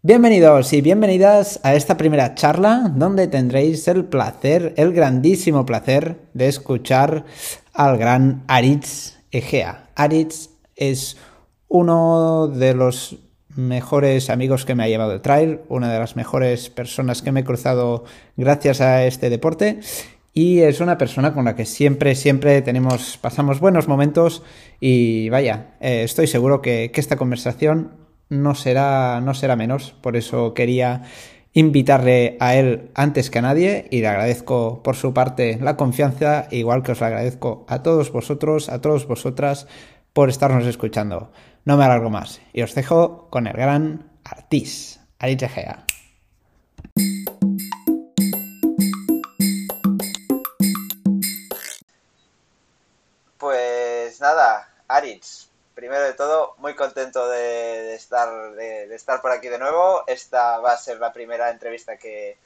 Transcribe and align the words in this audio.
Bienvenidos 0.00 0.72
y 0.74 0.80
bienvenidas 0.80 1.58
a 1.64 1.74
esta 1.74 1.96
primera 1.96 2.36
charla 2.36 2.92
donde 2.94 3.26
tendréis 3.26 3.88
el 3.88 4.04
placer, 4.04 4.72
el 4.76 4.92
grandísimo 4.92 5.66
placer 5.66 6.20
de 6.34 6.46
escuchar 6.46 7.24
al 7.72 7.98
gran 7.98 8.44
Aritz 8.46 9.16
Egea. 9.32 9.90
Aritz 9.96 10.50
es 10.76 11.16
uno 11.66 12.46
de 12.46 12.74
los 12.74 13.16
mejores 13.56 14.30
amigos 14.30 14.64
que 14.64 14.76
me 14.76 14.84
ha 14.84 14.88
llevado 14.88 15.14
el 15.14 15.20
trail, 15.20 15.62
una 15.68 15.92
de 15.92 15.98
las 15.98 16.14
mejores 16.14 16.70
personas 16.70 17.20
que 17.20 17.32
me 17.32 17.40
he 17.40 17.44
cruzado 17.44 18.04
gracias 18.36 18.80
a 18.80 19.04
este 19.04 19.30
deporte 19.30 19.80
y 20.32 20.60
es 20.60 20.78
una 20.80 20.96
persona 20.96 21.34
con 21.34 21.44
la 21.44 21.56
que 21.56 21.64
siempre, 21.64 22.14
siempre 22.14 22.62
tenemos, 22.62 23.18
pasamos 23.20 23.58
buenos 23.58 23.88
momentos 23.88 24.44
y 24.78 25.28
vaya, 25.28 25.74
eh, 25.80 26.04
estoy 26.04 26.28
seguro 26.28 26.62
que, 26.62 26.92
que 26.92 27.00
esta 27.00 27.16
conversación 27.16 28.07
no 28.28 28.54
será, 28.54 29.20
no 29.20 29.34
será 29.34 29.56
menos. 29.56 29.92
Por 30.00 30.16
eso 30.16 30.54
quería 30.54 31.02
invitarle 31.52 32.36
a 32.40 32.54
él 32.54 32.90
antes 32.94 33.30
que 33.30 33.38
a 33.38 33.42
nadie 33.42 33.88
y 33.90 34.00
le 34.00 34.08
agradezco 34.08 34.82
por 34.82 34.96
su 34.96 35.12
parte 35.12 35.58
la 35.60 35.76
confianza, 35.76 36.46
igual 36.50 36.82
que 36.82 36.92
os 36.92 37.00
la 37.00 37.08
agradezco 37.08 37.64
a 37.68 37.82
todos 37.82 38.12
vosotros, 38.12 38.68
a 38.68 38.80
todos 38.80 39.06
vosotras, 39.06 39.66
por 40.12 40.28
estarnos 40.28 40.66
escuchando. 40.66 41.32
No 41.64 41.76
me 41.76 41.84
alargo 41.84 42.10
más 42.10 42.40
y 42.52 42.62
os 42.62 42.74
dejo 42.74 43.28
con 43.30 43.46
el 43.46 43.54
gran 43.54 44.10
Artis, 44.24 45.00
Aritz 45.18 45.42
Egea. 45.42 45.84
Pues 53.38 54.20
nada, 54.20 54.68
Aritz, 54.88 55.47
primero 55.78 56.02
de 56.02 56.14
todo, 56.14 56.56
muy 56.58 56.74
contento 56.74 57.28
de, 57.28 57.94
estar, 57.94 58.52
de, 58.54 58.92
estar 58.92 59.22
por 59.22 59.30
aquí 59.30 59.46
de 59.46 59.60
nuevo. 59.60 60.02
Esta 60.08 60.58
va 60.58 60.72
a 60.72 60.76
ser 60.76 60.98
la 60.98 61.12
primera 61.12 61.50
entrevista 61.50 61.96
que, 61.96 62.36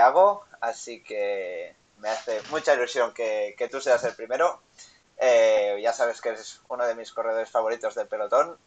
hago, 0.00 0.44
así 0.60 1.00
que 1.04 1.76
me 1.98 2.08
hace 2.08 2.42
mucha 2.50 2.74
ilusión 2.74 3.14
que, 3.14 3.68
tú 3.70 3.80
seas 3.80 4.02
el 4.02 4.16
primero. 4.16 4.62
Eh, 5.16 5.78
ya 5.80 5.92
sabes 5.92 6.20
que 6.20 6.30
eres 6.30 6.60
uno 6.68 6.84
de 6.84 6.96
mis 6.96 7.12
corredores 7.12 7.48
favoritos 7.50 7.94
del 7.94 8.08
pelotón 8.08 8.58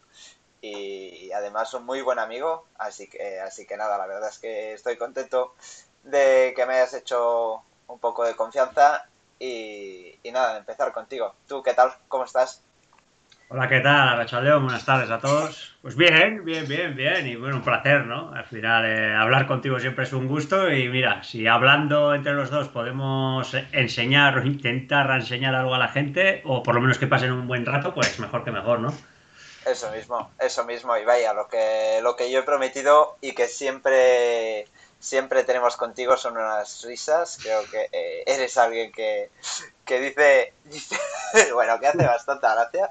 y, 0.62 1.30
además 1.32 1.74
un 1.74 1.84
muy 1.84 2.00
buen 2.00 2.18
amigo, 2.18 2.68
así 2.78 3.06
que, 3.06 3.38
así 3.40 3.66
que 3.66 3.76
nada, 3.76 3.98
la 3.98 4.06
verdad 4.06 4.30
es 4.30 4.38
que 4.38 4.72
estoy 4.72 4.96
contento 4.96 5.54
de 6.04 6.54
que 6.56 6.64
me 6.64 6.76
hayas 6.76 6.94
hecho 6.94 7.62
un 7.86 7.98
poco 7.98 8.24
de 8.24 8.34
confianza 8.34 9.06
y, 9.38 10.18
y 10.22 10.32
nada, 10.32 10.56
empezar 10.56 10.90
contigo. 10.90 11.34
¿Tú 11.46 11.62
qué 11.62 11.74
tal? 11.74 11.94
¿Cómo 12.08 12.24
estás? 12.24 12.62
Hola, 13.52 13.68
¿qué 13.68 13.80
tal, 13.80 14.16
Rachaleo? 14.16 14.60
Buenas 14.60 14.84
tardes 14.84 15.10
a 15.10 15.18
todos. 15.18 15.74
Pues 15.82 15.96
bien, 15.96 16.44
bien, 16.44 16.68
bien, 16.68 16.94
bien. 16.94 17.26
Y 17.26 17.34
bueno, 17.34 17.56
un 17.56 17.64
placer, 17.64 18.06
¿no? 18.06 18.32
Al 18.32 18.44
final, 18.44 18.86
eh, 18.86 19.12
hablar 19.12 19.48
contigo 19.48 19.80
siempre 19.80 20.04
es 20.04 20.12
un 20.12 20.28
gusto. 20.28 20.70
Y 20.70 20.88
mira, 20.88 21.24
si 21.24 21.48
hablando 21.48 22.14
entre 22.14 22.34
los 22.34 22.48
dos 22.48 22.68
podemos 22.68 23.52
enseñar 23.72 24.38
o 24.38 24.46
intentar 24.46 25.10
enseñar 25.10 25.56
algo 25.56 25.74
a 25.74 25.78
la 25.78 25.88
gente, 25.88 26.42
o 26.44 26.62
por 26.62 26.76
lo 26.76 26.80
menos 26.80 26.98
que 26.98 27.08
pasen 27.08 27.32
un 27.32 27.48
buen 27.48 27.66
rato, 27.66 27.92
pues 27.92 28.20
mejor 28.20 28.44
que 28.44 28.52
mejor, 28.52 28.78
¿no? 28.78 28.94
Eso 29.66 29.90
mismo, 29.90 30.30
eso 30.38 30.64
mismo. 30.64 30.96
Y 30.96 31.04
vaya, 31.04 31.34
lo 31.34 31.48
que, 31.48 31.98
lo 32.04 32.14
que 32.14 32.30
yo 32.30 32.38
he 32.38 32.42
prometido 32.44 33.16
y 33.20 33.32
que 33.32 33.48
siempre, 33.48 34.68
siempre 35.00 35.42
tenemos 35.42 35.76
contigo 35.76 36.16
son 36.16 36.36
unas 36.36 36.84
risas. 36.84 37.40
Creo 37.42 37.68
que 37.68 37.88
eh, 37.90 38.22
eres 38.28 38.56
alguien 38.56 38.92
que, 38.92 39.30
que 39.84 39.98
dice, 39.98 40.52
bueno, 41.52 41.80
que 41.80 41.88
hace 41.88 42.06
bastante 42.06 42.46
gracia 42.46 42.90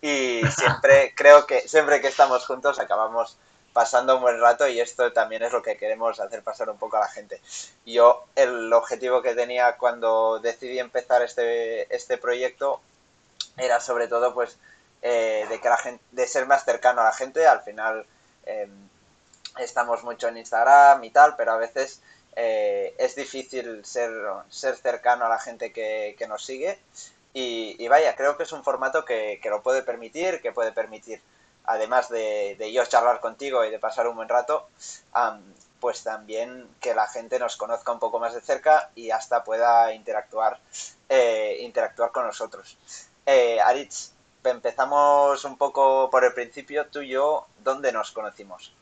y 0.00 0.42
siempre 0.56 1.14
creo 1.16 1.46
que 1.46 1.68
siempre 1.68 2.00
que 2.00 2.08
estamos 2.08 2.46
juntos 2.46 2.78
acabamos 2.78 3.36
pasando 3.72 4.16
un 4.16 4.22
buen 4.22 4.40
rato 4.40 4.66
y 4.68 4.80
esto 4.80 5.12
también 5.12 5.42
es 5.42 5.52
lo 5.52 5.62
que 5.62 5.76
queremos 5.76 6.18
hacer 6.18 6.42
pasar 6.42 6.70
un 6.70 6.78
poco 6.78 6.96
a 6.96 7.00
la 7.00 7.08
gente. 7.08 7.40
Yo 7.86 8.24
el 8.34 8.72
objetivo 8.72 9.22
que 9.22 9.34
tenía 9.34 9.76
cuando 9.76 10.40
decidí 10.40 10.78
empezar 10.78 11.22
este, 11.22 11.94
este 11.94 12.18
proyecto 12.18 12.80
era 13.56 13.80
sobre 13.80 14.08
todo 14.08 14.34
pues 14.34 14.58
eh, 15.02 15.46
de 15.48 15.60
que 15.60 15.68
la 15.68 15.76
gente, 15.76 16.02
de 16.10 16.26
ser 16.26 16.46
más 16.46 16.64
cercano 16.64 17.00
a 17.00 17.04
la 17.04 17.12
gente, 17.12 17.46
al 17.46 17.62
final 17.62 18.04
em, 18.44 18.70
estamos 19.58 20.02
mucho 20.02 20.28
en 20.28 20.38
Instagram 20.38 21.02
y 21.04 21.10
tal, 21.10 21.36
pero 21.36 21.52
a 21.52 21.56
veces 21.56 22.00
eh, 22.36 22.94
es 22.98 23.14
difícil 23.14 23.84
ser, 23.84 24.10
ser 24.48 24.76
cercano 24.76 25.26
a 25.26 25.28
la 25.28 25.38
gente 25.38 25.72
que, 25.72 26.16
que 26.18 26.26
nos 26.26 26.44
sigue 26.44 26.78
y, 27.32 27.86
vaya, 27.88 28.16
creo 28.16 28.36
que 28.36 28.42
es 28.42 28.52
un 28.52 28.64
formato 28.64 29.04
que, 29.04 29.40
lo 29.44 29.62
puede 29.62 29.82
permitir, 29.82 30.40
que 30.40 30.52
puede 30.52 30.72
permitir, 30.72 31.20
además 31.64 32.08
de, 32.08 32.70
yo 32.72 32.84
charlar 32.86 33.20
contigo 33.20 33.64
y 33.64 33.70
de 33.70 33.78
pasar 33.78 34.08
un 34.08 34.16
buen 34.16 34.28
rato, 34.28 34.68
pues 35.80 36.02
también 36.02 36.68
que 36.80 36.94
la 36.94 37.06
gente 37.06 37.38
nos 37.38 37.56
conozca 37.56 37.92
un 37.92 37.98
poco 37.98 38.18
más 38.18 38.34
de 38.34 38.40
cerca 38.40 38.90
y 38.94 39.10
hasta 39.10 39.44
pueda 39.44 39.94
interactuar, 39.94 40.60
eh, 41.08 41.58
interactuar 41.60 42.12
con 42.12 42.26
nosotros. 42.26 42.76
Eh, 43.24 43.58
Aritz, 43.60 44.12
empezamos 44.44 45.44
un 45.44 45.56
poco 45.56 46.10
por 46.10 46.24
el 46.24 46.32
principio, 46.32 46.86
tú 46.86 47.00
y 47.00 47.10
yo, 47.10 47.46
¿dónde 47.62 47.92
nos 47.92 48.12
conocimos? 48.12 48.74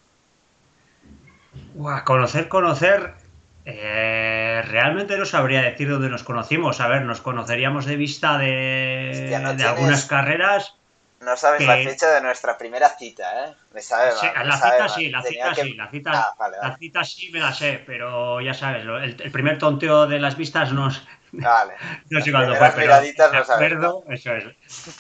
conocer, 2.05 2.49
conocer, 2.49 3.15
eh, 3.65 4.63
realmente 4.67 5.19
no 5.19 5.27
sabría 5.27 5.63
decir 5.63 5.91
dónde 5.91 6.09
nos 6.09 6.23
conocimos. 6.23 6.81
A 6.81 6.89
ver, 6.89 7.03
nos 7.03 7.21
conoceríamos 7.21 7.85
de 7.85 7.97
vista 7.97 8.39
de, 8.39 9.35
algunas 9.67 10.07
carreras. 10.07 10.75
No 11.21 11.37
sabes 11.37 11.67
la 11.67 11.75
fecha 11.77 12.15
de 12.15 12.21
nuestra 12.21 12.57
primera 12.57 12.89
cita, 12.91 13.45
¿eh? 13.45 13.55
la, 13.75 13.81
cita 13.81 14.89
sí, 14.89 15.11
la 15.11 15.23
cita 15.23 15.55
sí, 15.55 15.75
la 15.75 15.91
cita, 15.91 16.35
ah, 16.39 16.49
la 16.63 16.77
cita 16.77 17.03
sí 17.03 17.31
me 17.33 17.41
la 17.41 17.53
sé, 17.53 17.83
pero 17.85 18.41
ya 18.41 18.55
sabes, 18.55 18.85
el, 18.85 19.33
primer 19.33 19.59
tonteo 19.59 20.07
de 20.07 20.21
las 20.21 20.37
vistas 20.37 20.73
no, 20.73 20.89
vale. 21.33 21.75
no 22.09 22.21
sé 22.21 22.31
cuándo 22.31 22.55
fue, 22.55 22.71
pero 22.77 22.93
me 23.33 23.39
acuerdo, 23.39 24.05
eso 24.09 24.33
es. 24.33 24.45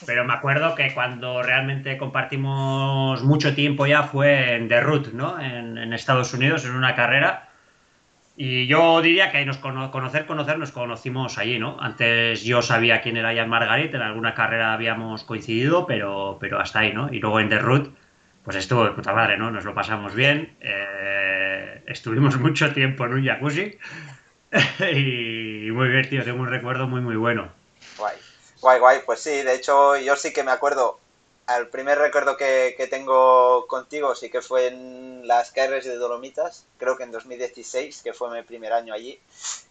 Pero 0.06 0.24
me 0.24 0.34
acuerdo 0.34 0.74
que 0.74 0.92
cuando 0.92 1.40
realmente 1.40 1.96
compartimos 1.96 3.22
mucho 3.22 3.54
tiempo 3.54 3.86
ya 3.86 4.02
fue 4.02 4.56
en 4.56 4.68
The 4.68 4.80
Root, 4.80 5.12
¿no? 5.12 5.38
En, 5.38 5.78
en 5.78 5.92
Estados 5.92 6.34
Unidos, 6.34 6.64
en 6.64 6.74
una 6.74 6.96
carrera 6.96 7.47
y 8.40 8.68
yo 8.68 9.02
diría 9.02 9.32
que 9.32 9.44
nos 9.44 9.58
conocer, 9.58 10.24
conocer, 10.24 10.60
nos 10.60 10.70
conocimos 10.70 11.38
allí, 11.38 11.58
¿no? 11.58 11.76
Antes 11.80 12.44
yo 12.44 12.62
sabía 12.62 13.00
quién 13.00 13.16
era 13.16 13.34
Jan 13.34 13.48
Margarit, 13.48 13.92
en 13.92 14.00
alguna 14.00 14.32
carrera 14.32 14.72
habíamos 14.72 15.24
coincidido, 15.24 15.86
pero, 15.86 16.38
pero 16.40 16.60
hasta 16.60 16.78
ahí, 16.78 16.92
¿no? 16.92 17.12
Y 17.12 17.18
luego 17.18 17.40
en 17.40 17.48
The 17.48 17.58
Root, 17.58 17.92
pues 18.44 18.56
estuvo 18.56 18.84
de 18.84 18.92
puta 18.92 19.12
madre, 19.12 19.36
¿no? 19.38 19.50
Nos 19.50 19.64
lo 19.64 19.74
pasamos 19.74 20.14
bien. 20.14 20.56
Eh, 20.60 21.82
estuvimos 21.88 22.36
mucho 22.40 22.72
tiempo 22.72 23.06
en 23.06 23.14
un 23.14 23.24
jacuzzi. 23.26 23.76
y 24.92 25.72
muy 25.72 25.88
bien, 25.88 26.08
tío, 26.08 26.22
tengo 26.22 26.40
un 26.40 26.48
recuerdo 26.48 26.86
muy, 26.86 27.00
muy 27.00 27.16
bueno. 27.16 27.48
Guay, 27.96 28.14
guay, 28.60 28.78
guay. 28.78 28.98
Pues 29.04 29.18
sí, 29.18 29.42
de 29.42 29.56
hecho, 29.56 29.96
yo 29.98 30.14
sí 30.14 30.32
que 30.32 30.44
me 30.44 30.52
acuerdo 30.52 31.00
el 31.56 31.68
primer 31.68 31.98
recuerdo 31.98 32.36
que, 32.36 32.88
tengo 32.90 33.66
contigo 33.66 34.14
sí 34.14 34.30
que 34.30 34.42
fue 34.42 34.66
en 34.66 35.26
las 35.26 35.50
KRs 35.52 35.84
de 35.86 35.96
Dolomitas, 35.96 36.66
creo 36.78 36.96
que 36.96 37.04
en 37.04 37.12
2016, 37.12 38.02
que 38.02 38.12
fue 38.12 38.30
mi 38.30 38.42
primer 38.42 38.72
año 38.72 38.92
allí. 38.92 39.18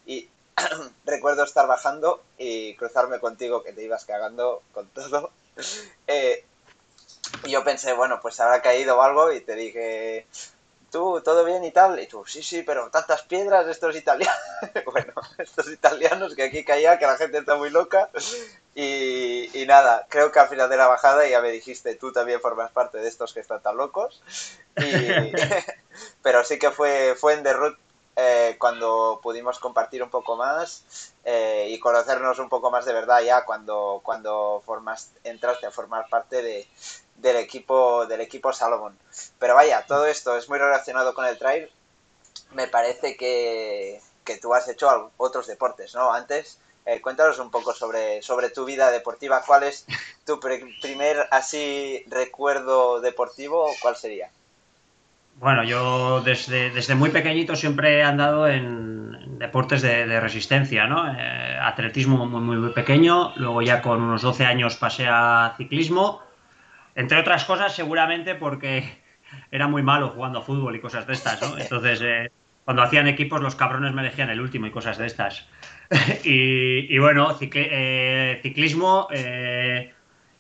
Y 0.06 0.28
recuerdo 1.06 1.44
estar 1.44 1.68
bajando 1.68 2.24
y 2.38 2.76
cruzarme 2.76 3.20
contigo, 3.20 3.64
que 3.64 3.74
te 3.74 3.84
ibas 3.84 4.06
cagando 4.06 4.64
con 4.74 4.88
todo. 4.90 5.32
Eh, 6.06 6.46
y 7.44 7.52
yo 7.52 7.64
pensé, 7.64 7.94
bueno, 7.94 8.20
pues 8.22 8.40
habrá 8.40 8.62
caído 8.62 9.02
algo 9.02 9.32
y 9.32 9.42
te 9.42 9.56
dije, 9.56 10.28
tú, 10.92 11.22
todo 11.22 11.44
bien 11.46 11.64
y 11.64 11.72
tal. 11.72 12.00
Y 12.00 12.08
tú, 12.08 12.25
sí, 12.25 12.44
sí, 12.44 12.64
pero 12.64 12.90
tantas 12.90 13.24
piedras, 13.24 13.68
estos 13.68 13.96
italianos. 13.96 14.36
bueno, 14.92 15.14
estos 15.38 15.70
italianos 15.70 16.36
que 16.36 16.44
aquí 16.44 16.64
caía, 16.64 16.98
que 16.98 17.06
la 17.06 17.18
gente 17.18 17.40
está 17.40 17.56
muy 17.56 17.70
loca. 17.70 18.09
Y, 18.75 19.66
nada, 19.68 20.06
creo 20.09 20.31
que 20.31 20.40
al 20.40 20.50
final 20.50 20.70
de 20.70 20.78
la 20.78 20.88
bajada 20.88 21.28
ya 21.28 21.42
me 21.42 21.50
dijiste, 21.50 21.96
tú 21.96 22.12
también 22.12 22.40
formas 22.40 22.72
parte 22.72 23.00
de 23.00 23.08
estos 23.08 23.34
que 23.34 23.40
están 23.40 23.62
tan 23.62 23.76
locos. 23.76 24.22
pero 26.22 26.44
sí 26.44 26.59
que 26.59 26.72
fue, 26.72 27.16
fue 27.17 27.34
en 27.34 27.44
The 27.44 27.53
Root 27.53 27.78
eh, 28.20 28.56
cuando 28.58 29.20
pudimos 29.22 29.59
compartir 29.59 30.02
un 30.02 30.09
poco 30.09 30.35
más 30.35 31.14
eh, 31.23 31.67
y 31.70 31.78
conocernos 31.79 32.40
un 32.40 32.50
poco 32.50 32.72
más 32.72 32.84
de 32.85 32.94
verdad 32.94 33.22
ya 33.22 33.46
cuando, 33.46 34.02
cuando 34.03 34.64
formas, 34.66 35.11
entraste 35.23 35.67
a 35.67 35.72
formar 35.72 36.09
parte 36.09 36.41
de, 36.41 36.67
del 37.17 37.37
equipo 37.37 38.05
del 38.05 38.22
equipo 38.22 38.53
Salomon. 38.53 38.97
Pero 39.40 39.55
vaya, 39.55 39.85
todo 39.87 40.05
esto 40.05 40.37
es 40.37 40.47
muy 40.49 40.59
relacionado 40.59 41.14
con 41.14 41.25
el 41.25 41.37
trail. 41.37 41.69
Me 42.53 42.67
parece 42.67 43.17
que, 43.17 43.99
que 44.23 44.37
tú 44.37 44.53
has 44.53 44.67
hecho 44.69 45.11
otros 45.17 45.47
deportes, 45.47 45.96
¿no? 45.96 46.14
Antes, 46.14 46.59
eh, 46.85 47.02
cuéntanos 47.02 47.40
un 47.40 47.52
poco 47.52 47.73
sobre, 47.73 48.22
sobre 48.22 48.49
tu 48.49 48.64
vida 48.64 48.91
deportiva. 48.91 49.41
¿Cuál 49.46 49.64
es 49.64 49.85
tu 50.25 50.40
primer 50.40 51.28
así 51.31 52.03
recuerdo 52.08 53.02
deportivo? 53.02 53.67
¿Cuál 53.81 53.96
sería? 53.96 54.29
Bueno, 55.35 55.63
yo 55.63 56.22
desde, 56.22 56.72
desde 56.72 56.96
muy 56.96 57.09
pequeñito 57.09 57.55
siempre 57.55 57.99
he 57.99 58.03
andado 58.03 58.47
en 58.47 59.37
deportes 59.37 59.81
de, 59.81 60.20
resistencia, 60.20 60.87
¿no? 60.87 61.08
Eh, 61.11 61.58
atletismo 61.61 62.25
muy, 62.25 62.58
muy 62.58 62.73
pequeño, 62.73 63.34
luego 63.35 63.61
ya 63.61 63.81
con 63.81 64.02
unos 64.02 64.22
12 64.22 64.46
años 64.46 64.78
pasé 64.78 65.08
a 65.08 65.53
ciclismo 65.58 66.22
entre 66.97 67.20
otras 67.20 67.46
cosas, 67.46 67.76
seguramente 67.76 68.34
porque 68.34 68.84
era 69.52 69.67
muy 69.67 69.84
malo 69.84 70.09
jugando 70.09 70.40
a 70.40 70.41
fútbol 70.41 70.76
y 70.76 70.79
cosas 70.79 71.05
de 71.05 71.14
estas, 71.14 71.40
¿no? 71.41 71.58
Entonces, 71.61 72.02
eh, 72.03 72.32
cuando 72.66 72.82
hacían 72.82 73.08
equipos, 73.08 73.40
los 73.40 73.55
cabrones 73.55 73.94
me 73.94 74.02
elegían 74.02 74.32
el 74.32 74.41
último 74.41 74.66
y 74.66 74.72
cosas 74.72 74.97
de 74.97 75.05
estas. 75.05 75.47
y, 76.23 76.97
bueno, 76.97 77.38
eh, 77.40 78.40
ciclismo, 78.41 79.08
eh, 79.11 79.94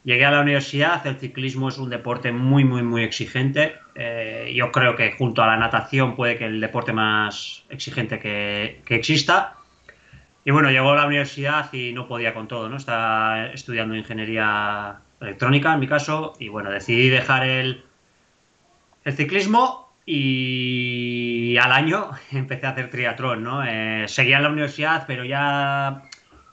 llegué 0.03 0.25
a 0.25 0.31
la 0.31 0.41
universidad, 0.41 1.05
el 1.05 1.17
ciclismo 1.17 1.69
es 1.69 1.77
un 1.77 1.91
deporte 1.91 2.31
muy, 2.31 2.65
muy, 2.65 2.81
muy 2.81 3.03
exigente. 3.03 3.75
yo 4.51 4.71
creo 4.71 4.95
que 4.95 5.11
junto 5.11 5.43
a 5.43 5.47
la 5.47 5.57
natación 5.57 6.15
puede 6.15 6.37
que 6.37 6.45
el 6.45 6.59
deporte 6.59 6.91
más 6.91 7.65
exigente 7.69 8.17
que, 8.17 8.81
que 8.83 8.95
exista. 8.95 9.57
Y 10.43 10.49
bueno, 10.49 10.71
llegó 10.71 10.93
a 10.93 10.95
la 10.95 11.05
universidad 11.05 11.71
y 11.71 11.93
no 11.93 12.07
podía 12.07 12.33
con 12.33 12.47
todo, 12.47 12.67
¿no? 12.67 12.77
Estaba 12.77 13.47
estudiando 13.47 13.95
ingeniería 13.95 15.01
electrónica 15.21 15.73
en 15.73 15.79
mi 15.79 15.87
caso 15.87 16.33
y 16.39 16.49
bueno, 16.49 16.69
decidí 16.69 17.09
dejar 17.09 17.43
el, 17.43 17.83
el 19.03 19.13
ciclismo 19.13 19.93
y 20.05 21.57
al 21.57 21.71
año 21.71 22.11
empecé 22.31 22.65
a 22.65 22.71
hacer 22.71 22.89
triatlón, 22.89 23.43
¿no? 23.43 23.63
Eh, 23.65 24.05
seguía 24.07 24.37
en 24.37 24.43
la 24.43 24.49
universidad, 24.49 25.05
pero 25.07 25.23
ya 25.23 26.03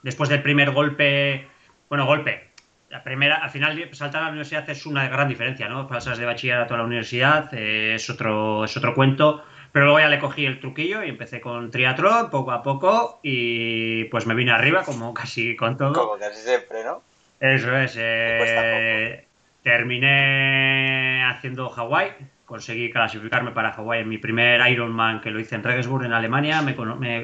después 0.03 0.29
del 0.29 0.43
primer 0.43 0.71
golpe, 0.73 1.49
bueno, 1.89 2.07
golpe, 2.07 2.51
la 2.91 3.03
primera, 3.03 3.37
al 3.37 3.51
final 3.51 3.89
saltar 3.93 4.23
a 4.23 4.25
la 4.27 4.31
universidad 4.31 4.69
es 4.71 4.87
una 4.87 5.09
gran 5.09 5.29
diferencia, 5.29 5.69
¿no? 5.69 5.87
Pasas 5.87 6.19
de 6.19 6.27
bachillerato 6.27 6.75
a 6.75 6.79
la 6.79 6.85
universidad, 6.85 7.53
eh, 7.53 7.95
es, 7.95 8.09
otro, 8.11 8.65
es 8.65 8.77
otro 8.77 8.95
cuento 8.95 9.45
pero 9.75 9.87
luego 9.87 9.99
ya 9.99 10.07
le 10.07 10.21
cogí 10.21 10.47
el 10.47 10.61
truquillo 10.61 11.03
y 11.03 11.09
empecé 11.09 11.41
con 11.41 11.69
triatlón 11.73 12.31
poco 12.31 12.53
a 12.53 12.63
poco 12.63 13.19
y 13.25 14.05
pues 14.05 14.25
me 14.25 14.37
vine 14.37 14.53
arriba 14.53 14.85
como 14.85 15.13
casi 15.13 15.57
con 15.57 15.77
todo. 15.77 15.93
Como 15.93 16.17
casi 16.17 16.43
siempre, 16.43 16.85
¿no? 16.85 17.03
Eso 17.45 17.77
es. 17.77 17.95
Eh, 17.99 19.27
terminé 19.63 21.23
haciendo 21.25 21.69
Hawái, 21.69 22.13
conseguí 22.47 22.91
clasificarme 22.91 23.51
para 23.51 23.73
Hawái 23.73 24.01
en 24.01 24.09
mi 24.09 24.17
primer 24.17 24.67
Ironman 24.71 25.21
que 25.21 25.31
lo 25.31 25.39
hice 25.39 25.55
en 25.55 25.63
Regensburg, 25.63 26.07
en 26.07 26.15
Alemania. 26.15 26.63
Me, 26.63 26.75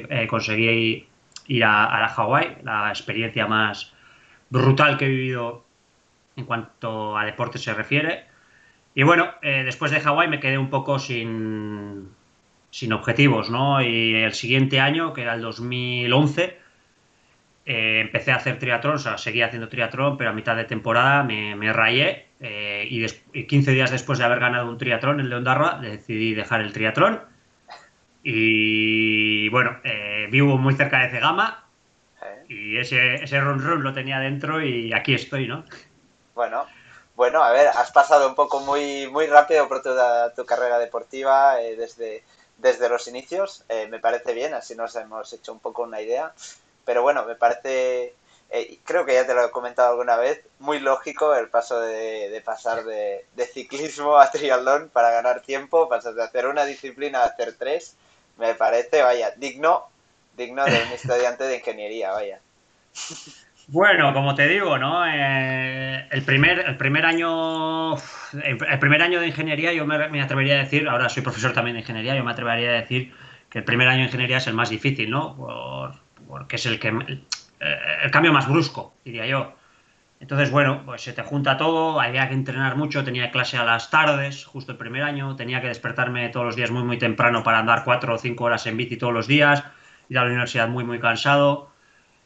eh, 0.09 0.27
conseguí 0.27 1.07
ir 1.47 1.63
a, 1.63 1.85
a 1.85 2.01
la 2.01 2.09
Hawái, 2.09 2.57
la 2.63 2.89
experiencia 2.89 3.47
más 3.47 3.95
brutal 4.51 4.97
que 4.99 5.05
he 5.05 5.09
vivido 5.09 5.65
en 6.35 6.45
cuanto 6.45 7.17
a 7.17 7.25
deporte 7.25 7.57
se 7.57 7.73
refiere. 7.73 8.25
Y 8.93 9.01
bueno, 9.01 9.31
eh, 9.41 9.63
después 9.65 9.89
de 9.89 10.01
Hawái 10.01 10.27
me 10.27 10.39
quedé 10.39 10.59
un 10.59 10.69
poco 10.69 10.99
sin, 10.99 12.09
sin 12.69 12.93
objetivos, 12.93 13.49
¿no? 13.49 13.81
Y 13.81 14.13
el 14.13 14.33
siguiente 14.33 14.79
año, 14.79 15.13
que 15.13 15.23
era 15.23 15.33
el 15.33 15.41
2011, 15.41 16.60
eh, 17.65 18.01
empecé 18.01 18.31
a 18.31 18.37
hacer 18.37 18.57
triatlón, 18.57 18.95
o 18.95 18.99
sea, 18.99 19.17
seguía 19.17 19.45
haciendo 19.45 19.69
triatlón, 19.69 20.17
pero 20.17 20.31
a 20.31 20.33
mitad 20.33 20.55
de 20.55 20.63
temporada 20.63 21.23
me, 21.23 21.73
rayé 21.73 22.27
eh, 22.39 22.87
y, 22.89 23.45
15 23.45 23.71
días 23.71 23.91
después 23.91 24.17
de 24.17 24.25
haber 24.25 24.39
ganado 24.39 24.67
un 24.67 24.77
triatlón 24.77 25.19
en 25.19 25.29
León 25.29 25.43
Darroa, 25.43 25.77
decidí 25.79 26.33
dejar 26.33 26.61
el 26.61 26.73
triatlón. 26.73 27.21
Y 28.23 29.49
bueno, 29.49 29.79
eh, 29.83 30.27
vivo 30.31 30.57
muy 30.57 30.75
cerca 30.75 30.99
de 30.99 31.09
Cegama 31.09 31.65
y 32.47 32.77
ese, 32.77 33.15
ese 33.15 33.39
run 33.39 33.59
run 33.59 33.83
lo 33.83 33.93
tenía 33.93 34.19
dentro 34.19 34.63
y 34.63 34.93
aquí 34.93 35.13
estoy, 35.13 35.47
¿no? 35.47 35.63
Bueno, 36.35 36.65
bueno, 37.15 37.43
a 37.43 37.51
ver, 37.51 37.67
has 37.67 37.91
pasado 37.91 38.27
un 38.27 38.35
poco 38.35 38.59
muy, 38.59 39.07
muy 39.07 39.27
rápido 39.27 39.67
por 39.67 39.81
toda 39.81 40.33
tu 40.33 40.45
carrera 40.45 40.77
deportiva, 40.77 41.55
desde 41.55 42.23
desde 42.61 42.89
los 42.89 43.07
inicios. 43.07 43.63
Eh, 43.67 43.87
me 43.87 43.99
parece 43.99 44.33
bien, 44.33 44.53
así 44.53 44.75
nos 44.75 44.95
hemos 44.95 45.33
hecho 45.33 45.51
un 45.51 45.59
poco 45.59 45.83
una 45.83 46.01
idea. 46.01 46.33
Pero 46.85 47.01
bueno, 47.01 47.25
me 47.25 47.35
parece, 47.35 48.15
eh, 48.49 48.79
creo 48.83 49.05
que 49.05 49.13
ya 49.13 49.25
te 49.25 49.33
lo 49.33 49.45
he 49.45 49.51
comentado 49.51 49.91
alguna 49.91 50.17
vez, 50.17 50.41
muy 50.59 50.79
lógico 50.79 51.35
el 51.35 51.49
paso 51.49 51.79
de, 51.79 52.41
pasar 52.43 52.83
de, 52.83 53.25
ciclismo 53.53 54.17
a 54.17 54.31
triatlón 54.31 54.89
para 54.89 55.11
ganar 55.11 55.41
tiempo, 55.41 55.89
pasar 55.89 56.13
de 56.13 56.23
hacer 56.23 56.47
una 56.47 56.65
disciplina 56.65 57.21
a 57.21 57.25
hacer 57.25 57.55
tres. 57.57 57.95
Me 58.37 58.55
parece, 58.55 59.01
vaya, 59.01 59.31
digno, 59.37 59.87
digno 60.35 60.65
de 60.65 60.83
un 60.83 60.91
estudiante 60.93 61.43
de 61.43 61.57
ingeniería, 61.57 62.11
vaya. 62.11 62.39
Bueno, 63.67 64.13
como 64.13 64.35
te 64.35 64.47
digo, 64.47 64.77
¿no? 64.77 65.05
Eh, 65.07 66.07
el, 66.09 66.23
primer, 66.23 66.59
el 66.59 66.77
primer 66.77 67.05
año 67.05 67.95
el 68.33 68.79
primer 68.79 69.01
año 69.01 69.19
de 69.19 69.27
ingeniería 69.27 69.73
yo 69.73 69.85
me, 69.85 70.21
atrevería 70.21 70.55
a 70.55 70.59
decir, 70.59 70.87
ahora 70.87 71.09
soy 71.09 71.23
profesor 71.23 71.53
también 71.53 71.75
de 71.75 71.81
ingeniería, 71.81 72.15
yo 72.15 72.23
me 72.23 72.31
atrevería 72.31 72.69
a 72.69 72.73
decir 72.73 73.13
que 73.49 73.59
el 73.59 73.65
primer 73.65 73.87
año 73.87 73.99
de 73.99 74.05
ingeniería 74.05 74.37
es 74.37 74.47
el 74.47 74.53
más 74.53 74.69
difícil, 74.69 75.09
¿no? 75.09 75.91
Porque 76.31 76.55
es 76.55 76.65
el 76.65 76.79
que 76.79 76.87
el, 76.87 78.11
cambio 78.11 78.31
más 78.31 78.47
brusco, 78.47 78.95
diría 79.03 79.27
yo. 79.27 79.53
Entonces, 80.21 80.49
bueno, 80.49 80.81
pues 80.85 81.01
se 81.01 81.11
te 81.11 81.23
junta 81.23 81.57
todo, 81.57 81.99
había 81.99 82.29
que 82.29 82.33
entrenar 82.33 82.77
mucho, 82.77 83.03
tenía 83.03 83.31
clase 83.31 83.57
a 83.57 83.65
las 83.65 83.89
tardes, 83.89 84.45
justo 84.45 84.71
el 84.71 84.77
primer 84.77 85.03
año, 85.03 85.35
tenía 85.35 85.61
que 85.61 85.67
despertarme 85.67 86.29
todos 86.29 86.45
los 86.45 86.55
días 86.55 86.71
muy, 86.71 86.83
muy 86.83 86.97
temprano 86.97 87.43
para 87.43 87.59
andar 87.59 87.83
cuatro 87.83 88.15
o 88.15 88.17
cinco 88.17 88.45
horas 88.45 88.65
en 88.65 88.77
bici 88.77 88.95
todos 88.95 89.13
los 89.13 89.27
días, 89.27 89.63
ir 90.07 90.17
a 90.17 90.21
la 90.21 90.29
universidad 90.29 90.69
muy, 90.69 90.85
muy 90.85 90.99
cansado. 90.99 91.69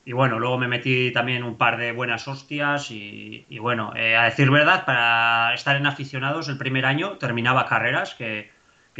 Y 0.06 0.12
bueno, 0.12 0.38
luego 0.38 0.60
me 0.60 0.68
metí 0.68 1.12
también 1.12 1.44
un 1.44 1.58
par 1.58 1.78
de 1.78 1.92
buenas 1.92 2.28
hostias 2.28 2.92
y, 2.92 3.58
bueno, 3.60 3.92
eh, 3.96 4.16
a 4.16 4.26
decir 4.26 4.52
verdad, 4.52 4.86
para 4.86 5.52
estar 5.56 5.76
en 5.78 5.88
aficionados 5.88 6.48
el 6.48 6.60
primer 6.60 6.86
año 6.86 7.18
terminaba 7.18 7.66
carreras, 7.66 8.14
que, 8.14 8.52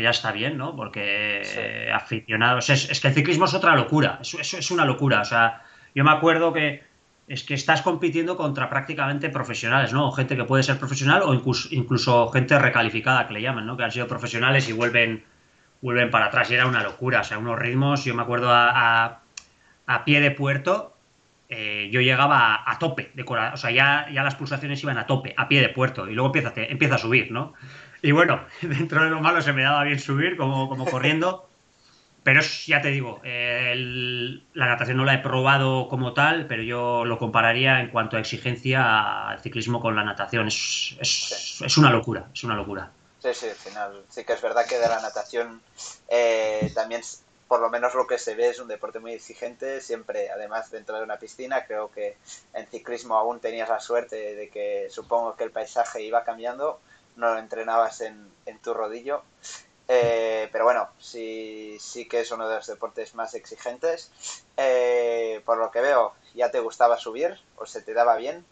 ya 0.04 0.10
está 0.10 0.32
bien, 0.32 0.58
¿no? 0.58 0.76
Porque 0.76 1.42
eh, 1.44 1.92
aficionados, 1.92 2.70
es, 2.70 3.00
que 3.00 3.08
el 3.08 3.14
ciclismo 3.14 3.46
es 3.46 3.54
otra 3.54 3.76
locura, 3.76 4.20
es, 4.22 4.54
es, 4.54 4.72
una 4.72 4.86
locura. 4.86 5.22
O 5.22 5.26
sea, 5.26 5.64
yo 5.94 6.04
me 6.04 6.12
acuerdo 6.12 6.54
que 6.54 6.84
es 7.28 7.44
que 7.44 7.54
estás 7.54 7.82
compitiendo 7.82 8.38
contra 8.38 8.70
prácticamente 8.70 9.30
profesionales, 9.30 9.94
¿no? 9.94 10.12
Gente 10.12 10.36
que 10.36 10.44
puede 10.44 10.64
ser 10.64 10.78
profesional 10.78 11.24
o 11.24 11.34
incluso, 11.34 11.70
incluso 11.72 12.30
gente 12.30 12.60
recalificada, 12.60 13.28
que 13.28 13.34
le 13.34 13.42
llaman, 13.42 13.66
¿no? 13.66 13.78
Que 13.78 13.84
han 13.84 13.92
sido 13.92 14.08
profesionales 14.08 14.70
y 14.70 14.74
vuelven, 14.74 15.24
vuelven 15.82 16.12
para 16.12 16.26
atrás 16.26 16.52
y 16.52 16.56
era 16.56 16.68
una 16.68 16.84
locura, 16.84 17.22
o 17.22 17.24
sea, 17.24 17.40
unos 17.40 17.58
ritmos, 17.58 18.04
yo 18.04 18.14
me 18.14 18.22
acuerdo 18.22 18.50
a, 18.52 19.22
a 19.88 20.06
pie 20.06 20.20
de 20.20 20.32
puerto, 20.32 20.96
eh, 21.48 21.90
yo 21.92 22.02
llegaba 22.02 22.64
a, 22.66 22.80
tope 22.80 23.12
de 23.14 23.24
O 23.24 23.58
sea, 23.58 23.70
ya, 23.70 24.08
ya 24.12 24.24
las 24.24 24.36
pulsaciones 24.36 24.82
iban 24.82 24.98
a 24.98 25.06
tope, 25.06 25.34
a 25.38 25.48
pie 25.48 25.62
de 25.62 25.70
puerto, 25.70 26.10
y 26.10 26.14
luego 26.14 26.28
empieza, 26.28 26.54
empieza 26.56 26.96
a 26.96 26.98
subir, 26.98 27.32
¿no? 27.32 27.54
Y 28.06 28.12
bueno, 28.12 28.46
dentro 28.62 29.04
de 29.04 29.10
lo 29.10 29.20
malo 29.20 29.42
se 29.42 29.52
me 29.52 29.64
daba 29.64 29.84
bien 29.84 30.00
subir, 30.00 30.38
como, 30.38 30.70
como 30.70 30.86
corriendo. 30.90 31.50
Pero 32.24 32.42
ya 32.42 32.82
te 32.82 32.88
digo, 32.88 33.22
la 33.24 34.66
natación 34.66 34.98
no 34.98 35.06
la 35.06 35.14
he 35.14 35.20
probado 35.20 35.88
como 35.88 36.14
tal, 36.14 36.48
pero 36.48 36.64
yo 36.64 37.06
lo 37.06 37.20
compararía 37.20 37.80
en 37.82 37.90
cuanto 37.90 38.18
a 38.18 38.20
exigencia 38.20 39.30
al 39.30 39.42
ciclismo 39.42 39.80
con 39.80 39.96
la 39.96 40.04
natación. 40.04 40.48
Es, 40.48 40.96
es, 41.00 41.78
una 41.78 41.92
locura, 41.92 42.28
es 42.34 42.44
una 42.44 42.56
locura. 42.56 42.90
Sí, 43.20 43.30
sí, 43.32 43.50
al 43.50 43.56
final 43.56 44.04
sí 44.10 44.24
que 44.24 44.34
es 44.34 44.42
verdad 44.42 44.66
que 44.68 44.80
de 44.80 44.88
la 44.88 45.02
natación 45.02 45.62
eh, 46.08 46.72
también 46.74 47.04
por 47.48 47.60
lo 47.60 47.70
menos 47.70 47.94
lo 47.94 48.08
que 48.08 48.18
se 48.18 48.34
ve 48.34 48.50
es 48.50 48.60
un 48.60 48.68
deporte 48.68 49.00
muy 49.00 49.14
exigente, 49.14 49.80
siempre 49.82 50.32
además 50.32 50.72
dentro 50.72 50.98
de 50.98 51.04
una 51.04 51.18
piscina. 51.18 51.66
Creo 51.66 51.92
que 51.92 52.18
en 52.54 52.66
ciclismo 52.68 53.16
aún 53.16 53.40
tenías 53.40 53.70
la 53.70 53.80
suerte 53.80 54.36
de 54.36 54.50
que 54.50 54.88
supongo 54.90 55.36
que 55.36 55.44
el 55.44 55.52
paisaje 55.52 56.02
iba 56.02 56.24
cambiando, 56.24 56.80
no 57.16 57.34
lo 57.34 57.40
entrenabas 57.40 58.02
en, 58.02 58.30
tu 58.64 58.74
rodillo. 58.74 59.24
Eh, 59.88 60.50
pero 60.52 60.64
bueno, 60.64 60.90
sí, 60.98 61.78
sí 61.80 62.08
que 62.08 62.22
es 62.22 62.32
uno 62.32 62.48
de 62.48 62.56
los 62.56 62.68
deportes 62.68 63.16
más 63.16 63.34
exigentes. 63.36 64.44
Eh, 64.58 65.42
por 65.46 65.58
lo 65.58 65.72
que 65.72 65.82
veo, 65.82 66.14
ya 66.34 66.52
te 66.52 66.60
gustaba 66.60 66.98
subir 66.98 67.38
o 67.58 67.66
se 67.66 67.82
te 67.82 67.94
daba 67.94 68.16
bien. 68.18 68.46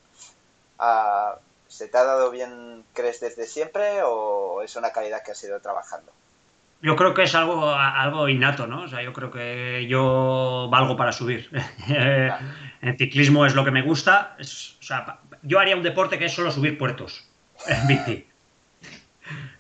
Ah, 0.80 1.38
¿Se 1.68 1.88
te 1.88 1.98
ha 1.98 2.04
dado 2.04 2.30
bien, 2.30 2.86
crees, 2.94 3.20
desde 3.20 3.48
siempre 3.48 4.04
o 4.04 4.62
es 4.62 4.76
una 4.76 4.92
calidad 4.92 5.24
que 5.24 5.32
has 5.32 5.44
ido 5.44 5.60
trabajando? 5.60 6.12
yo 6.84 6.98
creo 6.98 7.14
que 7.14 7.24
es 7.24 7.34
algo, 7.34 7.74
algo 7.74 8.28
innato, 8.28 8.68
¿no? 8.68 8.82
O 8.82 8.88
sea, 8.90 9.02
yo 9.02 9.14
creo 9.14 9.32
que 9.32 9.88
yo 9.88 10.68
valgo 10.70 10.98
para 10.98 11.14
subir. 11.14 11.50
en 11.88 12.98
ciclismo 12.98 13.46
es 13.46 13.56
lo 13.56 13.64
que 13.64 13.72
me 13.72 13.82
gusta. 13.82 14.36
o 14.38 14.44
sea, 14.44 15.20
yo 15.42 15.60
haría 15.60 15.78
un 15.78 15.84
deporte 15.84 16.20
que 16.20 16.26
es 16.26 16.34
solo 16.34 16.52
subir 16.52 16.78
puertos 16.78 17.26
en 17.68 17.88
bici. 17.88 18.28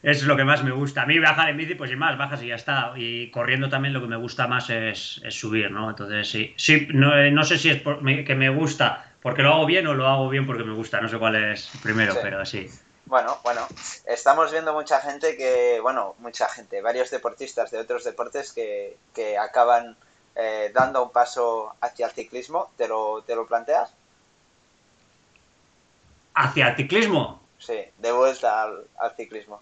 Es 0.03 0.24
lo 0.24 0.36
que 0.36 0.43
más 0.43 0.63
me 0.63 0.72
gusta. 0.72 1.03
A 1.03 1.05
mí 1.05 1.17
bajar 1.17 1.50
en 1.50 1.57
bici, 1.57 1.75
pues 1.75 1.89
y 1.89 1.95
más, 1.95 2.17
bajas 2.17 2.43
y 2.43 2.48
ya 2.48 2.55
está. 2.55 2.93
Y 2.95 3.31
corriendo 3.31 3.69
también 3.69 3.93
lo 3.93 4.01
que 4.01 4.07
me 4.07 4.17
gusta 4.17 4.48
más 4.48 4.69
es, 4.69 5.22
subir, 5.29 5.72
¿no? 5.72 5.89
Entonces 5.89 6.29
sí, 6.29 6.53
sí 6.57 6.88
no, 6.91 7.43
sé 7.43 7.57
si 7.57 7.69
es 7.69 7.81
que 7.81 8.36
me 8.36 8.50
gusta 8.50 9.13
porque 9.22 9.41
lo 9.41 9.53
hago 9.53 9.65
bien 9.65 9.88
o 9.88 9.93
lo 9.93 10.07
hago 10.07 10.29
bien 10.29 10.45
porque 10.45 10.65
me 10.65 10.74
gusta. 10.74 11.00
No 11.00 11.07
sé 11.07 11.17
cuál 11.17 11.36
es 11.36 11.72
primero, 11.81 12.15
pero 12.22 12.45
sí. 12.45 12.69
Bueno, 13.05 13.38
bueno, 13.43 13.67
estamos 14.05 14.51
viendo 14.51 14.74
mucha 14.74 15.00
gente 15.00 15.38
que, 15.38 15.79
bueno, 15.81 16.15
mucha 16.19 16.48
gente, 16.50 16.81
varios 16.81 17.10
deportistas 17.10 17.72
de 17.72 17.79
otros 17.79 18.03
deportes 18.03 18.51
que, 18.53 18.98
que 19.13 19.38
acaban 19.38 19.95
eh, 20.36 20.72
dando 20.74 21.03
un 21.03 21.12
paso 21.12 21.75
hacia 21.79 22.07
el 22.07 22.12
ciclismo. 22.12 22.72
¿Te 22.77 22.88
lo, 22.88 23.24
te 23.24 23.36
lo 23.36 23.45
planteas? 23.45 23.93
¿Hacia 26.33 26.69
el 26.69 26.75
ciclismo? 26.75 27.41
Sí, 27.60 27.79
de 27.98 28.12
vuelta 28.12 28.63
al, 28.63 29.15
ciclismo. 29.15 29.62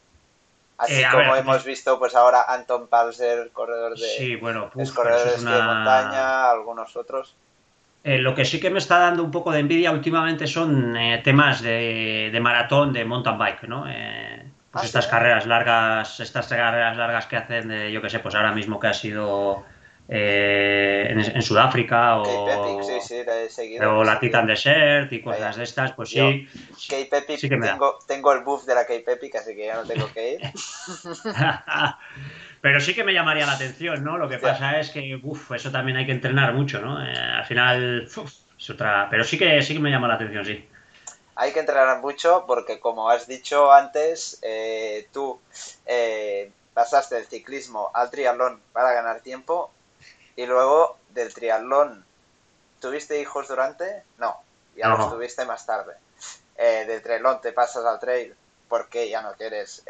Así 0.81 0.99
eh, 0.99 1.05
como 1.11 1.35
hemos 1.35 1.63
visto, 1.63 1.99
pues 1.99 2.15
ahora 2.15 2.45
Anton 2.47 2.87
Palser, 2.87 3.51
corredor 3.53 3.95
de, 3.95 4.07
sí, 4.17 4.35
bueno, 4.35 4.71
es 4.75 4.91
corredor 4.91 5.37
de 5.37 5.61
montaña, 5.61 6.49
algunos 6.49 6.95
otros. 6.95 7.35
Eh, 8.03 8.17
lo 8.17 8.33
que 8.33 8.45
sí 8.45 8.59
que 8.59 8.71
me 8.71 8.79
está 8.79 8.97
dando 8.97 9.23
un 9.23 9.29
poco 9.29 9.51
de 9.51 9.59
envidia 9.59 9.91
últimamente 9.91 10.47
son 10.47 10.97
eh, 10.97 11.21
temas 11.23 11.61
de, 11.61 12.35
maratón, 12.41 12.93
de 12.93 13.05
mountain 13.05 13.37
bike, 13.37 13.63
¿no? 13.67 13.85
Eh, 13.87 14.43
pues 14.71 14.83
ah, 14.83 14.85
estas 14.87 15.05
carreras 15.05 15.45
largas, 15.45 16.19
estas 16.19 16.47
carreras 16.47 16.97
largas 16.97 17.27
que 17.27 17.37
hacen 17.37 17.67
de, 17.67 17.91
yo 17.91 18.01
qué 18.01 18.09
sé, 18.09 18.17
pues 18.17 18.33
ahora 18.33 18.53
mismo 18.53 18.79
que 18.79 18.87
ha 18.87 18.93
sido 18.95 19.63
eh, 20.13 21.07
en, 21.09 21.41
Sudáfrica 21.41 22.17
o, 22.17 24.03
la 24.03 24.19
Titan 24.19 24.45
Desert 24.45 25.13
y 25.13 25.21
cosas 25.21 25.55
de 25.55 25.63
estas, 25.63 25.93
pues 25.93 26.09
sí. 26.09 26.49
tengo, 28.07 28.33
el 28.33 28.43
buff 28.43 28.65
de 28.65 28.75
la 28.75 28.85
K-Pepic, 28.85 29.33
así 29.35 29.55
que 29.55 29.67
ya 29.67 29.75
no 29.75 29.83
tengo 29.83 30.11
que 30.11 30.33
ir. 30.33 30.41
Pero 32.61 32.81
sí 32.81 32.93
que 32.93 33.05
me 33.05 33.13
llamaría 33.13 33.45
la 33.45 33.53
atención, 33.53 34.03
¿no? 34.03 34.17
Lo 34.17 34.27
que 34.27 34.37
pasa 34.37 34.81
es 34.81 34.89
que, 34.89 35.17
uff, 35.23 35.53
eso 35.53 35.71
también 35.71 35.95
hay 35.95 36.05
que 36.05 36.11
entrenar 36.11 36.53
mucho, 36.53 36.81
¿no? 36.81 37.01
Eh, 37.01 37.17
al 37.17 37.45
final, 37.45 38.03
es 38.59 38.69
otra... 38.69 39.07
Pero 39.09 39.23
sí 39.23 39.37
que, 39.37 39.61
sí 39.61 39.75
que 39.75 39.79
me 39.79 39.91
llama 39.91 40.09
la 40.09 40.15
atención, 40.15 40.43
sí 40.43 40.67
hay 41.35 41.53
que 41.53 41.61
entrenar 41.61 42.01
mucho 42.01 42.43
porque, 42.45 42.81
como 42.81 43.09
has 43.09 43.27
dicho 43.27 43.71
antes, 43.71 44.37
eh, 44.41 45.07
tú 45.13 45.39
eh, 45.85 46.51
pasaste 46.73 47.15
del 47.15 47.25
ciclismo 47.25 47.89
al 47.93 48.11
triatlón 48.11 48.61
para 48.73 48.91
ganar 48.91 49.21
tiempo 49.21 49.71
y 50.41 50.45
luego 50.45 50.97
del 51.09 51.33
triatlón, 51.33 52.05
¿tuviste 52.79 53.19
hijos 53.19 53.47
durante? 53.47 54.03
No, 54.17 54.41
ya 54.75 54.89
los 54.89 55.09
tuviste 55.09 55.45
más 55.45 55.65
tarde. 55.65 55.95
Eh, 56.55 56.85
del 56.85 57.01
triatlón 57.01 57.41
te 57.41 57.53
pasas 57.53 57.85
al 57.85 57.99
trail 57.99 58.35
porque 58.67 59.09
ya 59.09 59.21
no 59.21 59.33
quieres 59.33 59.83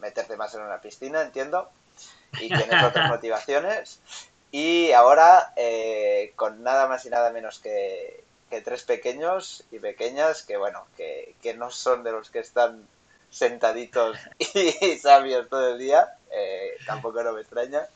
meterte 0.00 0.36
más 0.36 0.54
en 0.54 0.62
una 0.62 0.80
piscina, 0.80 1.22
entiendo, 1.22 1.70
y 2.34 2.48
tienes 2.48 2.84
otras 2.84 3.08
motivaciones. 3.10 4.00
Y 4.50 4.92
ahora, 4.92 5.52
con 6.36 6.62
nada 6.62 6.86
más 6.86 7.04
y 7.06 7.10
nada 7.10 7.30
menos 7.30 7.58
que, 7.58 8.24
que 8.48 8.60
tres 8.60 8.82
pequeños 8.82 9.64
y 9.70 9.78
pequeñas 9.78 10.42
que, 10.42 10.56
bueno, 10.56 10.86
que, 10.96 11.34
no 11.56 11.70
son 11.70 12.02
de 12.02 12.12
los 12.12 12.30
que 12.30 12.38
están 12.38 12.86
sentaditos 13.30 14.16
y 14.38 14.98
sabios 14.98 15.48
todo 15.48 15.68
el 15.68 15.78
día, 15.78 16.16
eh, 16.30 16.76
tampoco 16.86 17.22
no 17.22 17.32
me 17.32 17.42
extraña, 17.42 17.86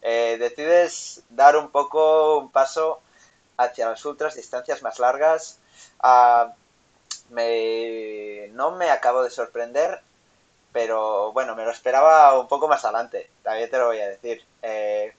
eh, 0.00 0.36
decides 0.38 1.22
dar 1.28 1.56
un 1.56 1.70
poco 1.70 2.38
un 2.38 2.50
paso 2.50 3.00
hacia 3.56 3.88
las 3.88 4.04
ultras, 4.04 4.34
distancias 4.34 4.82
más 4.82 4.98
largas. 4.98 5.58
Ah, 6.00 6.54
no 7.30 8.70
me 8.72 8.90
acabo 8.90 9.22
de 9.22 9.30
sorprender, 9.30 10.02
pero 10.72 11.32
bueno, 11.32 11.54
me 11.54 11.64
lo 11.64 11.70
esperaba 11.70 12.38
un 12.38 12.48
poco 12.48 12.68
más 12.68 12.84
adelante, 12.84 13.30
también 13.42 13.70
te 13.70 13.78
lo 13.78 13.86
voy 13.86 14.00
a 14.00 14.08
decir. 14.08 14.44
Eh, 14.62 15.14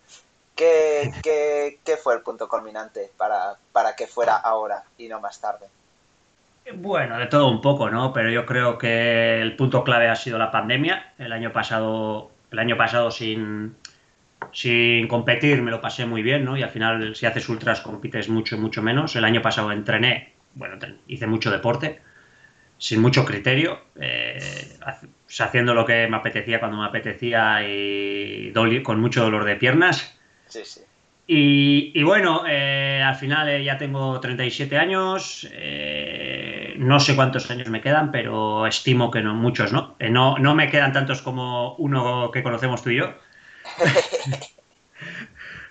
¿Qué, 0.56 1.12
qué, 1.84 1.98
fue 1.98 2.14
el 2.14 2.22
punto 2.22 2.48
culminante 2.48 3.12
para, 3.18 3.58
para 3.72 3.96
que 3.96 4.06
fuera 4.06 4.38
ahora 4.38 4.84
y 4.98 5.08
no 5.08 5.20
más 5.20 5.40
tarde? 5.40 5.68
Bueno, 6.72 7.18
de 7.20 7.28
todo 7.28 7.50
un 7.50 7.62
poco, 7.62 7.90
¿no? 7.90 8.14
Pero 8.14 8.30
yo 8.30 8.46
creo 8.46 8.78
que 8.78 9.42
el 9.42 9.56
punto 9.56 9.84
clave 9.84 10.08
ha 10.08 10.16
sido 10.16 10.38
la 10.38 10.52
pandemia. 10.52 11.14
El 11.18 11.34
año 11.34 11.52
pasado, 11.52 12.32
el 12.52 12.60
año 12.60 12.78
pasado 12.78 13.12
sin, 13.12 13.76
sin 14.54 15.08
competir 15.08 15.62
me 15.62 15.72
lo 15.72 15.82
pasé 15.82 16.06
muy 16.06 16.24
bien, 16.24 16.46
¿no? 16.46 16.58
Y 16.58 16.64
al 16.64 16.70
final, 16.70 17.16
si 17.16 17.26
haces 17.26 17.50
ultras, 17.50 17.82
compites 17.82 18.30
mucho, 18.30 18.58
mucho 18.58 18.82
menos. 18.82 19.16
El 19.16 19.26
año 19.26 19.42
pasado 19.42 19.72
entrené, 19.72 20.34
bueno, 20.56 20.78
hice 21.08 21.28
mucho 21.28 21.52
deporte, 21.52 22.00
sin 22.78 23.02
mucho 23.02 23.26
criterio, 23.26 23.82
eh, 24.00 24.40
haciendo 25.40 25.74
lo 25.74 25.86
que 25.86 26.08
me 26.08 26.18
apetecía 26.18 26.60
cuando 26.60 26.78
me 26.78 26.86
apetecía 26.86 27.60
y 27.68 28.54
con 28.84 29.02
mucho 29.02 29.24
dolor 29.24 29.44
de 29.44 29.58
piernas. 29.58 30.18
Sí, 30.48 30.62
sí. 30.64 30.82
Y, 31.26 32.04
bueno, 32.04 32.44
eh, 32.48 33.02
al 33.04 33.16
final 33.16 33.48
eh, 33.48 33.64
ya 33.64 33.78
tengo 33.78 34.20
37 34.20 34.78
años, 34.78 35.48
no 36.78 37.00
sé 37.00 37.16
cuántos 37.16 37.50
años 37.50 37.70
me 37.70 37.80
quedan, 37.82 38.12
pero 38.12 38.68
estimo 38.68 39.10
que 39.10 39.22
no, 39.22 39.34
muchos, 39.34 39.72
¿no? 39.72 39.96
no, 40.00 40.38
no 40.38 40.54
me 40.54 40.70
quedan 40.70 40.92
tantos 40.92 41.22
como 41.22 41.76
uno 41.76 42.30
que 42.32 42.44
conocemos 42.44 42.84
tú 42.84 42.90
y 42.90 42.98
yo. 42.98 43.14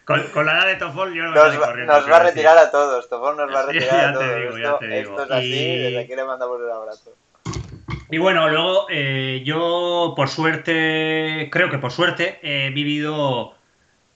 Con, 0.05 0.47
la 0.47 0.53
edad 0.59 0.67
de 0.67 0.75
Tofol 0.75 1.15
yo 1.15 1.23
no 1.23 1.31
nos, 1.31 1.61
va, 1.61 1.75
nos 1.75 2.11
va 2.11 2.17
a 2.17 2.23
retirar 2.25 2.59
a 2.59 2.73
todos, 2.73 3.09
Tofol 3.09 3.37
nos 3.37 3.55
va 3.55 3.61
a 3.61 3.67
retirar 3.67 4.09
a 4.09 4.13
todos. 4.13 4.59
esto, 4.59 5.23
es 5.23 5.31
así, 5.31 5.77
desde 5.79 6.01
aquí 6.01 6.17
le 6.17 6.25
mandamos 6.25 6.61
un 6.61 6.71
abrazo. 6.71 7.13
Y 8.11 8.19
bueno, 8.19 8.49
luego 8.49 8.89
yo 9.45 10.15
por 10.17 10.29
suerte, 10.29 11.49
creo 11.53 11.71
que 11.71 11.79
por 11.79 11.93
suerte, 11.93 12.41
he 12.43 12.71
vivido 12.71 13.55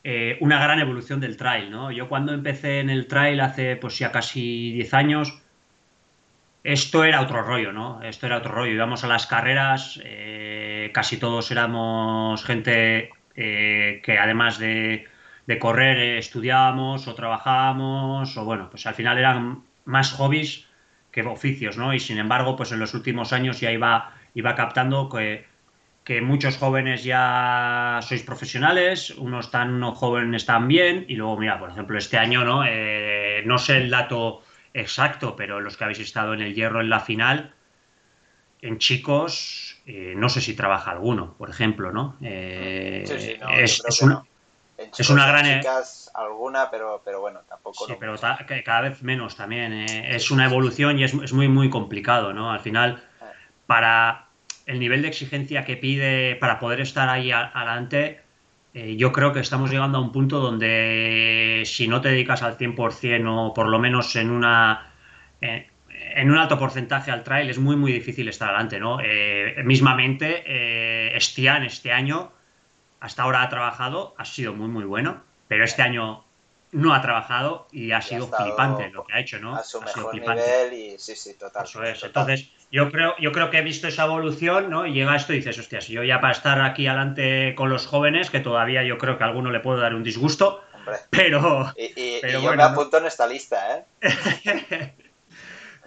eh, 0.09 0.39
una 0.41 0.63
gran 0.63 0.79
evolución 0.79 1.19
del 1.19 1.37
trail, 1.37 1.69
¿no? 1.69 1.91
Yo 1.91 2.09
cuando 2.09 2.33
empecé 2.33 2.79
en 2.79 2.91
el 2.91 3.09
trail 3.09 3.41
hace 3.41 3.75
pues 3.75 3.99
ya 3.99 4.13
casi 4.13 4.71
10 4.71 4.95
años, 4.95 5.43
esto 6.63 7.03
era 7.03 7.21
otro 7.21 7.43
rollo, 7.43 7.73
¿no? 7.73 8.01
Esto 8.05 8.27
era 8.27 8.37
otro 8.37 8.53
rollo. 8.53 8.73
Íbamos 8.73 9.03
a 9.03 9.09
las 9.09 9.27
carreras, 9.27 10.01
eh, 10.05 10.93
casi 10.95 11.17
todos 11.17 11.51
éramos 11.51 12.45
gente 12.45 13.11
eh, 13.35 14.01
que 14.05 14.17
además 14.17 14.61
de, 14.61 15.09
correr 15.59 15.99
estudiábamos 16.19 17.09
o 17.09 17.15
trabajábamos, 17.17 18.37
o 18.37 18.45
bueno, 18.45 18.71
pues 18.71 18.87
al 18.87 18.95
final 18.95 19.19
eran 19.19 19.65
más 19.87 20.13
hobbies 20.13 20.69
que 21.11 21.23
oficios, 21.23 21.77
¿no? 21.79 21.93
Y 21.93 21.99
sin 21.99 22.19
embargo, 22.19 22.55
pues 22.55 22.71
en 22.71 22.79
los 22.79 22.95
últimos 22.95 23.33
años 23.33 23.59
ya 23.59 23.73
iba, 23.73 24.13
iba 24.35 24.55
captando 24.55 25.09
que 25.09 25.47
que 26.07 26.21
muchos 26.21 26.57
jóvenes 26.57 27.03
ya 27.03 27.99
sois 28.01 28.23
profesionales, 28.23 29.11
unos 29.19 29.51
tan 29.51 29.75
unos 29.75 29.99
jóvenes 29.99 30.47
también, 30.47 31.05
y 31.09 31.17
luego, 31.17 31.37
mira, 31.37 31.59
por 31.59 31.69
ejemplo, 31.69 31.99
este 31.99 32.17
año, 32.17 32.45
¿no? 32.45 32.63
Eh, 32.65 33.43
no 33.45 33.59
sé 33.59 33.79
el 33.79 33.91
dato 33.91 34.45
exacto, 34.73 35.35
pero 35.35 35.61
los 35.61 35.77
que 35.77 35.83
habéis 35.83 35.99
estado 35.99 36.33
en 36.33 36.43
el 36.43 36.55
hierro 36.55 36.81
en 36.81 36.91
la 36.91 37.01
final, 37.01 37.53
en 38.63 38.79
chicos, 38.79 39.83
eh, 39.85 40.15
no 40.17 40.29
sé 40.29 40.41
si 40.41 40.55
trabaja 40.55 40.93
alguno, 40.93 41.35
por 41.37 41.51
ejemplo, 41.51 41.91
¿no? 41.91 42.17
Eh, 42.23 43.03
es, 43.59 43.83
es, 43.85 44.03
una, 44.03 44.23
es 44.79 45.11
una 45.11 45.27
gran... 45.27 45.59
Chicas, 45.59 46.13
alguna, 46.15 46.71
pero, 46.71 47.03
pero 47.05 47.21
bueno, 47.21 47.41
tampoco... 47.49 47.85
Sí, 47.85 47.95
pero 47.99 48.15
cada 48.65 48.81
vez 48.83 49.03
menos 49.03 49.35
también. 49.35 49.73
es 49.73 50.31
una 50.31 50.45
evolución 50.45 51.01
y 51.01 51.03
es, 51.03 51.15
es 51.15 51.33
muy, 51.33 51.49
muy 51.49 51.69
complicado, 51.69 52.33
¿no? 52.33 52.53
Al 52.53 52.61
final, 52.61 53.03
para 53.67 54.26
el 54.67 54.81
nivel 54.81 55.03
de 55.03 55.09
exigencia 55.09 55.65
que 55.65 55.77
pide 55.77 56.37
para 56.37 56.59
poder 56.59 56.81
estar 56.81 57.09
ahí 57.09 57.31
adelante, 57.33 58.21
eh, 58.75 58.95
yo 58.97 59.11
creo 59.11 59.33
que 59.33 59.41
estamos 59.41 59.71
llegando 59.71 59.97
a 59.97 60.03
un 60.03 60.13
punto 60.13 60.39
donde 60.39 61.63
si 61.65 61.89
no 61.89 62.03
te 62.03 62.11
dedicas 62.11 62.43
al 62.43 62.59
100% 62.59 63.25
o 63.27 63.55
por 63.55 63.69
lo 63.69 63.79
menos 63.79 64.15
en 64.17 64.31
una... 64.31 64.93
Eh, 65.41 65.71
en 65.89 66.31
un 66.31 66.37
alto 66.37 66.59
porcentaje 66.59 67.11
al 67.11 67.25
trail 67.25 67.49
es 67.49 67.59
muy 67.59 67.75
muy 67.75 67.91
difícil 67.91 68.29
estar 68.29 68.51
adelante, 68.51 68.79
¿no? 68.79 68.99
Eh, 69.03 69.63
mismamente, 69.65 71.17
Estian 71.17 71.65
este 71.65 71.91
año 71.91 72.33
hasta 73.01 73.23
ahora 73.23 73.43
ha 73.43 73.49
trabajado, 73.49 74.15
ha 74.19 74.27
sido 74.27 74.53
muy 74.55 74.69
muy 74.69 74.85
bueno, 74.85 75.23
pero 75.49 75.65
este 75.65 75.81
año 75.81 76.26
no 76.77 76.93
ha 76.95 77.01
trabajado 77.01 77.67
y 77.73 77.93
ha 77.93 78.03
sido 78.03 78.29
flipante 78.29 78.91
lo 78.91 79.05
que 79.05 79.15
ha 79.15 79.21
hecho, 79.21 79.39
¿no? 79.39 79.57
A 79.57 79.65
su 79.65 79.81
mejor 79.81 80.15
nivel 80.15 80.73
y 80.75 80.99
sí, 80.99 81.17
sí, 81.17 81.35
total. 81.35 81.65
Eso 81.65 81.83
es. 81.83 82.05
Entonces, 82.05 82.51
yo 82.71 82.91
creo, 82.91 83.15
yo 83.19 83.33
creo 83.33 83.51
que 83.51 83.59
he 83.59 83.63
visto 83.63 83.89
esa 83.89 84.05
evolución, 84.05 84.69
¿no? 84.69 84.87
Y 84.87 84.93
llega 84.93 85.17
esto 85.17 85.33
y 85.33 85.37
dices, 85.37 85.59
hostia, 85.59 85.81
si 85.81 85.95
yo 85.95 86.03
ya 86.03 86.21
para 86.21 86.35
estar 86.35 86.61
aquí 86.61 86.87
adelante 86.87 87.55
con 87.55 87.71
los 87.71 87.87
jóvenes, 87.87 88.29
que 88.29 88.41
todavía 88.41 88.85
yo 88.85 88.99
creo 88.99 89.17
que 89.17 89.25
a 89.25 89.27
alguno 89.27 89.51
le 89.51 89.61
puedo 89.61 89.81
dar 89.81 89.95
un 89.95 90.03
disgusto, 90.03 90.63
pero... 91.09 91.73
Y, 91.77 92.21
yo 92.31 92.55
me 92.55 92.63
apunto 92.63 92.99
en 92.99 93.07
esta 93.07 93.27
lista, 93.27 93.79
¿eh? 93.79 94.95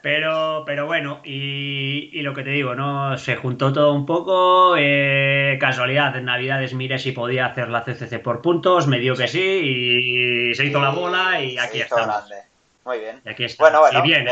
Pero, 0.01 0.63
pero 0.65 0.85
bueno, 0.85 1.21
y, 1.23 2.21
lo 2.21 2.33
que 2.33 2.43
te 2.43 2.51
digo, 2.51 2.75
¿no? 2.75 3.17
Se 3.17 3.35
juntó 3.35 3.73
todo 3.73 3.93
un 3.93 4.05
poco. 4.05 4.75
Eh, 4.77 5.57
casualidad, 5.59 6.15
en 6.15 6.25
Navidades 6.25 6.73
miré 6.73 6.99
si 6.99 7.11
podía 7.11 7.47
hacer 7.47 7.69
la 7.69 7.83
CCC 7.83 8.21
por 8.21 8.41
puntos, 8.41 8.87
me 8.87 8.99
dio 8.99 9.15
que 9.15 9.27
sí, 9.27 9.39
y 9.41 10.55
se 10.55 10.65
hizo 10.65 10.79
la 10.79 10.91
bola 10.91 11.41
y 11.41 11.57
aquí 11.57 11.81
estamos. 11.81 12.23
Muy 12.85 12.99
bien. 12.99 13.21
aquí 13.25 13.45
bueno, 13.59 13.81
bueno, 13.81 14.01
bien, 14.01 14.25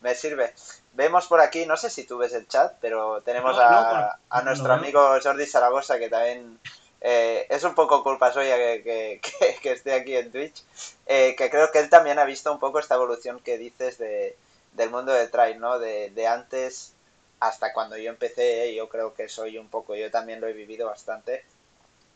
me, 0.00 0.14
sirve. 0.14 0.52
Vemos 0.92 1.26
por 1.26 1.40
aquí, 1.40 1.66
no 1.66 1.76
sé 1.76 1.90
si 1.90 2.04
tú 2.04 2.18
ves 2.18 2.32
el 2.34 2.46
chat, 2.46 2.74
pero 2.80 3.20
tenemos 3.22 3.56
a, 3.58 4.16
nuestro 4.44 4.72
amigo 4.72 5.18
Jordi 5.22 5.44
Zaragoza, 5.44 5.98
que 5.98 6.08
también 6.08 6.58
eh, 7.00 7.46
es 7.48 7.64
un 7.64 7.74
poco 7.74 8.02
culpa 8.02 8.32
suya 8.32 8.56
que, 8.82 9.20
que, 9.62 9.72
esté 9.72 9.94
aquí 9.94 10.16
en 10.16 10.30
Twitch, 10.30 10.62
eh, 11.06 11.34
que 11.36 11.50
creo 11.50 11.70
que 11.72 11.80
él 11.80 11.90
también 11.90 12.18
ha 12.18 12.24
visto 12.24 12.52
un 12.52 12.58
poco 12.58 12.78
esta 12.78 12.94
evolución 12.94 13.40
que 13.40 13.58
dices 13.58 13.98
de 13.98 14.36
del 14.76 14.90
mundo 14.90 15.12
de 15.12 15.28
trail, 15.28 15.58
¿no? 15.58 15.78
De, 15.78 16.10
de 16.10 16.26
antes 16.26 16.92
hasta 17.40 17.72
cuando 17.72 17.96
yo 17.96 18.10
empecé, 18.10 18.74
yo 18.74 18.88
creo 18.88 19.14
que 19.14 19.28
soy 19.28 19.58
un 19.58 19.68
poco, 19.68 19.94
yo 19.94 20.10
también 20.10 20.40
lo 20.40 20.46
he 20.46 20.52
vivido 20.52 20.86
bastante, 20.86 21.44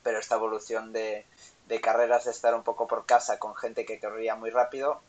pero 0.03 0.19
esta 0.19 0.37
evolución 0.37 0.93
de, 0.93 1.27
de 1.69 1.81
carreras 1.81 2.25
de 2.25 2.31
estar 2.31 2.55
un 2.55 2.63
poco 2.63 2.87
por 2.87 3.07
casa 3.07 3.39
con 3.39 3.55
gente 3.55 3.85
que 3.85 4.01
corría 4.01 4.35
muy 4.35 4.51
rápido 4.51 5.01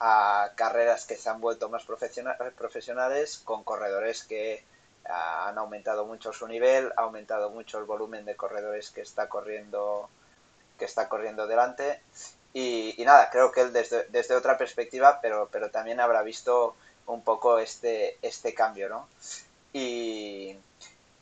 a 0.00 0.52
carreras 0.56 1.06
que 1.06 1.16
se 1.16 1.30
han 1.30 1.40
vuelto 1.40 1.68
más 1.68 1.84
profesionales 1.84 3.38
con 3.44 3.62
corredores 3.62 4.24
que 4.24 4.64
ah, 5.08 5.48
han 5.48 5.58
aumentado 5.58 6.04
mucho 6.04 6.32
su 6.32 6.48
nivel, 6.48 6.92
ha 6.96 7.02
aumentado 7.02 7.50
mucho 7.50 7.78
el 7.78 7.84
volumen 7.84 8.24
de 8.24 8.36
corredores 8.36 8.90
que 8.90 9.02
está 9.02 9.28
corriendo 9.28 10.08
que 10.78 10.84
está 10.84 11.08
corriendo 11.08 11.46
delante 11.46 12.02
y, 12.52 12.94
nada, 13.04 13.30
creo 13.30 13.50
que 13.50 13.62
él 13.62 13.72
desde, 13.72 14.04
desde, 14.10 14.36
otra 14.36 14.56
perspectiva, 14.56 15.18
pero, 15.20 15.48
pero 15.50 15.70
también 15.70 15.98
habrá 16.00 16.22
visto 16.22 16.76
un 17.06 17.22
poco 17.22 17.58
este, 17.58 18.18
este 18.22 18.54
cambio, 18.54 18.88
¿no? 18.88 19.08
Y, 19.72 20.56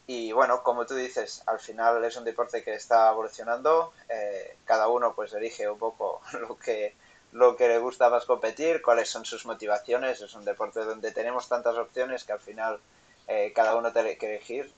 y 0.06 0.32
bueno, 0.32 0.62
como 0.62 0.84
tú 0.84 0.94
dices, 0.94 1.42
al 1.46 1.58
final 1.58 2.04
es 2.04 2.16
un 2.16 2.24
deporte 2.24 2.62
que 2.62 2.74
está 2.74 3.10
evolucionando, 3.10 3.92
eh, 4.08 4.56
cada 4.64 4.88
uno 4.88 5.14
pues 5.14 5.32
elige 5.32 5.68
un 5.68 5.78
poco 5.78 6.20
lo 6.40 6.58
que, 6.58 6.94
lo 7.32 7.56
que 7.56 7.68
le 7.68 7.78
gusta 7.78 8.10
más 8.10 8.24
competir, 8.24 8.82
cuáles 8.82 9.08
son 9.08 9.24
sus 9.24 9.46
motivaciones, 9.46 10.20
es 10.20 10.34
un 10.34 10.44
deporte 10.44 10.80
donde 10.84 11.12
tenemos 11.12 11.48
tantas 11.48 11.76
opciones 11.76 12.24
que 12.24 12.32
al 12.32 12.40
final 12.40 12.80
eh, 13.28 13.52
cada 13.54 13.76
uno 13.76 13.92
tiene 13.92 14.18
que 14.18 14.26
elegir. 14.26 14.72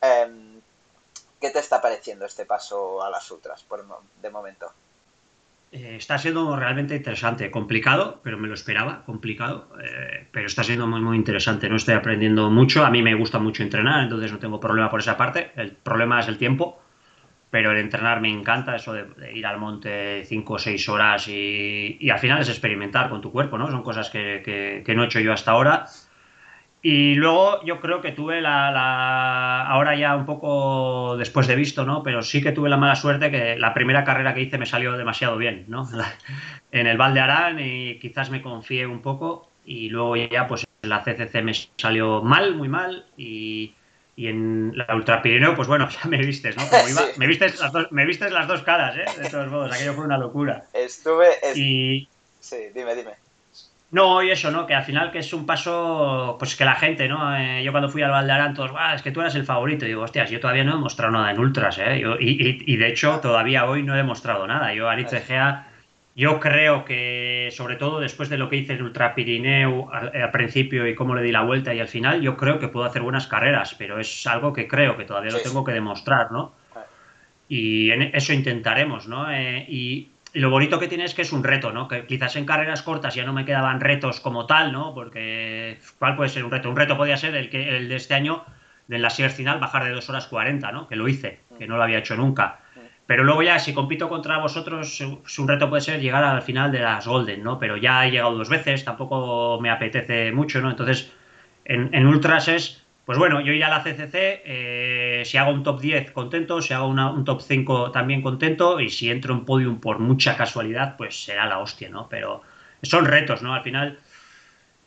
Em, 0.00 0.60
¿Qué 1.40 1.50
te 1.50 1.58
está 1.58 1.80
pareciendo 1.80 2.24
este 2.24 2.46
paso 2.46 3.02
a 3.02 3.10
las 3.10 3.30
ultras 3.30 3.62
por, 3.64 3.84
de 4.20 4.30
momento? 4.30 4.72
Eh, 5.72 5.96
está 5.96 6.18
siendo 6.18 6.54
realmente 6.54 6.94
interesante, 6.94 7.50
complicado, 7.50 8.20
pero 8.22 8.36
me 8.36 8.46
lo 8.46 8.52
esperaba, 8.52 9.04
complicado, 9.06 9.70
eh, 9.82 10.28
pero 10.30 10.46
está 10.46 10.62
siendo 10.62 10.86
muy, 10.86 11.00
muy 11.00 11.16
interesante. 11.16 11.70
No 11.70 11.76
estoy 11.76 11.94
aprendiendo 11.94 12.50
mucho, 12.50 12.84
a 12.84 12.90
mí 12.90 13.02
me 13.02 13.14
gusta 13.14 13.38
mucho 13.38 13.62
entrenar, 13.62 14.02
entonces 14.02 14.30
no 14.30 14.38
tengo 14.38 14.60
problema 14.60 14.90
por 14.90 15.00
esa 15.00 15.16
parte. 15.16 15.50
El 15.56 15.72
problema 15.72 16.20
es 16.20 16.28
el 16.28 16.36
tiempo, 16.36 16.82
pero 17.48 17.72
el 17.72 17.78
entrenar 17.78 18.20
me 18.20 18.28
encanta, 18.28 18.76
eso 18.76 18.92
de, 18.92 19.06
ir 19.34 19.46
al 19.46 19.58
monte 19.58 20.24
5 20.26 20.52
o 20.52 20.58
6 20.58 20.88
horas 20.90 21.26
y, 21.28 21.96
y, 21.98 22.10
al 22.10 22.18
final 22.18 22.42
es 22.42 22.50
experimentar 22.50 23.08
con 23.08 23.22
tu 23.22 23.32
cuerpo, 23.32 23.56
¿no? 23.56 23.70
Son 23.70 23.82
cosas 23.82 24.10
que, 24.10 24.42
que 24.84 24.94
no 24.94 25.04
he 25.04 25.06
hecho 25.06 25.20
yo 25.20 25.32
hasta 25.32 25.52
ahora 25.52 25.86
y 26.84 27.14
luego 27.14 27.62
yo 27.64 27.80
creo 27.80 28.00
que 28.00 28.10
tuve 28.10 28.40
la, 28.40 29.62
ahora 29.62 29.94
ya 29.94 30.16
un 30.16 30.26
poco 30.26 31.16
después 31.16 31.46
de 31.46 31.54
visto, 31.54 31.84
¿no? 31.84 32.02
Pero 32.02 32.22
sí 32.22 32.42
que 32.42 32.50
tuve 32.50 32.68
la 32.68 32.76
mala 32.76 32.96
suerte 32.96 33.30
que 33.30 33.56
la 33.56 33.72
primera 33.72 34.02
carrera 34.02 34.34
que 34.34 34.40
hice 34.40 34.58
me 34.58 34.66
salió 34.66 34.92
demasiado 34.94 35.36
bien, 35.36 35.64
¿no? 35.68 35.88
en 36.72 36.86
el 36.88 36.98
Val 36.98 37.14
de 37.14 37.20
Arán 37.20 37.60
y 37.60 38.00
quizás 38.00 38.30
me 38.30 38.42
confié 38.42 38.84
un 38.84 39.00
poco 39.00 39.48
y 39.64 39.90
luego 39.90 40.16
ya 40.16 40.48
pues 40.48 40.66
en 40.82 40.90
la 40.90 41.04
CCC 41.04 41.42
me 41.42 41.52
salió 41.76 42.20
mal, 42.20 42.56
muy 42.56 42.68
mal 42.68 43.06
y, 43.16 43.76
en 44.16 44.72
la 44.76 44.94
Ultra 44.94 45.22
Pirineo 45.22 45.54
pues 45.54 45.68
bueno, 45.68 45.88
ya 46.02 46.08
me 46.08 46.18
vistes, 46.18 46.56
¿no? 46.56 46.64
me, 47.16 47.26
vistes 47.28 47.60
las 47.60 47.70
dos, 47.70 47.92
me 47.92 48.04
vistes 48.04 48.32
las 48.32 48.48
dos 48.48 48.62
caras, 48.62 48.96
¿eh? 48.96 49.22
De 49.22 49.30
todos 49.30 49.48
modos, 49.48 49.72
aquello 49.72 49.94
fue 49.94 50.04
una 50.04 50.18
locura. 50.18 50.64
Estuve... 50.72 51.28
Y... 51.54 52.08
Sí, 52.40 52.56
dime, 52.74 52.96
dime. 52.96 53.21
No, 53.92 54.22
y 54.22 54.30
eso, 54.30 54.50
¿no? 54.50 54.66
Que 54.66 54.74
al 54.74 54.84
final 54.84 55.10
que 55.10 55.18
es 55.18 55.34
un 55.34 55.44
paso, 55.44 56.36
pues 56.38 56.56
que 56.56 56.64
la 56.64 56.74
gente, 56.76 57.08
¿no? 57.08 57.36
Eh, 57.36 57.62
yo 57.62 57.72
cuando 57.72 57.90
fui 57.90 58.00
al 58.00 58.10
Valdearán, 58.10 58.54
todos, 58.54 58.72
es 58.94 59.02
que 59.02 59.10
tú 59.10 59.20
eras 59.20 59.34
el 59.34 59.44
favorito. 59.44 59.84
Y 59.84 59.88
digo, 59.88 60.00
hostias, 60.00 60.30
yo 60.30 60.40
todavía 60.40 60.64
no 60.64 60.74
he 60.74 60.78
mostrado 60.78 61.12
nada 61.12 61.30
en 61.30 61.38
ultras, 61.38 61.78
¿eh? 61.78 62.02
y, 62.18 62.76
de 62.76 62.88
hecho, 62.88 63.20
todavía 63.20 63.66
hoy 63.66 63.82
no 63.82 63.92
he 63.92 63.98
demostrado 63.98 64.46
nada. 64.46 64.72
Yo, 64.72 64.88
Aritz 64.88 65.12
Egea, 65.12 65.68
yo 66.16 66.40
creo 66.40 66.86
que, 66.86 67.50
sobre 67.52 67.76
todo 67.76 68.00
después 68.00 68.30
de 68.30 68.38
lo 68.38 68.48
que 68.48 68.56
hice 68.56 68.72
en 68.72 68.82
Ultra 68.82 69.14
Pirineo 69.14 69.90
al, 69.92 70.30
principio 70.30 70.86
y 70.86 70.94
cómo 70.94 71.14
le 71.14 71.22
di 71.22 71.30
la 71.30 71.42
vuelta 71.42 71.74
y 71.74 71.80
al 71.80 71.88
final, 71.88 72.22
yo 72.22 72.38
creo 72.38 72.58
que 72.58 72.68
puedo 72.68 72.86
hacer 72.86 73.02
buenas 73.02 73.26
carreras, 73.26 73.74
pero 73.78 74.00
es 74.00 74.26
algo 74.26 74.54
que 74.54 74.66
creo 74.66 74.96
que 74.96 75.04
todavía 75.04 75.32
lo 75.32 75.40
tengo 75.40 75.64
que 75.64 75.72
demostrar, 75.72 76.32
¿no? 76.32 76.54
Y 77.46 77.90
en 77.90 78.02
eso 78.14 78.32
intentaremos, 78.32 79.06
¿no? 79.06 79.30
Eh, 79.30 79.66
y 79.68 80.11
lo 80.34 80.50
bonito 80.50 80.78
que 80.78 80.88
tiene 80.88 81.04
es 81.04 81.14
que 81.14 81.22
es 81.22 81.32
un 81.32 81.44
reto, 81.44 81.72
¿no? 81.72 81.88
Que 81.88 82.06
quizás 82.06 82.36
en 82.36 82.46
carreras 82.46 82.82
cortas 82.82 83.14
ya 83.14 83.24
no 83.24 83.32
me 83.32 83.44
quedaban 83.44 83.80
retos 83.80 84.20
como 84.20 84.46
tal, 84.46 84.72
¿no? 84.72 84.94
Porque 84.94 85.78
¿cuál 85.98 86.16
puede 86.16 86.30
ser 86.30 86.44
un 86.44 86.50
reto? 86.50 86.70
Un 86.70 86.76
reto 86.76 86.96
podía 86.96 87.16
ser 87.16 87.34
el 87.34 87.50
que 87.50 87.76
el 87.76 87.88
de 87.88 87.96
este 87.96 88.14
año 88.14 88.44
en 88.88 89.02
la 89.02 89.10
Sierra 89.10 89.32
final 89.32 89.58
bajar 89.58 89.84
de 89.84 89.90
2 89.90 90.08
horas 90.10 90.26
40, 90.26 90.72
¿no? 90.72 90.88
Que 90.88 90.96
lo 90.96 91.08
hice, 91.08 91.40
que 91.58 91.66
no 91.66 91.76
lo 91.76 91.82
había 91.82 91.98
hecho 91.98 92.16
nunca. 92.16 92.60
Pero 93.06 93.24
luego 93.24 93.42
ya 93.42 93.58
si 93.58 93.74
compito 93.74 94.08
contra 94.08 94.38
vosotros, 94.38 95.00
un 95.00 95.48
reto 95.48 95.68
puede 95.68 95.82
ser 95.82 96.00
llegar 96.00 96.24
al 96.24 96.42
final 96.42 96.72
de 96.72 96.80
las 96.80 97.06
Golden, 97.06 97.42
¿no? 97.42 97.58
Pero 97.58 97.76
ya 97.76 98.06
he 98.06 98.10
llegado 98.10 98.36
dos 98.36 98.48
veces, 98.48 98.84
tampoco 98.84 99.58
me 99.60 99.70
apetece 99.70 100.32
mucho, 100.32 100.60
¿no? 100.62 100.70
Entonces, 100.70 101.12
en, 101.64 101.94
en 101.94 102.06
ultras 102.06 102.48
es 102.48 102.81
pues 103.04 103.18
bueno, 103.18 103.40
yo 103.40 103.52
iré 103.52 103.64
a 103.64 103.68
la 103.68 103.82
CCC, 103.82 104.42
eh, 104.44 105.22
si 105.26 105.36
hago 105.36 105.50
un 105.50 105.64
top 105.64 105.80
10 105.80 106.12
contento, 106.12 106.62
si 106.62 106.72
hago 106.72 106.86
un 106.86 107.24
top 107.24 107.40
5 107.40 107.90
también 107.90 108.22
contento 108.22 108.78
y 108.78 108.90
si 108.90 109.10
entro 109.10 109.34
en 109.34 109.44
podium 109.44 109.80
por 109.80 109.98
mucha 109.98 110.36
casualidad, 110.36 110.96
pues 110.96 111.24
será 111.24 111.46
la 111.46 111.58
hostia, 111.58 111.88
¿no? 111.88 112.08
Pero 112.08 112.42
son 112.82 113.06
retos, 113.06 113.42
¿no? 113.42 113.54
Al 113.54 113.62
final, 113.64 113.98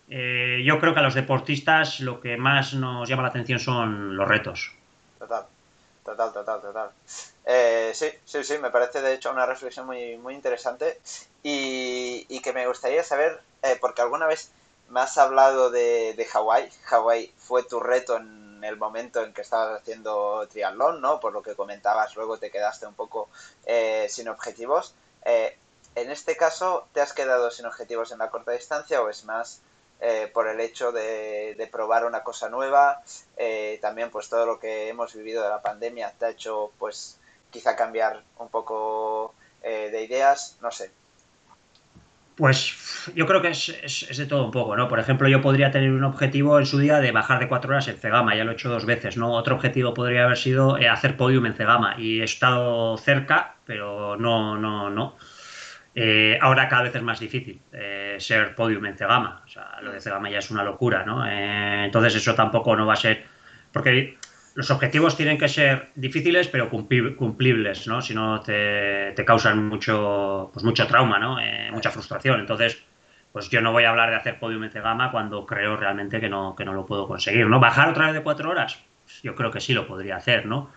eh, 0.10 0.64
yo 0.66 0.80
creo 0.80 0.94
que 0.94 1.02
a 1.02 1.04
los 1.04 1.14
deportistas 1.14 2.00
lo 2.00 2.22
que 2.22 2.38
más 2.38 2.74
nos 2.74 3.10
llama 3.10 3.24
la 3.24 3.30
atención 3.30 3.60
son 3.60 4.16
los 4.16 4.28
retos. 4.28 4.72
Total, 5.20 5.44
total, 6.06 6.32
total, 6.32 6.62
total. 6.62 6.90
Eh, 7.46 7.92
sí, 7.94 8.08
sí, 8.24 8.46
sí, 8.46 8.58
me 8.62 8.70
parece 8.70 9.02
de 9.02 9.16
hecho 9.16 9.30
una 9.30 9.46
reflexión 9.46 9.86
muy, 9.86 10.18
muy 10.18 10.36
interesante 10.36 11.02
y, 11.44 12.26
y 12.30 12.40
que 12.40 12.54
me 12.54 12.66
gustaría 12.66 13.04
saber, 13.04 13.42
porque 13.82 14.02
alguna 14.02 14.26
vez 14.26 14.54
me 14.90 15.02
has 15.02 15.18
hablado 15.18 15.70
de, 15.70 16.14
de 16.14 16.26
Hawái. 16.26 16.70
Hawái 16.86 17.34
fue 17.38 17.64
tu 17.64 17.80
reto 17.80 18.18
en 18.18 18.64
el 18.64 18.78
momento 18.78 19.24
en 19.24 19.34
que 19.34 19.42
estabas 19.42 19.82
haciendo 19.82 20.48
triatlón, 20.50 21.02
¿no? 21.02 21.20
Por 21.20 21.34
lo 21.34 21.42
que 21.42 21.56
comentabas, 21.56 22.16
luego 22.16 22.38
te 22.38 22.52
quedaste 22.52 22.86
un 22.88 22.94
poco 22.94 23.30
eh, 23.66 24.08
sin 24.10 24.28
objetivos. 24.28 24.96
Eh, 25.24 25.58
en 25.96 26.12
este 26.12 26.36
caso, 26.36 26.88
¿te 26.94 27.02
has 27.02 27.14
quedado 27.14 27.52
sin 27.52 27.66
objetivos 27.66 28.12
en 28.12 28.20
la 28.20 28.30
corta 28.30 28.52
distancia 28.52 29.02
o 29.02 29.10
es 29.10 29.24
más 29.26 29.62
eh, 30.02 30.30
por 30.34 30.48
el 30.48 30.60
hecho 30.60 30.92
de, 30.92 31.56
de, 31.58 31.68
probar 31.68 32.06
una 32.06 32.24
cosa 32.24 32.50
nueva? 32.50 33.02
también, 33.82 34.10
pues 34.10 34.30
todo 34.30 34.46
lo 34.46 34.60
que 34.60 34.90
hemos 34.90 35.14
vivido 35.14 35.44
de 35.44 35.50
la 35.50 35.62
pandemia 35.62 36.14
te 36.18 36.26
ha 36.26 36.30
hecho, 36.30 36.72
pues, 36.80 37.18
quizá 37.52 37.76
cambiar 37.76 38.24
un 38.38 38.50
poco 38.50 39.34
de 39.62 40.04
ideas, 40.04 40.58
no 40.62 40.72
sé. 40.72 40.92
Pues 42.36 43.12
yo 43.16 43.26
creo 43.26 43.42
que 43.42 43.50
es, 43.50 44.18
de 44.18 44.26
todo 44.26 44.46
un 44.46 44.52
poco, 44.52 44.76
¿no? 44.76 44.90
Por 44.90 45.00
ejemplo, 45.00 45.28
yo 45.30 45.42
podría 45.42 45.72
tener 45.72 45.92
un 45.92 46.04
objetivo 46.04 46.60
en 46.60 46.66
su 46.66 46.78
día 46.80 47.00
de 47.00 47.12
bajar 47.12 47.40
de 47.40 47.48
cuatro 47.48 47.72
horas 47.72 47.88
en 47.88 47.98
Cegama, 47.98 48.36
ya 48.36 48.44
lo 48.44 48.52
he 48.52 48.54
hecho 48.56 48.70
dos 48.70 48.86
veces, 48.86 49.16
¿no? 49.16 49.32
Otro 49.32 49.56
objetivo 49.56 49.94
podría 49.94 50.26
haber 50.26 50.38
sido 50.38 50.78
eh, 50.78 50.90
hacer 50.90 51.16
podium 51.16 51.46
en 51.46 51.54
Cegama 51.54 51.96
y 51.98 52.20
he 52.20 52.24
estado 52.24 52.98
cerca, 52.98 53.56
pero 53.66 54.18
no, 54.18 54.58
no, 54.58 54.90
no. 54.90 55.16
Eh, 55.94 56.38
ahora 56.42 56.68
cada 56.68 56.84
vez 56.84 56.96
es 56.96 57.02
más 57.02 57.22
difícil 57.22 57.62
eh, 57.72 58.18
ser 58.20 58.54
podium 58.54 58.86
en 58.86 58.98
Cegama, 58.98 59.42
o 59.46 59.48
sea, 59.48 59.80
lo 59.82 59.94
de 59.94 60.02
Cegama 60.02 60.30
ya 60.30 60.40
es 60.40 60.52
una 60.52 60.64
locura, 60.64 61.06
¿no? 61.06 61.26
entonces 61.26 62.16
eso 62.16 62.36
tampoco 62.36 62.76
no 62.76 62.86
va 62.86 62.94
a 62.94 62.98
ser, 62.98 63.24
porque 63.72 64.18
los 64.56 64.72
objetivos 64.72 65.18
tienen 65.18 65.38
que 65.38 65.50
ser 65.50 65.92
difíciles 65.96 66.48
pero 66.48 66.70
cumplibles, 66.70 67.88
¿no? 67.88 68.02
Si 68.02 68.16
no 68.16 68.40
te, 68.40 69.14
causan 69.26 69.68
mucho, 69.68 70.50
pues 70.54 70.64
mucho 70.64 70.88
trauma, 70.88 71.20
¿no? 71.20 71.40
Eh, 71.42 71.70
mucha 71.72 71.92
frustración. 71.92 72.40
Entonces, 72.40 72.82
pues 73.34 73.50
yo 73.50 73.60
no 73.60 73.74
voy 73.74 73.84
a 73.84 73.90
hablar 73.90 74.12
de 74.12 74.16
hacer 74.16 74.40
podium 74.40 74.64
en 74.64 74.72
gama 74.72 75.12
cuando 75.12 75.46
creo 75.46 75.76
realmente 75.76 76.22
que 76.22 76.30
no, 76.30 76.56
que 76.56 76.64
no 76.64 76.72
lo 76.72 76.86
puedo 76.86 77.06
conseguir, 77.06 77.48
¿no? 77.48 77.60
¿Bajar 77.60 77.90
otra 77.90 78.06
vez 78.06 78.14
de 78.16 78.24
cuatro 78.24 78.50
horas? 78.50 78.82
Yo 79.24 79.36
creo 79.36 79.52
que 79.52 79.60
sí 79.60 79.74
lo 79.74 79.86
podría 79.86 80.16
hacer, 80.16 80.46
¿no? 80.46 80.72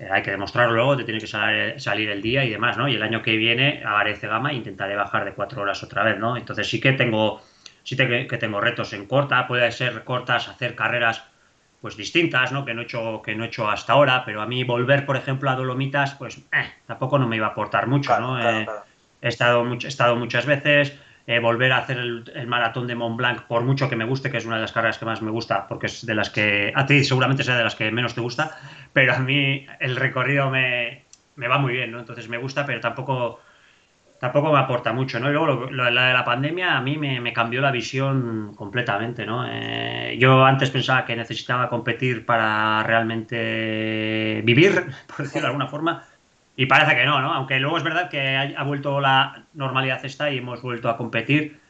Eh, 0.00 0.08
hay 0.10 0.22
que 0.22 0.32
demostrarlo 0.32 0.74
luego, 0.74 0.96
te 0.96 1.04
tiene 1.04 1.20
que 1.20 1.28
salir, 1.28 2.10
el 2.10 2.20
día 2.20 2.44
y 2.44 2.50
demás, 2.50 2.76
¿no? 2.76 2.88
Y 2.88 2.96
el 2.96 3.02
año 3.04 3.22
que 3.22 3.36
viene 3.36 3.84
haré 3.86 4.14
gama 4.14 4.50
e 4.50 4.54
intentaré 4.56 4.96
bajar 4.96 5.24
de 5.24 5.34
cuatro 5.34 5.62
horas 5.62 5.80
otra 5.84 6.02
vez, 6.02 6.18
¿no? 6.18 6.36
Entonces 6.36 6.68
sí 6.68 6.80
que 6.80 6.92
tengo, 6.94 7.40
sí 7.84 7.96
que 7.96 8.38
tengo 8.38 8.60
retos 8.60 8.92
en 8.92 9.06
corta, 9.06 9.46
puede 9.46 9.70
ser 9.70 10.02
cortas, 10.02 10.48
hacer 10.48 10.74
carreras 10.74 11.22
pues 11.84 11.98
distintas, 11.98 12.50
¿no? 12.50 12.64
Que 12.64 12.72
no 12.72 12.80
he 12.80 12.84
hecho, 12.84 13.20
que 13.20 13.34
no 13.34 13.44
he 13.44 13.48
hecho 13.48 13.68
hasta 13.68 13.92
ahora, 13.92 14.24
pero 14.24 14.40
a 14.40 14.46
mí 14.46 14.64
volver, 14.64 15.04
por 15.04 15.18
ejemplo, 15.18 15.50
a 15.50 15.54
Dolomitas, 15.54 16.14
pues 16.14 16.38
eh, 16.50 16.64
tampoco 16.86 17.18
no 17.18 17.28
me 17.28 17.36
iba 17.36 17.48
a 17.48 17.50
aportar 17.50 17.88
mucho, 17.88 18.18
¿no? 18.18 18.40
Eh, 18.40 18.66
he, 19.20 19.28
estado 19.28 19.70
he 19.70 19.86
estado 19.86 20.16
muchas 20.16 20.46
veces, 20.46 20.96
eh, 21.26 21.40
volver 21.40 21.72
a 21.72 21.76
hacer 21.76 21.98
el, 21.98 22.46
maratón 22.46 22.86
de 22.86 22.94
Mont 22.94 23.18
Blanc, 23.18 23.42
por 23.42 23.64
mucho 23.64 23.90
que 23.90 23.96
me 23.96 24.06
guste, 24.06 24.30
que 24.30 24.38
es 24.38 24.46
una 24.46 24.54
de 24.54 24.62
las 24.62 24.72
carreras 24.72 24.96
que 24.96 25.04
más 25.04 25.20
me 25.20 25.30
gusta, 25.30 25.68
porque 25.68 25.88
es 25.88 26.06
de 26.06 26.14
las 26.14 26.30
que, 26.30 26.72
a 26.74 26.86
ti 26.86 27.04
seguramente 27.04 27.44
sea 27.44 27.58
de 27.58 27.64
las 27.64 27.74
que 27.74 27.90
menos 27.90 28.14
te 28.14 28.22
gusta, 28.22 28.56
pero 28.94 29.12
a 29.12 29.18
mí 29.18 29.66
el 29.78 29.96
recorrido 29.96 30.48
me, 30.48 31.04
me 31.36 31.48
va 31.48 31.58
muy 31.58 31.74
bien, 31.74 31.92
¿no? 31.92 31.98
Entonces 31.98 32.30
me 32.30 32.38
gusta, 32.38 32.64
pero 32.64 32.80
tampoco 32.80 33.40
tampoco 34.24 34.50
me 34.50 34.58
aporta 34.58 34.90
mucho, 34.94 35.20
¿no? 35.20 35.28
Y 35.28 35.32
luego 35.32 35.46
lo, 35.66 35.90
la 35.90 36.06
de 36.06 36.14
la 36.14 36.24
pandemia 36.24 36.78
a 36.78 36.80
mí 36.80 36.96
me, 36.96 37.32
cambió 37.34 37.60
la 37.60 37.70
visión 37.70 38.54
completamente, 38.56 39.26
¿no? 39.26 39.44
Eh, 39.46 40.16
yo 40.18 40.46
antes 40.46 40.70
pensaba 40.70 41.04
que 41.04 41.14
necesitaba 41.14 41.68
competir 41.68 42.24
para 42.24 42.82
realmente 42.84 44.40
vivir, 44.42 44.86
por 45.06 45.26
decirlo 45.26 45.42
de 45.42 45.46
alguna 45.48 45.66
forma, 45.66 46.06
y 46.56 46.64
parece 46.64 46.96
que 46.96 47.04
no, 47.04 47.20
¿no? 47.20 47.34
Aunque 47.34 47.60
luego 47.60 47.76
es 47.76 47.82
verdad 47.82 48.08
que 48.08 48.54
ha, 48.56 48.62
vuelto 48.62 48.98
la 48.98 49.44
normalidad 49.52 50.02
esta 50.06 50.30
y 50.30 50.38
hemos 50.38 50.62
vuelto 50.62 50.88
a 50.88 50.96
competir, 50.96 51.60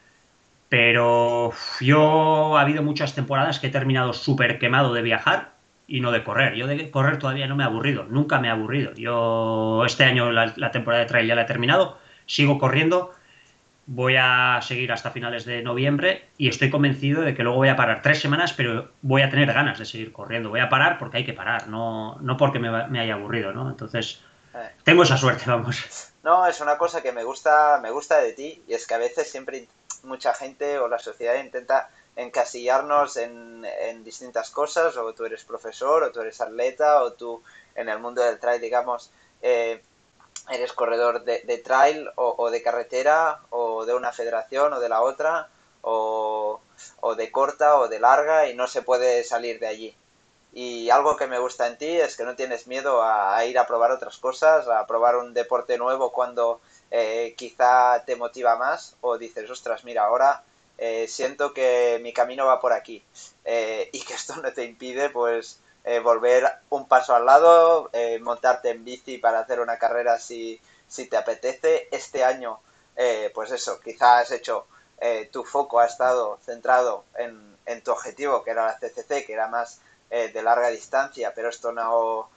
pero 0.69 1.51
yo 1.81 2.57
ha 2.57 2.61
habido 2.61 2.83
muchas 2.83 3.15
temporadas 3.15 3.59
que 3.59 3.67
he 3.67 3.69
terminado 3.69 4.13
súper 4.13 4.59
quemado 4.59 4.93
de 4.93 5.01
viajar 5.01 5.51
y 5.87 5.99
no 5.99 6.11
de 6.13 6.23
correr. 6.23 6.55
Yo 6.55 6.67
de 6.67 6.89
correr 6.89 7.19
todavía 7.19 7.47
no 7.47 7.57
me 7.57 7.63
he 7.63 7.67
aburrido, 7.67 8.05
nunca 8.05 8.39
me 8.39 8.47
he 8.47 8.51
aburrido. 8.51 8.93
Yo 8.93 9.83
este 9.85 10.05
año 10.05 10.31
la, 10.31 10.53
la 10.55 10.71
temporada 10.71 11.03
de 11.03 11.09
trail 11.09 11.27
ya 11.27 11.35
la 11.35 11.41
he 11.41 11.45
terminado 11.45 12.04
sigo 12.25 12.59
corriendo, 12.59 13.13
voy 13.87 14.15
a 14.17 14.59
seguir 14.61 14.91
hasta 14.91 15.11
finales 15.11 15.45
de 15.45 15.61
noviembre 15.61 16.29
y 16.37 16.49
estoy 16.49 16.69
convencido 16.69 17.21
de 17.21 17.35
que 17.35 17.43
luego 17.43 17.57
voy 17.57 17.69
a 17.69 17.75
parar 17.75 18.01
tres 18.01 18.19
semanas, 18.19 18.53
pero 18.53 18.89
voy 19.01 19.21
a 19.21 19.29
tener 19.29 19.51
ganas 19.53 19.77
de 19.77 19.85
seguir 19.85 20.11
corriendo. 20.11 20.49
Voy 20.49 20.59
a 20.59 20.69
parar 20.69 20.97
porque 20.97 21.17
hay 21.17 21.25
que 21.25 21.33
parar, 21.33 21.67
no, 21.67 22.17
no 22.21 22.37
porque 22.37 22.59
me, 22.59 22.99
haya 22.99 23.13
aburrido, 23.13 23.53
¿no? 23.53 23.69
Entonces, 23.69 24.21
eh. 24.53 24.69
tengo 24.83 25.03
esa 25.03 25.17
suerte, 25.17 25.43
vamos. 25.47 26.11
No, 26.23 26.47
es 26.47 26.59
una 26.61 26.77
cosa 26.77 27.03
que 27.03 27.11
me 27.11 27.23
gusta, 27.23 27.79
me 27.81 27.91
gusta 27.91 28.19
de 28.19 28.33
ti 28.33 28.63
y 28.67 28.73
es 28.73 28.87
que 28.87 28.95
a 28.95 28.99
veces 28.99 29.29
siempre 29.29 29.67
mucha 30.03 30.33
gente 30.33 30.79
o 30.79 30.87
la 30.87 30.99
sociedad 30.99 31.35
intenta 31.43 31.89
encasillarnos 32.15 33.17
en, 33.17 33.65
en, 33.81 34.03
distintas 34.03 34.49
cosas, 34.49 34.95
o 34.95 35.13
tú 35.13 35.25
eres 35.25 35.43
profesor, 35.43 36.03
o 36.03 36.11
tú 36.11 36.21
eres 36.21 36.39
atleta, 36.39 37.03
o 37.03 37.13
tú 37.13 37.43
en 37.75 37.89
el 37.89 37.99
mundo 37.99 38.23
del 38.23 38.39
trail, 38.39 38.61
digamos, 38.61 39.11
eh, 39.41 39.81
eres 40.49 40.73
corredor 40.73 41.23
de, 41.23 41.57
trail 41.63 42.09
o, 42.15 42.49
de 42.49 42.61
carretera, 42.61 43.41
o 43.49 43.85
de 43.85 43.93
una 43.93 44.11
federación 44.11 44.73
o 44.73 44.79
de 44.79 44.89
la 44.89 45.01
otra, 45.01 45.49
o, 45.81 46.59
o 47.01 47.15
de 47.15 47.31
corta 47.31 47.79
o 47.79 47.87
de 47.87 47.99
larga, 47.99 48.47
y 48.47 48.55
no 48.55 48.67
se 48.67 48.81
puede 48.81 49.23
salir 49.23 49.59
de 49.59 49.67
allí. 49.67 49.95
Y 50.55 50.89
algo 50.89 51.17
que 51.17 51.27
me 51.27 51.37
gusta 51.37 51.67
en 51.67 51.77
ti 51.77 51.97
es 51.97 52.15
que 52.15 52.23
no 52.23 52.37
tienes 52.37 52.65
miedo 52.65 53.03
a, 53.03 53.43
ir 53.45 53.59
a 53.59 53.67
probar 53.67 53.91
otras 53.91 54.17
cosas, 54.17 54.65
a 54.69 54.87
probar 54.87 55.17
un 55.17 55.33
deporte 55.33 55.77
nuevo 55.77 56.13
cuando 56.13 56.61
eh, 56.91 57.35
quizá 57.37 58.03
te 58.05 58.15
motiva 58.15 58.55
más 58.55 58.95
o 59.01 59.17
dices, 59.17 59.49
ostras, 59.49 59.83
mira, 59.83 60.05
ahora 60.05 60.43
eh, 60.77 61.07
siento 61.09 61.53
que 61.53 61.99
mi 62.01 62.13
camino 62.13 62.45
va 62.45 62.61
por 62.61 62.71
aquí 62.71 63.03
eh, 63.43 63.89
y 63.91 63.99
que 63.99 64.13
esto 64.13 64.37
no 64.37 64.53
te 64.53 64.63
impide 64.63 65.09
pues 65.09 65.59
volver 66.03 66.51
un 66.69 66.87
paso 66.87 67.15
al 67.15 67.25
lado, 67.25 67.91
montarte 68.21 68.71
en 68.71 68.83
bici 68.83 69.17
para 69.17 69.39
hacer 69.39 69.59
una 69.59 69.77
carrera 69.77 70.19
si, 70.19 70.59
si 70.87 71.07
te 71.07 71.17
apetece. 71.17 71.87
Este 71.91 72.23
año, 72.23 72.59
pues 73.33 73.51
eso, 73.51 73.79
quizás 73.79 74.23
has 74.23 74.31
hecho, 74.31 74.65
tu 75.31 75.43
foco 75.43 75.79
ha 75.79 75.85
estado 75.85 76.39
centrado 76.43 77.05
en, 77.17 77.55
en 77.65 77.81
tu 77.83 77.91
objetivo, 77.91 78.43
que 78.43 78.51
era 78.51 78.65
la 78.65 78.77
CCC, 78.77 79.25
que 79.25 79.33
era 79.33 79.47
más 79.47 79.79
eh, 80.09 80.29
de 80.29 80.43
larga 80.43 80.69
distancia, 80.69 81.33
pero 81.33 81.49
esto 81.49 81.71
no, 81.71 82.29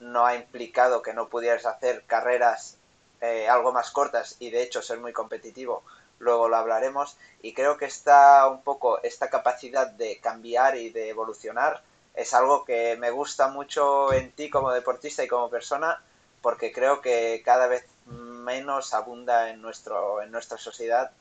no 0.00 0.26
ha 0.26 0.34
implicado 0.34 1.02
que 1.02 1.12
no 1.12 1.28
pudieras 1.28 1.66
hacer 1.66 2.04
carreras 2.06 2.76
eh, 3.20 3.48
algo 3.48 3.72
más 3.72 3.90
cortas 3.90 4.36
y 4.38 4.50
de 4.50 4.62
hecho 4.62 4.82
ser 4.82 4.98
muy 4.98 5.12
competitivo. 5.12 5.82
Luego 6.18 6.48
lo 6.48 6.56
hablaremos 6.56 7.16
y 7.42 7.54
creo 7.54 7.76
que 7.76 7.86
está 7.86 8.48
un 8.48 8.62
poco 8.62 9.02
esta 9.02 9.30
capacidad 9.30 9.86
de 9.86 10.18
cambiar 10.18 10.76
y 10.76 10.90
de 10.90 11.08
evolucionar 11.10 11.82
es 12.14 12.34
algo 12.34 12.64
que 12.64 12.96
me 12.96 13.10
gusta 13.10 13.48
mucho 13.48 14.12
en 14.12 14.32
ti 14.32 14.50
como 14.50 14.72
deportista 14.72 15.24
y 15.24 15.28
como 15.28 15.50
persona 15.50 16.02
porque 16.42 16.72
creo 16.72 17.00
que 17.00 17.42
cada 17.44 17.66
vez 17.66 17.86
menos 18.06 18.94
abunda 18.94 19.50
en 19.50 19.60
nuestro 19.62 20.22
en 20.22 20.30
nuestra 20.30 20.58
sociedad 20.58 21.12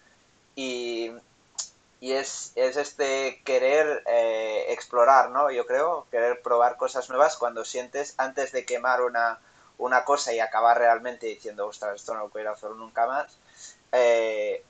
y 0.56 1.12
y 2.02 2.14
es, 2.14 2.54
es 2.56 2.78
este 2.78 3.42
querer 3.44 4.04
eh, 4.08 4.68
explorar, 4.70 5.32
¿no? 5.32 5.52
Yo 5.52 5.66
creo, 5.66 6.08
querer 6.12 6.42
probar 6.42 6.78
cosas 6.78 7.10
nuevas 7.10 7.36
cuando 7.38 7.66
sientes 7.66 8.14
antes 8.18 8.52
de 8.52 8.66
quemar 8.66 9.02
una, 9.02 9.40
una 9.78 10.06
cosa 10.06 10.34
y 10.34 10.40
acabar 10.40 10.78
realmente 10.78 11.28
diciendo, 11.28 11.68
ostras, 11.68 11.96
esto 11.96 12.14
no 12.14 12.22
lo 12.22 12.30
quiero 12.30 12.52
hacer 12.52 12.72
nunca 12.72 13.06
más. 13.06 13.38
Eh, 13.92 14.64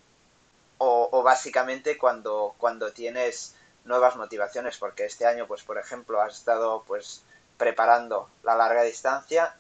o, 0.79 1.09
o, 1.11 1.23
básicamente 1.23 1.97
cuando, 1.97 2.55
cuando 2.57 2.91
tienes 2.93 3.53
nuevas 3.89 4.15
motivaciones, 4.15 4.77
porque 4.77 5.03
este 5.05 5.25
año, 5.25 5.47
pues 5.47 5.63
por 5.63 5.77
ejemplo, 5.77 6.21
has 6.21 6.35
estado 6.35 6.83
pues 6.87 7.23
preparando 7.57 8.29
la 8.43 8.55
larga 8.55 8.83
distancia, 8.83 9.53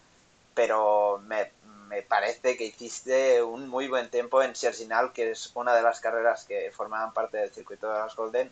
pero 0.53 1.19
me, 1.25 1.51
me 1.87 2.03
parece 2.03 2.55
que 2.55 2.65
hiciste 2.65 3.43
un 3.43 3.67
muy 3.67 3.89
buen 3.89 4.09
tiempo 4.09 4.41
en 4.41 4.55
Serginal, 4.55 5.11
que 5.11 5.31
es 5.31 5.51
una 5.55 5.75
de 5.75 5.81
las 5.81 5.99
carreras 5.99 6.45
que 6.45 6.71
formaban 6.71 7.13
parte 7.13 7.37
del 7.37 7.51
circuito 7.51 7.91
de 7.91 7.99
los 7.99 8.15
Golden, 8.15 8.51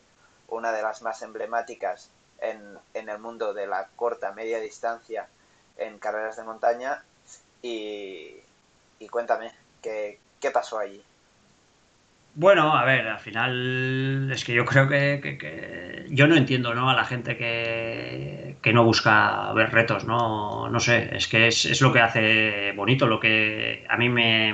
una 0.49 0.71
de 0.71 0.81
las 0.81 1.01
más 1.01 1.21
emblemáticas 1.21 2.09
en, 2.39 2.77
en 2.93 3.07
el 3.07 3.19
mundo 3.19 3.53
de 3.53 3.67
la 3.67 3.87
corta, 3.95 4.31
media 4.31 4.59
distancia 4.59 5.27
en 5.77 5.99
carreras 5.99 6.37
de 6.37 6.43
montaña. 6.43 7.03
Y, 7.61 8.35
y 8.99 9.09
cuéntame, 9.09 9.53
¿qué, 9.81 10.19
¿qué 10.39 10.51
pasó 10.51 10.79
allí? 10.79 11.03
Bueno, 12.39 12.77
a 12.77 12.85
ver, 12.85 13.07
al 13.07 13.17
final 13.19 14.29
es 14.31 14.45
que 14.45 14.53
yo 14.53 14.63
creo 14.63 14.87
que, 14.87 16.05
yo 16.11 16.27
no 16.27 16.35
entiendo 16.35 16.75
¿no? 16.75 16.87
a 16.87 16.93
la 16.93 17.03
gente 17.03 17.35
que, 17.35 18.57
que, 18.61 18.73
no 18.73 18.83
busca 18.83 19.51
ver 19.53 19.71
retos, 19.71 20.05
¿no? 20.05 20.69
No 20.69 20.79
sé, 20.79 21.09
es 21.15 21.27
que 21.27 21.47
es, 21.47 21.65
es, 21.65 21.81
lo 21.81 21.91
que 21.91 21.99
hace 21.99 22.73
bonito, 22.73 23.07
lo 23.07 23.19
que 23.19 23.83
a 23.89 23.97
mí 23.97 24.09
me... 24.09 24.53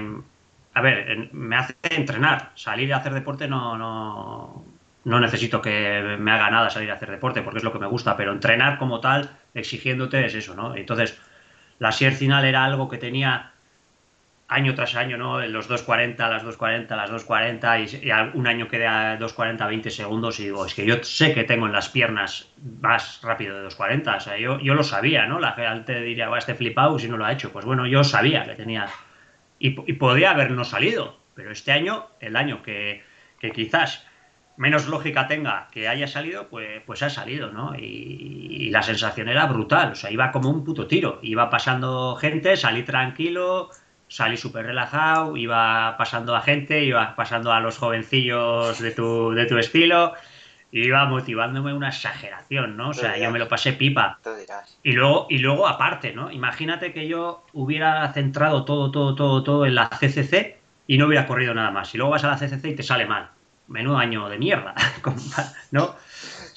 A 0.74 0.82
ver, 0.82 1.30
me 1.34 1.58
hace 1.58 1.76
entrenar, 1.90 2.54
salir 2.56 2.94
a 2.94 2.98
hacer 2.98 3.14
deporte 3.14 3.50
no, 3.50 3.78
no, 3.78 4.66
no 5.04 5.20
necesito 5.20 5.62
que 5.62 6.16
me 6.20 6.32
haga 6.32 6.50
nada 6.50 6.70
salir 6.70 6.90
a 6.90 6.96
hacer 6.96 7.12
deporte 7.12 7.42
porque 7.42 7.58
es 7.58 7.66
lo 7.66 7.74
que 7.74 7.80
me 7.80 7.88
gusta, 7.88 8.16
pero 8.16 8.32
entrenar 8.32 8.78
como 8.78 9.02
tal, 9.02 9.30
exigiéndote 9.54 10.26
es 10.26 10.36
eso, 10.36 10.56
¿no? 10.56 10.74
Entonces, 10.78 11.20
la 11.80 11.92
Sier 11.92 12.14
final 12.14 12.46
era 12.46 12.64
algo 12.64 12.88
que 12.88 12.98
tenía 12.98 13.53
año 14.48 14.76
tras 14.76 14.96
año, 14.96 15.18
¿no? 15.18 15.42
En 15.42 15.52
los 15.54 15.70
2.40, 15.70 16.18
las 16.18 16.44
2.40, 16.44 16.96
las 16.96 17.12
2.40 17.12 18.02
y, 18.04 18.08
y, 18.08 18.38
un 18.38 18.48
año 18.48 18.68
quedé 18.68 18.88
a 18.88 19.18
2.40, 19.18 19.68
20 19.68 19.90
segundos 19.90 20.40
y 20.40 20.44
digo, 20.46 20.66
es 20.66 20.74
que 20.74 20.86
yo 20.86 21.02
sé 21.04 21.34
que 21.34 21.44
tengo 21.44 21.66
en 21.66 21.72
las 21.72 21.90
piernas 21.90 22.50
más 22.82 23.20
rápido 23.24 23.58
de 23.58 23.68
2.40, 23.68 24.18
o 24.18 24.20
sea, 24.20 24.38
yo, 24.38 24.60
yo 24.60 24.74
lo 24.74 24.84
sabía, 24.84 25.26
¿no? 25.26 25.40
La 25.40 25.54
gente 25.54 26.02
diría, 26.02 26.30
va, 26.30 26.38
este 26.38 26.56
flipado 26.56 27.00
si 27.00 27.08
no 27.08 27.18
lo 27.18 27.26
ha 27.26 27.32
hecho. 27.32 27.52
Pues 27.52 27.66
bueno, 27.66 27.88
yo 27.88 28.04
sabía 28.04 28.44
que 28.44 28.56
tenía 28.56 28.88
y, 29.60 29.76
y 29.90 29.94
podía 29.94 30.32
habernos 30.32 30.70
salido, 30.70 31.20
pero 31.36 31.52
este 31.52 31.72
año, 31.72 32.08
el 32.20 32.36
año 32.36 32.62
que, 32.64 33.04
que, 33.40 33.52
quizás 33.52 34.06
menos 34.58 34.88
lógica 34.88 35.28
tenga 35.28 35.68
que 35.72 35.88
haya 35.88 36.08
salido, 36.08 36.50
pues, 36.50 36.82
pues 36.86 37.02
ha 37.02 37.10
salido, 37.10 37.52
¿no? 37.52 37.74
Y, 37.76 38.48
y 38.50 38.70
la 38.70 38.84
sensación 38.84 39.30
era 39.30 39.46
brutal, 39.48 39.94
o 39.94 39.96
sea, 39.96 40.12
iba 40.12 40.32
como 40.32 40.50
un 40.50 40.64
puto 40.64 40.86
tiro, 40.86 41.20
iba 41.24 41.50
pasando 41.50 42.16
gente, 42.18 42.56
salí 42.56 42.84
tranquilo 42.84 43.72
salí 44.14 44.38
súper 44.38 44.68
relajado, 44.68 45.36
iba 45.38 45.98
pasando 45.98 46.36
a 46.36 46.42
gente, 46.42 46.84
iba 46.84 47.16
pasando 47.16 47.52
a 47.52 47.60
los 47.60 47.80
jovencillos 47.80 48.80
de 48.80 48.92
tu, 48.92 49.32
de 49.32 49.48
tu 49.48 49.58
estilo, 49.58 50.14
iba 50.72 51.04
motivándome 51.06 51.74
una 51.74 51.90
exageración, 51.90 52.78
¿no? 52.78 52.90
O 52.90 52.94
sea, 52.94 53.18
yo 53.18 53.32
me 53.32 53.40
lo 53.40 53.48
pasé 53.48 53.74
pipa. 53.74 54.20
Y 54.84 54.92
luego, 54.92 55.26
y 55.32 55.40
luego 55.40 55.68
aparte, 55.68 56.14
¿no? 56.14 56.30
Imagínate 56.30 56.94
que 56.94 57.08
yo 57.08 57.44
hubiera 57.54 58.08
centrado 58.14 58.66
todo, 58.66 58.92
todo, 58.92 59.16
todo, 59.16 59.42
todo 59.42 59.66
en 59.66 59.74
la 59.74 59.90
CCC 59.90 60.58
y 60.86 61.00
no 61.00 61.08
hubiera 61.08 61.26
corrido 61.26 61.56
nada 61.56 61.72
más. 61.72 61.96
Y 61.96 61.98
luego 61.98 62.12
vas 62.12 62.24
a 62.24 62.28
la 62.28 62.38
CCC 62.38 62.66
y 62.66 62.76
te 62.76 62.84
sale 62.84 63.08
mal. 63.08 63.32
Menudo 63.68 63.98
año 63.98 64.30
de 64.30 64.38
mierda, 64.38 64.76
¿no? 65.72 65.96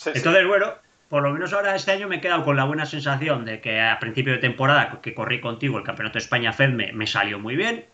Entonces, 0.05 0.47
bueno, 0.47 0.75
por 1.09 1.23
lo 1.23 1.31
menos 1.31 1.53
ahora 1.53 1.77
este 1.77 1.93
año 1.93 2.09
me 2.09 2.17
he 2.17 2.21
quedado 2.21 2.45
con 2.45 2.57
la 2.57 2.65
buena 2.65 2.87
sensación 2.87 3.45
de 3.45 3.61
que 3.61 3.81
a 3.81 3.99
principio 4.01 4.33
de 4.33 4.39
temporada 4.39 5.01
que 5.01 5.15
corrí 5.15 5.41
contigo 5.41 5.79
el 5.79 5.85
Campeonato 5.85 6.15
de 6.15 6.25
España 6.25 6.53
FEDME 6.53 6.93
me 6.93 7.07
salió 7.07 7.39
muy 7.39 7.57
bien. 7.57 7.87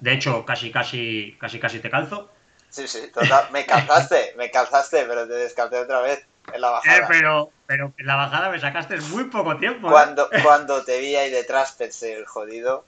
De 0.00 0.12
hecho, 0.12 0.44
casi, 0.44 0.70
casi, 0.70 1.36
casi, 1.40 1.58
casi 1.58 1.80
te 1.80 1.90
calzo. 1.90 2.30
Sí, 2.68 2.86
sí, 2.86 3.10
total. 3.12 3.46
Me 3.52 3.64
calzaste, 3.64 4.34
me 4.36 4.50
calzaste, 4.50 5.04
pero 5.06 5.26
te 5.26 5.34
descalcé 5.34 5.78
otra 5.78 6.02
vez 6.02 6.26
en 6.52 6.60
la 6.60 6.70
bajada. 6.70 6.98
Eh, 6.98 7.04
pero, 7.08 7.50
pero 7.66 7.92
en 7.96 8.06
la 8.06 8.16
bajada 8.16 8.50
me 8.50 8.60
sacaste 8.60 9.00
muy 9.00 9.24
poco 9.24 9.56
tiempo. 9.56 9.88
¿eh? 9.88 9.90
Cuando, 9.90 10.28
cuando 10.42 10.84
te 10.84 11.00
vi 11.00 11.16
ahí 11.16 11.30
detrás 11.30 11.72
pensé, 11.72 12.14
el 12.14 12.26
jodido. 12.26 12.84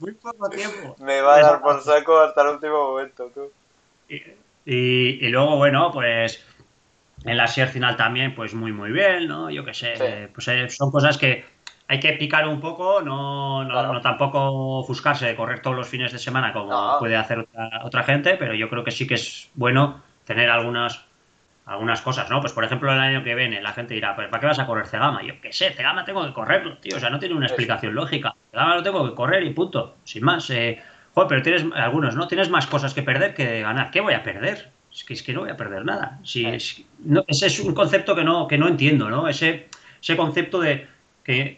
Muy 0.00 0.12
poco 0.12 0.50
tiempo. 0.50 0.96
me 0.98 1.20
va 1.20 1.36
a 1.36 1.42
dar 1.42 1.60
por 1.60 1.82
saco 1.82 2.18
hasta 2.18 2.42
el 2.42 2.48
último 2.48 2.90
momento, 2.90 3.30
tú. 3.32 3.52
Y, 4.08 4.16
y, 4.64 5.26
y 5.26 5.28
luego, 5.28 5.56
bueno, 5.56 5.90
pues 5.92 6.44
en 7.24 7.36
la 7.36 7.46
SER 7.46 7.68
final 7.68 7.96
también, 7.96 8.34
pues 8.34 8.54
muy, 8.54 8.72
muy 8.72 8.90
bien, 8.90 9.28
¿no? 9.28 9.50
Yo 9.50 9.64
qué 9.64 9.74
sé, 9.74 10.30
pues 10.32 10.48
eh, 10.48 10.68
son 10.68 10.90
cosas 10.90 11.18
que 11.18 11.44
hay 11.90 11.98
que 11.98 12.12
picar 12.12 12.46
un 12.46 12.60
poco, 12.60 13.02
no, 13.02 13.64
no, 13.64 14.00
tampoco 14.00 14.78
ofuscarse 14.78 15.26
de 15.26 15.34
correr 15.34 15.60
todos 15.60 15.76
los 15.76 15.88
fines 15.88 16.12
de 16.12 16.18
semana 16.18 16.52
como 16.52 16.98
puede 17.00 17.16
hacer 17.16 17.40
otra, 17.40 17.80
otra, 17.82 18.02
gente, 18.04 18.36
pero 18.36 18.54
yo 18.54 18.70
creo 18.70 18.84
que 18.84 18.92
sí 18.92 19.08
que 19.08 19.14
es 19.14 19.50
bueno 19.54 20.00
tener 20.24 20.48
algunas, 20.50 21.04
algunas 21.66 22.00
cosas, 22.00 22.30
¿no? 22.30 22.40
Pues 22.40 22.52
por 22.52 22.64
ejemplo, 22.64 22.92
el 22.92 23.00
año 23.00 23.24
que 23.24 23.34
viene 23.34 23.60
la 23.60 23.72
gente 23.72 23.94
dirá, 23.94 24.14
pues 24.14 24.28
¿para 24.28 24.40
qué 24.40 24.46
vas 24.46 24.60
a 24.60 24.66
correr 24.66 24.86
Cegama? 24.86 25.22
Yo 25.24 25.40
qué 25.40 25.52
sé, 25.52 25.70
Cegama 25.72 26.04
tengo 26.04 26.24
que 26.24 26.32
correrlo, 26.32 26.78
tío, 26.78 26.96
o 26.96 27.00
sea, 27.00 27.10
no 27.10 27.18
tiene 27.18 27.34
una 27.34 27.46
explicación 27.46 27.92
lógica. 27.94 28.36
Cegama 28.52 28.76
lo 28.76 28.82
tengo 28.84 29.08
que 29.08 29.16
correr 29.16 29.42
y 29.42 29.50
punto, 29.50 29.96
sin 30.04 30.24
más. 30.24 30.48
Eh, 30.50 30.80
joder, 31.12 31.28
pero 31.28 31.42
tienes 31.42 31.66
algunos, 31.74 32.14
¿no? 32.14 32.28
Tienes 32.28 32.50
más 32.50 32.68
cosas 32.68 32.94
que 32.94 33.02
perder 33.02 33.34
que 33.34 33.62
ganar. 33.62 33.90
¿Qué 33.90 34.00
voy 34.00 34.14
a 34.14 34.22
perder? 34.22 34.70
Es 35.00 35.04
que, 35.04 35.14
es 35.14 35.22
que 35.22 35.32
no 35.32 35.40
voy 35.40 35.50
a 35.50 35.56
perder 35.56 35.82
nada. 35.84 36.18
Si, 36.22 36.44
es, 36.44 36.82
no, 36.98 37.24
ese 37.26 37.46
es 37.46 37.58
un 37.60 37.74
concepto 37.74 38.14
que 38.14 38.22
no, 38.22 38.46
que 38.46 38.58
no 38.58 38.68
entiendo, 38.68 39.08
¿no? 39.08 39.28
Ese, 39.28 39.68
ese 40.00 40.14
concepto 40.14 40.60
de 40.60 40.86
que 41.24 41.56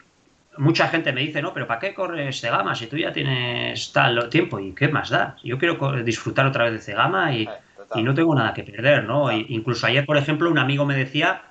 mucha 0.59 0.87
gente 0.87 1.13
me 1.13 1.23
dice, 1.23 1.43
no, 1.43 1.53
pero 1.53 1.67
¿para 1.67 1.81
qué 1.81 1.93
corres 1.93 2.41
Cegama 2.41 2.77
si 2.77 2.87
tú 2.87 2.97
ya 2.97 3.13
tienes 3.13 3.93
tal 3.93 4.29
tiempo? 4.29 4.61
¿Y 4.61 4.73
qué 4.75 4.87
más 4.87 5.11
da? 5.11 5.37
Yo 5.43 5.59
quiero 5.59 6.05
disfrutar 6.05 6.47
otra 6.47 6.65
vez 6.65 6.75
de 6.75 6.79
Cegama 6.79 7.35
y, 7.35 7.49
y 7.97 8.03
no 8.05 8.15
tengo 8.15 8.33
nada 8.33 8.55
que 8.55 8.63
perder, 8.63 9.05
¿no? 9.05 9.33
incluso 9.33 9.89
ayer, 9.89 10.07
por 10.07 10.17
ejemplo, 10.17 10.49
un 10.49 10.59
amigo 10.59 10.85
me 10.85 10.97
decía 10.97 11.43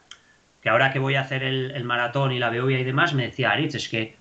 que 0.61 0.69
ahora 0.69 0.93
que 0.93 0.99
voy 0.99 1.15
a 1.15 1.21
hacer 1.21 1.43
el, 1.43 1.71
el 1.71 1.83
maratón 1.83 2.31
y 2.31 2.39
la 2.39 2.49
Beovia 2.49 2.79
y 2.79 2.85
demás, 2.85 3.13
me 3.13 3.23
decía, 3.23 3.51
Aritz, 3.51 3.75
es 3.75 3.89
que, 3.89 4.15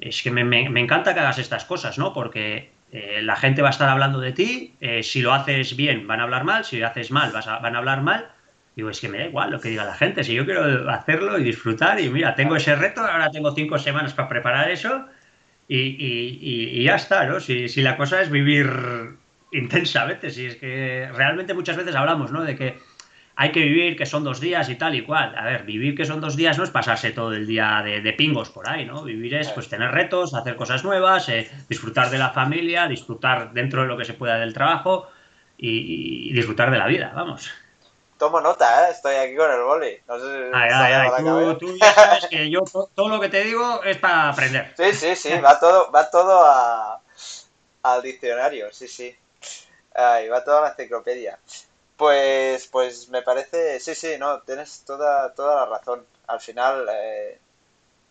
es 0.00 0.22
que 0.22 0.30
me, 0.32 0.42
me, 0.42 0.68
me 0.70 0.80
encanta 0.80 1.14
que 1.14 1.20
hagas 1.20 1.38
estas 1.38 1.66
cosas, 1.66 1.98
¿no? 1.98 2.12
Porque 2.12 2.72
eh, 2.92 3.22
la 3.22 3.36
gente 3.36 3.62
va 3.62 3.68
a 3.68 3.70
estar 3.70 3.88
hablando 3.88 4.20
de 4.20 4.32
ti, 4.32 4.76
eh, 4.80 5.02
si 5.02 5.22
lo 5.22 5.32
haces 5.32 5.76
bien 5.76 6.06
van 6.06 6.20
a 6.20 6.24
hablar 6.24 6.44
mal, 6.44 6.64
si 6.64 6.78
lo 6.78 6.86
haces 6.86 7.10
mal 7.10 7.32
van 7.32 7.74
a 7.74 7.78
hablar 7.78 8.02
mal. 8.02 8.28
Digo, 8.76 8.90
es 8.90 9.00
que 9.00 9.08
me 9.08 9.18
da 9.18 9.24
igual 9.26 9.50
lo 9.50 9.60
que 9.60 9.70
diga 9.70 9.84
la 9.84 9.94
gente, 9.94 10.24
si 10.24 10.34
yo 10.34 10.44
quiero 10.44 10.90
hacerlo 10.90 11.38
y 11.38 11.44
disfrutar 11.44 12.00
y 12.00 12.08
mira, 12.10 12.34
tengo 12.34 12.56
ese 12.56 12.74
reto, 12.76 13.00
ahora 13.02 13.30
tengo 13.30 13.54
cinco 13.54 13.78
semanas 13.78 14.14
para 14.14 14.28
preparar 14.28 14.70
eso 14.70 15.06
y, 15.68 15.78
y, 15.78 16.80
y 16.80 16.84
ya 16.84 16.96
está, 16.96 17.26
¿no? 17.26 17.40
Si, 17.40 17.68
si, 17.68 17.82
la 17.82 17.96
cosa 17.96 18.20
es 18.20 18.30
vivir 18.30 18.70
intensamente, 19.52 20.30
si 20.30 20.46
es 20.46 20.56
que 20.56 21.08
realmente 21.14 21.54
muchas 21.54 21.76
veces 21.76 21.94
hablamos, 21.94 22.30
¿no? 22.30 22.42
De 22.42 22.56
que 22.56 22.78
hay 23.34 23.50
que 23.50 23.60
vivir 23.60 23.96
que 23.96 24.06
son 24.06 24.24
dos 24.24 24.40
días 24.40 24.68
y 24.68 24.76
tal 24.76 24.94
y 24.94 25.04
cual. 25.04 25.34
A 25.36 25.44
ver, 25.44 25.64
vivir 25.64 25.96
que 25.96 26.04
son 26.04 26.20
dos 26.20 26.36
días 26.36 26.58
no 26.58 26.64
es 26.64 26.70
pasarse 26.70 27.12
todo 27.12 27.32
el 27.32 27.46
día 27.46 27.82
de, 27.82 28.12
pingos 28.12 28.50
por 28.50 28.68
ahí, 28.68 28.84
¿no? 28.84 29.02
Vivir 29.02 29.34
es 29.34 29.48
pues 29.50 29.68
tener 29.68 29.90
retos, 29.90 30.34
hacer 30.34 30.56
cosas 30.56 30.84
nuevas, 30.84 31.28
eh, 31.28 31.50
disfrutar 31.68 32.10
de 32.10 32.18
la 32.18 32.30
familia, 32.30 32.86
disfrutar 32.86 33.52
dentro 33.52 33.82
de 33.82 33.88
lo 33.88 33.96
que 33.96 34.04
se 34.04 34.14
pueda 34.14 34.36
del 34.36 34.52
trabajo 34.52 35.08
y, 35.56 36.32
disfrutar 36.32 36.70
de 36.70 36.78
la 36.78 36.86
vida, 36.86 37.12
vamos. 37.14 37.50
Tomo 38.18 38.40
nota, 38.40 38.86
¿eh? 38.88 38.92
estoy 38.92 39.16
aquí 39.16 39.34
con 39.34 39.50
el 39.50 39.62
boli. 39.62 39.98
No 40.06 40.18
sé 40.18 40.50
ay, 40.52 40.70
ay, 40.72 40.92
ay. 40.92 41.56
Tú, 41.58 41.76
ya 41.76 41.92
sabes 41.92 42.26
que 42.26 42.50
yo 42.50 42.62
todo 42.94 43.08
lo 43.08 43.20
que 43.20 43.28
te 43.28 43.42
digo 43.42 43.82
es 43.82 43.96
para 43.96 44.28
aprender. 44.28 44.72
Sí, 44.76 44.92
sí, 44.92 45.16
sí, 45.16 45.40
va 45.40 45.58
todo, 45.58 45.90
va 45.90 46.08
todo 46.08 46.44
a, 46.44 47.00
al 47.82 48.02
diccionario, 48.02 48.72
sí, 48.72 48.86
sí. 48.86 49.16
Ay, 49.94 50.28
va 50.28 50.44
todo 50.44 50.58
a 50.58 50.62
la 50.62 50.68
enciclopedia. 50.68 51.38
Pues, 51.96 52.66
pues 52.68 53.08
me 53.10 53.22
parece, 53.22 53.78
sí, 53.80 53.94
sí, 53.94 54.16
no, 54.18 54.42
tienes 54.42 54.84
toda, 54.84 55.34
toda 55.34 55.66
la 55.66 55.78
razón. 55.78 56.06
Al 56.26 56.40
final, 56.40 56.88
eh, 56.92 57.38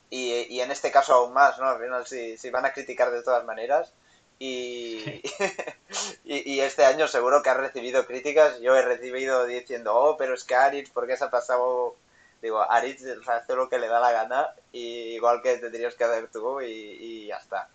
y, 0.09 0.31
y, 0.55 0.61
en 0.61 0.71
este 0.71 0.91
caso 0.91 1.13
aún 1.13 1.33
más, 1.33 1.59
¿no? 1.59 1.67
Al 1.67 1.81
final, 1.81 2.05
si, 2.07 2.37
si 2.37 2.49
van 2.49 2.65
a 2.65 2.73
criticar 2.73 3.11
de 3.11 3.23
todas 3.23 3.45
maneras, 3.45 3.93
y, 4.39 5.21
y, 6.23 6.59
este 6.61 6.85
año 6.85 7.07
seguro 7.07 7.43
que 7.43 7.49
has 7.49 7.57
recibido 7.57 8.05
críticas. 8.05 8.59
Yo 8.61 8.75
he 8.75 8.81
recibido 8.81 9.45
diciendo, 9.45 9.95
oh, 9.95 10.17
pero 10.17 10.33
es 10.35 10.43
que 10.43 10.55
Aritz, 10.55 10.89
¿por 10.91 11.07
qué 11.07 11.17
se 11.17 11.25
ha 11.25 11.29
pasado? 11.31 11.95
Digo, 12.41 12.59
Aritz 12.61 13.03
hace 13.27 13.55
lo 13.55 13.69
que 13.69 13.79
le 13.79 13.87
da 13.87 13.99
la 13.99 14.11
gana, 14.11 14.49
y 14.71 15.15
igual 15.15 15.41
que 15.43 15.57
tendrías 15.57 15.95
que 15.95 16.03
hacer 16.05 16.29
tú, 16.31 16.61
y, 16.61 16.65
y 16.71 17.27
ya 17.27 17.37
está. 17.37 17.69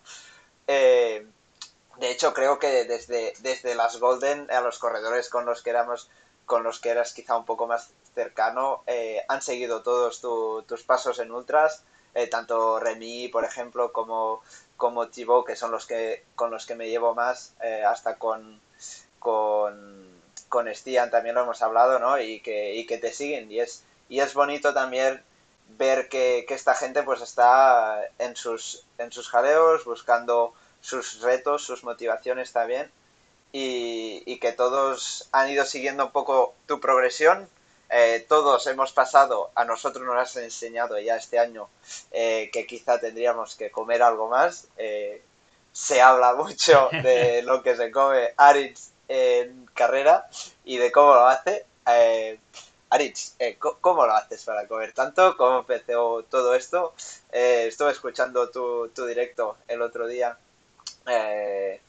Eh, 0.67 1.25
de 1.99 2.11
hecho, 2.11 2.33
creo 2.33 2.59
que 2.59 2.85
desde, 2.85 3.33
desde 3.39 3.75
las 3.75 3.99
Golden 3.99 4.49
a 4.51 4.61
los 4.61 4.79
corredores 4.79 5.29
con 5.29 5.45
los 5.45 5.61
que 5.61 5.71
éramos 5.71 6.09
con 6.47 6.63
los 6.63 6.79
que 6.79 6.89
eras 6.89 7.13
quizá 7.13 7.35
un 7.37 7.45
poco 7.45 7.67
más 7.67 7.91
cercano, 8.15 8.81
eh, 8.87 9.21
han 9.27 9.41
seguido 9.41 9.83
todos 9.83 10.21
tus 10.21 10.83
pasos 10.83 11.19
en 11.19 11.29
ultras, 11.29 11.83
eh, 12.15 12.27
tanto 12.27 12.79
Remy, 12.79 13.27
por 13.27 13.43
ejemplo, 13.43 13.91
como, 13.91 14.41
como 14.77 15.09
Thibaut, 15.09 15.45
que 15.45 15.57
son 15.57 15.71
los 15.71 15.85
que 15.85 16.23
con 16.35 16.49
los 16.49 16.65
que 16.65 16.75
me 16.75 16.87
llevo 16.87 17.13
más, 17.13 17.53
eh, 17.61 17.83
hasta 17.83 18.15
con, 18.15 18.61
con, 19.19 20.21
con 20.47 20.73
Stian 20.73 21.11
también 21.11 21.35
lo 21.35 21.41
hemos 21.41 21.61
hablado, 21.61 21.99
¿no? 21.99 22.17
Y 22.17 22.39
que, 22.39 22.75
y 22.75 22.85
que 22.87 22.97
te 22.97 23.11
siguen. 23.11 23.51
Y 23.51 23.59
es, 23.59 23.83
y 24.07 24.21
es 24.21 24.33
bonito 24.33 24.73
también 24.73 25.21
ver 25.77 26.07
que, 26.07 26.45
que 26.47 26.53
esta 26.53 26.75
gente 26.75 27.03
pues 27.03 27.21
está 27.21 27.99
en 28.19 28.37
sus, 28.37 28.85
en 28.97 29.11
sus 29.11 29.29
jaleos, 29.29 29.83
buscando 29.83 30.53
sus 30.87 31.19
retos, 31.19 31.65
sus 31.65 31.83
motivaciones 31.83 32.53
también 32.53 32.89
y, 33.51 34.39
que 34.39 34.53
todos 34.53 35.27
han 35.33 35.49
ido 35.49 35.65
siguiendo 35.65 36.05
un 36.05 36.11
poco 36.11 36.53
tu 36.65 36.79
progresión. 36.79 37.49
Eh, 37.89 38.25
todos 38.27 38.67
hemos 38.67 38.93
pasado, 38.93 39.51
a 39.55 39.65
nosotros 39.65 40.05
nos 40.05 40.17
has 40.17 40.35
enseñado 40.37 40.99
ya 40.99 41.15
este 41.15 41.39
año 41.39 41.69
eh, 42.11 42.49
que 42.53 42.65
quizá 42.65 42.99
tendríamos 42.99 43.55
que 43.55 43.69
comer 43.69 44.01
algo 44.01 44.29
más. 44.29 44.67
Eh, 44.77 45.21
se 45.73 46.01
habla 46.01 46.35
mucho 46.43 46.89
de 46.91 47.41
lo 47.41 47.61
que 47.61 47.75
se 47.75 47.91
come 47.91 48.33
Aritz 48.37 48.91
en 49.09 49.65
carrera 49.73 50.29
y 50.63 50.77
de 50.77 50.91
cómo 50.91 51.13
lo 51.13 51.27
hace. 51.27 51.65
Aritz, 52.89 53.35
¿cómo 53.81 54.05
lo 54.05 54.13
haces 54.13 54.43
para 54.45 54.65
comer 54.67 54.93
tanto? 54.93 55.35
¿Cómo 55.35 55.59
empezó 55.59 56.23
todo 56.29 56.55
esto? 56.55 56.93
estuve 57.31 57.91
escuchando 57.91 58.49
tu 58.49 59.05
directo 59.05 59.57
el 59.67 59.81
otro 59.81 60.07
día 60.07 60.37
eh, 61.07 61.81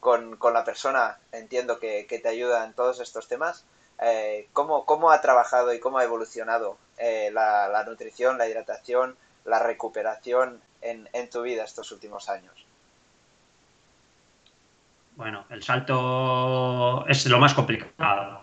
con, 0.00 0.38
la 0.52 0.64
persona, 0.64 1.16
entiendo 1.30 1.78
que, 1.78 2.06
te 2.08 2.28
ayuda 2.28 2.64
en 2.64 2.72
todos 2.72 3.00
estos 3.00 3.28
temas. 3.28 3.64
Eh, 4.00 4.48
¿cómo, 4.52 5.10
ha 5.10 5.20
trabajado 5.20 5.72
y 5.72 5.78
cómo 5.78 5.98
ha 5.98 6.04
evolucionado 6.04 6.76
eh, 6.98 7.30
la, 7.32 7.84
nutrición, 7.86 8.36
la 8.36 8.48
hidratación, 8.48 9.16
la 9.44 9.60
recuperación 9.60 10.60
en, 10.80 11.30
tu 11.30 11.42
vida 11.42 11.62
estos 11.62 11.92
últimos 11.92 12.28
años? 12.28 12.66
Bueno, 15.14 15.44
el 15.50 15.62
salto 15.62 17.06
es 17.06 17.26
lo 17.26 17.38
más 17.38 17.54
complicado. 17.54 18.40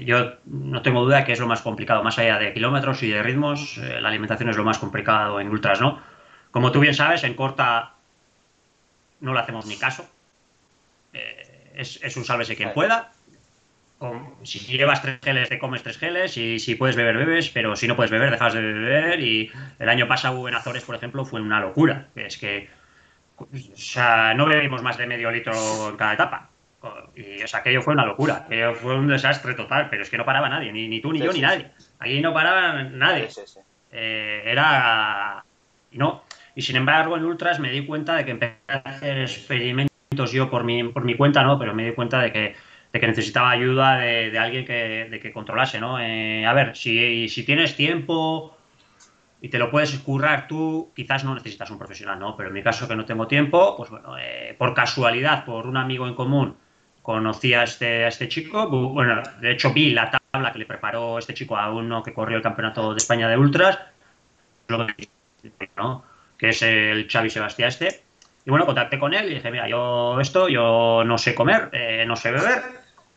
yo 0.00 0.36
no 0.46 0.80
tengo 0.80 1.02
duda 1.02 1.24
que 1.24 1.32
es 1.32 1.40
lo 1.40 1.46
más 1.46 1.60
complicado, 1.60 2.02
más 2.02 2.18
allá 2.18 2.38
de 2.38 2.54
kilómetros 2.54 3.02
y 3.02 3.10
de 3.10 3.22
ritmos, 3.22 3.76
la 3.76 4.08
alimentación 4.08 4.48
es 4.48 4.56
lo 4.56 4.64
más 4.64 4.78
complicado 4.78 5.40
en 5.40 5.50
ultras, 5.50 5.80
¿no? 5.80 6.00
Como 6.52 6.70
tú 6.70 6.80
bien 6.80 6.94
sabes, 6.94 7.24
en 7.24 7.34
corta 7.34 7.93
no 9.24 9.34
le 9.34 9.40
hacemos 9.40 9.66
ni 9.66 9.76
caso. 9.76 10.06
Eh, 11.12 11.72
es, 11.74 12.16
un 12.16 12.24
sálvese 12.24 12.54
quien 12.54 12.72
pueda. 12.72 13.12
si 14.42 14.58
llevas 14.60 15.02
tres 15.02 15.18
geles, 15.22 15.48
te 15.48 15.58
comes 15.58 15.82
tres 15.82 15.98
geles. 15.98 16.36
Y 16.36 16.58
si 16.58 16.74
puedes 16.74 16.94
beber, 16.94 17.16
bebes. 17.16 17.48
Pero 17.48 17.74
si 17.74 17.88
no 17.88 17.96
puedes 17.96 18.10
beber, 18.10 18.30
dejas 18.30 18.54
de 18.54 18.60
beber. 18.60 19.20
Y 19.20 19.50
el 19.78 19.88
año 19.88 20.06
pasado 20.06 20.46
en 20.46 20.54
Azores, 20.54 20.84
por 20.84 20.94
ejemplo, 20.94 21.24
fue 21.24 21.40
una 21.40 21.60
locura. 21.60 22.08
Es 22.14 22.36
que 22.38 22.68
o 23.36 23.48
sea, 23.74 24.34
no 24.34 24.46
bebimos 24.46 24.82
más 24.82 24.96
de 24.96 25.06
medio 25.06 25.30
litro 25.30 25.88
en 25.88 25.96
cada 25.96 26.14
etapa. 26.14 26.50
Y 27.16 27.42
o 27.42 27.48
sea, 27.48 27.60
aquello 27.60 27.82
fue 27.82 27.94
una 27.94 28.04
locura. 28.04 28.44
Aquello 28.46 28.74
fue 28.74 28.94
un 28.94 29.08
desastre 29.08 29.54
total. 29.54 29.88
Pero 29.90 30.02
es 30.02 30.10
que 30.10 30.18
no 30.18 30.24
paraba 30.24 30.48
nadie. 30.48 30.70
Ni, 30.70 31.00
tú, 31.00 31.12
ni 31.12 31.20
yo, 31.20 31.32
ni 31.32 31.40
nadie. 31.40 31.70
Aquí 31.98 32.20
no 32.20 32.34
paraba 32.34 32.82
nadie. 32.82 33.28
Eh, 33.90 34.42
era. 34.44 35.42
No. 35.92 36.24
Y 36.54 36.62
sin 36.62 36.76
embargo, 36.76 37.16
en 37.16 37.24
Ultras 37.24 37.58
me 37.60 37.70
di 37.70 37.84
cuenta 37.84 38.16
de 38.16 38.24
que 38.24 38.30
empecé 38.30 38.56
a 38.68 38.76
hacer 38.76 39.18
experimentos 39.20 40.32
yo 40.32 40.48
por 40.50 40.64
mi, 40.64 40.84
por 40.84 41.04
mi 41.04 41.16
cuenta, 41.16 41.42
¿no? 41.42 41.58
Pero 41.58 41.74
me 41.74 41.84
di 41.84 41.92
cuenta 41.92 42.20
de 42.20 42.32
que, 42.32 42.54
de 42.92 43.00
que 43.00 43.06
necesitaba 43.06 43.50
ayuda 43.50 43.98
de, 43.98 44.38
alguien 44.38 44.64
que, 44.64 45.08
de 45.10 45.20
que 45.20 45.32
controlase, 45.32 45.80
¿no? 45.80 45.98
Eh, 45.98 46.46
a 46.46 46.52
ver, 46.52 46.76
si, 46.76 47.28
si 47.28 47.44
tienes 47.44 47.76
tiempo 47.76 48.56
y 49.40 49.48
te 49.48 49.58
lo 49.58 49.70
puedes 49.70 49.98
currar 49.98 50.46
tú, 50.46 50.92
quizás 50.94 51.24
no 51.24 51.34
necesitas 51.34 51.70
un 51.70 51.78
profesional, 51.78 52.18
¿no? 52.18 52.36
Pero 52.36 52.48
en 52.48 52.54
mi 52.54 52.62
caso 52.62 52.88
que 52.88 52.96
no 52.96 53.04
tengo 53.04 53.26
tiempo, 53.26 53.76
pues 53.76 53.90
bueno, 53.90 54.16
eh, 54.18 54.54
por 54.56 54.74
casualidad, 54.74 55.44
por 55.44 55.66
un 55.66 55.76
amigo 55.76 56.06
en 56.06 56.14
común, 56.14 56.56
conocí 57.02 57.52
a 57.52 57.64
este, 57.64 58.06
este 58.06 58.28
chico. 58.28 58.68
Bueno, 58.68 59.22
de 59.40 59.52
hecho 59.52 59.72
vi 59.72 59.90
la 59.90 60.10
tabla 60.10 60.52
que 60.52 60.60
le 60.60 60.66
preparó 60.66 61.18
este 61.18 61.34
chico 61.34 61.56
a 61.58 61.70
uno 61.70 62.02
que 62.02 62.14
corrió 62.14 62.38
el 62.38 62.42
campeonato 62.42 62.92
de 62.92 62.98
España 62.98 63.28
de 63.28 63.36
ultras. 63.36 63.78
¿no? 65.76 66.04
Que 66.38 66.50
es 66.50 66.62
el 66.62 67.08
Xavi 67.10 67.30
Sebastián 67.30 67.68
este. 67.68 68.02
Y 68.46 68.50
bueno, 68.50 68.66
contacté 68.66 68.98
con 68.98 69.14
él 69.14 69.30
y 69.30 69.34
dije, 69.34 69.50
mira, 69.50 69.68
yo 69.68 70.20
esto, 70.20 70.48
yo 70.48 71.02
no 71.04 71.16
sé 71.16 71.34
comer, 71.34 71.70
eh, 71.72 72.04
no 72.06 72.14
sé 72.16 72.30
beber, 72.30 72.62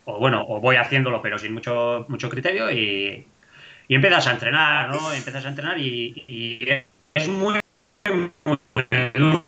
o 0.06 0.20
bueno, 0.20 0.46
o 0.48 0.62
voy 0.62 0.78
haciéndolo 0.78 1.22
pero 1.22 1.38
sin 1.38 1.54
mucho, 1.54 2.06
mucho 2.08 2.30
criterio 2.30 2.72
y, 2.72 3.28
y 3.88 3.96
empiezas 3.96 4.28
a 4.28 4.32
entrenar, 4.32 4.90
¿no? 4.90 5.12
Empiezas 5.12 5.46
a 5.46 5.50
entrenar 5.50 5.78
y, 5.80 6.86
es 7.14 7.28
muy, 7.28 7.60
muy, 8.46 8.58
duro. 9.14 9.44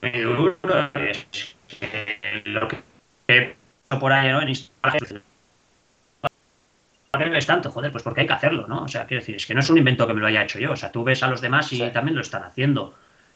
Muy 0.00 0.10
duro. 0.22 0.56
Es, 0.94 1.56
lo 2.44 2.68
que 2.68 3.56
por 4.00 4.12
ahí, 4.12 4.30
¿no? 4.30 4.42
En 4.42 4.48
Instagram 4.48 5.22
es 7.20 7.46
tanto? 7.46 7.70
Joder, 7.70 7.92
pues 7.92 8.02
porque 8.02 8.22
hay 8.22 8.26
que 8.26 8.32
hacerlo, 8.32 8.66
¿no? 8.66 8.84
O 8.84 8.88
sea, 8.88 9.04
quiero 9.04 9.20
decir, 9.20 9.36
es 9.36 9.44
que 9.44 9.52
no 9.52 9.60
es 9.60 9.68
un 9.68 9.76
invento 9.76 10.06
que 10.06 10.14
me 10.14 10.20
lo 10.20 10.26
haya 10.26 10.44
hecho 10.44 10.58
yo. 10.58 10.72
O 10.72 10.76
sea, 10.76 10.90
tú 10.90 11.04
ves 11.04 11.22
a 11.22 11.28
los 11.28 11.42
demás 11.42 11.70
y 11.72 11.78
también 11.90 12.14
lo 12.14 12.22
están 12.22 12.42
haciendo. 12.42 12.94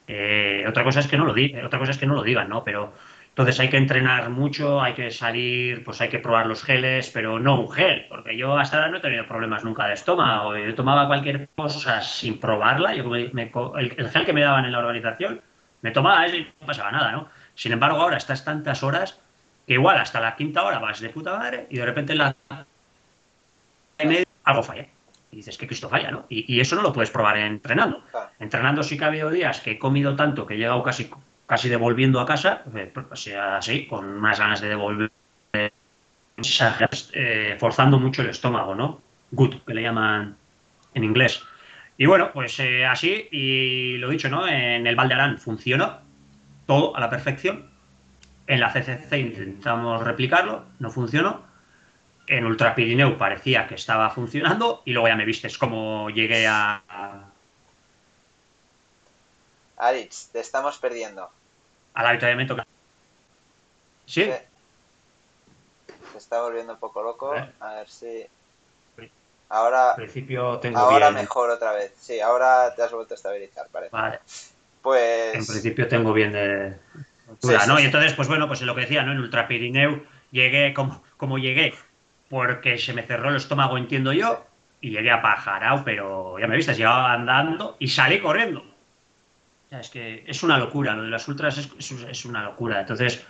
Eh, 0.09 0.65
otra 0.67 0.83
cosa 0.83 1.01
es 1.01 1.09
que 1.09 1.19
no 1.19 1.27
lo 1.27 1.35
otra 1.67 1.79
cosa 1.79 1.91
es 1.91 1.99
que 1.99 2.07
no 2.07 2.15
lo 2.15 2.23
digan, 2.23 2.49
¿no? 2.49 2.65
Pero 2.65 2.95
entonces 3.29 3.61
hay 3.61 3.69
que 3.69 3.77
entrenar 3.77 4.31
mucho, 4.31 4.81
hay 4.81 4.95
que 4.95 5.11
salir, 5.11 5.85
pues 5.85 6.01
hay 6.01 6.09
que 6.09 6.19
probar 6.19 6.47
los 6.47 6.65
geles, 6.65 7.11
pero 7.13 7.39
no 7.39 7.61
un 7.61 7.71
gel, 7.71 8.07
porque 8.09 8.35
yo 8.35 8.57
hasta 8.57 8.79
ahora 8.79 8.89
no 8.89 8.97
he 8.97 9.01
tenido 9.01 9.27
problemas 9.27 9.63
nunca 9.63 9.87
de 9.87 9.93
estómago. 9.93 10.57
Yo 10.57 10.75
tomaba 10.75 11.07
cualquier 11.07 11.51
cosa 11.55 12.01
sin 12.01 12.41
probarla. 12.41 12.95
Yo 12.95 13.15
el, 13.15 13.31
gel 14.11 14.25
que 14.25 14.33
me 14.33 14.41
daban 14.41 14.65
en 14.65 14.73
la 14.73 14.79
organización, 14.79 15.43
me 15.83 15.91
tomaba 15.91 16.25
eso 16.25 16.37
y 16.37 16.45
no 16.45 16.67
pasaba 16.67 16.91
nada, 16.93 17.13
¿no? 17.13 17.29
Sin 17.55 17.73
embargo, 17.73 18.01
ahora 18.01 18.17
estás 18.17 18.43
tantas 18.43 18.83
horas 18.83 19.21
que 19.67 19.75
igual 19.75 19.99
hasta 19.99 20.19
la 20.21 20.35
quinta 20.35 20.63
hora 20.63 20.79
vas 20.79 21.01
de 21.01 21.11
puta 21.11 21.37
madre 21.37 21.67
y 21.69 21.77
de 21.77 21.85
repente 21.85 22.15
la 22.15 22.35
algo 24.47 24.63
falla. 24.63 24.87
Y 25.31 25.37
dices 25.37 25.59
que 25.59 25.67
Cristo 25.67 25.91
falla, 25.91 26.11
¿no? 26.11 26.25
Y, 26.31 26.61
eso 26.61 26.77
no 26.77 26.83
lo 26.83 26.93
puedes 26.93 27.11
probar 27.11 27.37
entrenando. 27.37 28.03
Entrenando 28.39 28.83
sí 28.83 28.97
que 28.97 29.05
ha 29.05 29.09
habido 29.09 29.29
días 29.29 29.61
que 29.61 29.73
he 29.73 29.79
comido 29.79 30.17
tanto 30.17 30.47
que 30.47 30.55
he 30.55 30.57
llegado 30.57 30.83
casi, 30.83 31.11
casi 31.45 31.69
devolviendo 31.69 32.21
a 32.21 32.27
casa, 32.27 32.63
eh, 32.75 32.93
sea 33.13 33.59
así, 33.59 33.87
con 33.87 34.19
más 34.19 34.39
ganas 34.39 34.61
de 34.61 34.69
devolver, 34.69 35.11
eh, 35.53 37.57
forzando 37.59 37.99
mucho 37.99 38.23
el 38.23 38.31
estómago, 38.31 38.75
¿no? 38.75 39.03
Good, 39.33 39.57
que 39.67 39.75
le 39.75 39.83
llaman 39.83 40.37
en 40.95 41.05
inglés. 41.05 41.43
Y 41.99 42.07
bueno, 42.07 42.31
pues 42.33 42.59
eh, 42.61 42.87
así, 42.87 43.29
y 43.31 43.97
lo 43.99 44.09
dicho, 44.09 44.29
¿no? 44.29 44.47
En 44.47 44.87
el 44.87 44.95
Valdearán 44.95 45.39
funcionó 45.39 45.99
todo 46.67 46.97
a 46.97 47.01
la 47.01 47.11
perfección. 47.11 47.69
En 48.47 48.61
la 48.61 48.73
CCC 48.73 49.19
intentamos 49.19 50.05
replicarlo, 50.05 50.67
no 50.79 50.91
funcionó 50.91 51.46
en 52.27 52.45
Ultra 52.45 52.75
Pirineu 52.75 53.17
parecía 53.17 53.67
que 53.67 53.75
estaba 53.75 54.11
funcionando 54.11 54.83
y 54.85 54.93
luego 54.93 55.09
ya 55.09 55.17
me 55.17 55.25
vistes 55.25 55.59
cómo 55.59 56.11
llegué 56.11 56.47
a... 56.47 56.83
Aritz, 59.77 60.29
te 60.33 60.41
estamos 60.41 60.79
perdiendo. 60.79 61.31
Al 61.95 62.07
avituallamiento. 62.07 62.57
¿Sí? 64.07 64.31
se 66.17 66.19
está 66.19 66.41
volviendo 66.41 66.73
un 66.73 66.79
poco 66.79 67.03
loco. 67.03 67.35
A 67.61 67.75
ver 67.75 67.89
si. 67.89 68.27
Ahora, 69.49 69.95
principio 69.95 70.59
tengo 70.59 70.79
ahora 70.79 71.11
mejor 71.11 71.51
otra 71.51 71.73
vez. 71.73 71.93
Sí, 72.01 72.21
ahora 72.21 72.75
te 72.75 72.83
has 72.83 72.93
vuelto 72.93 73.15
a 73.15 73.17
estabilizar, 73.17 73.69
parece. 73.71 73.95
Vale. 73.95 74.21
Pues. 74.83 75.35
En 75.35 75.47
principio 75.47 75.87
tengo 75.89 76.13
bien 76.13 76.33
de 76.33 76.77
¿no? 77.67 77.79
Y 77.79 77.85
entonces, 77.85 78.13
pues 78.15 78.29
bueno, 78.29 78.49
pues 78.49 78.61
lo 78.63 78.75
que 78.75 78.83
decía, 78.83 79.03
¿no? 79.03 79.13
En 79.13 79.19
Ultra 79.19 79.47
Pirineu 79.47 80.05
llegué 80.31 80.75
como, 80.75 81.03
como 81.17 81.39
llegué, 81.39 81.75
porque 82.29 82.79
se 82.79 82.93
me 82.93 83.03
cerró 83.03 83.31
el 83.31 83.37
estómago, 83.37 83.79
entiendo 83.79 84.13
yo, 84.13 84.47
y 84.81 84.91
llegué 84.91 85.11
a 85.11 85.23
Pajarao, 85.23 85.85
pero 85.85 86.39
ya 86.39 86.47
me 86.47 86.57
viste, 86.57 86.75
llegaba 86.75 87.13
andando 87.13 87.77
y 87.79 87.89
salí 87.89 88.19
corriendo. 88.19 88.65
es 89.71 89.91
que 89.91 90.25
es 90.27 90.43
una 90.43 90.59
locura, 90.59 90.95
lo 90.95 91.03
de 91.03 91.11
las 91.11 91.27
ultras 91.29 91.59
es, 91.59 92.25
una 92.25 92.43
locura. 92.43 92.81
Entonces, 92.81 93.25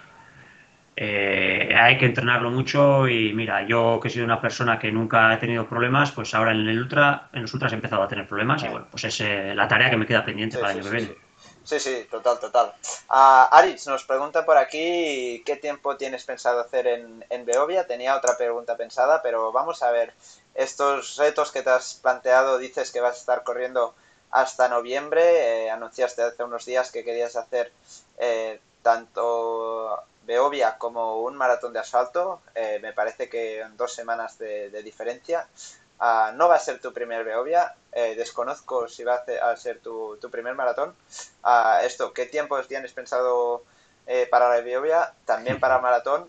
eh, 0.96 1.74
hay 1.78 1.98
que 1.98 2.06
entrenarlo 2.06 2.50
mucho 2.50 3.06
y 3.08 3.32
mira, 3.32 3.66
yo 3.66 4.00
que 4.00 4.08
he 4.08 4.10
sido 4.10 4.24
una 4.24 4.40
persona 4.40 4.78
que 4.78 4.90
nunca 4.90 5.32
he 5.32 5.36
tenido 5.36 5.66
problemas, 5.66 6.12
pues 6.12 6.34
ahora 6.34 6.52
en 6.52 6.66
el 6.66 6.78
ultra, 6.78 7.28
en 7.32 7.42
los 7.42 7.52
ultras 7.52 7.72
he 7.72 7.76
empezado 7.76 8.02
a 8.02 8.08
tener 8.08 8.26
problemas 8.26 8.64
y 8.64 8.68
bueno, 8.68 8.86
pues 8.90 9.04
es 9.04 9.20
eh, 9.20 9.54
la 9.54 9.68
tarea 9.68 9.90
que 9.90 9.96
me 9.96 10.06
queda 10.06 10.24
pendiente 10.24 10.58
para 10.58 10.72
el 10.72 10.78
año 10.78 10.90
que 10.90 10.96
viene. 10.96 11.12
Sí, 11.12 11.18
sí, 11.66 12.06
total, 12.08 12.38
total. 12.38 12.74
Uh, 13.10 13.50
Aritz 13.50 13.86
nos 13.88 14.04
pregunta 14.04 14.46
por 14.46 14.56
aquí 14.56 15.42
qué 15.44 15.56
tiempo 15.56 15.96
tienes 15.96 16.24
pensado 16.24 16.60
hacer 16.60 16.86
en, 16.86 17.24
en 17.28 17.44
Beovia. 17.44 17.86
Tenía 17.86 18.16
otra 18.16 18.36
pregunta 18.36 18.76
pensada, 18.76 19.20
pero 19.20 19.50
vamos 19.50 19.82
a 19.82 19.90
ver. 19.90 20.14
Estos 20.54 21.16
retos 21.16 21.50
que 21.50 21.62
te 21.62 21.70
has 21.70 21.94
planteado, 21.94 22.58
dices 22.58 22.92
que 22.92 23.00
vas 23.00 23.16
a 23.16 23.18
estar 23.18 23.42
corriendo 23.42 23.94
hasta 24.30 24.68
noviembre. 24.68 25.64
Eh, 25.64 25.70
anunciaste 25.70 26.22
hace 26.22 26.44
unos 26.44 26.64
días 26.64 26.92
que 26.92 27.04
querías 27.04 27.34
hacer 27.34 27.72
eh, 28.18 28.60
tanto 28.82 30.04
Beovia 30.22 30.78
como 30.78 31.20
un 31.22 31.36
maratón 31.36 31.72
de 31.72 31.80
asfalto. 31.80 32.42
Eh, 32.54 32.78
me 32.80 32.92
parece 32.92 33.28
que 33.28 33.60
en 33.60 33.76
dos 33.76 33.92
semanas 33.92 34.38
de 34.38 34.82
diferencia. 34.84 35.48
Ah, 35.98 36.32
no 36.34 36.48
va 36.48 36.56
a 36.56 36.58
ser 36.58 36.80
tu 36.80 36.92
primer 36.92 37.24
Beovia, 37.24 37.74
eh, 37.92 38.14
desconozco 38.14 38.86
si 38.88 39.02
va 39.02 39.14
a 39.42 39.56
ser, 39.56 39.80
tu, 39.80 40.18
primer 40.30 40.54
maratón. 40.54 40.94
Uh, 41.42 41.84
esto, 41.84 42.12
¿qué 42.12 42.26
tiempo 42.26 42.60
tienes 42.64 42.92
pensado 42.92 43.64
eh, 44.06 44.26
para 44.30 44.48
la 44.50 44.60
Beovia? 44.60 45.14
También 45.24 45.58
para 45.58 45.78
maratón. 45.78 46.28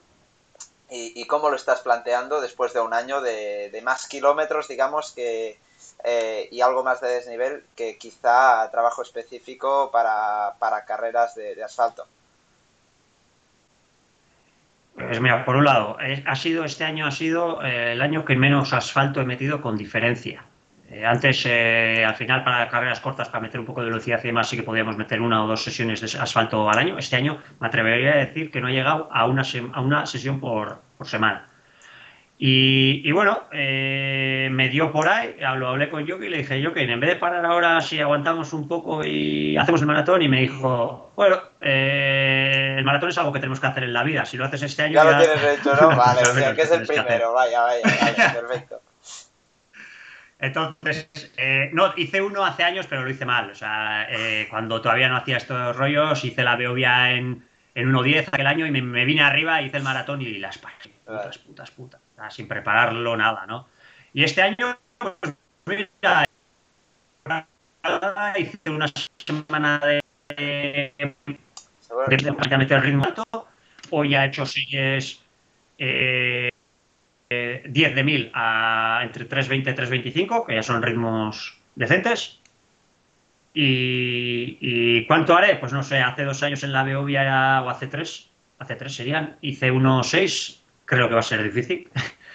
Y, 0.90 1.28
cómo 1.28 1.50
lo 1.50 1.58
estás 1.58 1.82
planteando 1.82 2.40
después 2.40 2.72
de 2.72 2.80
un 2.80 2.94
año 2.94 3.20
de, 3.20 3.82
más 3.84 4.08
kilómetros, 4.08 4.70
digamos, 4.70 5.12
que, 5.12 5.60
eh, 6.06 6.48
y 6.50 6.62
algo 6.62 6.82
más 6.82 7.02
de 7.02 7.10
desnivel 7.10 7.66
que 7.76 7.98
quizá 7.98 8.72
trabajo 8.72 9.02
específico 9.02 9.92
para, 9.92 10.56
carreras 10.88 11.36
de 11.36 11.62
asfalto? 11.62 12.08
Pues 14.98 15.22
mira, 15.22 15.46
por 15.46 15.56
un 15.56 15.64
lado, 15.64 15.96
eh, 16.02 16.24
ha 16.26 16.36
sido 16.36 16.66
este 16.66 16.84
año 16.84 17.06
ha 17.06 17.12
sido 17.12 17.64
eh, 17.64 17.92
el 17.92 18.02
año 18.02 18.26
que 18.26 18.36
menos 18.36 18.74
asfalto 18.74 19.22
he 19.22 19.26
metido 19.26 19.62
con 19.62 19.78
diferencia. 19.78 20.44
Eh, 20.90 21.06
antes, 21.06 21.46
al 21.46 22.16
final, 22.16 22.44
para 22.44 22.68
carreras 22.68 23.00
cortas, 23.00 23.30
para 23.30 23.42
meter 23.42 23.60
un 23.60 23.68
poco 23.68 23.82
de 23.82 23.90
velocidad 23.90 24.20
y 24.24 24.28
demás, 24.28 24.50
sí 24.50 24.58
que 24.58 24.64
podíamos 24.64 24.98
meter 24.98 25.22
una 25.22 25.44
o 25.44 25.48
dos 25.48 25.64
sesiones 25.64 26.02
de 26.02 26.20
asfalto 26.20 26.68
al 26.68 26.80
año. 26.80 26.98
Este 26.98 27.16
año 27.16 27.38
me 27.60 27.68
atrevería 27.68 28.14
a 28.14 28.18
decir 28.18 28.50
que 28.50 28.60
no 28.60 28.70
he 28.70 28.74
llegado 28.74 29.08
a 29.12 29.28
una, 29.28 29.44
a 29.74 29.82
una 29.82 30.06
sesión 30.08 30.40
por 30.40 30.82
semana. 31.04 31.48
Y, 32.39 33.12
bueno, 33.13 33.45
eh, 33.52 34.47
me 34.52 34.69
dio 34.69 34.91
por 34.91 35.10
ahí, 35.10 35.36
lo 35.56 35.69
hablé 35.69 35.89
con 35.89 36.06
Yoki 36.06 36.28
y 36.28 36.30
le 36.30 36.38
dije, 36.38 36.62
Yoki, 36.62 36.82
en 36.82 37.00
vez 37.00 37.10
de 37.10 37.15
parar 37.15 37.43
ahora, 37.43 37.82
si 37.82 38.00
aguantamos 38.00 38.54
un 38.54 38.67
poco 38.67 39.04
y 39.04 39.58
hacemos 39.58 39.82
el 39.82 39.88
maratón, 39.88 40.21
y 40.21 40.28
me 40.28 40.41
dijo, 40.41 41.12
bueno, 41.15 41.41
eh, 41.62 42.76
el 42.78 42.86
maratón 42.86 43.10
es 43.10 43.17
algo 43.17 43.34
que 43.34 43.39
tenemos 43.39 43.60
que 43.60 43.65
hacer 43.65 43.84
en 43.86 43.93
la 43.93 44.04
vida, 44.04 44.23
si 44.26 44.38
lo 44.38 44.45
haces 44.45 44.62
este 44.62 44.84
año... 44.84 44.93
Ya, 44.93 45.04
lo 45.04 45.17
tienes 45.17 45.60
hecho, 45.60 45.76
¿no? 45.82 45.88
Vale, 45.97 46.21
o 46.21 46.26
sea, 46.26 46.56
que 46.56 46.62
es 46.62 46.71
el 46.71 46.86
primero, 46.86 47.34
vaya, 47.34 47.63
vaya, 47.63 47.82
vaya, 47.84 48.34
perfecto. 48.47 48.82
Entonces, 50.39 51.10
eh, 51.38 51.71
no, 51.73 51.93
hice 51.97 52.21
uno 52.21 52.45
hace 52.45 52.63
años, 52.63 52.86
pero 52.88 53.02
lo 53.02 53.10
hice 53.10 53.26
mal. 53.26 53.50
O 53.50 53.56
sea, 53.56 54.08
cuando 54.52 54.80
todavía 54.80 55.10
no 55.10 55.17
hacía 55.17 55.38
estos 55.38 55.76
rollos, 55.76 56.23
hice 56.23 56.43
la 56.43 56.56
Beovia 56.56 57.13
en, 57.13 57.43
en 57.73 57.91
1.10 57.91 58.28
aquel 58.32 58.45
año 58.45 58.67
y 58.67 58.71
me, 58.71 59.06
vine 59.06 59.23
arriba, 59.23 59.63
hice 59.63 59.78
el 59.78 59.84
maratón 59.84 60.21
y 60.21 60.38
las 60.38 60.60
putas, 61.08 61.38
putas, 61.38 61.72
putas 61.72 62.02
sin 62.30 62.48
prepararlo 62.48 63.15
nada, 63.15 63.46
¿no? 63.46 63.67
Y 64.13 64.24
este 64.24 64.41
año, 64.41 64.78
pues 64.98 65.36
mira, 65.65 66.26
hice 68.38 68.70
una 68.70 68.88
semana 69.26 69.80
de, 69.80 70.02
de, 70.98 71.15
meter 72.58 72.78
el 72.78 72.84
ritmo 72.84 73.06
alto, 73.06 73.24
hoy 73.91 74.15
ha 74.15 74.26
hecho 74.26 74.46
sigues 74.46 75.22
eh, 75.78 76.50
10 77.30 77.96
de 77.96 78.04
1000 78.04 78.32
a 78.34 79.02
entre 79.04 79.30
3.20 79.30 79.56
y 79.56 80.04
3.25, 80.04 80.46
que 80.46 80.56
ya 80.56 80.63
son 80.63 80.82
ritmos 80.82 81.58
decentes. 81.76 82.39
Y, 83.54 84.58
y, 84.62 85.06
cuánto 85.08 85.36
haré? 85.36 85.56
Pues 85.56 85.74
no 85.74 85.82
sé, 85.82 86.00
hace 86.00 86.24
dos 86.24 86.43
años 86.43 86.63
en 86.63 86.72
la 86.72 86.84
Beovia 86.84 87.62
o 87.63 87.70
hace 87.70 87.88
tres, 87.88 88.30
hace 88.60 88.76
tres 88.76 88.93
serían, 88.93 89.38
hice 89.41 89.72
1.6 89.72 90.62
creo 90.88 91.08
que 91.08 91.13
va 91.13 91.19
a 91.19 91.23
ser 91.23 91.43
difícil 91.43 91.88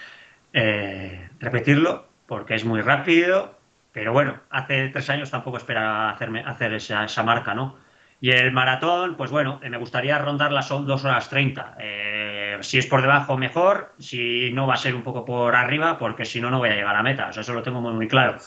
eh, 0.53 1.29
repetirlo 1.41 2.07
porque 2.27 2.55
es 2.55 2.65
muy 2.65 2.81
rápido, 2.81 3.59
pero 3.91 4.13
bueno, 4.13 4.41
hace 4.51 4.89
tres 4.91 5.11
años 5.11 5.31
tampoco 5.31 5.57
esperaba 5.57 6.11
hacerme, 6.11 6.45
hacer 6.47 6.73
esa, 6.75 7.05
esa 7.05 7.25
marca, 7.25 7.55
¿no? 7.55 7.77
Y 8.21 8.31
el 8.31 8.53
maratón, 8.53 9.17
pues 9.17 9.33
bueno, 9.33 9.59
eh, 9.65 9.69
me 9.69 9.79
gustaría 9.79 10.17
rondar 10.17 10.53
las 10.53 10.69
2 10.69 11.05
horas 11.05 11.29
30. 11.29 11.77
Eh, 11.81 12.57
si 12.61 12.79
es 12.79 12.87
por 12.87 13.03
debajo, 13.03 13.37
mejor. 13.37 13.95
Si 13.99 14.53
no, 14.53 14.69
va 14.69 14.75
a 14.75 14.77
ser 14.77 14.95
un 14.95 15.03
poco 15.03 15.25
por 15.25 15.57
arriba, 15.57 15.99
porque 15.99 16.25
si 16.25 16.41
no, 16.41 16.49
no 16.49 16.59
voy 16.59 16.69
a 16.69 16.77
llegar 16.77 16.95
a 16.95 17.03
meta. 17.03 17.27
O 17.27 17.33
sea, 17.33 17.41
eso 17.41 17.53
lo 17.53 17.65
tengo 17.65 17.81
muy, 17.81 17.93
muy 17.95 18.07
claro. 18.07 18.39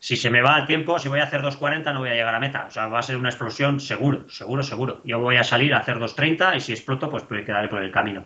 Si 0.00 0.16
se 0.16 0.30
me 0.30 0.42
va 0.42 0.58
el 0.58 0.66
tiempo, 0.66 0.98
si 0.98 1.08
voy 1.08 1.20
a 1.20 1.24
hacer 1.24 1.42
2.40, 1.42 1.92
no 1.92 2.00
voy 2.00 2.10
a 2.10 2.14
llegar 2.14 2.34
a 2.34 2.38
meta. 2.38 2.66
O 2.68 2.70
sea, 2.70 2.86
va 2.86 3.00
a 3.00 3.02
ser 3.02 3.16
una 3.16 3.30
explosión 3.30 3.80
seguro, 3.80 4.28
seguro, 4.30 4.62
seguro. 4.62 5.00
Yo 5.04 5.18
voy 5.18 5.36
a 5.36 5.44
salir 5.44 5.74
a 5.74 5.78
hacer 5.78 5.96
2.30 5.96 6.56
y 6.56 6.60
si 6.60 6.72
exploto, 6.72 7.10
pues 7.10 7.24
quedaré 7.24 7.68
por 7.68 7.82
el 7.82 7.90
camino. 7.90 8.24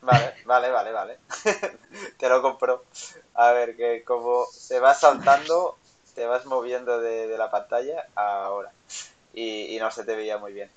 Vale, 0.00 0.34
vale, 0.46 0.70
vale, 0.70 0.92
vale. 0.92 1.18
te 2.18 2.28
lo 2.28 2.40
compro. 2.40 2.84
A 3.34 3.52
ver, 3.52 3.76
que 3.76 4.02
como 4.04 4.46
se 4.46 4.80
va 4.80 4.94
saltando, 4.94 5.76
te 6.14 6.26
vas 6.26 6.46
moviendo 6.46 6.98
de, 7.00 7.36
la 7.36 7.50
pantalla 7.50 8.06
ahora. 8.14 8.72
Y, 9.34 9.76
no 9.80 9.90
se 9.90 10.04
te 10.04 10.16
veía 10.16 10.38
muy 10.38 10.52
bien. 10.52 10.70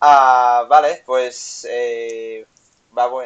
Ah, 0.00 0.66
vale, 0.68 1.02
pues 1.06 1.66
eh, 1.68 2.46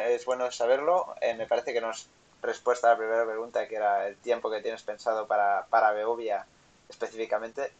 es 0.09 0.25
bueno 0.25 0.49
saberlo. 0.51 1.13
Eh, 1.21 1.33
me 1.35 1.45
parece 1.45 1.73
que 1.73 1.81
nos 1.81 2.07
respuesta 2.41 2.87
a 2.87 2.91
la 2.91 2.97
primera 2.97 3.25
pregunta, 3.25 3.67
que 3.67 3.75
era 3.75 4.07
el 4.07 4.15
tiempo 4.17 4.49
que 4.49 4.61
tienes 4.61 4.81
pensado 4.81 5.27
para, 5.27 5.65
para 5.69 5.91
Beovia 5.91 6.45
específicamente. 6.93 7.71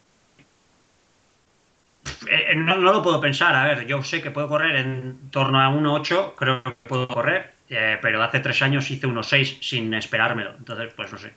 Eh, 2.28 2.54
no, 2.56 2.76
no, 2.76 2.92
lo 2.92 3.02
puedo 3.02 3.20
pensar. 3.20 3.54
A 3.54 3.64
ver, 3.64 3.86
yo 3.86 4.02
sé 4.02 4.20
que 4.20 4.30
puedo 4.30 4.48
correr 4.48 4.76
en 4.76 5.30
torno 5.30 5.60
a 5.60 5.70
1.8, 5.70 6.34
creo 6.36 6.62
que 6.62 6.72
puedo 6.72 7.08
correr. 7.08 7.54
Eh, 7.68 7.98
pero 8.02 8.22
hace 8.22 8.40
tres 8.40 8.60
años 8.62 8.90
hice 8.90 9.06
unos 9.06 9.28
6 9.28 9.58
sin 9.62 9.94
esperármelo. 9.94 10.54
Entonces, 10.56 10.92
pues 10.94 11.12
no 11.12 11.18
sé. 11.18 11.32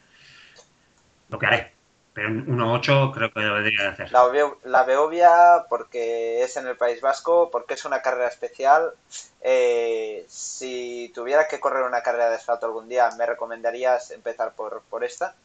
Lo 1.30 1.40
que 1.40 1.46
haré. 1.46 1.74
Pero 2.14 2.30
un 2.30 2.48
1.8 2.48 3.14
creo 3.14 3.32
que 3.32 3.40
debería 3.40 3.84
de 3.84 3.90
hacer. 3.90 4.12
La, 4.12 4.28
la 4.64 4.84
Beovia, 4.84 5.66
porque 5.70 6.42
es 6.42 6.58
en 6.58 6.68
el 6.68 6.76
País 6.76 7.00
Vasco, 7.00 7.50
porque 7.52 7.76
es 7.76 7.86
una 7.86 8.02
carrera 8.02 8.28
especial. 8.28 8.92
Eh, 9.42 10.26
si 10.28 11.12
tuviera 11.14 11.48
que 11.48 11.60
correr 11.60 11.84
una 11.84 12.02
carrera 12.02 12.30
de 12.30 12.36
asfalto 12.36 12.66
algún 12.66 12.90
día, 12.90 13.10
¿me 13.18 13.26
recomendarías 13.26 14.12
empezar 14.12 14.54
por, 14.54 14.82
por 14.90 15.04
esta? 15.04 15.36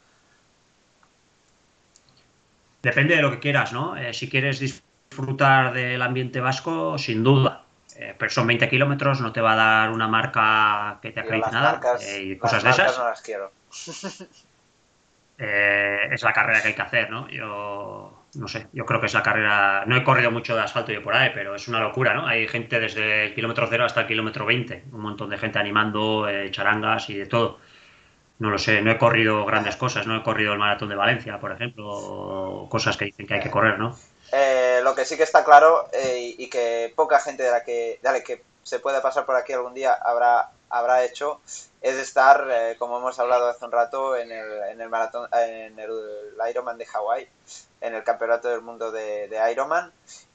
Depende 2.83 3.17
de 3.17 3.23
lo 3.23 3.31
que 3.31 3.39
quieras, 3.39 3.73
¿no? 3.73 3.97
Eh, 3.97 4.13
si 4.13 4.29
quieres 4.29 4.59
disfrutar 4.59 5.73
del 5.73 6.03
ambiente 6.03 6.41
vasco, 6.41 6.99
sin 6.99 7.23
duda. 7.23 7.63
Eh, 7.97 8.15
pero 8.19 8.31
son 8.31 8.47
20 8.47 8.69
kilómetros, 8.69 9.21
no 9.21 9.33
te 9.33 9.41
va 9.41 9.53
a 9.53 9.57
dar 9.57 9.91
una 9.91 10.09
marca 10.09 10.99
que 11.03 11.13
te 11.13 11.21
acredite 11.21 11.51
nada 11.51 11.81
eh, 12.01 12.23
y 12.23 12.37
cosas 12.37 12.63
de 12.63 12.71
esas. 12.71 12.99
no 12.99 13.09
las 13.09 13.23
quiero. 13.23 13.53
Eh, 15.45 16.09
es 16.13 16.23
la 16.23 16.33
carrera 16.33 16.63
que 16.63 16.69
hay 16.69 16.75
que 16.75 16.83
hacer, 16.83 17.11
¿no? 17.11 17.29
Yo 17.29 18.27
no 18.35 18.47
sé, 18.47 18.69
yo 18.73 18.87
creo 18.87 19.01
que 19.01 19.07
es 19.07 19.15
la 19.15 19.25
carrera. 19.25 19.83
No 19.87 19.97
he 19.97 20.05
corrido 20.05 20.31
mucho 20.31 20.55
de 20.55 20.61
asfalto 20.61 20.93
yo 20.93 21.03
por 21.03 21.17
ahí, 21.17 21.33
pero 21.35 21.57
es 21.57 21.67
una 21.67 21.81
locura, 21.81 22.15
¿no? 22.15 22.29
Hay 22.29 22.47
gente 22.47 22.79
desde 22.79 23.27
el 23.27 23.35
kilómetro 23.35 23.67
cero 23.69 23.85
hasta 23.85 24.03
el 24.03 24.07
kilómetro 24.07 24.47
20, 24.47 24.85
un 24.93 25.01
montón 25.01 25.31
de 25.31 25.39
gente 25.39 25.59
animando, 25.59 26.29
charangas 26.51 27.11
y 27.11 27.15
de 27.15 27.27
todo. 27.27 27.59
No 28.43 28.51
lo 28.51 28.59
sé, 28.59 28.83
no 28.83 28.91
he 28.91 28.99
corrido 28.99 29.47
grandes 29.47 29.77
cosas, 29.77 30.05
no 30.05 30.17
he 30.17 30.23
corrido 30.25 30.53
el 30.53 30.59
maratón 30.59 30.89
de 30.89 30.97
Valencia, 30.97 31.39
por 31.39 31.53
ejemplo, 31.53 32.67
cosas 32.69 32.97
que 32.97 33.05
dicen 33.05 33.25
que 33.25 33.35
hay 33.35 33.41
que 33.41 33.53
correr, 33.53 33.79
¿no? 33.79 33.97
Eh, 34.33 34.81
lo 34.83 34.97
que 34.97 35.05
sí 35.05 35.17
que 35.17 35.23
está 35.23 35.45
claro 35.45 35.89
eh, 35.93 36.35
y 36.37 36.51
que 36.51 36.93
poca 36.97 37.21
gente 37.21 37.45
de 37.45 37.53
la 37.53 37.63
que, 37.63 38.01
de 38.03 38.25
que 38.25 38.43
se 38.65 38.81
pueda 38.81 39.01
pasar 39.01 39.27
por 39.27 39.37
aquí 39.37 39.53
algún 39.53 39.75
día 39.75 39.93
habrá, 39.93 40.51
habrá 40.71 41.05
hecho 41.05 41.41
es 41.81 41.95
estar, 41.95 42.49
eh, 42.51 42.75
como 42.81 42.99
hemos 42.99 43.17
hablado 43.21 43.49
hace 43.49 43.65
un 43.65 43.71
rato, 43.71 44.17
en 44.17 44.33
el, 44.33 44.51
en 44.73 44.81
el 44.81 44.89
maratón, 44.89 45.29
en 45.35 45.79
el 45.79 45.91
Ironman 46.51 46.79
de 46.79 46.87
Hawái, 46.87 47.29
en 47.81 47.95
el 47.95 48.03
Campeonato 48.03 48.49
del 48.49 48.63
Mundo 48.63 48.91
de, 48.91 49.29
de, 49.29 49.53
Ironman. 49.53 49.93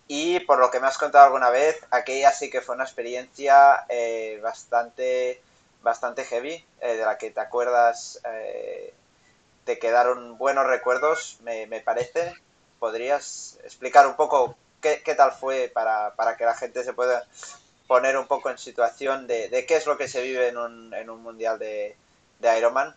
Y 0.08 0.40
por 0.40 0.60
lo 0.60 0.72
que 0.72 0.80
me 0.80 0.88
has 0.88 0.98
contado 0.98 1.26
alguna 1.26 1.50
vez, 1.50 1.86
aquella 1.92 2.32
sí 2.32 2.50
que 2.50 2.62
fue 2.62 2.76
una 2.76 2.86
experiencia 2.86 3.86
bastante 4.42 5.42
bastante 5.82 6.24
heavy, 6.24 6.64
de 6.82 6.98
la 6.98 7.18
que 7.18 7.32
te 7.32 7.40
acuerdas, 7.40 8.22
te 9.68 9.80
quedaron 9.80 10.38
buenos 10.38 10.66
recuerdos, 10.66 11.40
me, 11.44 11.68
me 11.68 11.82
parece. 11.82 12.34
¿Podrías 12.80 13.60
explicar 13.64 14.08
un 14.08 14.16
poco 14.16 14.56
qué, 14.82 15.02
qué 15.04 15.16
tal 15.16 15.32
fue 15.32 15.70
para, 15.74 16.16
para, 16.16 16.38
que 16.38 16.46
la 16.46 16.56
gente 16.56 16.84
se 16.84 16.94
pueda 16.94 17.24
poner 17.88 18.18
un 18.18 18.28
poco 18.28 18.50
en 18.50 18.58
situación 18.58 19.28
de, 19.28 19.50
de 19.50 19.66
qué 19.66 19.78
es 19.78 19.86
lo 19.86 19.98
que 19.98 20.08
se 20.08 20.22
vive 20.22 20.50
en 20.50 20.58
un, 20.58 20.94
en 20.94 21.10
un 21.10 21.22
mundial 21.22 21.58
de, 21.60 21.96
de 22.40 22.58
Ironman? 22.58 22.96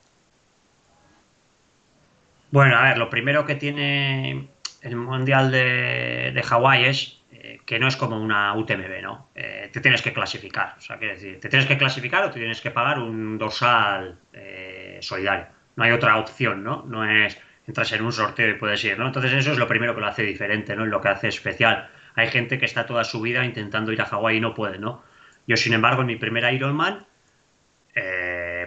Bueno, 2.51 2.76
a 2.76 2.83
ver, 2.83 2.99
lo 2.99 3.09
primero 3.09 3.47
que 3.47 3.55
tiene 3.55 4.49
el 4.83 4.97
Mundial 4.97 5.51
de, 5.51 6.33
de 6.35 6.43
Hawái 6.43 6.85
es 6.87 7.19
eh, 7.43 7.61
que 7.64 7.78
no 7.78 7.88
es 7.88 7.97
como 7.97 8.20
una 8.20 8.55
UTMB, 8.55 9.01
¿no? 9.03 9.30
Eh, 9.34 9.70
te 9.72 9.80
tienes 9.80 10.03
que 10.03 10.12
clasificar, 10.12 10.74
o 10.76 10.80
sea, 10.80 10.99
quiere 10.99 11.14
decir, 11.14 11.41
te 11.41 11.49
tienes 11.49 11.66
que 11.66 11.78
clasificar 11.78 12.24
o 12.24 12.30
te 12.30 12.38
tienes 12.38 12.61
que 12.61 12.70
pagar 12.70 12.99
un 12.99 13.38
dorsal 13.38 14.18
eh, 14.32 14.99
solidario. 15.01 15.47
No 15.76 15.84
hay 15.84 15.93
otra 15.93 16.18
opción, 16.18 16.62
¿no? 16.62 16.84
No 16.86 17.05
es 17.05 17.41
entras 17.66 17.93
en 17.93 18.03
un 18.03 18.12
sorteo 18.12 18.51
y 18.51 18.55
puedes 18.55 18.84
ir, 18.84 18.99
¿no? 18.99 19.07
Entonces 19.07 19.32
eso 19.32 19.53
es 19.53 19.59
lo 19.59 19.66
primero 19.66 19.95
que 19.95 20.01
lo 20.01 20.09
hace 20.09 20.22
diferente, 20.22 20.76
¿no? 20.76 20.84
Lo 20.84 21.01
que 21.01 21.09
hace 21.09 21.28
especial. 21.28 21.88
Hay 22.14 22.28
gente 22.28 22.59
que 22.59 22.66
está 22.66 22.84
toda 22.84 23.05
su 23.05 23.20
vida 23.20 23.45
intentando 23.45 23.93
ir 23.93 24.03
a 24.03 24.07
Hawái 24.07 24.36
y 24.36 24.41
no 24.41 24.55
puede, 24.55 24.78
¿no? 24.78 25.03
Yo, 25.47 25.57
sin 25.57 25.72
embargo, 25.72 26.03
en 26.03 26.09
mi 26.09 26.16
primer 26.16 26.53
Ironman, 26.53 27.07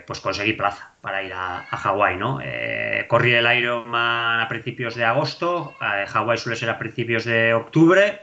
pues 0.06 0.20
conseguí 0.20 0.54
plaza 0.54 0.92
para 1.02 1.24
ir 1.24 1.34
a, 1.34 1.60
a 1.60 1.78
Hawái, 1.78 2.18
¿no? 2.18 2.40
Eh, 2.42 3.06
corrí 3.08 3.34
el 3.34 3.58
Ironman 3.58 4.40
a 4.40 4.48
principios 4.48 4.96
de 4.96 5.06
agosto, 5.06 5.76
eh, 5.82 6.06
Hawái 6.08 6.38
suele 6.38 6.56
ser 6.56 6.70
a 6.70 6.78
principios 6.78 7.26
de 7.26 7.54
octubre, 7.54 8.23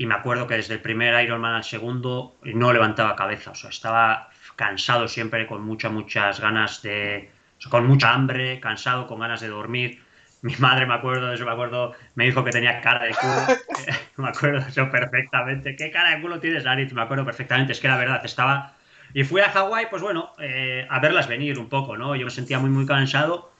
y 0.00 0.06
me 0.06 0.14
acuerdo 0.14 0.46
que 0.46 0.54
desde 0.54 0.72
el 0.72 0.80
primer 0.80 1.22
Ironman 1.22 1.56
al 1.56 1.62
segundo 1.62 2.38
no 2.42 2.72
levantaba 2.72 3.14
cabeza, 3.14 3.50
o 3.50 3.54
sea, 3.54 3.68
estaba 3.68 4.30
cansado 4.56 5.06
siempre, 5.08 5.46
con 5.46 5.62
muchas, 5.62 5.92
muchas 5.92 6.40
ganas 6.40 6.80
de... 6.80 7.30
O 7.58 7.60
sea, 7.60 7.70
con 7.70 7.86
mucha 7.86 8.14
hambre, 8.14 8.60
cansado, 8.60 9.06
con 9.06 9.20
ganas 9.20 9.42
de 9.42 9.48
dormir. 9.48 10.02
Mi 10.40 10.56
madre, 10.56 10.86
me 10.86 10.94
acuerdo 10.94 11.26
de 11.26 11.34
eso, 11.34 11.44
me 11.44 11.52
acuerdo, 11.52 11.92
me 12.14 12.24
dijo 12.24 12.42
que 12.42 12.50
tenía 12.50 12.80
cara 12.80 13.04
de 13.04 13.10
culo. 13.10 13.58
me 14.16 14.30
acuerdo 14.30 14.60
de 14.60 14.70
eso 14.70 14.90
perfectamente. 14.90 15.76
¿Qué 15.76 15.90
cara 15.90 16.16
de 16.16 16.22
culo 16.22 16.40
tienes, 16.40 16.64
Aritz? 16.64 16.94
Me 16.94 17.02
acuerdo 17.02 17.26
perfectamente. 17.26 17.72
Es 17.72 17.80
que 17.80 17.88
la 17.88 17.98
verdad, 17.98 18.24
estaba 18.24 18.72
y 19.12 19.24
fui 19.24 19.42
a 19.42 19.50
Hawái, 19.50 19.88
pues 19.90 20.00
bueno, 20.00 20.32
eh, 20.38 20.86
a 20.88 20.98
verlas 21.00 21.28
venir 21.28 21.58
un 21.58 21.68
poco, 21.68 21.98
¿no? 21.98 22.16
Yo 22.16 22.24
me 22.24 22.30
sentía 22.30 22.58
muy, 22.58 22.70
muy 22.70 22.86
cansado 22.86 23.52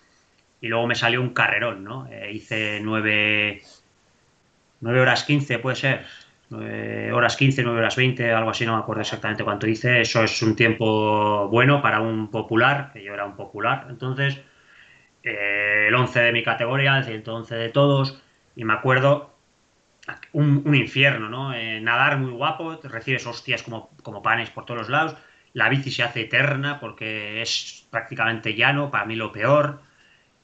y 0.62 0.68
luego 0.68 0.86
me 0.86 0.94
salió 0.94 1.20
un 1.20 1.34
carrerón, 1.34 1.84
¿no? 1.84 2.08
Eh, 2.10 2.32
hice 2.32 2.80
9, 2.82 3.62
horas 4.82 5.24
15, 5.24 5.58
puede 5.58 5.76
ser. 5.76 6.06
9 6.50 7.12
horas 7.12 7.36
15, 7.36 7.62
9 7.62 7.78
horas 7.78 7.96
20, 7.96 8.32
algo 8.32 8.50
así, 8.50 8.66
no 8.66 8.74
me 8.74 8.82
acuerdo 8.82 9.02
exactamente 9.02 9.44
cuánto 9.44 9.66
hice. 9.66 10.00
Eso 10.00 10.22
es 10.24 10.42
un 10.42 10.56
tiempo 10.56 11.48
bueno 11.48 11.80
para 11.82 12.00
un 12.00 12.30
popular, 12.30 12.90
que 12.92 13.02
yo 13.02 13.14
era 13.14 13.24
un 13.24 13.36
popular. 13.36 13.86
Entonces, 13.88 14.40
eh, 15.22 15.86
el 15.88 15.94
11 15.94 16.20
de 16.20 16.32
mi 16.32 16.42
categoría, 16.42 16.98
el 16.98 17.04
111 17.04 17.54
de 17.54 17.68
todos. 17.70 18.22
Y 18.56 18.64
me 18.64 18.74
acuerdo 18.74 19.34
un, 20.32 20.74
infierno, 20.74 21.28
¿no? 21.28 21.52
nadar 21.80 22.18
muy 22.18 22.32
guapo, 22.32 22.80
recibes 22.82 23.26
hostias 23.26 23.62
como, 23.62 23.90
como 24.02 24.22
panes 24.22 24.50
por 24.50 24.64
todos 24.64 24.80
los 24.80 24.88
lados 24.90 25.16
la 25.52 25.68
bici 25.68 25.90
se 25.90 26.02
hace 26.02 26.22
eterna 26.22 26.78
porque 26.80 27.42
es 27.42 27.86
prácticamente 27.90 28.54
llano, 28.54 28.90
para 28.90 29.04
mí 29.04 29.16
lo 29.16 29.32
peor. 29.32 29.82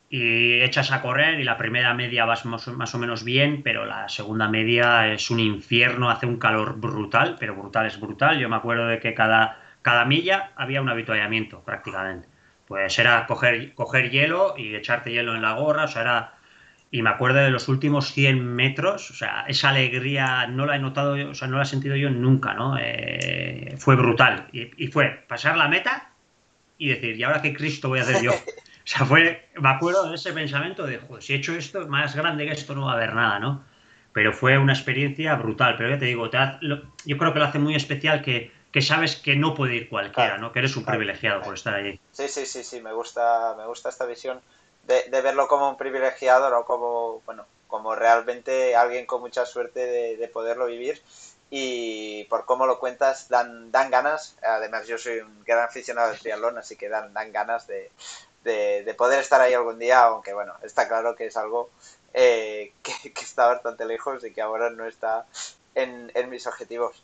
Y 0.09 0.61
echas 0.61 0.93
a 0.93 1.03
correr 1.03 1.41
y 1.41 1.45
la 1.45 1.59
primera 1.59 1.93
media 1.93 2.25
vas 2.25 2.45
más, 2.45 2.95
o 2.95 2.99
menos 2.99 3.25
bien, 3.25 3.63
pero 3.63 3.85
la 3.87 4.09
segunda 4.09 4.49
media 4.49 5.13
es 5.13 5.31
un 5.31 5.41
infierno, 5.41 6.11
hace 6.11 6.27
un 6.27 6.39
calor 6.39 6.79
brutal, 6.79 7.37
pero 7.41 7.57
brutal 7.57 7.87
es 7.87 7.99
brutal. 7.99 8.39
Yo 8.39 8.49
me 8.49 8.57
acuerdo 8.57 8.87
de 8.87 9.01
que 9.01 9.15
cada, 9.15 9.61
cada 9.83 10.05
milla 10.05 10.53
había 10.57 10.81
un 10.81 10.89
habituallamiento 10.89 11.61
prácticamente. 11.61 12.29
Pues 12.69 12.99
era 12.99 13.27
coger, 13.27 13.75
coger 13.75 14.11
hielo 14.11 14.55
y 14.57 14.75
echarte 14.77 15.11
hielo 15.11 15.35
en 15.35 15.43
la 15.43 15.55
gorra, 15.55 15.85
o 15.85 15.89
sea, 15.89 16.37
y 16.91 17.03
me 17.03 17.11
acuerdo 17.11 17.41
de 17.41 17.51
los 17.51 17.69
últimos 17.69 18.13
100 18.13 18.45
metros, 18.45 19.11
o 19.11 19.15
sea, 19.15 19.45
esa 19.49 19.71
alegría 19.71 20.47
no 20.47 20.67
la 20.67 20.77
he 20.77 20.79
notado, 20.79 21.15
o 21.31 21.35
sea, 21.35 21.49
no 21.49 21.57
la 21.57 21.65
he 21.65 21.67
sentido 21.67 21.97
yo 21.97 22.11
nunca, 22.11 22.55
¿no? 22.55 22.77
Eh, 22.81 23.75
fue 23.79 23.97
brutal. 23.97 24.47
Y, 24.53 24.87
fue 24.89 25.25
pasar 25.29 25.57
la 25.57 25.69
meta 25.69 26.11
y 26.79 26.89
decir, 26.89 27.19
¿y 27.19 27.23
ahora 27.25 27.43
qué 27.43 27.53
Cristo 27.53 27.89
voy 27.89 27.99
a 27.99 28.03
hacer 28.03 28.23
yo? 28.23 28.33
O 28.87 28.89
sea, 28.89 29.05
fue, 29.05 29.49
me 29.57 29.69
acuerdo 29.69 30.09
de 30.09 30.15
ese 30.15 30.33
pensamiento 30.33 30.87
de, 30.87 30.99
joder, 30.99 31.21
si 31.21 31.33
he 31.33 31.37
hecho 31.37 31.57
esto, 31.57 31.89
más 31.89 32.15
grande 32.15 32.47
que 32.47 32.53
esto 32.53 32.73
no 32.73 32.87
va 32.87 32.93
a 32.93 32.95
haber 32.95 33.15
nada, 33.15 33.41
¿no? 33.41 33.65
Pero 34.13 34.33
fue 34.33 34.57
una 34.59 34.75
experiencia 34.75 35.35
brutal. 35.35 35.75
Pero 35.77 35.91
ya 35.91 35.99
te 35.99 36.05
digo, 36.05 36.31
yo 36.31 37.19
creo 37.19 37.33
que 37.33 37.39
lo 37.41 37.45
hace 37.45 37.59
muy 37.59 37.75
especial 37.75 38.23
que, 38.23 38.53
que 38.73 38.83
sabes 38.83 39.17
que 39.17 39.35
no 39.35 39.55
puede 39.55 39.75
ir 39.75 39.89
cualquiera, 39.89 40.39
¿no? 40.39 40.53
Que 40.53 40.61
eres 40.61 40.77
un 40.77 40.85
privilegiado 40.85 41.43
por 41.43 41.55
estar 41.55 41.75
allí. 41.75 42.01
Sí, 42.13 42.29
sí, 42.29 42.47
sí, 42.47 42.63
sí, 42.63 42.81
me 42.81 42.93
gusta, 42.93 43.57
me 43.59 43.67
gusta 43.67 43.89
esta 43.89 44.07
visión 44.07 44.41
de, 44.85 45.21
verlo 45.21 45.49
como 45.49 45.69
un 45.69 45.77
privilegiado, 45.77 46.49
no 46.49 46.65
como, 46.65 47.23
bueno, 47.27 47.45
como 47.67 47.97
realmente 47.97 48.77
alguien 48.77 49.05
con 49.05 49.21
mucha 49.21 49.45
suerte 49.47 50.17
de, 50.17 50.29
poderlo 50.29 50.67
vivir. 50.67 51.03
Y 51.51 52.25
por 52.25 52.45
cómo 52.45 52.67
lo 52.67 52.79
cuentas, 52.79 53.29
dan, 53.29 53.73
dan 53.73 53.91
ganas. 53.91 54.37
Además, 54.43 54.87
yo 54.87 54.97
soy 54.97 55.19
un 55.19 55.45
gran 55.45 55.65
aficionado 55.65 56.11
al 56.11 56.19
triatlón, 56.19 56.59
así 56.59 56.77
que 56.77 56.89
dan, 56.89 57.13
dan 57.13 57.33
ganas 57.33 57.67
de, 57.67 57.91
de, 58.47 58.95
poder 58.97 59.21
estar 59.21 59.41
ahí 59.41 59.53
algún 59.53 59.79
día, 59.79 60.05
aunque 60.05 60.33
bueno, 60.33 60.55
está 60.63 60.89
claro 60.89 61.15
que 61.15 61.27
es 61.27 61.37
algo 61.37 61.71
eh, 62.15 62.73
que, 62.83 63.13
está 63.21 63.47
bastante 63.47 63.85
lejos 63.85 64.25
y 64.25 64.33
que 64.33 64.41
ahora 64.41 64.71
no 64.71 64.87
está 64.87 65.27
en, 65.75 66.11
mis 66.31 66.47
objetivos. 66.47 67.03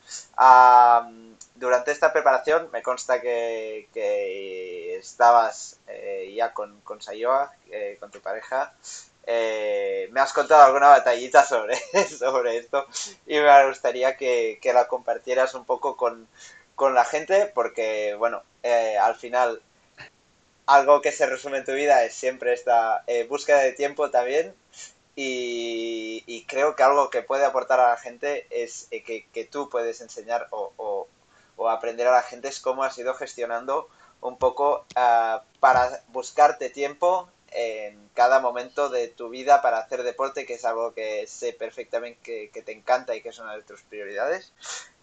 durante 1.55 1.93
esta 1.93 2.13
preparación 2.13 2.71
me 2.73 2.83
consta 2.83 3.21
que, 3.21 3.89
estabas 4.99 5.79
eh, 5.89 6.33
ya 6.35 6.55
con, 6.55 6.81
con 6.83 7.03
Sayoa, 7.03 7.53
eh, 7.71 7.97
con 8.01 8.11
tu 8.11 8.21
pareja. 8.21 8.73
Me 9.27 10.21
has 10.21 10.33
contado 10.33 10.63
alguna 10.63 10.89
batallita 10.89 11.45
sobre, 11.45 11.77
sobre 12.19 12.57
esto 12.57 12.87
y 13.27 13.39
me 13.39 13.69
gustaría 13.69 14.17
que, 14.17 14.59
que 14.63 14.73
la 14.73 14.89
compartieras 14.89 15.55
un 15.55 15.65
poco 15.65 15.97
con, 15.97 16.27
con 16.75 16.95
la 16.95 17.05
gente 17.05 17.51
porque, 17.55 18.15
bueno, 18.15 18.43
al 19.01 19.17
final 19.17 19.61
algo 20.67 21.01
que 21.01 21.13
se 21.13 21.27
resume 21.27 21.59
en 21.59 21.65
tu 21.65 21.73
vida 21.73 22.05
es 22.05 22.15
siempre 22.15 22.53
esta 22.53 23.05
búsqueda 23.29 23.59
de 23.59 23.73
tiempo 23.73 24.11
también 24.11 24.55
y, 25.15 26.45
creo 26.49 26.75
que 26.75 26.83
algo 26.83 27.11
que 27.11 27.23
puede 27.23 27.45
aportar 27.45 27.81
a 27.81 27.89
la 27.89 27.97
gente 27.97 28.47
es 28.51 28.89
eh, 28.91 29.03
que, 29.03 29.45
tú 29.45 29.69
puedes 29.69 30.01
enseñar 30.01 30.49
o, 30.51 31.09
aprender 31.69 32.09
a 32.09 32.13
la 32.13 32.23
gente 32.23 32.49
es 32.49 32.59
cómo 32.59 32.83
has 32.83 32.99
ido 32.99 33.15
gestionando 33.15 33.89
un 34.21 34.37
poco 34.37 34.85
ah, 34.97 35.45
para 35.61 36.03
buscarte 36.09 36.71
tiempo 36.71 37.29
en 37.53 38.11
cada 38.15 38.41
momento 38.41 38.89
de 38.89 39.07
tu 39.09 39.29
vida 39.29 39.63
para 39.63 39.79
hacer 39.79 40.03
deporte, 40.03 40.45
que 40.45 40.55
es 40.55 40.65
algo 40.65 40.93
que 40.93 41.27
sé 41.29 41.53
perfectamente 41.53 42.51
que, 42.53 42.63
te 42.63 42.73
encanta 42.73 43.15
y 43.15 43.23
que 43.23 43.29
es 43.29 43.39
una 43.39 43.55
de 43.55 43.63
tus 43.63 43.83
prioridades. 43.83 44.53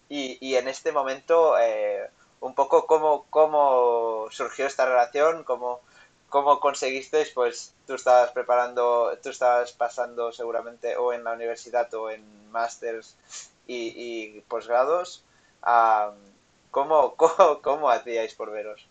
Y, 0.08 0.54
en 0.56 0.68
este 0.68 0.92
momento, 0.92 1.56
eh, 1.58 2.10
un 2.40 2.54
poco 2.54 2.86
cómo, 2.86 3.26
cómo 3.30 4.28
surgió 4.30 4.66
esta 4.66 4.86
relación, 4.86 5.44
cómo, 5.44 5.80
¿Cómo 6.30 6.60
conseguisteis? 6.60 7.30
Pues 7.30 7.74
tú 7.88 7.94
estabas 7.94 8.30
preparando, 8.30 9.18
tú 9.20 9.30
estabas 9.30 9.72
pasando 9.72 10.30
seguramente 10.30 10.96
o 10.96 11.12
en 11.12 11.24
la 11.24 11.32
universidad 11.32 11.92
o 11.94 12.08
en 12.08 12.22
másters 12.52 13.16
y, 13.66 14.40
posgrados. 14.42 15.24
¿cómo, 16.70 17.16
cómo, 17.16 17.90
hacíais 17.90 18.34
por 18.34 18.52
veros? 18.52 18.86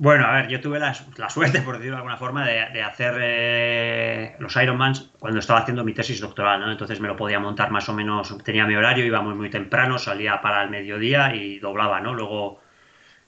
Bueno, 0.00 0.26
a 0.26 0.32
ver, 0.34 0.48
yo 0.48 0.60
tuve 0.60 0.78
la, 0.78 0.94
suerte, 0.94 1.60
por 1.60 1.74
decirlo 1.74 1.96
de 1.96 1.98
alguna 1.98 2.16
forma, 2.16 2.46
de, 2.46 2.82
hacer 2.82 3.16
eh, 3.20 4.36
los 4.38 4.54
Ironmans 4.54 5.10
cuando 5.18 5.40
estaba 5.40 5.58
haciendo 5.58 5.82
mi 5.82 5.92
tesis 5.92 6.20
doctoral, 6.20 6.60
¿no? 6.60 6.70
Entonces 6.70 7.00
me 7.00 7.08
lo 7.08 7.16
podía 7.16 7.40
montar 7.40 7.72
más 7.72 7.88
o 7.88 7.94
menos, 7.94 8.32
tenía 8.44 8.64
mi 8.64 8.76
horario, 8.76 9.04
iba 9.04 9.20
muy, 9.22 9.50
temprano, 9.50 9.98
salía 9.98 10.40
para 10.40 10.62
el 10.62 10.70
mediodía 10.70 11.34
y 11.34 11.58
doblaba, 11.58 12.00
¿no? 12.00 12.14
Luego 12.14 12.60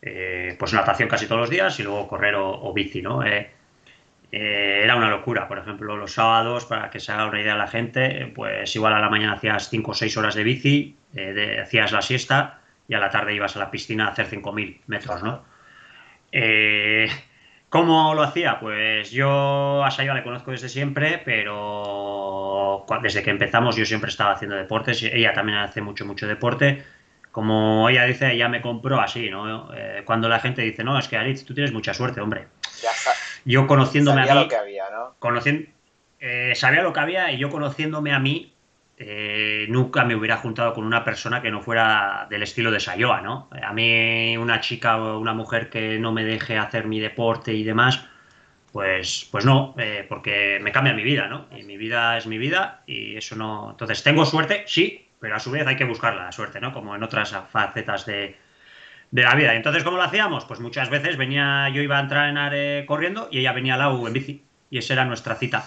eh, 0.00 0.54
pues 0.60 0.72
natación 0.72 1.08
casi 1.08 1.26
todos 1.26 1.40
los 1.40 1.50
días 1.50 1.78
y 1.80 1.82
luego 1.82 2.06
correr 2.06 2.36
o, 2.36 2.72
bici, 2.72 3.02
¿no? 3.02 3.24
Eh, 3.24 3.50
eh, 4.30 4.80
era 4.84 4.94
una 4.94 5.10
locura, 5.10 5.48
por 5.48 5.58
ejemplo, 5.58 5.96
los 5.96 6.12
sábados, 6.12 6.66
para 6.66 6.88
que 6.88 7.00
se 7.00 7.10
haga 7.10 7.26
una 7.26 7.40
idea 7.40 7.56
la 7.56 7.66
gente, 7.66 8.32
pues 8.32 8.76
igual 8.76 8.92
a 8.94 9.00
la 9.00 9.10
mañana 9.10 9.32
hacías 9.32 9.68
5 9.70 9.90
o 9.90 9.94
6 9.94 10.16
horas 10.18 10.36
de 10.36 10.44
bici, 10.44 10.96
hacías 11.60 11.90
la 11.90 12.02
siesta 12.02 12.60
y 12.86 12.94
a 12.94 13.00
la 13.00 13.10
tarde 13.10 13.34
ibas 13.34 13.56
a 13.56 13.58
la 13.58 13.72
piscina 13.72 14.06
a 14.06 14.10
hacer 14.10 14.28
5.000 14.28 14.82
metros, 14.86 15.20
¿no? 15.24 15.49
¿Cómo 17.70 18.14
lo 18.14 18.22
hacía? 18.22 18.58
Pues 18.58 19.12
yo 19.12 19.84
a 19.84 19.90
Sayo 19.92 20.12
le 20.12 20.24
conozco 20.24 20.50
desde 20.50 20.68
siempre, 20.68 21.22
pero 21.24 22.84
desde 23.00 23.22
que 23.22 23.30
empezamos 23.30 23.76
yo 23.76 23.84
siempre 23.84 24.10
estaba 24.10 24.32
haciendo 24.32 24.56
deportes, 24.56 25.02
ella 25.04 25.32
también 25.32 25.58
hace 25.58 25.80
mucho, 25.80 26.04
mucho 26.04 26.26
deporte, 26.26 26.82
como 27.30 27.88
ella 27.88 28.04
dice, 28.04 28.32
ella 28.32 28.48
me 28.48 28.60
compró 28.60 29.00
así, 29.00 29.30
¿no? 29.30 29.72
Eh, 29.72 30.02
cuando 30.04 30.28
la 30.28 30.40
gente 30.40 30.62
dice, 30.62 30.82
no, 30.82 30.98
es 30.98 31.06
que 31.06 31.16
Aritz, 31.16 31.44
tú 31.44 31.54
tienes 31.54 31.72
mucha 31.72 31.94
suerte, 31.94 32.20
hombre. 32.20 32.48
Ya 32.82 32.90
Yo 33.44 33.68
conociéndome 33.68 34.26
sabía 34.26 34.32
a 34.32 34.34
mí. 34.34 34.42
lo 34.42 34.48
que 34.48 34.56
había, 34.56 34.90
¿no? 34.90 35.14
Conociendo, 35.20 35.70
eh, 36.18 36.52
sabía 36.56 36.82
lo 36.82 36.92
que 36.92 37.00
había 37.00 37.30
y 37.30 37.38
yo 37.38 37.50
conociéndome 37.50 38.12
a 38.12 38.18
mí, 38.18 38.52
eh, 39.02 39.64
nunca 39.70 40.04
me 40.04 40.14
hubiera 40.14 40.36
juntado 40.36 40.74
con 40.74 40.84
una 40.84 41.02
persona 41.02 41.40
que 41.40 41.50
no 41.50 41.62
fuera 41.62 42.26
del 42.28 42.42
estilo 42.42 42.70
de 42.70 42.80
Sayoa, 42.80 43.22
¿no? 43.22 43.48
A 43.62 43.72
mí 43.72 44.36
una 44.36 44.60
chica 44.60 44.98
o 44.98 45.18
una 45.18 45.32
mujer 45.32 45.70
que 45.70 45.98
no 45.98 46.12
me 46.12 46.22
deje 46.22 46.58
hacer 46.58 46.86
mi 46.86 47.00
deporte 47.00 47.54
y 47.54 47.64
demás, 47.64 48.04
pues, 48.72 49.26
pues 49.32 49.46
no, 49.46 49.74
eh, 49.78 50.04
porque 50.06 50.58
me 50.60 50.70
cambia 50.70 50.92
mi 50.92 51.02
vida, 51.02 51.28
¿no? 51.28 51.46
Y 51.56 51.62
mi 51.62 51.78
vida 51.78 52.18
es 52.18 52.26
mi 52.26 52.36
vida 52.36 52.82
y 52.86 53.16
eso 53.16 53.36
no... 53.36 53.70
Entonces, 53.70 54.02
¿tengo 54.02 54.26
suerte? 54.26 54.64
Sí, 54.66 55.08
pero 55.18 55.34
a 55.34 55.38
su 55.38 55.50
vez 55.50 55.66
hay 55.66 55.76
que 55.76 55.84
buscarla, 55.84 56.24
la 56.24 56.32
suerte, 56.32 56.60
¿no? 56.60 56.74
Como 56.74 56.94
en 56.94 57.02
otras 57.02 57.34
facetas 57.50 58.04
de, 58.04 58.36
la 59.12 59.34
vida. 59.34 59.54
entonces, 59.54 59.82
¿cómo 59.82 59.96
lo 59.96 60.02
hacíamos? 60.02 60.44
Pues 60.44 60.60
muchas 60.60 60.90
veces 60.90 61.16
venía, 61.16 61.70
yo 61.70 61.80
iba 61.80 61.96
a 61.96 62.02
entrenar 62.02 62.52
eh, 62.54 62.84
corriendo 62.86 63.28
y 63.30 63.38
ella 63.38 63.54
venía 63.54 63.74
al 63.74 63.80
lado 63.80 64.06
en 64.06 64.12
bici. 64.12 64.44
Y 64.68 64.76
esa 64.76 64.92
era 64.92 65.06
nuestra 65.06 65.36
cita. 65.36 65.64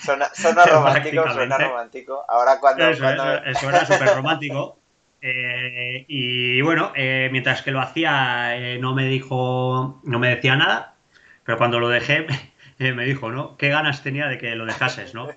Suena, 0.00 0.30
romántico, 0.66 1.32
suena 1.32 1.58
romántico. 1.58 2.24
Ahora 2.28 2.58
cuando... 2.60 2.88
Eso, 2.88 3.08
era 3.68 3.86
súper 3.86 4.14
romántico. 4.14 4.78
Eh, 5.20 6.04
y 6.06 6.60
bueno, 6.62 6.92
mientras 6.94 7.62
que 7.62 7.70
lo 7.70 7.80
hacía, 7.80 8.78
no 8.78 8.94
me 8.94 9.06
dijo, 9.06 10.00
no 10.04 10.18
me 10.18 10.28
decía 10.28 10.56
nada, 10.56 10.94
pero 11.48 11.56
cuando 11.56 11.80
lo 11.80 11.88
dejé, 11.88 12.26
me 12.78 13.06
dijo, 13.06 13.30
¿no? 13.30 13.56
¿Qué 13.56 13.70
ganas 13.70 14.02
tenía 14.02 14.26
de 14.26 14.36
que 14.36 14.54
lo 14.54 14.66
dejases, 14.66 15.14
¿no? 15.14 15.30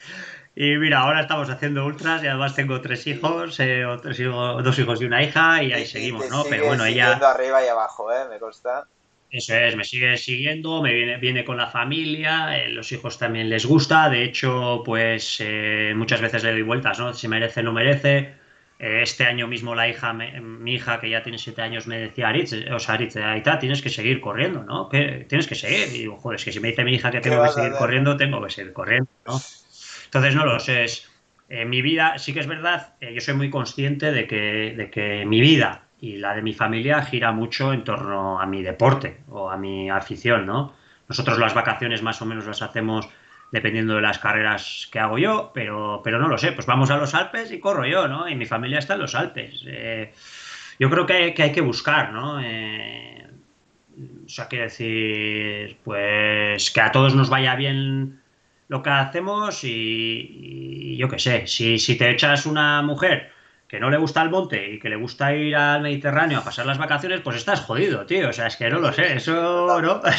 y 0.56 0.76
mira, 0.76 1.00
ahora 1.00 1.20
estamos 1.20 1.50
haciendo 1.50 1.84
ultras 1.84 2.22
y 2.22 2.26
además 2.26 2.54
tengo 2.54 2.80
tres 2.80 3.06
hijos, 3.06 3.60
eh, 3.60 3.82
dos 3.82 4.78
hijos 4.78 5.02
y 5.02 5.04
una 5.04 5.22
hija 5.22 5.62
y 5.62 5.74
ahí 5.74 5.84
seguimos, 5.84 6.30
¿no? 6.30 6.44
Pero 6.48 6.64
bueno, 6.68 6.86
ella... 6.86 7.12
arriba 7.16 7.62
y 7.62 7.68
abajo, 7.68 8.10
¿eh? 8.10 8.24
Me 8.30 8.38
consta. 8.38 8.86
Eso 9.30 9.54
es, 9.54 9.76
me 9.76 9.84
sigue 9.84 10.16
siguiendo, 10.16 10.80
me 10.80 10.94
viene, 10.94 11.18
viene 11.18 11.44
con 11.44 11.58
la 11.58 11.66
familia, 11.66 12.58
eh, 12.58 12.70
los 12.70 12.90
hijos 12.92 13.18
también 13.18 13.50
les 13.50 13.66
gusta, 13.66 14.08
de 14.08 14.24
hecho, 14.24 14.82
pues 14.84 15.36
eh, 15.40 15.92
muchas 15.94 16.22
veces 16.22 16.42
le 16.44 16.52
doy 16.52 16.62
vueltas, 16.62 16.98
¿no? 16.98 17.12
Si 17.12 17.28
merece, 17.28 17.62
no 17.62 17.72
merece. 17.72 18.32
Eh, 18.78 19.00
este 19.02 19.24
año 19.24 19.46
mismo 19.46 19.74
la 19.74 19.86
hija, 19.86 20.14
mi 20.14 20.74
hija 20.74 20.98
que 20.98 21.10
ya 21.10 21.22
tiene 21.22 21.36
siete 21.36 21.60
años 21.60 21.86
me 21.86 21.98
decía, 21.98 22.28
Aritz, 22.28 22.54
o 22.72 22.78
sea, 22.78 22.94
Aritz, 22.94 23.16
ahí 23.16 23.38
está, 23.38 23.58
tienes 23.58 23.82
que 23.82 23.90
seguir 23.90 24.20
corriendo, 24.20 24.64
¿no? 24.64 24.88
Que 24.88 25.26
tienes 25.28 25.46
que 25.46 25.56
seguir. 25.56 25.88
Y 25.94 25.98
digo, 25.98 26.16
joder, 26.16 26.38
es 26.38 26.44
que 26.46 26.52
si 26.52 26.60
me 26.60 26.68
dice 26.68 26.84
mi 26.84 26.94
hija 26.94 27.10
que 27.10 27.20
tengo 27.20 27.42
que 27.42 27.50
seguir 27.50 27.72
corriendo, 27.72 28.16
tengo 28.16 28.42
que 28.42 28.50
seguir 28.50 28.72
corriendo, 28.72 29.10
¿no? 29.26 29.38
Entonces, 30.04 30.34
no 30.34 30.46
lo 30.46 30.58
sé. 30.58 30.84
Es, 30.84 31.10
mi 31.66 31.80
vida, 31.80 32.18
sí 32.18 32.34
que 32.34 32.40
es 32.40 32.46
verdad, 32.46 32.94
yo 33.00 33.20
soy 33.22 33.32
muy 33.32 33.48
consciente 33.48 34.12
de 34.12 34.26
que, 34.26 34.74
de 34.76 34.90
que 34.90 35.24
mi 35.24 35.40
vida 35.40 35.87
y 36.00 36.16
la 36.16 36.34
de 36.34 36.42
mi 36.42 36.54
familia 36.54 37.02
gira 37.02 37.32
mucho 37.32 37.72
en 37.72 37.84
torno 37.84 38.40
a 38.40 38.46
mi 38.46 38.62
deporte 38.62 39.20
o 39.28 39.50
a 39.50 39.56
mi 39.56 39.90
afición, 39.90 40.46
¿no? 40.46 40.74
Nosotros 41.08 41.38
las 41.38 41.54
vacaciones 41.54 42.02
más 42.02 42.20
o 42.22 42.26
menos 42.26 42.46
las 42.46 42.62
hacemos 42.62 43.08
dependiendo 43.50 43.94
de 43.94 44.02
las 44.02 44.18
carreras 44.18 44.88
que 44.92 44.98
hago 44.98 45.18
yo, 45.18 45.50
pero, 45.54 46.02
pero 46.04 46.18
no 46.18 46.28
lo 46.28 46.36
sé, 46.36 46.52
pues 46.52 46.66
vamos 46.66 46.90
a 46.90 46.98
los 46.98 47.14
Alpes 47.14 47.50
y 47.50 47.60
corro 47.60 47.86
yo, 47.86 48.06
¿no? 48.06 48.28
Y 48.28 48.34
mi 48.34 48.44
familia 48.44 48.78
está 48.78 48.94
en 48.94 49.00
los 49.00 49.14
Alpes. 49.14 49.64
Eh, 49.66 50.12
yo 50.78 50.90
creo 50.90 51.06
que, 51.06 51.34
hay 51.36 51.52
que 51.52 51.60
buscar, 51.60 52.12
¿no? 52.12 52.40
Eh, 52.40 53.26
o 54.26 54.28
sea, 54.28 54.46
quiero 54.48 54.64
decir, 54.64 55.78
pues 55.82 56.70
que 56.70 56.80
a 56.80 56.92
todos 56.92 57.14
nos 57.14 57.30
vaya 57.30 57.56
bien 57.56 58.20
lo 58.68 58.82
que 58.82 58.90
hacemos 58.90 59.64
y, 59.64 60.96
yo 60.98 61.08
qué 61.08 61.18
sé, 61.18 61.46
si, 61.46 61.78
si 61.78 61.96
te 61.96 62.10
echas 62.10 62.44
una 62.44 62.82
mujer 62.82 63.32
que 63.68 63.78
no 63.78 63.90
le 63.90 63.98
gusta 63.98 64.22
el 64.22 64.30
monte 64.30 64.72
y 64.72 64.78
que 64.78 64.88
le 64.88 64.96
gusta 64.96 65.34
ir 65.34 65.54
al 65.54 65.82
Mediterráneo 65.82 66.38
a 66.38 66.44
pasar 66.44 66.64
las 66.64 66.78
vacaciones, 66.78 67.20
pues 67.20 67.36
estás 67.36 67.60
jodido, 67.60 68.06
tío. 68.06 68.30
O 68.30 68.32
sea, 68.32 68.46
es 68.46 68.56
que 68.56 68.70
no 68.70 68.78
lo 68.78 68.92
sé, 68.92 69.14
eso, 69.14 69.80
¿no? 69.80 70.00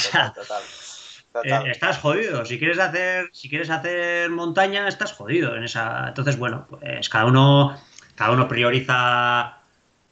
O 1.32 1.43
sea, 1.43 1.64
eh, 1.66 1.72
estás 1.72 2.00
jodido. 2.00 2.43
Si 2.43 2.58
quieres 2.58 2.80
hacer, 2.80 3.30
si 3.34 3.50
quieres 3.50 3.70
hacer 3.70 4.30
montaña, 4.32 4.88
estás 4.88 5.14
jodido 5.14 5.56
en 5.56 5.64
esa. 5.64 6.08
Entonces, 6.08 6.38
bueno, 6.38 6.68
pues 6.70 7.08
cada 7.08 7.26
uno, 7.26 7.78
cada 8.16 8.32
uno 8.32 8.47
prioriza 8.47 9.60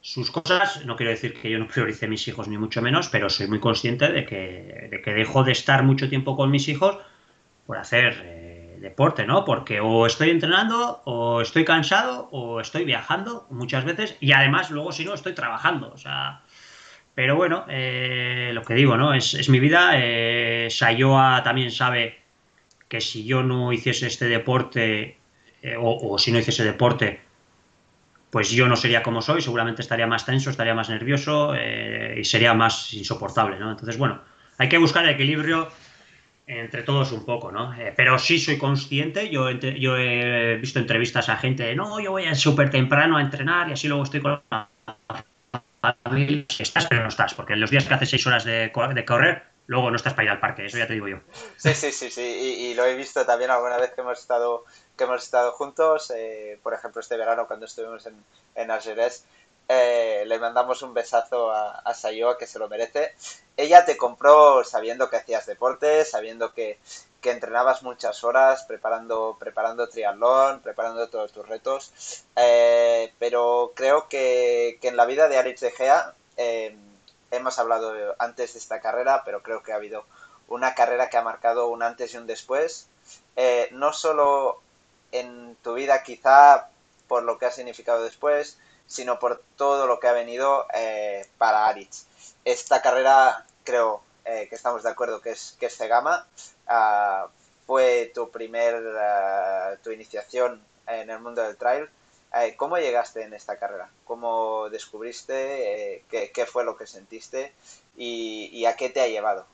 sus 0.00 0.30
cosas. 0.30 0.84
No 0.86 0.96
quiero 0.96 1.10
decir 1.10 1.34
que 1.40 1.50
yo 1.50 1.58
no 1.58 1.66
priorice 1.66 2.06
mis 2.06 2.26
hijos 2.28 2.46
ni 2.48 2.56
mucho 2.56 2.82
menos, 2.82 3.08
pero 3.08 3.28
soy 3.30 3.48
muy 3.48 3.60
consciente 3.60 4.12
de 4.12 4.24
que, 4.24 4.88
de 4.90 5.02
que 5.02 5.12
dejo 5.12 5.42
de 5.42 5.52
estar 5.52 5.82
mucho 5.82 6.08
tiempo 6.08 6.36
con 6.36 6.50
mis 6.50 6.68
hijos 6.68 6.98
por 7.66 7.78
hacer 7.78 8.20
eh, 8.24 8.37
deporte, 8.80 9.26
¿no? 9.26 9.44
Porque 9.44 9.80
o 9.80 10.06
estoy 10.06 10.30
entrenando, 10.30 11.02
o 11.04 11.40
estoy 11.40 11.64
cansado, 11.64 12.28
o 12.30 12.60
estoy 12.60 12.84
viajando 12.84 13.46
muchas 13.50 13.84
veces, 13.84 14.16
y 14.20 14.32
además 14.32 14.70
luego 14.70 14.92
si 14.92 15.04
no 15.04 15.14
estoy 15.14 15.34
trabajando. 15.34 15.90
O 15.92 15.96
sea, 15.98 16.42
pero 17.18 17.34
bueno, 17.34 17.64
eh, 17.68 18.52
lo 18.54 18.62
que 18.62 18.74
digo, 18.74 18.96
¿no? 18.96 19.12
Es, 19.12 19.48
mi 19.48 19.58
vida. 19.58 19.90
Eh, 19.94 20.68
Sayoa 20.70 21.42
también 21.42 21.72
sabe 21.72 22.20
que 22.86 23.00
si 23.00 23.24
yo 23.24 23.42
no 23.42 23.72
hiciese 23.72 24.06
este 24.06 24.26
deporte, 24.26 25.18
eh, 25.62 25.74
o, 25.76 26.16
si 26.16 26.30
no 26.30 26.38
hiciese 26.38 26.62
deporte, 26.62 27.20
pues 28.30 28.50
yo 28.50 28.68
no 28.68 28.76
sería 28.76 29.02
como 29.02 29.20
soy, 29.20 29.42
seguramente 29.42 29.82
estaría 29.82 30.06
más 30.06 30.26
tenso, 30.26 30.50
estaría 30.50 30.74
más 30.74 30.90
nervioso 30.90 31.54
y 32.16 32.24
sería 32.24 32.54
más 32.54 32.92
insoportable, 32.92 33.58
¿no? 33.58 33.72
Entonces, 33.72 33.98
bueno, 33.98 34.20
hay 34.58 34.68
que 34.68 34.78
buscar 34.78 35.02
el 35.02 35.10
equilibrio 35.10 35.70
entre 36.48 36.82
todos 36.82 37.12
un 37.12 37.24
poco, 37.24 37.52
¿no? 37.52 37.74
pero 37.94 38.18
sí 38.18 38.38
soy 38.38 38.58
consciente, 38.58 39.28
yo, 39.28 39.50
yo 39.50 39.96
he 39.96 40.56
visto 40.56 40.78
entrevistas 40.78 41.28
a 41.28 41.36
gente 41.36 41.62
de, 41.62 41.76
no, 41.76 42.00
yo 42.00 42.12
voy 42.12 42.34
súper 42.34 42.70
temprano 42.70 43.18
a 43.18 43.20
entrenar 43.20 43.68
y 43.68 43.72
así 43.72 43.86
luego 43.86 44.02
estoy 44.02 44.20
con 44.20 44.40
estás, 46.58 46.86
pero 46.86 47.02
no 47.02 47.08
estás, 47.08 47.34
porque 47.34 47.52
en 47.52 47.60
los 47.60 47.70
días 47.70 47.84
que 47.84 47.94
haces 47.94 48.10
seis 48.10 48.26
horas 48.26 48.44
de, 48.44 48.72
correr, 48.72 49.42
luego 49.66 49.90
no 49.90 49.96
estás 49.96 50.14
para 50.14 50.24
ir 50.24 50.30
al 50.30 50.40
parque, 50.40 50.66
eso 50.66 50.78
ya 50.78 50.86
te 50.86 50.94
digo 50.94 51.06
yo. 51.08 51.18
Sí, 51.56 51.74
sí, 51.74 51.92
sí, 51.92 52.10
sí, 52.10 52.22
y, 52.22 52.74
lo 52.74 52.84
he 52.86 52.94
visto 52.94 53.24
también 53.26 53.50
alguna 53.50 53.76
vez 53.76 53.92
que 53.92 54.00
hemos 54.00 54.18
estado, 54.18 54.64
que 54.96 55.04
hemos 55.04 55.22
estado 55.22 55.52
juntos, 55.52 56.10
eh, 56.16 56.58
por 56.62 56.72
ejemplo 56.72 57.00
este 57.00 57.16
verano 57.16 57.46
cuando 57.46 57.66
estuvimos 57.66 58.06
en, 58.06 58.14
en 58.54 58.70
eh, 59.70 60.24
le 60.26 60.38
mandamos 60.38 60.80
un 60.80 60.94
besazo 60.94 61.52
a, 61.52 61.80
a 61.80 61.92
Sayoa 61.92 62.38
que 62.38 62.46
se 62.46 62.58
lo 62.58 62.68
merece. 62.70 63.14
Ella 63.58 63.84
te 63.84 63.96
compró 63.96 64.62
sabiendo 64.62 65.10
que 65.10 65.16
hacías 65.16 65.44
deporte, 65.44 66.04
sabiendo 66.04 66.54
que, 66.54 66.78
que 67.20 67.32
entrenabas 67.32 67.82
muchas 67.82 68.22
horas 68.22 68.62
preparando, 68.64 69.36
preparando 69.38 69.88
triatlón, 69.88 70.60
preparando 70.60 71.08
todos 71.08 71.32
tus 71.32 71.48
retos, 71.48 71.92
eh, 72.36 73.12
pero 73.18 73.72
creo 73.74 74.08
que, 74.08 74.78
en 74.80 74.96
la 74.96 75.06
vida 75.06 75.28
de 75.28 75.38
Aritz 75.38 75.60
de 75.60 75.72
Gea, 75.72 76.14
eh, 76.36 76.76
hemos 77.32 77.58
hablado 77.58 77.92
antes 78.20 78.52
de 78.52 78.60
esta 78.60 78.80
carrera, 78.80 79.22
pero 79.24 79.42
creo 79.42 79.62
que 79.64 79.72
ha 79.72 79.76
habido 79.76 80.04
una 80.46 80.76
carrera 80.76 81.10
que 81.10 81.16
ha 81.16 81.22
marcado 81.22 81.66
un 81.66 81.82
antes 81.82 82.14
y 82.14 82.16
un 82.16 82.28
después, 82.28 82.88
eh, 83.34 83.68
no 83.72 83.92
solo 83.92 84.62
en 85.10 85.56
tu 85.62 85.74
vida 85.74 86.04
quizá 86.04 86.68
por 87.08 87.24
lo 87.24 87.38
que 87.38 87.46
ha 87.46 87.50
significado 87.50 88.04
después, 88.04 88.56
sino 88.86 89.18
por 89.18 89.42
todo 89.56 89.88
lo 89.88 89.98
que 89.98 90.06
ha 90.06 90.12
venido 90.12 90.66
para 91.36 91.66
Aritz. 91.66 92.06
Esta 92.44 92.80
carrera 92.80 93.44
creo 93.68 94.02
que 94.24 94.54
estamos 94.54 94.82
de 94.82 94.90
acuerdo 94.90 95.22
que 95.22 95.30
es, 95.30 95.56
que 95.58 95.66
es 95.66 95.76
Cegama, 95.78 96.26
Ah, 96.68 97.26
fue 97.66 98.12
tu 98.14 98.30
primer, 98.30 98.76
ah, 98.98 99.74
tu 99.82 99.90
iniciación 99.90 100.62
en 100.86 101.10
el 101.10 101.18
mundo 101.20 101.42
del 101.42 101.56
trail. 101.56 101.88
Eh, 102.34 102.54
¿Cómo 102.56 102.76
llegaste 102.76 103.22
en 103.22 103.32
esta 103.32 103.58
carrera? 103.58 103.88
¿Cómo 104.04 104.68
descubriste? 104.70 105.96
Eh, 105.96 106.04
qué, 106.10 106.46
fue 106.46 106.64
lo 106.64 106.76
que 106.76 106.86
sentiste? 106.86 107.54
Y, 107.96 108.64
a 108.66 108.76
qué 108.76 108.90
te 108.90 109.00
ha 109.00 109.08
llevado? 109.08 109.46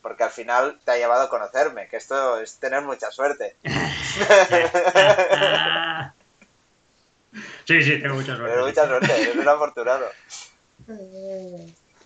Porque 0.00 0.24
al 0.24 0.30
final 0.30 0.80
te 0.84 0.92
ha 0.92 0.96
llevado 0.96 1.22
a 1.22 1.28
conocerme, 1.28 1.88
que 1.88 1.98
esto 1.98 2.40
es 2.40 2.56
tener 2.56 2.80
mucha 2.82 3.10
suerte. 3.10 3.54
sí, 7.64 7.82
sí, 7.82 8.00
tengo 8.00 8.14
mucha 8.16 8.34
suerte. 8.34 8.54
Tengo 8.54 8.66
mucha 8.66 8.86
suerte, 8.86 9.22
eres 9.22 9.36
un 9.36 9.48
afortunado. 9.48 10.06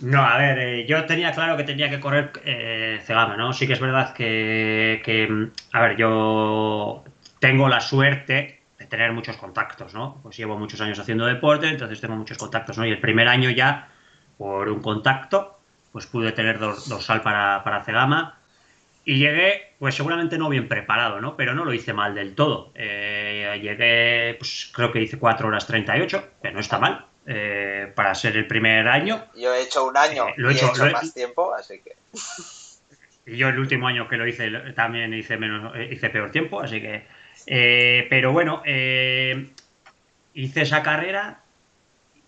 No, 0.00 0.20
a 0.22 0.36
ver, 0.36 0.58
eh, 0.58 0.86
yo 0.86 1.06
tenía 1.06 1.32
claro 1.32 1.56
que 1.56 1.64
tenía 1.64 1.88
que 1.88 2.00
correr 2.00 2.30
eh, 2.44 3.00
Cegama, 3.04 3.36
¿no? 3.36 3.52
Sí 3.54 3.66
que 3.66 3.72
es 3.72 3.80
verdad 3.80 4.12
que, 4.12 5.50
a 5.72 5.80
ver, 5.80 5.96
yo 5.96 7.02
tengo 7.38 7.68
la 7.68 7.80
suerte 7.80 8.60
de 8.78 8.86
tener 8.86 9.12
muchos 9.12 9.38
contactos, 9.38 9.94
¿no? 9.94 10.20
Pues 10.22 10.36
llevo 10.36 10.58
muchos 10.58 10.80
años 10.82 10.98
haciendo 10.98 11.24
deporte, 11.24 11.68
entonces 11.68 12.00
tengo 12.00 12.14
muchos 12.14 12.36
contactos, 12.36 12.76
¿no? 12.76 12.84
Y 12.84 12.90
el 12.90 13.00
primer 13.00 13.26
año 13.26 13.48
ya, 13.48 13.88
por 14.36 14.68
un 14.68 14.82
contacto, 14.82 15.60
pues 15.92 16.06
pude 16.06 16.32
tener 16.32 16.58
dorsal 16.58 17.22
para, 17.22 17.64
para 17.64 17.82
Cegama 17.82 18.38
y 19.04 19.18
llegué, 19.18 19.74
pues 19.78 19.94
seguramente 19.94 20.36
no 20.36 20.50
bien 20.50 20.68
preparado, 20.68 21.22
¿no? 21.22 21.36
Pero 21.36 21.54
no 21.54 21.64
lo 21.64 21.72
hice 21.72 21.94
mal 21.94 22.14
del 22.14 22.34
todo. 22.34 22.72
Eh, 22.74 23.58
llegué, 23.62 24.34
pues 24.38 24.70
creo 24.74 24.92
que 24.92 25.00
hice 25.00 25.18
4 25.18 25.48
horas 25.48 25.66
38, 25.66 26.28
que 26.42 26.52
no 26.52 26.60
está 26.60 26.78
mal 26.78 27.06
eh, 27.26 27.92
para 27.94 28.14
ser 28.14 28.36
el 28.36 28.46
primer 28.46 28.86
año. 28.88 29.26
Yo 29.34 29.54
he 29.54 29.62
hecho 29.62 29.84
un 29.86 29.96
año 29.96 30.28
eh, 30.28 30.34
lo 30.36 30.50
he 30.50 30.52
hecho, 30.52 30.72
más 30.92 31.12
tiempo, 31.12 31.54
así 31.54 31.80
que... 31.80 31.96
Y 33.28 33.36
yo 33.36 33.48
el 33.48 33.58
último 33.58 33.88
año 33.88 34.06
que 34.06 34.16
lo 34.16 34.24
hice 34.24 34.48
también 34.76 35.12
hice, 35.12 35.36
menos, 35.36 35.74
eh, 35.74 35.88
hice 35.90 36.10
peor 36.10 36.30
tiempo, 36.30 36.60
así 36.60 36.80
que... 36.80 37.08
pero 38.08 38.30
bueno, 38.30 38.62
hice 38.64 40.62
esa 40.62 40.80
carrera 40.84 41.40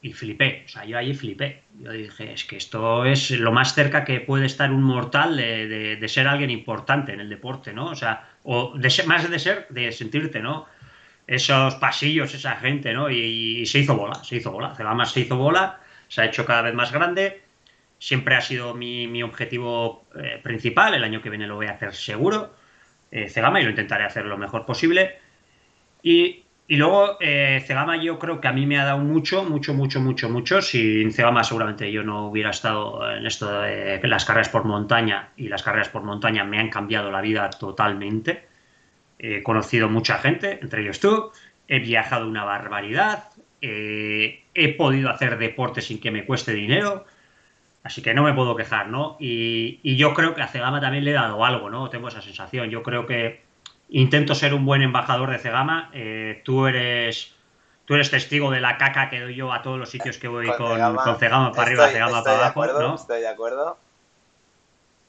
y 0.01 0.12
flipé, 0.12 0.62
o 0.64 0.68
sea, 0.68 0.84
yo 0.84 0.96
ahí 0.99 1.14
flipé. 1.14 1.62
Yo 1.80 1.92
dije, 1.92 2.32
es 2.32 2.44
que 2.44 2.57
esto 2.57 3.05
es 3.05 3.30
lo 3.30 3.53
más 3.53 3.74
cerca 3.74 4.05
que 4.05 4.20
puede 4.20 4.46
estar 4.46 4.70
un 4.70 4.82
mortal 4.82 5.36
de, 5.36 6.05
ser 6.09 6.28
alguien 6.28 6.51
importante 6.51 7.12
en 7.12 7.20
el 7.20 7.28
deporte, 7.28 7.72
¿no? 7.72 7.86
O 7.86 7.94
sea, 7.94 8.28
o 8.44 8.76
de 8.76 8.90
ser, 8.90 9.07
más 9.07 9.28
de 9.28 9.38
ser, 9.38 9.66
de 9.70 9.90
sentirte, 9.92 10.40
¿no? 10.40 10.66
Esos 11.28 11.74
pasillos, 11.74 12.34
esa 12.34 12.56
gente, 12.56 12.94
¿no? 12.94 13.10
Y, 13.10 13.64
se 13.66 13.80
hizo 13.80 13.94
bola, 13.94 14.24
se 14.24 14.36
hizo 14.36 14.50
bola. 14.50 14.74
Cegama 14.74 15.04
se 15.04 15.20
hizo 15.20 15.36
bola, 15.36 15.78
se 16.08 16.22
ha 16.22 16.24
hecho 16.24 16.46
cada 16.46 16.62
vez 16.62 16.74
más 16.74 16.90
grande. 16.90 17.42
Siempre 17.98 18.34
ha 18.34 18.40
sido 18.40 18.74
mi, 18.74 19.22
objetivo 19.22 20.06
eh, 20.16 20.40
principal. 20.42 20.94
El 20.94 21.04
año 21.04 21.20
que 21.20 21.28
viene 21.28 21.46
lo 21.46 21.56
voy 21.56 21.66
a 21.66 21.72
hacer 21.72 21.94
seguro. 21.94 22.54
Eh, 23.10 23.28
Cegama 23.28 23.60
y 23.60 23.64
lo 23.64 23.70
intentaré 23.70 24.04
hacer 24.04 24.24
lo 24.24 24.38
mejor 24.38 24.64
posible. 24.64 25.18
Y, 26.02 26.44
luego, 26.68 27.18
eh, 27.20 27.62
Cegama 27.66 28.02
yo 28.02 28.18
creo 28.18 28.40
que 28.40 28.48
a 28.48 28.52
mí 28.52 28.64
me 28.64 28.78
ha 28.78 28.86
dado 28.86 29.00
mucho, 29.00 29.44
mucho, 29.44 29.74
mucho, 29.74 30.00
mucho, 30.00 30.30
mucho. 30.30 30.62
Sin 30.62 31.12
Cegama 31.12 31.44
seguramente 31.44 31.92
yo 31.92 32.04
no 32.04 32.28
hubiera 32.28 32.50
estado 32.50 33.06
en 33.12 33.26
esto 33.26 33.60
de 33.60 34.00
las 34.04 34.24
carreras 34.24 34.48
por 34.48 34.64
montaña 34.64 35.28
y 35.36 35.48
las 35.48 35.62
carreras 35.62 35.90
por 35.90 36.04
montaña 36.04 36.44
me 36.44 36.58
han 36.58 36.70
cambiado 36.70 37.10
la 37.10 37.20
vida 37.20 37.50
totalmente. 37.50 38.47
He 39.18 39.42
conocido 39.42 39.88
mucha 39.88 40.18
gente, 40.18 40.58
entre 40.62 40.82
ellos 40.82 41.00
tú. 41.00 41.32
He 41.66 41.80
viajado 41.80 42.28
una 42.28 42.44
barbaridad. 42.44 43.24
Eh, 43.60 44.44
he 44.54 44.74
podido 44.74 45.10
hacer 45.10 45.38
deporte 45.38 45.82
sin 45.82 46.00
que 46.00 46.10
me 46.10 46.24
cueste 46.24 46.52
dinero. 46.52 47.04
Así 47.82 48.02
que 48.02 48.14
no 48.14 48.22
me 48.22 48.34
puedo 48.34 48.54
quejar, 48.54 48.88
¿no? 48.88 49.16
Y, 49.18 49.96
yo 49.96 50.14
creo 50.14 50.34
que 50.34 50.42
a 50.42 50.48
Cegama 50.48 50.80
también 50.80 51.04
le 51.04 51.10
he 51.12 51.14
dado 51.14 51.44
algo, 51.44 51.70
¿no? 51.70 51.88
Tengo 51.90 52.08
esa 52.08 52.20
sensación. 52.20 52.70
Yo 52.70 52.82
creo 52.82 53.06
que 53.06 53.42
intento 53.88 54.34
ser 54.34 54.54
un 54.54 54.64
buen 54.64 54.82
embajador 54.82 55.30
de 55.30 55.38
Cegama. 55.38 55.90
Eh, 55.92 56.42
tú 56.44 56.66
eres 56.66 57.34
tú 57.86 57.94
eres 57.94 58.10
testigo 58.10 58.50
de 58.50 58.60
la 58.60 58.76
caca 58.76 59.08
que 59.08 59.20
doy 59.20 59.34
yo 59.34 59.50
a 59.52 59.62
todos 59.62 59.78
los 59.78 59.88
sitios 59.88 60.18
que 60.18 60.28
voy 60.28 60.46
con, 60.58 60.76
Cegama, 61.18 61.52
para 61.52 61.62
arriba, 61.62 61.88
Cegama 61.88 62.22
para 62.22 62.36
abajo. 62.36 62.66
¿no? 62.66 62.94
Estoy 62.96 63.20
de 63.20 63.28
acuerdo. 63.28 63.78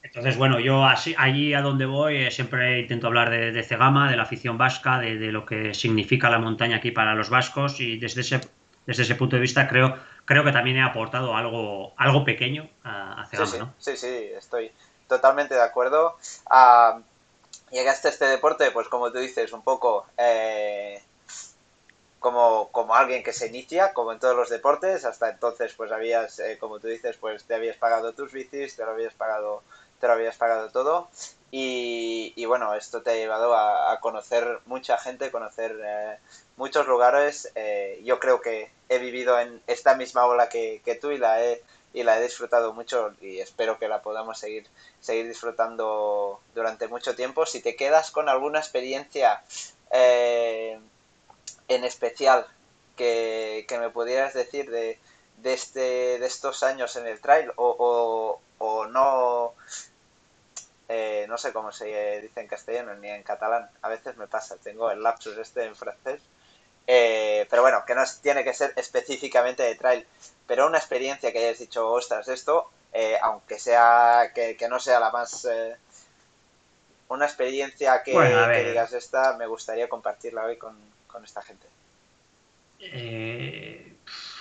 Entonces, 0.01 0.37
bueno, 0.37 0.59
yo 0.59 0.85
así, 0.85 1.13
allí 1.17 1.53
a 1.53 1.61
donde 1.61 1.85
voy 1.85 2.17
eh, 2.17 2.31
siempre 2.31 2.79
intento 2.79 3.07
hablar 3.07 3.29
de, 3.29 3.63
Cegama, 3.63 4.09
de 4.09 4.15
la 4.15 4.23
afición 4.23 4.57
vasca, 4.57 4.99
de, 4.99 5.15
lo 5.31 5.45
que 5.45 5.73
significa 5.73 6.29
la 6.29 6.39
montaña 6.39 6.77
aquí 6.77 6.91
para 6.91 7.15
los 7.15 7.29
vascos 7.29 7.79
y 7.79 7.97
desde 7.97 8.21
ese, 8.21 8.41
desde 8.85 9.03
ese 9.03 9.15
punto 9.15 9.35
de 9.35 9.41
vista 9.41 9.67
creo, 9.67 9.97
creo 10.25 10.43
que 10.43 10.51
también 10.51 10.77
he 10.77 10.81
aportado 10.81 11.35
algo, 11.35 11.93
algo 11.97 12.23
pequeño 12.23 12.69
a, 12.83 13.27
Cegama, 13.29 13.45
sí, 13.45 13.51
sí, 13.51 13.59
¿no? 13.59 13.73
Sí, 13.77 13.97
sí, 13.97 14.29
estoy 14.35 14.71
totalmente 15.07 15.55
de 15.55 15.63
acuerdo. 15.63 16.17
Uh, 16.49 17.01
llegaste 17.71 18.07
a 18.07 18.11
este 18.11 18.25
deporte, 18.25 18.71
pues 18.71 18.87
como 18.87 19.11
tú 19.11 19.19
dices, 19.19 19.51
un 19.51 19.61
poco 19.61 20.05
eh, 20.17 21.01
como, 22.19 22.69
como 22.71 22.95
alguien 22.95 23.23
que 23.23 23.33
se 23.33 23.47
inicia, 23.47 23.93
como 23.93 24.13
en 24.13 24.19
todos 24.19 24.35
los 24.35 24.49
deportes. 24.49 25.05
Hasta 25.05 25.29
entonces, 25.29 25.73
pues 25.73 25.91
habías, 25.91 26.39
eh, 26.39 26.57
como 26.59 26.79
tú 26.79 26.87
dices, 26.87 27.17
pues 27.17 27.43
te 27.45 27.55
habías 27.55 27.77
pagado 27.77 28.13
tus 28.13 28.31
bicis, 28.31 28.75
te 28.75 28.85
lo 28.85 28.91
habías 28.91 29.13
pagado 29.13 29.63
te 29.99 30.07
lo 30.07 30.13
habías 30.13 30.37
pagado 30.37 30.69
todo. 30.69 31.09
Y, 31.51 32.45
bueno, 32.45 32.75
esto 32.75 33.01
te 33.01 33.11
ha 33.11 33.15
llevado 33.15 33.55
a, 33.55 33.99
conocer 34.01 34.59
mucha 34.65 34.97
gente, 34.97 35.31
conocer 35.31 35.79
eh, 35.83 36.17
muchos 36.57 36.87
lugares. 36.87 37.51
Eh, 37.55 38.01
yo 38.03 38.19
creo 38.19 38.39
que 38.41 38.71
he 38.87 38.99
vivido 38.99 39.39
en 39.39 39.61
esta 39.65 39.95
misma 39.95 40.25
ola 40.25 40.47
que, 40.49 40.99
tú 41.01 41.11
y 41.11 41.17
la, 41.17 41.43
he, 41.43 41.63
y 41.93 42.03
la 42.03 42.19
he 42.19 42.23
disfrutado 42.23 42.73
mucho 42.73 43.13
y 43.19 43.39
espero 43.39 43.79
que 43.79 43.87
la 43.87 44.01
podamos 44.01 44.37
seguir, 44.37 44.67
seguir 45.01 45.27
disfrutando 45.27 46.39
durante 46.53 46.87
mucho 46.87 47.15
tiempo. 47.15 47.45
Si 47.47 47.61
te 47.61 47.75
quedas 47.75 48.11
con 48.11 48.29
alguna 48.29 48.59
experiencia 48.59 49.41
eh, 49.91 50.79
en 51.67 51.83
especial 51.83 52.45
que, 52.95 53.65
me 53.71 53.89
pudieras 53.89 54.35
decir 54.35 54.69
de, 54.69 54.99
de, 55.37 55.53
este, 55.53 56.19
de 56.19 56.25
estos 56.27 56.61
años 56.61 56.95
en 56.95 57.07
el 57.07 57.19
trail 57.21 57.51
o, 57.55 58.39
o 58.59 58.85
no 58.85 59.55
eh, 60.91 61.27
no 61.29 61.37
sé 61.37 61.53
cómo 61.53 61.71
se 61.71 62.19
dice 62.19 62.41
en 62.41 62.47
castellano 62.47 62.95
ni 62.95 63.09
en 63.09 63.21
catalán, 63.21 63.69
a 63.83 63.89
veces 63.89 64.17
me 64.17 64.25
pasa, 64.27 64.57
tengo 64.57 64.89
el 64.89 65.03
lapsus 65.03 65.37
este 65.37 65.63
en 65.63 65.75
francés, 65.75 66.19
eh, 66.87 67.45
pero 67.47 67.61
bueno, 67.61 67.83
que 67.85 67.93
no 67.93 68.01
tiene 68.23 68.43
que 68.43 68.55
ser 68.55 68.73
específicamente 68.75 69.61
de 69.61 69.75
trail, 69.75 70.07
pero 70.47 70.65
una 70.65 70.79
experiencia 70.79 71.31
que 71.31 71.37
hayas 71.37 71.59
dicho, 71.59 71.87
ostras, 71.87 72.27
esto, 72.27 72.71
eh, 72.91 73.19
aunque 73.21 73.59
sea, 73.59 74.31
que, 74.33 74.57
no 74.67 74.79
sea 74.79 74.99
la 74.99 75.11
más... 75.11 75.47
una 77.09 77.25
experiencia 77.25 78.01
que, 78.01 78.11
digas 78.65 78.91
esta, 78.93 79.37
me 79.37 79.45
gustaría 79.45 79.87
compartirla 79.87 80.45
hoy 80.45 80.57
con, 80.57 80.75
con 81.05 81.23
esta 81.23 81.43
gente. 81.43 81.67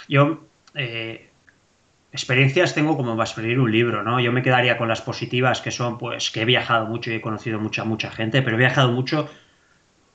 yo 0.09 0.40
experiencias 2.12 2.74
tengo 2.74 2.96
como 2.96 3.16
va 3.16 3.24
a 3.24 3.26
escribir 3.26 3.61
un 3.61 3.70
libro, 3.70 4.02
¿no? 4.02 4.20
Yo 4.20 4.32
me 4.32 4.42
quedaría 4.42 4.78
con 4.78 4.88
las 4.88 5.02
positivas 5.02 5.61
que 5.61 5.70
son, 5.70 5.98
pues, 5.98 6.30
que 6.30 6.42
he 6.42 6.44
viajado 6.44 6.86
mucho 6.86 7.11
y 7.11 7.14
he 7.14 7.20
conocido 7.20 7.61
mucha, 7.61 7.84
mucha 7.84 8.11
gente, 8.11 8.42
pero 8.42 8.56
he 8.56 8.59
viajado 8.59 8.90
mucho 8.92 9.28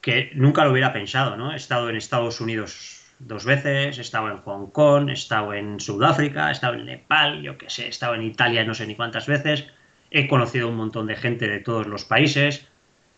que 0.01 0.31
nunca 0.33 0.65
lo 0.65 0.71
hubiera 0.71 0.91
pensado, 0.91 1.37
¿no? 1.37 1.53
He 1.53 1.55
estado 1.55 1.89
en 1.89 1.95
Estados 1.95 2.41
Unidos 2.41 3.03
dos 3.19 3.45
veces, 3.45 3.97
he 3.97 4.01
estado 4.01 4.29
en 4.29 4.37
Hong 4.37 4.67
Kong, 4.71 5.09
he 5.09 5.13
estado 5.13 5.53
en 5.53 5.79
Sudáfrica, 5.79 6.49
he 6.49 6.51
estado 6.51 6.73
en 6.73 6.85
Nepal, 6.85 7.41
yo 7.41 7.57
qué 7.57 7.69
sé, 7.69 7.85
he 7.85 7.89
estado 7.89 8.15
en 8.15 8.23
Italia 8.23 8.65
no 8.65 8.73
sé 8.73 8.85
ni 8.85 8.95
cuántas 8.95 9.27
veces, 9.27 9.67
he 10.11 10.27
conocido 10.27 10.67
un 10.67 10.75
montón 10.75 11.07
de 11.07 11.15
gente 11.15 11.47
de 11.47 11.59
todos 11.59 11.87
los 11.87 12.05
países, 12.05 12.67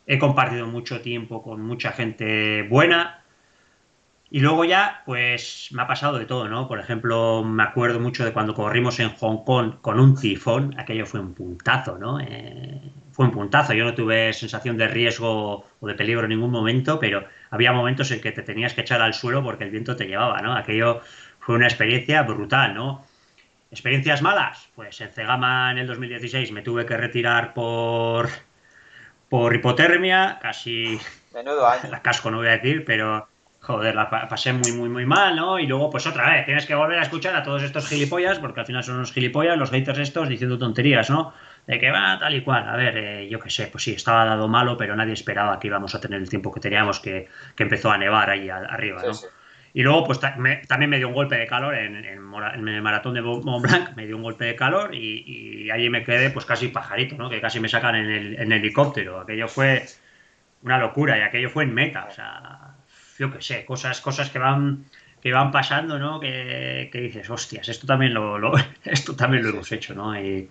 he 0.05 0.19
compartido 0.19 0.67
mucho 0.67 1.01
tiempo 1.01 1.41
con 1.41 1.61
mucha 1.61 1.91
gente 1.91 2.63
buena, 2.63 3.24
y 4.30 4.39
luego 4.39 4.65
ya, 4.65 5.03
pues 5.05 5.69
me 5.71 5.84
ha 5.84 5.88
pasado 5.88 6.17
de 6.17 6.26
todo, 6.26 6.47
¿no? 6.47 6.67
Por 6.67 6.80
ejemplo, 6.80 7.43
me 7.43 7.63
acuerdo 7.63 7.99
mucho 7.99 8.26
de 8.26 8.34
cuando 8.34 8.55
corrimos 8.55 8.99
en 8.99 9.09
Hong 9.09 9.43
Kong 9.45 9.76
con 9.82 9.99
un 9.99 10.15
tifón, 10.15 10.73
aquello 10.80 11.05
fue 11.05 11.19
un 11.19 11.34
puntazo, 11.34 11.97
¿no? 11.99 12.19
Eh, 12.19 12.82
fue 13.11 13.26
un 13.26 13.32
puntazo, 13.32 13.73
yo 13.73 13.86
no 13.86 13.93
tuve 13.93 14.34
sensación 14.34 14.78
de 14.78 14.88
riesgo 14.88 15.65
o 15.80 15.88
de 15.88 15.93
peligro 15.93 16.23
en 16.23 16.30
ningún 16.30 16.51
momento, 16.51 16.99
pero 16.99 17.23
había 17.51 17.71
momentos 17.71 18.09
en 18.11 18.19
que 18.19 18.32
te 18.32 18.41
tenías 18.41 18.73
que 18.73 18.82
echar 18.82 19.01
al 19.01 19.13
suelo 19.13 19.43
porque 19.43 19.63
el 19.63 19.69
viento 19.69 19.95
te 19.95 20.07
llevaba, 20.07 20.41
¿no? 20.41 20.55
Aquello 20.55 21.01
fue 21.39 21.55
una 21.55 21.67
experiencia 21.67 22.23
brutal, 22.23 22.73
¿no? 22.73 23.05
¿Experiencias 23.69 24.21
malas? 24.23 24.69
Pues 24.76 24.99
en 25.01 25.11
Cegama 25.11 25.71
en 25.71 25.78
el 25.78 25.88
2016 25.88 26.51
me 26.51 26.63
tuve 26.63 26.86
que 26.86 26.97
retirar 26.97 27.53
por, 27.53 28.30
por 29.30 29.55
hipotermia, 29.55 30.39
casi... 30.41 30.99
Menudo 31.34 31.67
año. 31.67 31.84
La 31.91 32.01
casco 32.01 32.32
no 32.32 32.38
voy 32.38 32.47
a 32.47 32.57
decir, 32.57 32.84
pero 32.86 33.28
joder, 33.66 33.95
la 33.95 34.09
pasé 34.09 34.53
muy, 34.53 34.72
muy, 34.74 34.89
muy 34.89 35.05
mal, 35.05 35.36
¿no? 35.36 35.57
Y 35.57 35.66
luego, 35.66 35.89
pues 35.89 36.05
otra 36.05 36.30
vez, 36.30 36.45
tienes 36.45 36.68
que 36.68 36.76
volver 36.76 36.99
a 36.99 37.01
escuchar 37.01 37.36
a 37.36 37.41
todos 37.41 37.63
estos 37.63 37.88
gilipollas, 37.88 38.38
porque 38.38 38.59
al 38.59 38.66
final 38.66 38.84
son 38.84 38.97
unos 38.97 39.11
gilipollas, 39.11 39.57
los 39.57 39.72
haters 39.72 39.97
estos, 39.97 40.30
diciendo 40.30 40.59
tonterías, 40.59 41.09
¿no? 41.09 41.34
De 41.66 41.80
que 41.80 41.89
va 41.89 42.18
tal 42.20 42.36
y 42.36 42.41
cual. 42.41 42.70
A 42.70 42.76
ver, 42.76 42.97
eh, 42.97 43.28
yo 43.28 43.39
qué 43.39 43.49
sé, 43.49 43.68
pues 43.68 43.84
sí, 43.84 43.93
estaba 43.93 44.24
dado 44.24 44.47
malo, 44.47 44.78
pero 44.78 44.95
nadie 44.95 45.13
esperaba 45.13 45.59
que 45.59 45.68
íbamos 45.68 45.95
a 45.95 45.99
tener 45.99 46.22
el 46.22 46.30
tiempo 46.30 46.51
que 46.51 46.59
teníamos, 46.59 46.99
que, 46.99 47.28
empezó 47.57 47.89
a 47.91 47.97
nevar 47.97 48.30
ahí 48.30 48.49
arriba, 48.49 49.01
¿no? 49.03 49.13
Y 49.74 49.82
luego, 49.82 50.05
pues 50.05 50.20
también 50.20 50.89
me 50.89 50.97
dio 50.97 51.09
un 51.09 51.13
golpe 51.13 51.36
de 51.36 51.47
calor 51.47 51.76
en, 51.76 51.95
en, 51.97 52.68
el 52.68 52.82
maratón 52.82 53.13
de 53.13 53.22
Mont 53.22 53.61
Blanc, 53.61 53.95
me 53.97 54.05
dio 54.05 54.16
un 54.16 54.24
golpe 54.24 54.45
de 54.45 54.55
calor 54.55 54.93
y, 54.95 55.70
allí 55.72 55.89
me 55.89 56.03
quedé, 56.03 56.30
pues 56.30 56.45
casi 56.45 56.70
pajarito, 56.70 57.18
¿no? 57.18 57.30
Que 57.30 57.41
casi 57.41 57.59
me 57.59 57.68
sacan 57.68 57.95
en 57.95 58.09
el 58.09 58.39
en 58.39 58.51
helicóptero. 58.51 59.20
Aquello 59.20 59.47
fue 59.47 59.86
una 60.61 60.78
locura 60.78 61.18
y 61.18 61.22
aquello 61.22 61.49
fue 61.49 61.63
en 61.63 61.74
meta, 61.74 62.05
o 62.09 62.11
sea 62.11 62.64
yo 63.18 63.32
qué 63.32 63.41
sé, 63.41 63.66
cosas, 63.66 64.01
cosas 64.01 64.30
que 64.30 64.39
van 64.39 64.86
que 65.26 65.34
van 65.34 65.49
pasando, 65.51 65.97
¿no? 65.97 66.20
Que, 66.20 66.88
dices, 66.93 67.28
hostias, 67.32 67.68
esto 67.68 67.88
también 67.88 68.13
lo, 68.13 68.53
esto 68.86 69.16
también 69.16 69.41
lo 69.41 69.49
hemos 69.49 69.72
hecho, 69.72 69.95
¿no? 69.95 70.16
Y, 70.22 70.47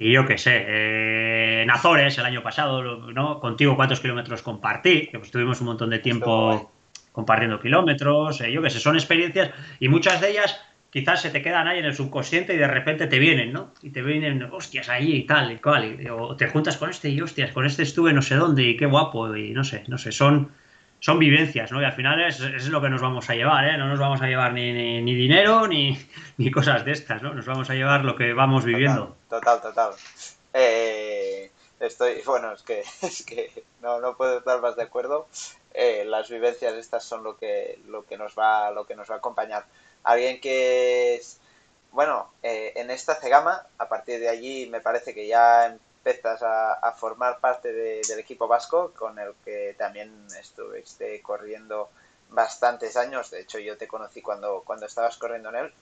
yo 0.00 0.26
qué 0.26 0.36
sé, 0.38 0.64
eh, 0.66 1.62
en 1.62 1.70
Azores 1.70 2.18
el 2.18 2.24
año 2.24 2.42
pasado, 2.42 2.82
¿no? 3.12 3.38
Contigo 3.38 3.76
cuántos 3.76 4.00
kilómetros 4.00 4.42
compartí, 4.42 5.06
que 5.06 5.20
pues 5.20 5.30
tuvimos 5.30 5.60
un 5.60 5.68
montón 5.68 5.90
de 5.90 6.00
tiempo 6.00 6.72
compartiendo 7.12 7.60
kilómetros, 7.60 8.40
eh, 8.40 8.50
yo 8.50 8.60
qué 8.60 8.70
sé, 8.70 8.80
son 8.80 8.96
experiencias 8.96 9.52
y 9.78 9.88
muchas 9.88 10.20
de 10.20 10.32
ellas 10.32 10.60
quizás 10.90 11.22
se 11.22 11.30
te 11.30 11.40
quedan 11.40 11.68
ahí 11.68 11.78
en 11.78 11.84
el 11.84 11.94
subconsciente 11.94 12.54
y 12.54 12.58
de 12.58 12.66
repente 12.66 13.06
te 13.06 13.20
vienen, 13.20 13.52
¿no? 13.52 13.72
Y 13.82 13.90
te 13.90 14.02
vienen, 14.02 14.42
hostias, 14.42 14.88
ahí 14.88 15.14
y 15.14 15.22
tal 15.26 15.52
y 15.52 15.58
cual, 15.58 15.96
o 16.10 16.34
te 16.34 16.48
juntas 16.48 16.76
con 16.76 16.90
este 16.90 17.08
y 17.08 17.20
hostias, 17.20 17.52
con 17.52 17.64
este 17.64 17.84
estuve 17.84 18.12
no 18.12 18.20
sé 18.20 18.34
dónde 18.34 18.64
y 18.64 18.76
qué 18.76 18.86
guapo 18.86 19.36
y 19.36 19.52
no 19.52 19.62
sé, 19.62 19.84
no 19.86 19.96
sé, 19.96 20.10
son 20.10 20.50
son 21.00 21.18
vivencias, 21.18 21.70
¿no? 21.72 21.80
Y 21.80 21.84
al 21.84 21.92
final 21.92 22.20
es, 22.22 22.40
es, 22.40 22.68
lo 22.68 22.80
que 22.80 22.88
nos 22.88 23.00
vamos 23.00 23.28
a 23.28 23.34
llevar, 23.34 23.66
¿eh? 23.66 23.76
No 23.76 23.88
nos 23.88 23.98
vamos 23.98 24.20
a 24.22 24.26
llevar 24.26 24.52
ni, 24.52 24.72
ni, 24.72 25.14
dinero 25.14 25.66
ni, 25.68 25.98
ni, 26.36 26.50
cosas 26.50 26.84
de 26.84 26.92
estas, 26.92 27.22
¿no? 27.22 27.34
Nos 27.34 27.46
vamos 27.46 27.68
a 27.70 27.74
llevar 27.74 28.04
lo 28.04 28.16
que 28.16 28.32
vamos 28.32 28.64
viviendo. 28.64 29.16
Total, 29.28 29.60
total. 29.60 29.92
Eh, 30.52 31.50
estoy, 31.80 32.22
bueno, 32.26 32.52
es 32.52 32.62
que, 32.62 32.80
es 33.02 33.24
que 33.24 33.64
no, 33.82 34.00
no 34.00 34.16
puedo 34.16 34.38
estar 34.38 34.60
más 34.60 34.76
de 34.76 34.82
acuerdo. 34.82 35.28
Eh, 35.74 36.04
las 36.06 36.30
vivencias 36.30 36.74
estas 36.74 37.04
son 37.04 37.22
lo 37.22 37.36
que, 37.36 37.78
lo 37.86 38.06
que 38.06 38.16
nos 38.16 38.34
va, 38.34 38.70
lo 38.70 38.86
que 38.86 38.96
nos 38.96 39.10
va 39.10 39.16
a 39.16 39.18
acompañar. 39.18 39.66
Alguien 40.04 40.40
que 40.40 41.16
es, 41.16 41.40
bueno, 41.92 42.30
eh, 42.42 42.72
en 42.76 42.90
esta 42.90 43.14
Cegama, 43.14 43.66
a 43.76 43.88
partir 43.88 44.20
de 44.20 44.28
allí 44.28 44.66
me 44.70 44.80
parece 44.80 45.12
que 45.12 45.26
ya 45.26 45.76
empiezas 46.06 46.42
a, 46.42 46.92
formar 46.92 47.40
parte 47.40 47.72
del 47.72 48.18
equipo 48.18 48.46
vasco, 48.46 48.92
con 48.96 49.18
el 49.18 49.34
que 49.44 49.74
también 49.76 50.26
estuviste 50.38 51.20
corriendo 51.20 51.90
bastantes 52.30 52.96
años. 52.96 53.30
De 53.30 53.40
hecho, 53.40 53.58
yo 53.58 53.76
te 53.76 53.88
conocí 53.88 54.22
cuando, 54.22 54.62
cuando 54.64 54.86
estabas 54.86 55.16
corriendo 55.16 55.48
en 55.48 55.56
él. 55.56 55.74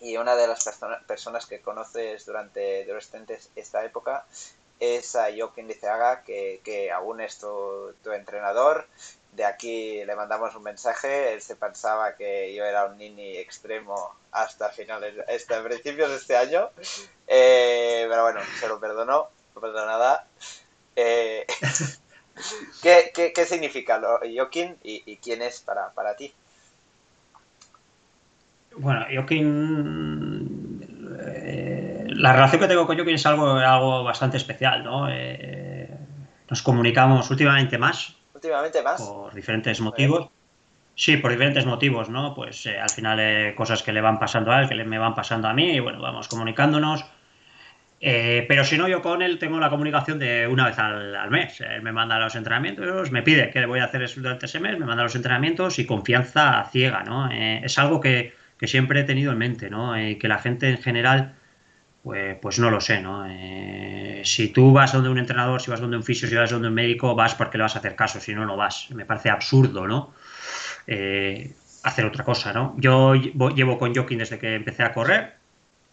Y 0.00 0.16
una 0.16 0.36
de 0.36 0.46
las 0.46 0.64
personas 1.06 1.46
que 1.46 1.60
conoces 1.60 2.24
durante, 2.24 2.84
durante 2.86 3.38
esta 3.56 3.84
época 3.84 4.24
es 4.78 5.14
a 5.16 5.28
Joaquín 5.36 5.68
Liceaga, 5.68 6.22
que, 6.22 6.60
que 6.64 6.90
aún 6.90 7.20
es 7.20 7.38
tu, 7.38 7.92
entrenador 8.12 8.86
de 9.32 9.44
aquí 9.44 10.04
le 10.04 10.16
mandamos 10.16 10.54
un 10.56 10.62
mensaje, 10.64 11.32
él 11.32 11.40
se 11.40 11.54
pensaba 11.54 12.16
que 12.16 12.52
yo 12.52 12.64
era 12.64 12.86
un 12.86 12.98
nini 12.98 13.36
extremo 13.36 14.16
hasta 14.32 14.70
finales, 14.70 15.14
hasta 15.28 15.62
principios 15.62 16.10
de 16.10 16.16
este 16.16 16.36
año, 16.36 16.70
eh, 17.28 18.06
pero 18.08 18.22
bueno, 18.22 18.40
se 18.58 18.66
lo 18.66 18.80
perdonó, 18.80 19.28
no 19.54 19.60
pasa 19.60 19.86
nada. 19.86 20.26
Eh, 20.96 21.46
¿qué, 22.82 23.32
qué, 23.34 23.44
significa 23.44 24.00
Joaquín 24.00 24.76
y, 24.82 25.02
y, 25.06 25.16
quién 25.16 25.42
es 25.42 25.60
para, 25.60 25.90
para 25.90 26.16
ti? 26.16 26.32
Bueno, 28.76 29.06
Joaquín, 29.12 30.80
eh, 31.20 32.04
la 32.08 32.32
relación 32.32 32.60
que 32.60 32.68
tengo 32.68 32.86
con 32.86 32.96
Joaquín 32.96 33.14
es 33.14 33.26
algo, 33.26 33.50
algo 33.52 34.04
bastante 34.04 34.36
especial, 34.36 34.84
¿no? 34.84 35.08
nos 36.48 36.62
comunicamos 36.62 37.30
últimamente 37.30 37.78
más, 37.78 38.16
últimamente 38.34 38.82
más. 38.82 39.00
Por 39.00 39.32
diferentes 39.34 39.80
motivos. 39.80 40.28
Sí, 41.00 41.16
por 41.16 41.30
diferentes 41.30 41.64
motivos, 41.64 42.10
¿no? 42.10 42.34
Pues 42.34 42.66
eh, 42.66 42.78
al 42.78 42.90
final 42.90 43.18
eh, 43.20 43.54
cosas 43.56 43.82
que 43.82 43.90
le 43.90 44.02
van 44.02 44.18
pasando 44.18 44.52
a 44.52 44.60
él, 44.60 44.68
que 44.68 44.74
le, 44.74 44.84
me 44.84 44.98
van 44.98 45.14
pasando 45.14 45.48
a 45.48 45.54
mí, 45.54 45.72
y 45.72 45.80
bueno, 45.80 46.00
vamos 46.00 46.28
comunicándonos. 46.28 47.06
Eh, 48.02 48.46
pero 48.48 48.64
si 48.64 48.78
no, 48.78 48.88
yo 48.88 49.02
con 49.02 49.20
él 49.20 49.38
tengo 49.38 49.60
la 49.60 49.68
comunicación 49.68 50.18
de 50.18 50.46
una 50.46 50.66
vez 50.66 50.78
al, 50.78 51.30
mes. 51.30 51.60
Él 51.60 51.82
me 51.82 51.92
manda 51.92 52.18
los 52.18 52.34
entrenamientos, 52.34 53.10
me 53.10 53.22
pide 53.22 53.50
que 53.50 53.66
voy 53.66 53.80
a 53.80 53.84
hacer 53.84 54.10
durante 54.16 54.46
ese 54.46 54.58
mes, 54.58 54.78
me 54.78 54.86
manda 54.86 55.02
los 55.02 55.14
entrenamientos 55.14 55.78
y 55.78 55.84
confianza 55.84 56.66
ciega, 56.72 57.02
¿no? 57.02 57.30
es 57.30 57.78
algo 57.78 58.00
que, 58.00 58.32
que, 58.58 58.66
siempre 58.66 59.00
he 59.00 59.04
tenido 59.04 59.32
en 59.32 59.38
mente, 59.38 59.68
¿no? 59.68 60.00
Y 60.00 60.16
que 60.16 60.28
la 60.28 60.38
gente 60.38 60.70
en 60.70 60.78
general 60.78 61.34
pues, 62.02 62.38
pues 62.40 62.58
no 62.58 62.70
lo 62.70 62.80
sé, 62.80 63.00
¿no? 63.00 63.26
Eh, 63.28 64.22
si 64.24 64.48
tú 64.48 64.72
vas 64.72 64.92
donde 64.92 65.10
un 65.10 65.18
entrenador, 65.18 65.60
si 65.60 65.70
vas 65.70 65.80
donde 65.80 65.96
un 65.96 66.02
fisio, 66.02 66.28
si 66.28 66.34
vas 66.34 66.50
donde 66.50 66.68
un 66.68 66.74
médico, 66.74 67.14
vas 67.14 67.34
porque 67.34 67.58
le 67.58 67.62
vas 67.62 67.76
a 67.76 67.80
hacer 67.80 67.94
caso, 67.94 68.20
si 68.20 68.34
no, 68.34 68.46
no 68.46 68.56
vas. 68.56 68.90
Me 68.90 69.04
parece 69.04 69.30
absurdo, 69.30 69.86
¿no? 69.86 70.14
Eh, 70.86 71.54
hacer 71.82 72.04
otra 72.06 72.24
cosa, 72.24 72.52
¿no? 72.52 72.74
Yo 72.78 73.14
llevo 73.14 73.78
con 73.78 73.94
Joaquín 73.94 74.18
desde 74.18 74.38
que 74.38 74.54
empecé 74.54 74.82
a 74.82 74.92
correr, 74.92 75.34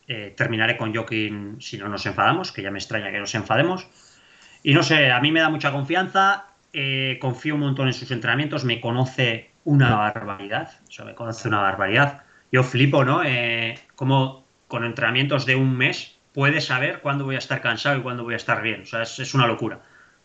eh, 0.07 0.33
terminaré 0.35 0.77
con 0.77 0.93
Joaquín 0.93 1.57
si 1.59 1.77
no 1.77 1.89
nos 1.89 2.05
enfadamos, 2.05 2.51
que 2.51 2.61
ya 2.61 2.71
me 2.71 2.79
extraña 2.79 3.11
que 3.11 3.19
nos 3.19 3.35
enfademos. 3.35 3.87
Y 4.63 4.73
no 4.73 4.83
sé, 4.83 5.11
a 5.11 5.19
mí 5.19 5.31
me 5.31 5.39
da 5.39 5.49
mucha 5.49 5.71
confianza, 5.71 6.45
confío 7.19 7.55
un 7.55 7.61
montón 7.61 7.87
en 7.87 7.93
sus 7.93 8.11
entrenamientos, 8.11 8.63
me 8.63 8.79
conoce 8.79 9.51
una 9.63 9.95
barbaridad, 9.95 10.71
o 10.87 10.91
sea, 10.91 11.05
me 11.05 11.15
conoce 11.15 11.47
una 11.47 11.61
barbaridad. 11.61 12.23
Yo 12.51 12.63
flipo, 12.63 13.05
¿no? 13.05 13.21
como 13.95 14.45
con 14.67 14.83
entrenamientos 14.83 15.45
de 15.45 15.55
un 15.55 15.77
mes 15.77 16.17
puedes 16.37 16.65
saber 16.65 16.99
cuándo 16.99 17.25
voy 17.25 17.33
a 17.33 17.39
estar 17.39 17.61
cansado 17.61 17.97
y 17.97 18.01
cuándo 18.01 18.23
voy 18.23 18.35
a 18.35 18.37
estar 18.37 18.61
bien. 18.61 18.81
O 18.81 18.85
sea, 18.85 19.01
es, 19.01 19.33
una 19.33 19.47
locura. 19.47 19.79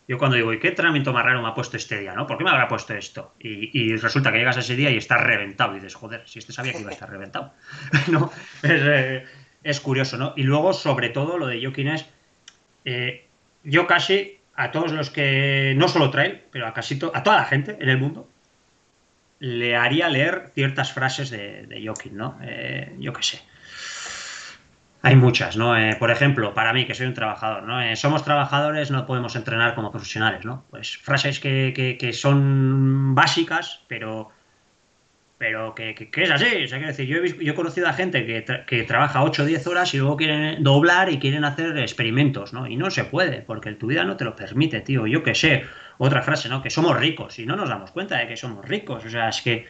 Yo 0.07 0.19
cuando 0.19 0.35
digo, 0.35 0.53
¿y 0.53 0.59
qué 0.59 0.67
entrenamiento 0.67 1.11
más 1.11 1.25
raro 1.25 1.41
me 1.41 1.47
ha 1.47 1.55
puesto 1.55 1.75
este 1.75 1.97
día? 1.97 2.13
¿no? 2.13 2.27
¿Por 2.27 2.37
qué 2.37 2.43
me 2.43 2.51
habrá 2.51 2.67
puesto 2.67 2.93
esto? 2.93 3.33
Y, 3.39 3.95
resulta 3.95 4.31
que 4.31 4.37
llegas 4.37 4.57
a 4.57 4.59
ese 4.59 4.75
día 4.75 4.91
y 4.91 4.97
estás 4.97 5.21
reventado. 5.23 5.71
Y 5.71 5.77
dices, 5.77 5.95
joder, 5.95 6.21
si 6.27 6.37
este 6.37 6.53
sabía 6.53 6.73
que 6.73 6.81
iba 6.81 6.91
a 6.91 6.93
estar 6.93 7.09
reventado. 7.09 7.53
¿No? 8.11 8.31
Eh, 8.61 9.25
es, 9.63 9.79
curioso, 9.79 10.17
¿no? 10.17 10.33
Y 10.35 10.43
luego, 10.43 10.73
sobre 10.73 11.09
todo, 11.09 11.37
lo 11.37 11.47
de 11.47 11.61
Joaquín 11.61 11.87
es, 11.87 12.05
eh, 12.85 13.27
yo 13.63 13.87
casi 13.87 14.39
a 14.55 14.71
todos 14.71 14.91
los 14.91 15.09
que, 15.09 15.73
no 15.77 15.87
solo 15.87 16.09
trail, 16.09 16.41
pero 16.51 16.67
a 16.67 16.73
casi 16.73 16.99
a 17.13 17.23
toda 17.23 17.37
la 17.37 17.45
gente 17.45 17.77
en 17.79 17.89
el 17.89 17.97
mundo, 17.97 18.27
le 19.39 19.75
haría 19.75 20.09
leer 20.09 20.51
ciertas 20.53 20.93
frases 20.93 21.29
de, 21.29 21.65
de 21.65 21.85
Joaquín, 21.85 22.17
¿no? 22.17 22.37
Eh, 22.43 22.95
yo 22.99 23.13
qué 23.13 23.23
sé. 23.23 23.41
Hay 25.05 25.17
muchas, 25.17 25.57
¿no? 25.57 25.77
Eh, 25.77 25.97
por 25.99 26.11
ejemplo, 26.11 26.53
para 26.53 26.71
mí, 26.71 26.85
que 26.85 26.93
soy 26.93 27.07
un 27.07 27.13
trabajador, 27.13 27.63
¿no? 27.63 27.95
Somos 27.97 28.23
trabajadores, 28.23 28.89
no 28.89 29.05
podemos 29.05 29.35
entrenar 29.35 29.75
como 29.75 29.91
profesionales, 29.91 30.45
¿no? 30.45 30.63
Pues 30.69 30.97
frases 30.97 31.41
que, 31.41 31.73
que, 31.99 32.13
son 32.13 33.13
básicas, 33.13 33.81
pero, 33.89 34.29
pero 35.43 35.75
que, 35.75 35.93
que, 35.93 36.23
es 36.23 36.31
así. 36.31 36.63
O 36.63 36.67
sea, 36.69 36.79
decir, 36.79 37.05
yo 37.05 37.17
he, 37.17 37.43
yo 37.43 37.51
he 37.51 37.55
conocido 37.55 37.89
a 37.89 37.91
gente 37.91 38.25
que, 38.25 38.83
trabaja 38.83 39.21
8 39.23 39.43
o 39.43 39.45
10 39.45 39.67
horas 39.67 39.93
y 39.93 39.97
luego 39.97 40.15
quieren 40.15 40.63
doblar 40.63 41.11
y 41.11 41.19
quieren 41.19 41.43
hacer 41.43 41.77
experimentos, 41.79 42.53
¿no? 42.53 42.65
Y 42.65 42.77
no 42.77 42.89
se 42.89 43.03
puede, 43.03 43.41
porque 43.41 43.73
tu 43.73 43.87
vida 43.87 44.05
no 44.05 44.15
te 44.15 44.23
lo 44.23 44.37
permite, 44.37 44.79
tío. 44.79 45.05
Yo 45.05 45.21
qué 45.21 45.35
sé, 45.35 45.65
otra 45.97 46.21
frase, 46.21 46.47
¿no? 46.47 46.61
Que 46.61 46.69
somos 46.69 46.97
ricos 46.97 47.39
y 47.39 47.45
no 47.45 47.57
nos 47.57 47.67
damos 47.67 47.91
cuenta 47.91 48.19
de 48.19 48.27
que 48.27 48.37
somos 48.37 48.65
ricos. 48.65 49.03
O 49.03 49.09
sea, 49.09 49.27
es 49.27 49.41
que 49.41 49.67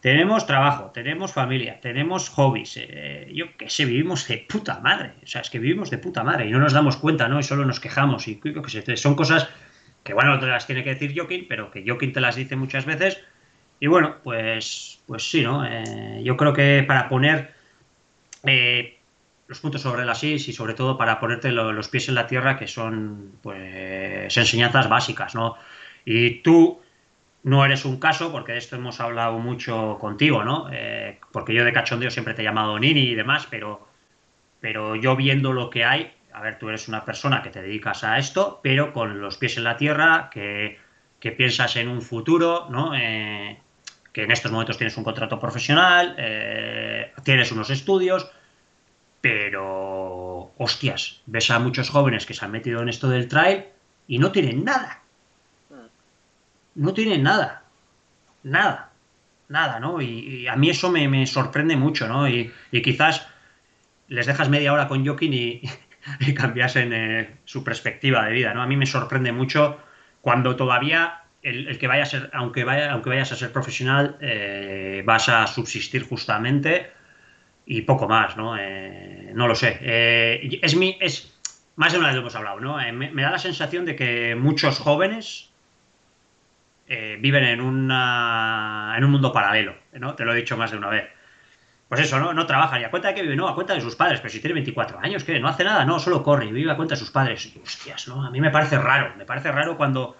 tenemos 0.00 0.46
trabajo, 0.46 0.90
tenemos 0.92 1.32
familia, 1.32 1.80
tenemos 1.80 2.28
hobbies. 2.28 2.76
Eh, 2.76 3.32
yo 3.32 3.56
qué 3.56 3.70
sé, 3.70 3.86
vivimos 3.86 4.28
de 4.28 4.44
puta 4.46 4.80
madre. 4.80 5.14
O 5.22 5.26
sea, 5.26 5.40
es 5.40 5.48
que 5.48 5.58
vivimos 5.58 5.88
de 5.88 5.96
puta 5.96 6.24
madre 6.24 6.46
y 6.46 6.50
no 6.50 6.58
nos 6.58 6.74
damos 6.74 6.98
cuenta, 6.98 7.26
¿no? 7.26 7.40
Y 7.40 7.42
solo 7.42 7.64
nos 7.64 7.80
quejamos. 7.80 8.28
Y 8.28 8.38
qué 8.38 8.52
sé, 8.68 8.96
son 8.98 9.14
cosas 9.14 9.48
que, 10.04 10.12
bueno, 10.12 10.38
te 10.38 10.44
las 10.44 10.66
tiene 10.66 10.84
que 10.84 10.90
decir 10.90 11.14
Joaquín, 11.16 11.46
pero 11.48 11.70
que 11.70 11.82
Joaquín 11.86 12.12
te 12.12 12.20
las 12.20 12.36
dice 12.36 12.54
muchas 12.54 12.84
veces. 12.84 13.24
Y 13.80 13.86
bueno, 13.88 14.16
pues, 14.22 15.00
pues 15.06 15.28
sí, 15.28 15.42
¿no? 15.42 15.64
Eh, 15.66 16.22
yo 16.24 16.36
creo 16.36 16.52
que 16.52 16.84
para 16.86 17.08
poner 17.08 17.54
eh, 18.44 18.98
los 19.48 19.60
puntos 19.60 19.82
sobre 19.82 20.04
las 20.04 20.22
is 20.24 20.48
y 20.48 20.52
sobre 20.52 20.74
todo 20.74 20.96
para 20.96 21.20
ponerte 21.20 21.52
los 21.52 21.88
pies 21.88 22.08
en 22.08 22.14
la 22.14 22.26
tierra, 22.26 22.58
que 22.58 22.66
son, 22.66 23.32
pues, 23.42 24.36
enseñanzas 24.36 24.88
básicas, 24.88 25.34
¿no? 25.34 25.56
Y 26.04 26.40
tú 26.40 26.80
no 27.46 27.64
eres 27.64 27.84
un 27.84 28.00
caso, 28.00 28.32
porque 28.32 28.52
de 28.52 28.58
esto 28.58 28.74
hemos 28.74 28.98
hablado 29.00 29.38
mucho 29.38 29.98
contigo, 30.00 30.42
¿no? 30.42 30.68
Eh, 30.72 31.20
porque 31.30 31.54
yo 31.54 31.64
de 31.64 31.72
cachondeo 31.72 32.10
siempre 32.10 32.34
te 32.34 32.42
he 32.42 32.44
llamado 32.44 32.76
Nini 32.76 33.02
y 33.02 33.14
demás, 33.14 33.46
pero, 33.48 33.86
pero 34.60 34.96
yo 34.96 35.14
viendo 35.14 35.52
lo 35.52 35.70
que 35.70 35.84
hay, 35.84 36.12
a 36.32 36.40
ver, 36.40 36.58
tú 36.58 36.68
eres 36.68 36.88
una 36.88 37.04
persona 37.04 37.42
que 37.42 37.50
te 37.50 37.62
dedicas 37.62 38.02
a 38.02 38.18
esto, 38.18 38.58
pero 38.64 38.92
con 38.92 39.20
los 39.20 39.36
pies 39.36 39.58
en 39.58 39.64
la 39.64 39.76
tierra, 39.76 40.28
que, 40.32 40.78
piensas 41.36 41.74
en 41.74 41.88
un 41.88 42.02
futuro, 42.02 42.68
¿no? 42.70 42.94
Eh, 42.94 43.58
que 44.16 44.22
en 44.22 44.30
estos 44.30 44.50
momentos 44.50 44.78
tienes 44.78 44.96
un 44.96 45.04
contrato 45.04 45.38
profesional, 45.38 46.14
eh, 46.16 47.12
tienes 47.22 47.52
unos 47.52 47.68
estudios, 47.68 48.26
pero, 49.20 50.54
hostias, 50.56 51.20
ves 51.26 51.50
a 51.50 51.58
muchos 51.58 51.90
jóvenes 51.90 52.24
que 52.24 52.32
se 52.32 52.42
han 52.42 52.50
metido 52.50 52.80
en 52.80 52.88
esto 52.88 53.10
del 53.10 53.28
trail 53.28 53.66
y 54.08 54.18
no 54.18 54.32
tienen 54.32 54.64
nada 54.64 55.02
no 56.76 56.94
tienen 56.94 57.22
nada, 57.22 57.64
nada, 58.42 58.90
nada, 59.50 59.80
¿no? 59.80 60.00
Y, 60.00 60.46
a 60.46 60.56
mí 60.56 60.70
eso 60.70 60.90
me, 60.90 61.26
sorprende 61.26 61.76
mucho, 61.76 62.08
¿no? 62.08 62.26
Y, 62.26 62.52
quizás 62.82 63.28
les 64.08 64.24
dejas 64.24 64.48
media 64.48 64.72
hora 64.72 64.88
con 64.88 65.04
Joaquín 65.04 65.34
y, 65.34 65.60
y 66.20 66.32
cambiasen 66.32 66.92
eh, 66.94 67.36
su 67.44 67.62
perspectiva 67.62 68.24
de 68.24 68.32
vida, 68.32 68.54
¿no? 68.54 68.62
A 68.62 68.66
mí 68.66 68.76
me 68.76 68.86
sorprende 68.86 69.32
mucho 69.32 69.78
cuando 70.22 70.56
todavía 70.56 71.25
el, 71.46 71.78
que 71.78 71.86
vaya 71.86 72.02
a 72.02 72.06
ser, 72.06 72.30
aunque, 72.32 72.64
vaya, 72.64 72.92
aunque 72.92 73.10
vayas 73.10 73.32
a 73.32 73.36
ser 73.36 73.52
profesional, 73.52 74.16
eh, 74.20 75.02
vas 75.04 75.28
a 75.28 75.46
subsistir 75.46 76.04
justamente 76.04 76.90
y 77.66 77.82
poco 77.82 78.08
más, 78.08 78.36
¿no? 78.36 78.56
Eh, 78.58 79.32
no 79.34 79.48
lo 79.48 79.54
sé. 79.54 79.78
es 79.82 80.76
mi, 80.76 80.96
es, 81.00 81.34
más 81.76 81.92
de 81.92 81.98
una 81.98 82.08
vez 82.08 82.16
lo 82.16 82.22
hemos 82.22 82.36
hablado, 82.36 82.60
¿no? 82.60 82.78
me, 82.92 83.22
da 83.22 83.30
la 83.30 83.38
sensación 83.38 83.84
de 83.84 83.96
que 83.96 84.34
muchos 84.34 84.78
jóvenes 84.78 85.50
eh, 86.88 87.18
viven 87.20 87.44
en, 87.44 87.60
en 87.60 89.04
un 89.04 89.10
mundo 89.10 89.32
paralelo, 89.32 89.74
¿no? 89.94 90.14
Te 90.14 90.24
lo 90.24 90.32
he 90.32 90.36
dicho 90.36 90.56
más 90.56 90.70
de 90.70 90.78
una 90.78 90.88
vez. 90.88 91.08
Pues 91.88 92.00
eso, 92.00 92.18
¿no? 92.18 92.32
No 92.32 92.46
trabaja 92.46 92.80
y 92.80 92.84
a 92.84 92.90
cuenta 92.90 93.08
de 93.08 93.14
que 93.14 93.22
vive, 93.22 93.36
no, 93.36 93.48
a 93.48 93.54
cuenta 93.54 93.74
de 93.74 93.80
sus 93.80 93.94
padres, 93.94 94.20
pero 94.20 94.30
si 94.30 94.40
tiene 94.40 94.54
24 94.54 94.98
años, 95.00 95.22
¿qué? 95.22 95.38
No 95.38 95.48
hace 95.48 95.62
nada, 95.62 95.84
no, 95.84 96.00
solo 96.00 96.22
corre 96.22 96.46
y 96.46 96.52
vive 96.52 96.70
a 96.70 96.76
cuenta 96.76 96.94
de 96.94 97.00
sus 97.00 97.10
padres. 97.10 97.46
Y, 97.46 97.60
hostias, 97.60 98.08
¿no? 98.08 98.24
A 98.24 98.30
mí 98.30 98.40
me 98.40 98.50
parece 98.50 98.78
raro, 98.78 99.14
me 99.16 99.24
parece 99.24 99.52
raro 99.52 99.76
cuando, 99.76 100.16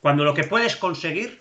cuando 0.00 0.24
lo 0.24 0.34
que 0.34 0.44
puedes 0.44 0.76
conseguir 0.76 1.40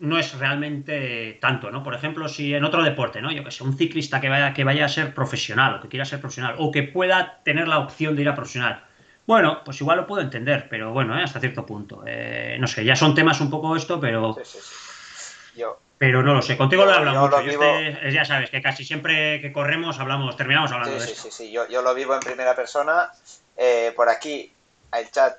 no 0.00 0.18
es 0.18 0.36
realmente 0.38 1.38
tanto, 1.40 1.70
¿no? 1.70 1.82
Por 1.82 1.94
ejemplo, 1.94 2.28
si 2.28 2.54
en 2.54 2.64
otro 2.64 2.82
deporte, 2.82 3.22
¿no? 3.22 3.30
Yo 3.30 3.44
que 3.44 3.50
sé, 3.50 3.62
un 3.62 3.76
ciclista 3.76 4.20
que 4.20 4.28
vaya, 4.28 4.52
que 4.52 4.64
vaya 4.64 4.84
a 4.84 4.88
ser 4.88 5.14
profesional 5.14 5.74
o 5.74 5.80
que 5.80 5.88
quiera 5.88 6.04
ser 6.04 6.20
profesional 6.20 6.56
o 6.58 6.70
que 6.70 6.82
pueda 6.82 7.40
tener 7.44 7.68
la 7.68 7.78
opción 7.78 8.16
de 8.16 8.22
ir 8.22 8.28
a 8.28 8.34
profesional 8.34 8.84
bueno, 9.26 9.62
pues 9.64 9.80
igual 9.80 9.98
lo 9.98 10.06
puedo 10.06 10.20
entender, 10.20 10.68
pero 10.68 10.92
bueno, 10.92 11.18
¿eh? 11.18 11.22
hasta 11.22 11.40
cierto 11.40 11.64
punto. 11.64 12.02
Eh, 12.06 12.56
no 12.60 12.66
sé, 12.66 12.84
ya 12.84 12.94
son 12.94 13.14
temas 13.14 13.40
un 13.40 13.50
poco 13.50 13.74
esto, 13.74 13.98
pero. 13.98 14.34
Sí, 14.34 14.42
sí, 14.44 14.58
sí. 14.60 15.60
Yo. 15.60 15.78
Pero 15.96 16.22
no 16.22 16.34
lo 16.34 16.42
sé, 16.42 16.56
contigo 16.56 16.84
lo 16.84 16.90
he 16.90 16.96
hablado 16.96 17.28
mucho. 17.28 17.38
Este, 17.38 18.12
ya 18.12 18.24
sabes 18.24 18.50
que 18.50 18.60
casi 18.60 18.84
siempre 18.84 19.40
que 19.40 19.52
corremos 19.52 19.98
hablamos, 20.00 20.36
terminamos 20.36 20.72
hablando 20.72 20.96
de 20.96 21.04
esto. 21.04 21.14
Sí, 21.14 21.30
sí, 21.30 21.44
sí, 21.44 21.52
yo, 21.52 21.68
yo 21.68 21.80
lo 21.80 21.94
vivo 21.94 22.14
en 22.14 22.20
primera 22.20 22.54
persona. 22.54 23.12
Eh, 23.56 23.92
por 23.94 24.08
aquí, 24.08 24.52
el 24.92 25.10
chat 25.10 25.38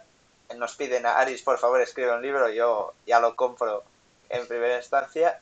nos 0.57 0.75
piden 0.75 1.05
a 1.05 1.17
Aris, 1.17 1.41
por 1.41 1.57
favor, 1.57 1.81
escribe 1.81 2.15
un 2.15 2.21
libro. 2.21 2.49
Yo 2.49 2.93
ya 3.05 3.19
lo 3.19 3.35
compro 3.35 3.83
en 4.29 4.47
primera 4.47 4.77
instancia. 4.77 5.39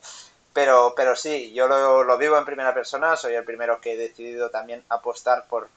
Pero, 0.53 0.93
pero 0.95 1.15
sí, 1.15 1.51
yo 1.53 1.67
lo, 1.67 2.03
lo 2.03 2.17
vivo 2.17 2.37
en 2.37 2.45
primera 2.45 2.73
persona. 2.73 3.15
Soy 3.15 3.33
el 3.33 3.43
primero 3.43 3.81
que 3.81 3.93
he 3.93 3.97
decidido 3.97 4.49
también 4.49 4.83
apostar 4.89 5.47
por, 5.47 5.67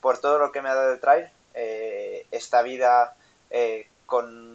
por 0.00 0.18
todo 0.18 0.38
lo 0.38 0.52
que 0.52 0.62
me 0.62 0.68
ha 0.68 0.74
dado 0.74 0.92
el 0.92 1.00
trail 1.00 1.28
eh, 1.58 2.26
esta 2.30 2.60
vida 2.60 3.16
eh, 3.50 3.88
con, 4.04 4.54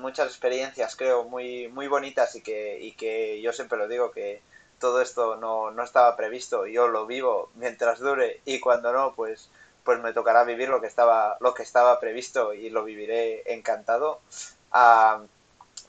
muchas 0.00 0.28
experiencias, 0.28 0.96
creo, 0.96 1.24
muy, 1.24 1.68
muy 1.68 1.86
bonitas 1.86 2.34
y 2.34 2.42
que, 2.42 2.80
y 2.80 2.92
que 2.92 3.42
yo 3.42 3.52
siempre 3.52 3.76
lo 3.76 3.86
digo 3.86 4.10
que 4.10 4.40
todo 4.80 5.02
esto 5.02 5.36
no, 5.36 5.70
no 5.70 5.84
estaba 5.84 6.16
previsto, 6.16 6.66
yo 6.66 6.88
lo 6.88 7.06
vivo 7.06 7.50
mientras 7.54 8.00
dure 8.00 8.40
y 8.46 8.60
cuando 8.60 8.92
no, 8.92 9.14
pues 9.14 9.50
pues 9.84 10.00
me 10.00 10.12
tocará 10.12 10.44
vivir 10.44 10.68
lo 10.68 10.80
que 10.80 10.86
estaba 10.86 11.36
lo 11.40 11.54
que 11.54 11.62
estaba 11.62 12.00
previsto 12.00 12.54
y 12.54 12.70
lo 12.70 12.84
viviré 12.84 13.42
encantado. 13.52 14.20
Ah, 14.72 15.20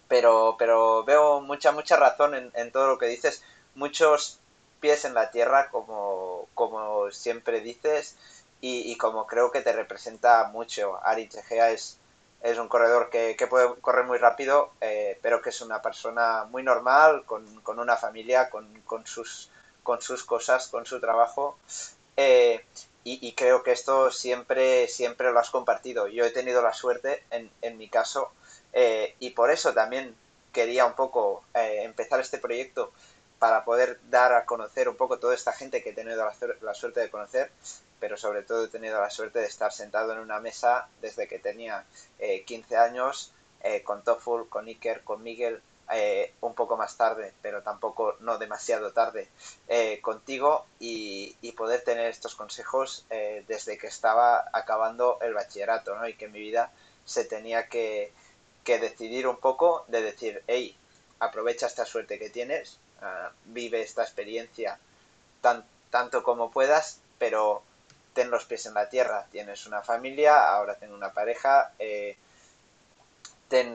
pero, 0.07 0.55
pero 0.57 1.03
veo 1.03 1.41
mucha, 1.41 1.71
mucha 1.71 1.97
razón 1.97 2.51
en, 2.53 2.71
todo 2.71 2.87
lo 2.87 2.97
que 2.97 3.07
dices, 3.07 3.43
muchos 3.73 4.39
pies 4.79 5.05
en 5.05 5.13
la 5.13 5.31
tierra, 5.31 5.69
como, 5.71 6.47
como 6.53 7.11
siempre 7.11 7.61
dices, 7.61 8.15
y, 8.61 8.95
como 8.97 9.27
creo 9.27 9.51
que 9.51 9.61
te 9.61 9.73
representa 9.73 10.49
mucho. 10.51 10.99
Ari 11.03 11.29
Chegea 11.29 11.69
es, 11.71 11.99
es 12.41 12.57
un 12.57 12.67
corredor 12.67 13.09
que, 13.11 13.35
que 13.35 13.47
puede 13.47 13.75
correr 13.81 14.05
muy 14.05 14.17
rápido, 14.17 14.71
eh, 14.81 15.19
pero 15.21 15.41
que 15.41 15.49
es 15.49 15.61
una 15.61 15.81
persona 15.81 16.45
muy 16.45 16.63
normal, 16.63 17.25
con, 17.25 17.61
con 17.61 17.79
una 17.79 17.95
familia, 17.95 18.49
con, 18.49 18.81
con, 18.81 19.05
sus, 19.05 19.51
con 19.83 20.01
sus 20.01 20.23
cosas, 20.23 20.67
con 20.67 20.85
su 20.85 20.99
trabajo. 20.99 21.57
Eh, 22.17 22.65
y, 23.07 23.33
creo 23.33 23.61
que 23.61 23.71
esto 23.71 24.09
siempre, 24.09 24.87
siempre 24.87 25.31
lo 25.31 25.39
has 25.39 25.51
compartido. 25.51 26.07
Yo 26.07 26.25
he 26.25 26.31
tenido 26.31 26.63
la 26.63 26.73
suerte, 26.73 27.23
en, 27.29 27.51
en 27.61 27.77
mi 27.77 27.87
caso, 27.87 28.31
eh, 28.73 29.15
y 29.19 29.29
por 29.29 29.51
eso 29.51 29.73
también 29.73 30.15
quería 30.51 30.85
un 30.85 30.95
poco 30.95 31.43
empezar 31.53 32.19
este 32.19 32.39
proyecto 32.39 32.91
para 33.39 33.63
poder 33.63 33.99
dar 34.09 34.33
a 34.33 34.45
conocer 34.45 34.89
un 34.89 34.95
poco 34.95 35.19
toda 35.19 35.35
esta 35.35 35.53
gente 35.53 35.83
que 35.83 35.89
he 35.89 35.93
tenido 35.93 36.27
la, 36.61 36.73
suerte 36.73 36.99
de 36.99 37.09
conocer, 37.09 37.51
pero 37.99 38.17
sobre 38.17 38.43
todo 38.43 38.65
he 38.65 38.69
tenido 38.69 38.99
la 38.99 39.09
suerte 39.09 39.39
de 39.39 39.45
estar 39.45 39.71
sentado 39.71 40.13
en 40.13 40.19
una 40.19 40.39
mesa 40.39 40.87
desde 41.01 41.27
que 41.27 41.39
tenía 41.39 41.85
15 42.45 42.73
eh, 42.73 42.77
años, 42.77 43.31
eh, 43.61 43.83
con 43.83 44.03
Toful, 44.03 44.47
con 44.49 44.67
Iker, 44.67 45.03
con 45.03 45.21
Miguel, 45.23 45.61
eh, 45.91 46.33
un 46.41 46.53
poco 46.53 46.77
más 46.77 46.97
tarde, 46.97 47.33
pero 47.41 47.61
tampoco 47.61 48.15
no 48.21 48.37
demasiado 48.37 48.91
tarde, 48.91 49.29
contigo 50.01 50.65
y, 50.79 51.35
poder 51.57 51.83
tener 51.83 52.07
estos 52.07 52.35
consejos 52.35 53.05
desde 53.47 53.77
que 53.77 53.87
estaba 53.87 54.49
acabando 54.51 55.19
el 55.21 55.33
bachillerato, 55.33 55.95
¿no? 55.95 56.05
Y 56.05 56.15
que 56.15 56.27
mi 56.27 56.39
vida 56.39 56.69
se 57.05 57.23
tenía 57.23 57.69
que, 57.69 58.11
decidir 58.65 59.27
un 59.27 59.37
poco 59.37 59.85
de 59.87 60.01
decir, 60.01 60.43
hey, 60.47 60.77
aprovecha 61.19 61.67
esta 61.67 61.85
suerte 61.85 62.19
que 62.19 62.29
tienes, 62.29 62.77
Ah, 63.01 63.31
vive 63.45 63.81
esta 63.81 64.03
experiencia 64.03 64.79
tan, 65.41 65.65
tanto 65.89 66.23
como 66.23 66.49
puedas, 66.49 67.01
pero 67.19 67.61
ten 68.13 68.31
los 68.31 68.45
pies 68.45 68.65
en 68.65 68.73
la 68.73 68.89
tierra. 68.89 69.27
Tienes 69.31 69.67
una 69.67 69.81
familia, 69.81 70.49
ahora 70.49 70.75
tengo 70.75 70.95
una 70.95 71.11
pareja, 71.11 71.73
eh, 71.77 72.17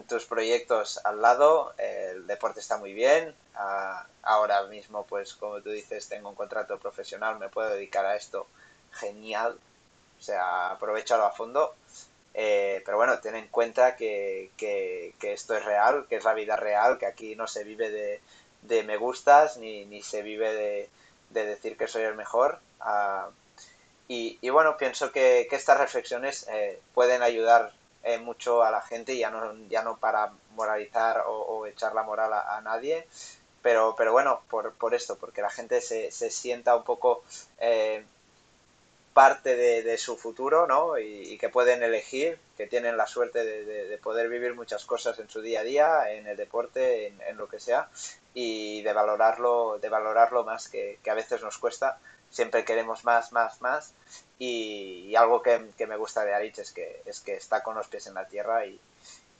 tus 0.06 0.26
proyectos 0.26 1.00
al 1.04 1.20
lado, 1.20 1.74
el 1.78 2.26
deporte 2.26 2.60
está 2.60 2.76
muy 2.76 2.92
bien, 2.92 3.34
ah, 3.54 4.06
ahora 4.22 4.62
mismo, 4.64 5.04
pues 5.06 5.34
como 5.34 5.60
tú 5.60 5.70
dices, 5.70 6.08
tengo 6.08 6.28
un 6.28 6.34
contrato 6.34 6.78
profesional, 6.78 7.38
me 7.38 7.48
puedo 7.48 7.70
dedicar 7.70 8.04
a 8.06 8.16
esto, 8.16 8.46
genial, 8.92 9.58
o 10.18 10.22
sea, 10.22 10.70
aprovechalo 10.70 11.24
a 11.24 11.32
fondo. 11.32 11.74
Eh, 12.34 12.82
pero 12.84 12.96
bueno, 12.96 13.18
ten 13.20 13.34
en 13.34 13.48
cuenta 13.48 13.96
que, 13.96 14.50
que, 14.56 15.14
esto 15.20 15.56
es 15.56 15.64
real, 15.64 16.06
que 16.08 16.16
es 16.16 16.24
la 16.24 16.34
vida 16.34 16.56
real, 16.56 16.98
que 16.98 17.06
aquí 17.06 17.34
no 17.34 17.46
se 17.46 17.64
vive 17.64 17.90
de, 17.90 18.20
de 18.62 18.82
me 18.84 18.96
gustas 18.96 19.56
ni, 19.56 19.84
ni 19.86 20.02
se 20.02 20.22
vive 20.22 20.54
de, 20.54 20.88
de, 21.30 21.44
decir 21.46 21.76
que 21.76 21.88
soy 21.88 22.02
el 22.02 22.14
mejor. 22.14 22.60
Ah, 22.80 23.30
y, 24.08 24.48
bueno, 24.50 24.76
pienso 24.76 25.12
que, 25.12 25.46
que 25.48 25.56
estas 25.56 25.78
reflexiones 25.78 26.46
eh, 26.48 26.80
pueden 26.94 27.22
ayudar 27.22 27.72
eh, 28.02 28.18
mucho 28.18 28.62
a 28.62 28.70
la 28.70 28.80
gente, 28.82 29.16
ya 29.16 29.30
no, 29.30 29.54
ya 29.68 29.82
no 29.82 29.98
para 29.98 30.32
moralizar 30.54 31.24
o, 31.26 31.66
echar 31.66 31.94
la 31.94 32.02
moral 32.02 32.32
a, 32.32 32.60
nadie, 32.62 33.06
pero, 33.62 33.94
pero 33.96 34.12
bueno, 34.12 34.42
por, 34.48 34.72
por, 34.74 34.94
esto, 34.94 35.16
porque 35.18 35.42
la 35.42 35.50
gente 35.50 35.80
se, 35.80 36.10
se 36.10 36.30
sienta 36.30 36.76
un 36.76 36.84
poco 36.84 37.24
eh, 37.58 38.04
parte 39.12 39.56
de, 39.56 39.98
su 39.98 40.16
futuro, 40.16 40.66
¿no? 40.66 40.98
Y, 40.98 41.36
que 41.38 41.48
pueden 41.48 41.82
elegir, 41.82 42.38
que 42.56 42.66
tienen 42.66 42.96
la 42.96 43.06
suerte 43.06 43.44
de, 43.44 43.98
poder 43.98 44.28
vivir 44.28 44.54
muchas 44.54 44.84
cosas 44.84 45.18
en 45.18 45.28
su 45.28 45.42
día 45.42 45.60
a 45.60 45.64
día, 45.64 46.12
en 46.12 46.26
el 46.26 46.36
deporte, 46.36 47.12
en, 47.28 47.36
lo 47.36 47.48
que 47.48 47.60
sea, 47.60 47.90
y 48.34 48.82
de 48.82 48.92
valorarlo, 48.92 49.78
de 49.78 49.88
valorarlo 49.88 50.44
más, 50.44 50.68
que, 50.68 50.98
a 51.08 51.14
veces 51.14 51.42
nos 51.42 51.58
cuesta. 51.58 51.98
Siempre 52.30 52.64
queremos 52.64 53.04
más, 53.04 53.32
más, 53.32 53.60
más. 53.60 53.92
Y, 54.38 55.14
algo 55.16 55.42
que, 55.42 55.58
me 55.86 55.96
gusta 55.96 56.24
de 56.24 56.34
Arich 56.34 56.58
es 56.58 56.72
que, 56.72 57.02
es 57.04 57.20
que 57.20 57.34
está 57.34 57.62
con 57.62 57.74
los 57.74 57.88
pies 57.88 58.06
en 58.06 58.14
la 58.14 58.26
tierra 58.26 58.64
y, 58.64 58.80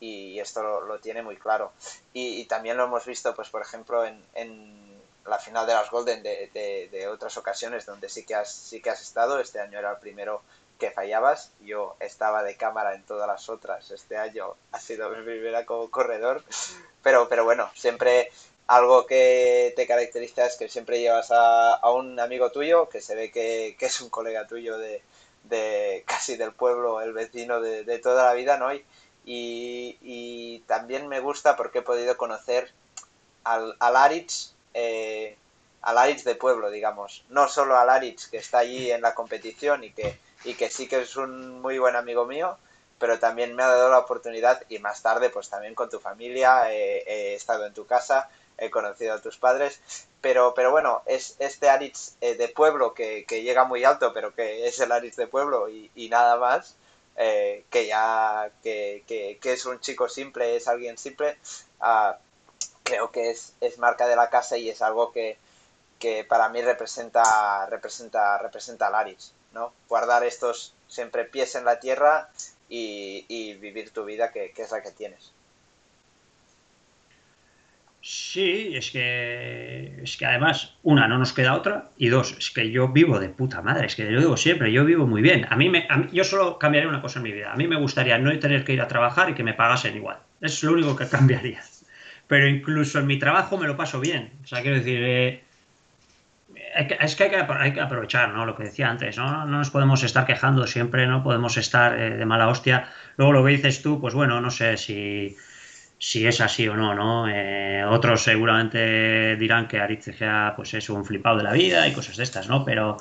y 0.00 0.38
esto 0.40 0.82
lo, 0.82 0.98
tiene 0.98 1.22
muy 1.22 1.36
claro. 1.36 1.72
Y, 2.12 2.44
también 2.46 2.76
lo 2.76 2.84
hemos 2.84 3.06
visto, 3.06 3.34
pues 3.34 3.48
por 3.48 3.62
ejemplo, 3.62 4.04
en 4.04 4.90
la 5.26 5.38
final 5.38 5.66
de 5.66 5.74
las 5.74 5.90
Golden 5.90 6.22
de, 6.22 6.88
de, 6.90 7.08
otras 7.08 7.36
ocasiones 7.36 7.86
donde 7.86 8.08
sí 8.08 8.24
que, 8.24 8.34
has, 8.34 8.52
sí 8.52 8.80
que 8.80 8.90
has 8.90 9.00
estado. 9.00 9.38
Este 9.38 9.60
año 9.60 9.78
era 9.78 9.92
el 9.92 9.98
primero 9.98 10.42
que 10.78 10.90
fallabas. 10.90 11.52
Yo 11.60 11.96
estaba 12.00 12.42
de 12.42 12.56
cámara 12.56 12.94
en 12.94 13.04
todas 13.04 13.28
las 13.28 13.48
otras. 13.48 13.90
Este 13.90 14.16
año 14.16 14.54
ha 14.72 14.80
sido 14.80 15.10
mi 15.10 15.22
primera 15.22 15.64
como 15.64 15.90
corredor. 15.90 16.42
Pero, 17.02 17.28
pero 17.28 17.44
bueno, 17.44 17.70
siempre 17.74 18.30
algo 18.70 19.04
que 19.04 19.72
te 19.74 19.84
caracteriza 19.84 20.46
es 20.46 20.56
que 20.56 20.68
siempre 20.68 21.00
llevas 21.00 21.30
a, 21.32 21.80
un 21.90 22.20
amigo 22.20 22.52
tuyo 22.52 22.88
que 22.88 23.00
se 23.00 23.16
ve 23.16 23.32
que, 23.32 23.76
es 23.80 24.00
un 24.00 24.10
colega 24.10 24.46
tuyo 24.46 24.78
de, 24.78 26.04
casi 26.06 26.36
del 26.36 26.52
pueblo, 26.52 27.00
el 27.00 27.12
vecino 27.12 27.60
de, 27.60 27.98
toda 27.98 28.26
la 28.26 28.34
vida, 28.34 28.58
¿no? 28.58 28.70
Y, 29.24 30.62
también 30.68 31.08
me 31.08 31.18
gusta 31.18 31.56
porque 31.56 31.80
he 31.80 31.82
podido 31.82 32.16
conocer 32.16 32.70
al, 33.42 33.74
al 33.80 33.96
Aritz 33.96 34.54
eh, 34.72 35.36
al 35.82 35.98
Aritz 35.98 36.22
de 36.22 36.36
pueblo, 36.36 36.70
digamos. 36.70 37.24
No 37.28 37.48
solo 37.48 37.76
al 37.76 37.90
Aritz 37.90 38.28
que 38.28 38.36
está 38.36 38.58
allí 38.58 38.92
en 38.92 39.02
la 39.02 39.16
competición 39.16 39.82
y 39.82 39.90
que, 39.90 40.16
y 40.44 40.54
que 40.54 40.70
sí 40.70 40.86
que 40.86 41.00
es 41.00 41.16
un 41.16 41.60
muy 41.60 41.80
buen 41.80 41.96
amigo 41.96 42.24
mío, 42.24 42.56
pero 43.00 43.18
también 43.18 43.56
me 43.56 43.64
ha 43.64 43.68
dado 43.68 43.90
la 43.90 43.98
oportunidad 43.98 44.62
y 44.68 44.78
más 44.78 45.02
tarde 45.02 45.28
pues 45.30 45.48
también 45.48 45.74
con 45.74 45.90
tu 45.90 45.98
familia, 45.98 46.72
he 46.72 47.34
estado 47.34 47.66
en 47.66 47.74
tu 47.74 47.84
casa, 47.84 48.28
he 48.60 48.70
conocido 48.70 49.14
a 49.14 49.20
tus 49.20 49.38
padres, 49.38 49.80
pero, 50.20 50.54
pero 50.54 50.70
bueno, 50.70 51.02
es 51.06 51.34
este 51.38 51.68
Aritz 51.68 52.16
eh, 52.20 52.36
de 52.36 52.48
pueblo 52.48 52.94
que, 52.94 53.24
llega 53.28 53.64
muy 53.64 53.84
alto, 53.84 54.12
pero 54.12 54.34
que 54.34 54.66
es 54.68 54.78
el 54.80 54.92
Aritz 54.92 55.16
de 55.16 55.26
pueblo 55.26 55.68
y, 55.68 56.08
nada 56.10 56.36
más, 56.36 56.76
eh, 57.16 57.64
que 57.70 57.86
ya 57.86 58.50
que, 58.62 59.02
que, 59.06 59.52
es 59.52 59.64
un 59.66 59.80
chico 59.80 60.08
simple, 60.08 60.56
es 60.56 60.68
alguien 60.68 60.98
simple, 60.98 61.38
uh, 61.80 62.14
creo 62.84 63.10
que 63.10 63.30
es, 63.30 63.54
es 63.60 63.78
marca 63.78 64.06
de 64.06 64.16
la 64.16 64.30
casa 64.30 64.56
y 64.58 64.68
es 64.68 64.82
algo 64.82 65.10
que, 65.10 65.38
que 65.98 66.24
para 66.24 66.48
mí 66.48 66.60
representa, 66.62 67.66
representa, 67.66 68.38
representa 68.38 68.90
Laris, 68.90 69.32
¿no? 69.52 69.72
Guardar 69.88 70.24
estos 70.24 70.74
siempre 70.88 71.24
pies 71.24 71.54
en 71.54 71.64
la 71.64 71.80
tierra 71.80 72.30
y, 72.68 73.24
y 73.28 73.54
vivir 73.54 73.92
tu 73.92 74.04
vida 74.04 74.32
que, 74.32 74.52
es 74.56 74.70
la 74.70 74.82
que 74.82 74.90
tienes. 74.90 75.32
Sí, 78.02 78.72
es 78.74 78.90
que, 78.90 80.00
es 80.02 80.16
que 80.16 80.24
además, 80.24 80.74
una, 80.82 81.06
no 81.06 81.18
nos 81.18 81.34
queda 81.34 81.54
otra, 81.54 81.90
y 81.98 82.08
dos, 82.08 82.34
es 82.38 82.50
que 82.50 82.70
yo 82.70 82.88
vivo 82.88 83.20
de 83.20 83.28
puta 83.28 83.60
madre, 83.60 83.86
es 83.86 83.94
que 83.94 84.10
lo 84.10 84.20
digo 84.20 84.36
siempre, 84.38 84.72
yo 84.72 84.84
vivo 84.86 85.06
muy 85.06 85.20
bien. 85.20 85.46
A 85.50 85.56
mí, 85.56 85.68
me, 85.68 85.86
yo 86.10 86.24
solo 86.24 86.58
cambiaría 86.58 86.88
una 86.88 87.02
cosa 87.02 87.18
en 87.18 87.24
mi 87.24 87.32
vida, 87.32 87.52
a 87.52 87.56
mí 87.56 87.68
me 87.68 87.76
gustaría 87.76 88.18
no 88.18 88.36
tener 88.38 88.64
que 88.64 88.72
ir 88.72 88.80
a 88.80 88.88
trabajar 88.88 89.28
y 89.30 89.34
que 89.34 89.44
me 89.44 89.52
pagasen 89.52 89.96
igual. 89.96 90.16
Es 90.40 90.62
lo 90.62 90.72
único 90.72 90.96
que 90.96 91.08
cambiaría 91.10 91.60
pero 92.30 92.46
incluso 92.46 93.00
en 93.00 93.08
mi 93.08 93.18
trabajo 93.18 93.58
me 93.58 93.66
lo 93.66 93.76
paso 93.76 93.98
bien. 93.98 94.30
O 94.44 94.46
sea, 94.46 94.62
quiero 94.62 94.76
decir, 94.76 95.00
eh, 95.02 95.42
es 97.00 97.16
que 97.16 97.24
hay, 97.24 97.72
que 97.72 97.80
aprovechar, 97.80 98.28
¿no? 98.28 98.46
Lo 98.46 98.54
que 98.54 98.62
decía 98.62 98.88
antes, 98.88 99.16
¿no? 99.18 99.44
No 99.46 99.58
nos 99.58 99.70
podemos 99.70 100.04
estar 100.04 100.26
quejando 100.26 100.64
siempre, 100.68 101.08
no 101.08 101.24
podemos 101.24 101.56
estar 101.56 101.98
eh, 101.98 102.10
de 102.10 102.26
mala 102.26 102.46
hostia. 102.46 102.88
Luego 103.16 103.32
lo 103.32 103.44
que 103.44 103.50
dices 103.50 103.82
tú, 103.82 104.00
pues 104.00 104.14
bueno, 104.14 104.40
no 104.40 104.52
sé 104.52 104.76
si, 104.76 105.36
si 106.00 106.26
es 106.26 106.40
así 106.40 106.66
o 106.66 106.74
no, 106.76 106.94
¿no? 106.94 107.28
Eh, 107.28 107.84
otros 107.84 108.22
seguramente 108.22 109.36
dirán 109.36 109.68
que 109.68 109.78
Aritz 109.78 110.08
pues 110.56 110.72
es 110.74 110.88
un 110.88 111.04
flipado 111.04 111.36
de 111.36 111.44
la 111.44 111.52
vida 111.52 111.86
y 111.86 111.92
cosas 111.92 112.16
de 112.16 112.24
estas, 112.24 112.48
¿no? 112.48 112.64
Pero 112.64 112.96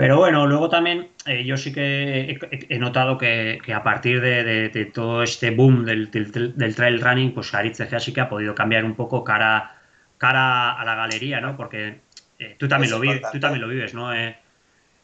pero 0.00 0.16
bueno, 0.16 0.46
luego 0.46 0.70
también 0.70 1.08
eh, 1.26 1.44
yo 1.44 1.58
sí 1.58 1.74
que 1.74 2.38
he, 2.70 2.78
notado 2.78 3.18
que, 3.18 3.60
a 3.74 3.82
partir 3.82 4.22
de, 4.22 4.90
todo 4.94 5.22
este 5.22 5.50
boom 5.50 5.84
del, 5.84 6.10
trail 6.10 7.02
running, 7.02 7.34
pues 7.34 7.52
Aritz 7.52 7.82
sí 7.98 8.14
que 8.14 8.20
ha 8.22 8.28
podido 8.30 8.54
cambiar 8.54 8.86
un 8.86 8.94
poco 8.94 9.22
cara, 9.22 9.76
cara 10.16 10.72
a 10.72 10.84
la 10.86 10.94
galería, 10.94 11.42
¿no? 11.42 11.54
Porque 11.54 12.00
eh, 12.38 12.56
tú, 12.58 12.66
también 12.66 12.92
lo 12.92 12.98
vives, 12.98 13.20
tú 13.30 13.38
también 13.40 13.60
lo 13.60 13.68
vives, 13.68 13.92
¿no? 13.92 14.10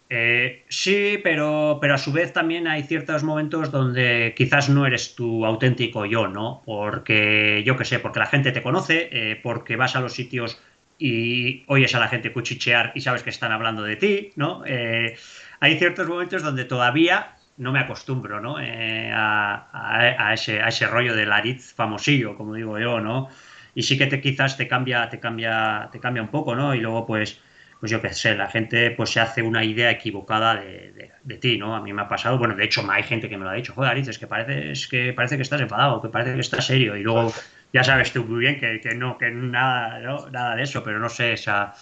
Eh, 0.08 0.64
sí, 0.68 1.18
pero, 1.22 1.78
pero 1.80 1.94
a 1.94 1.98
su 1.98 2.12
vez 2.12 2.32
también 2.32 2.68
hay 2.68 2.84
ciertos 2.84 3.24
momentos 3.24 3.72
donde 3.72 4.34
quizás 4.36 4.68
no 4.68 4.86
eres 4.86 5.14
tu 5.16 5.44
auténtico 5.44 6.06
yo, 6.06 6.28
¿no? 6.28 6.62
Porque 6.64 7.62
yo 7.66 7.76
qué 7.76 7.84
sé, 7.84 7.98
porque 7.98 8.20
la 8.20 8.26
gente 8.26 8.52
te 8.52 8.62
conoce, 8.62 9.40
porque 9.42 9.76
vas 9.76 9.96
a 9.96 10.00
los 10.00 10.12
sitios 10.12 10.60
y 10.98 11.64
oyes 11.68 11.94
a 11.94 12.00
la 12.00 12.08
gente 12.08 12.32
cuchichear 12.32 12.92
y 12.94 13.00
sabes 13.00 13.22
que 13.22 13.30
están 13.30 13.52
hablando 13.52 13.82
de 13.82 13.96
ti, 13.96 14.32
¿no? 14.36 14.62
Eh, 14.66 15.16
hay 15.60 15.78
ciertos 15.78 16.08
momentos 16.08 16.42
donde 16.42 16.64
todavía 16.64 17.36
no 17.58 17.72
me 17.72 17.80
acostumbro, 17.80 18.40
¿no? 18.40 18.60
Eh, 18.60 19.10
a, 19.12 20.30
ese, 20.34 20.60
a 20.60 20.68
ese 20.68 20.86
rollo 20.86 21.14
del 21.14 21.32
Aritz 21.32 21.74
famosillo, 21.74 22.36
como 22.36 22.54
digo 22.54 22.78
yo, 22.78 23.00
¿no? 23.00 23.28
Y 23.74 23.82
sí 23.82 23.98
que 23.98 24.06
te, 24.06 24.20
quizás 24.20 24.56
te 24.56 24.68
cambia, 24.68 25.08
te 25.10 25.20
cambia, 25.20 25.88
te 25.92 26.00
cambia 26.00 26.22
un 26.22 26.28
poco, 26.28 26.54
¿no? 26.54 26.74
Y 26.74 26.80
luego, 26.80 27.06
pues, 27.06 27.40
pues 27.80 27.92
yo 27.92 28.00
qué 28.00 28.12
sé, 28.12 28.34
la 28.34 28.48
gente 28.48 28.90
pues 28.90 29.10
se 29.10 29.20
hace 29.20 29.42
una 29.42 29.62
idea 29.62 29.90
equivocada 29.90 30.56
de, 30.56 31.10
de, 31.22 31.38
ti, 31.38 31.58
¿no? 31.58 31.76
A 31.76 31.82
mí 31.82 31.92
me 31.92 32.02
ha 32.02 32.08
pasado, 32.08 32.38
bueno, 32.38 32.54
de 32.54 32.64
hecho 32.64 32.84
hay 32.90 33.02
gente 33.02 33.28
que 33.28 33.36
me 33.36 33.44
lo 33.44 33.50
ha 33.50 33.54
dicho, 33.54 33.74
joder, 33.74 33.90
Aritz, 33.90 34.08
es 34.08 34.18
que 34.18 34.26
parece, 34.26 34.70
es 34.70 34.88
que 34.88 35.12
parece 35.12 35.36
que 35.36 35.42
estás 35.42 35.60
enfadado, 35.60 36.00
que 36.00 36.08
parece 36.08 36.34
que 36.34 36.40
estás 36.40 36.66
serio, 36.66 36.96
y 36.96 37.02
luego 37.02 37.32
ya 37.72 37.84
sabes 37.84 38.12
tú 38.12 38.24
muy 38.24 38.40
bien 38.40 38.58
que, 38.58 38.80
no, 38.94 39.18
que 39.18 39.30
nada, 39.30 40.00
nada 40.30 40.56
de 40.56 40.62
eso, 40.62 40.82
pero 40.82 40.98
no 40.98 41.08
sé, 41.08 41.34
o 41.34 41.36
sea, 41.36 41.74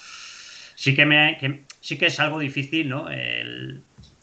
sí 0.74 0.94
que 0.94 1.06
me, 1.06 1.38
sí 1.80 1.96
que 1.96 2.06
es 2.06 2.18
algo 2.18 2.40
difícil, 2.40 2.88
¿no? 2.88 3.08
El, 3.08 3.82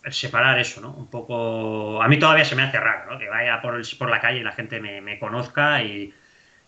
separar 0.09 0.59
eso, 0.59 0.82
¿no? 0.82 0.91
Un 0.91 1.09
poco, 1.09 2.01
a 2.01 2.07
mí 2.07 2.17
todavía 2.17 2.43
se 2.43 2.55
me 2.55 2.63
hace 2.63 2.80
raro, 2.80 3.13
¿no? 3.13 3.19
Que 3.19 3.30
vaya 3.30 3.61
por, 3.61 3.80
por 3.97 4.09
la 4.09 4.19
calle 4.19 4.39
y 4.39 4.43
la 4.43 4.51
gente 4.51 4.82
me, 4.82 4.99
me 4.99 5.19
conozca 5.19 5.84
y, 5.84 6.11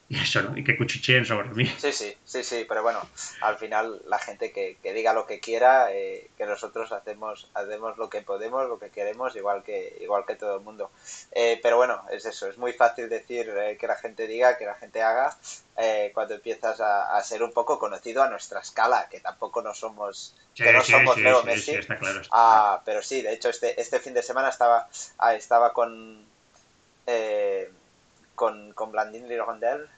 y 0.10 0.20
eso, 0.20 0.41
¿no? 0.41 0.58
Y 0.58 0.64
que 0.64 0.78
cuchicheen 0.78 1.26
sobre 1.26 1.49
mí. 1.49 1.66
Sí, 1.78 1.91
sí, 1.91 2.16
sí, 2.26 2.43
sí, 2.43 2.66
pero 2.68 2.84
bueno, 2.84 2.99
al 3.41 3.58
final 3.58 4.01
la 4.08 4.20
gente 4.20 4.51
que, 4.51 4.78
diga 4.93 5.14
lo 5.14 5.26
que 5.26 5.39
quiera, 5.39 5.93
eh, 5.93 6.30
que 6.38 6.45
nosotros 6.45 6.91
hacemos, 6.91 7.49
hacemos 7.54 7.97
lo 7.97 8.10
que 8.10 8.22
podemos, 8.22 8.68
lo 8.68 8.78
que 8.78 8.89
queremos, 8.89 9.36
igual 9.36 9.64
que, 9.64 9.97
igual 10.01 10.26
que 10.26 10.36
todo 10.36 10.58
el 10.58 10.62
mundo. 10.62 10.91
Eh, 11.32 11.60
pero 11.64 11.78
bueno, 11.78 12.04
es 12.12 12.26
eso, 12.26 12.47
es 12.47 12.58
muy 12.58 12.74
fácil 12.74 13.08
decir 13.08 13.49
eh, 13.49 13.78
que 13.80 13.88
la 13.88 13.95
gente 13.95 14.28
diga, 14.28 14.58
que 14.58 14.66
la 14.66 14.76
gente 14.76 15.01
haga, 15.01 15.36
cuando 16.14 16.36
empiezas 16.36 16.80
a, 16.80 17.20
ser 17.24 17.41
un 17.41 17.51
poco 17.51 17.80
conocido 17.80 18.22
a 18.22 18.30
nuestra 18.30 18.60
escala, 18.60 19.08
que 19.10 19.20
tampoco 19.20 19.62
no 19.62 19.74
somos, 19.74 20.36
que 20.54 20.72
no 20.72 20.84
somos 20.84 21.18
Leo 21.18 21.43
Messi. 21.43 21.80
Ah, 22.30 22.82
pero 22.86 23.01
sí, 23.01 23.22
de 23.22 23.34
hecho 23.34 23.49
este, 23.49 23.80
este 23.82 23.99
fin 23.99 24.14
de 24.14 24.22
semana 24.22 24.49
estaba, 24.49 24.88
ah, 25.18 25.34
estaba 25.34 25.74
con... 25.74 26.24
con, 28.36 28.73
con 28.73 28.91
Blandine 28.91 29.38
Rondel 29.38 29.89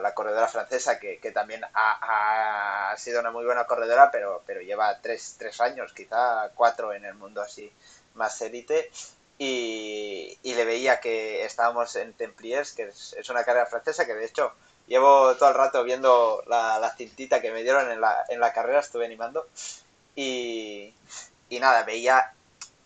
la 0.00 0.12
corredora 0.14 0.48
francesa, 0.48 0.98
que, 0.98 1.18
también 1.32 1.62
ha, 1.74 2.94
sido 2.98 3.20
una 3.20 3.30
muy 3.30 3.44
buena 3.44 3.64
corredora, 3.64 4.10
pero, 4.10 4.42
pero 4.46 4.60
lleva 4.60 5.00
tres, 5.00 5.36
tres 5.38 5.60
años, 5.60 5.92
quizá 5.94 6.50
cuatro 6.54 6.92
en 6.92 7.04
el 7.04 7.14
mundo 7.14 7.40
así 7.40 7.72
más 8.14 8.40
élite. 8.42 8.90
Y, 9.38 10.38
le 10.42 10.64
veía 10.64 11.00
que 11.00 11.44
estábamos 11.44 11.96
en 11.96 12.12
Templiers, 12.12 12.72
que 12.72 12.88
es, 12.88 13.30
una 13.30 13.44
carrera 13.44 13.66
francesa, 13.66 14.04
que 14.04 14.14
de 14.14 14.26
hecho 14.26 14.52
llevo 14.86 15.34
todo 15.36 15.48
el 15.48 15.54
rato 15.54 15.82
viendo 15.84 16.42
la, 16.46 16.78
la 16.78 16.94
cintita 16.94 17.40
que 17.40 17.50
me 17.50 17.62
dieron 17.62 17.90
en 17.90 18.00
la, 18.00 18.24
en 18.28 18.40
la 18.40 18.52
carrera, 18.52 18.80
estuve 18.80 19.06
animando. 19.06 19.48
Y, 20.14 20.94
y 21.48 21.60
nada, 21.60 21.82
veía 21.84 22.34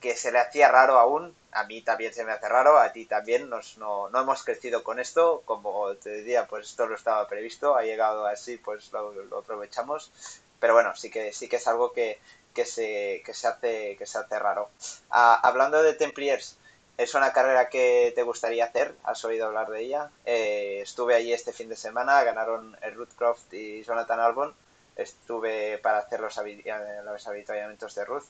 que 0.01 0.17
se 0.17 0.31
le 0.31 0.39
hacía 0.39 0.69
raro 0.71 0.99
aún 0.99 1.35
a 1.57 1.65
mí 1.65 1.81
también 1.81 2.13
se 2.13 2.25
me 2.25 2.33
hace 2.33 2.49
raro, 2.49 2.79
a 2.79 2.93
ti 2.93 3.07
también, 3.07 3.49
nos, 3.49 3.79
no, 3.79 4.11
no 4.11 4.21
hemos 4.21 4.45
crecido 4.45 4.85
con 4.85 5.01
esto, 5.01 5.43
como 5.47 5.95
te 5.97 6.11
decía, 6.11 6.47
pues 6.47 6.67
esto 6.67 6.87
no 6.87 6.95
estaba 6.95 7.27
previsto, 7.27 7.75
ha 7.77 7.83
llegado 7.83 8.27
así, 8.27 8.59
pues 8.59 8.93
lo, 8.93 9.39
aprovechamos, 9.39 10.13
pero 10.61 10.75
bueno, 10.75 10.95
sí 10.95 11.11
que, 11.11 11.33
sí 11.33 11.49
que 11.49 11.57
es 11.57 11.67
algo 11.67 11.93
que, 11.93 12.21
que, 12.53 12.67
se, 12.67 13.23
que, 13.25 13.33
se, 13.33 13.49
hace, 13.49 13.97
que 13.97 14.05
se 14.05 14.19
hace 14.19 14.39
raro. 14.39 14.69
Ah, 15.11 15.41
hablando 15.43 15.83
de 15.83 15.95
Templiers, 15.95 16.59
¿es 16.99 17.15
una 17.15 17.33
carrera 17.33 17.71
que 17.71 18.13
te 18.15 18.23
gustaría 18.23 18.67
hacer? 18.67 18.95
¿Has 19.05 19.25
oído 19.25 19.47
hablar 19.47 19.71
de 19.71 19.81
ella? 19.81 20.11
Eh, 20.27 20.81
estuve 20.83 21.15
allí 21.15 21.33
este 21.33 21.55
fin 21.55 21.71
de 21.71 21.77
semana, 21.77 22.23
ganaron 22.23 22.77
Ruth 22.95 23.15
Croft 23.17 23.55
y 23.55 23.83
Jonathan 23.83 24.21
Albon, 24.21 24.55
estuve 24.95 25.79
para 25.79 25.99
hacer 25.99 26.21
los, 26.21 26.37
los 26.37 27.27
avituallamientos 27.27 27.95
de 27.95 28.05
Ruth 28.05 28.27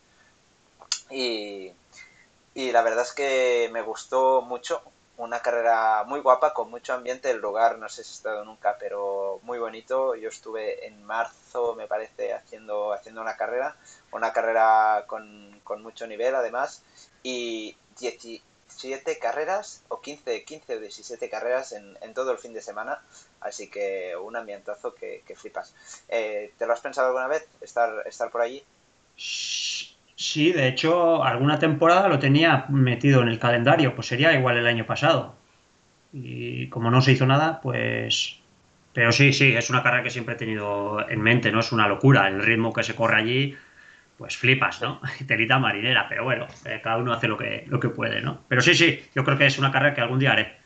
y 1.10 1.72
y 2.56 2.72
la 2.72 2.80
verdad 2.80 3.04
es 3.04 3.12
que 3.12 3.68
me 3.70 3.82
gustó 3.82 4.40
mucho. 4.40 4.80
Una 5.18 5.40
carrera 5.40 6.04
muy 6.04 6.20
guapa, 6.20 6.54
con 6.54 6.70
mucho 6.70 6.94
ambiente. 6.94 7.30
El 7.30 7.36
lugar 7.36 7.76
no 7.78 7.86
sé 7.90 8.02
si 8.02 8.12
he 8.12 8.14
estado 8.14 8.46
nunca, 8.46 8.78
pero 8.80 9.40
muy 9.42 9.58
bonito. 9.58 10.14
Yo 10.14 10.30
estuve 10.30 10.86
en 10.86 11.04
marzo, 11.04 11.74
me 11.74 11.86
parece, 11.86 12.32
haciendo, 12.32 12.94
haciendo 12.94 13.20
una 13.20 13.36
carrera. 13.36 13.76
Una 14.10 14.32
carrera 14.32 15.04
con, 15.06 15.60
con 15.64 15.82
mucho 15.82 16.06
nivel, 16.06 16.34
además. 16.34 16.82
Y 17.22 17.76
17 18.00 19.18
carreras, 19.18 19.82
o 19.88 20.00
15, 20.00 20.42
15 20.44 20.76
o 20.76 20.80
17 20.80 21.28
carreras 21.28 21.72
en, 21.72 21.98
en, 22.00 22.14
todo 22.14 22.32
el 22.32 22.38
fin 22.38 22.54
de 22.54 22.62
semana. 22.62 23.02
Así 23.40 23.68
que 23.68 24.16
un 24.16 24.34
ambientazo 24.34 24.94
que, 24.94 25.22
que 25.26 25.36
flipas. 25.36 25.74
Eh, 26.08 26.54
¿Te 26.56 26.64
lo 26.64 26.72
has 26.72 26.80
pensado 26.80 27.08
alguna 27.08 27.28
vez, 27.28 27.46
estar, 27.60 28.02
estar 28.06 28.30
por 28.30 28.40
allí? 28.40 28.64
Sí, 30.18 30.52
de 30.52 30.68
hecho, 30.68 31.22
alguna 31.24 31.58
temporada 31.58 32.08
lo 32.08 32.18
tenía 32.18 32.64
metido 32.70 33.22
en 33.22 33.28
el 33.28 33.38
calendario, 33.38 33.94
pues 33.94 34.06
sería 34.08 34.32
igual 34.32 34.56
el 34.56 34.66
año 34.66 34.86
pasado. 34.86 35.36
Y 36.12 36.68
como 36.68 36.90
no 36.90 37.02
se 37.02 37.12
hizo 37.12 37.26
nada, 37.26 37.60
pues... 37.60 38.40
Pero 38.94 39.12
sí, 39.12 39.32
sí, 39.34 39.54
es 39.54 39.68
una 39.70 39.82
carrera 39.82 40.02
que 40.02 40.10
siempre 40.10 40.34
he 40.34 40.38
tenido 40.38 41.06
en 41.08 41.20
mente, 41.20 41.52
¿no? 41.52 41.60
Es 41.60 41.72
una 41.72 41.88
locura. 41.88 42.28
El 42.28 42.42
ritmo 42.42 42.72
que 42.72 42.82
se 42.82 42.94
corre 42.94 43.16
allí, 43.16 43.56
pues 44.18 44.36
flipas, 44.38 44.80
¿no? 44.82 45.00
Telita 45.26 45.58
marinera, 45.58 46.08
pero 46.08 46.24
bueno, 46.24 46.46
eh, 46.64 46.80
cada 46.82 46.98
uno 46.98 47.12
hace 47.12 47.28
lo 47.28 47.36
que, 47.38 47.64
lo 47.68 47.80
que 47.80 47.90
puede, 47.90 48.22
¿no? 48.22 48.44
Pero 48.48 48.62
sí, 48.62 48.74
sí, 48.74 49.02
yo 49.14 49.24
creo 49.24 49.38
que 49.38 49.46
es 49.46 49.58
una 49.58 49.72
carrera 49.72 49.94
que 49.94 50.00
algún 50.00 50.18
día 50.18 50.32
haré. 50.32 50.56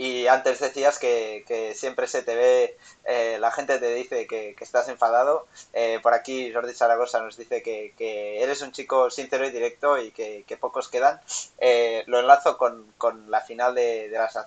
Y 0.00 0.28
antes 0.28 0.58
decías 0.60 0.98
que, 0.98 1.74
siempre 1.76 2.06
se 2.06 2.22
te 2.22 2.34
ve, 2.34 2.78
eh, 3.04 3.36
la 3.38 3.50
gente 3.50 3.78
te 3.78 3.92
dice 3.92 4.26
que, 4.26 4.56
estás 4.58 4.88
enfadado. 4.88 5.46
Eh, 5.74 6.00
por 6.02 6.14
aquí 6.14 6.50
Jordi 6.54 6.72
Zaragoza 6.72 7.20
nos 7.20 7.36
dice 7.36 7.62
que, 7.62 8.42
eres 8.42 8.62
un 8.62 8.72
chico 8.72 9.10
sincero 9.10 9.46
y 9.46 9.50
directo 9.50 9.98
y 9.98 10.10
que, 10.10 10.58
pocos 10.58 10.88
quedan. 10.88 11.20
Eh, 11.58 12.02
lo 12.06 12.18
enlazo 12.18 12.56
con, 12.56 12.86
la 13.28 13.42
final 13.42 13.74
de, 13.74 14.08
las, 14.10 14.38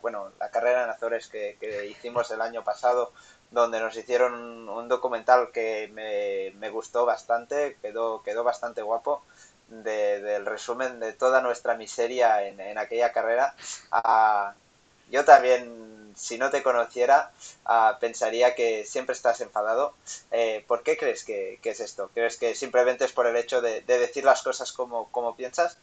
bueno, 0.00 0.32
la 0.40 0.50
carrera 0.50 0.84
en 0.84 0.88
Azores 0.88 1.28
que, 1.28 1.58
hicimos 1.90 2.30
el 2.30 2.40
año 2.40 2.64
pasado, 2.64 3.12
donde 3.50 3.80
nos 3.80 3.94
hicieron 3.94 4.66
un 4.66 4.88
documental 4.88 5.52
que 5.52 5.90
me, 5.92 6.70
gustó 6.70 7.04
bastante, 7.04 7.76
quedó, 7.82 8.22
quedó 8.22 8.44
bastante 8.44 8.80
guapo. 8.80 9.22
del 9.68 10.46
resumen 10.46 11.00
de 11.00 11.12
toda 11.12 11.42
nuestra 11.42 11.76
miseria 11.76 12.46
en, 12.46 12.58
en 12.60 12.78
aquella 12.78 13.12
carrera. 13.12 13.54
A, 13.90 14.54
yo 15.12 15.26
también, 15.26 16.12
si 16.16 16.38
no 16.38 16.50
te 16.50 16.62
conociera, 16.62 17.30
ah, 17.66 17.98
pensaría 18.00 18.54
que 18.54 18.84
siempre 18.86 19.12
estás 19.12 19.42
enfadado. 19.42 19.94
Eh, 20.30 20.64
¿Por 20.66 20.82
qué 20.82 20.96
crees 20.96 21.22
que, 21.22 21.60
es 21.62 21.80
esto? 21.80 22.10
¿Crees 22.14 22.38
que 22.38 22.54
simplemente 22.54 23.04
es 23.04 23.12
por 23.12 23.26
el 23.26 23.36
hecho 23.36 23.60
de, 23.60 23.82
decir 23.82 24.24
las 24.24 24.42
cosas 24.42 24.72
como, 24.72 25.08
como 25.10 25.36
piensas? 25.36 25.78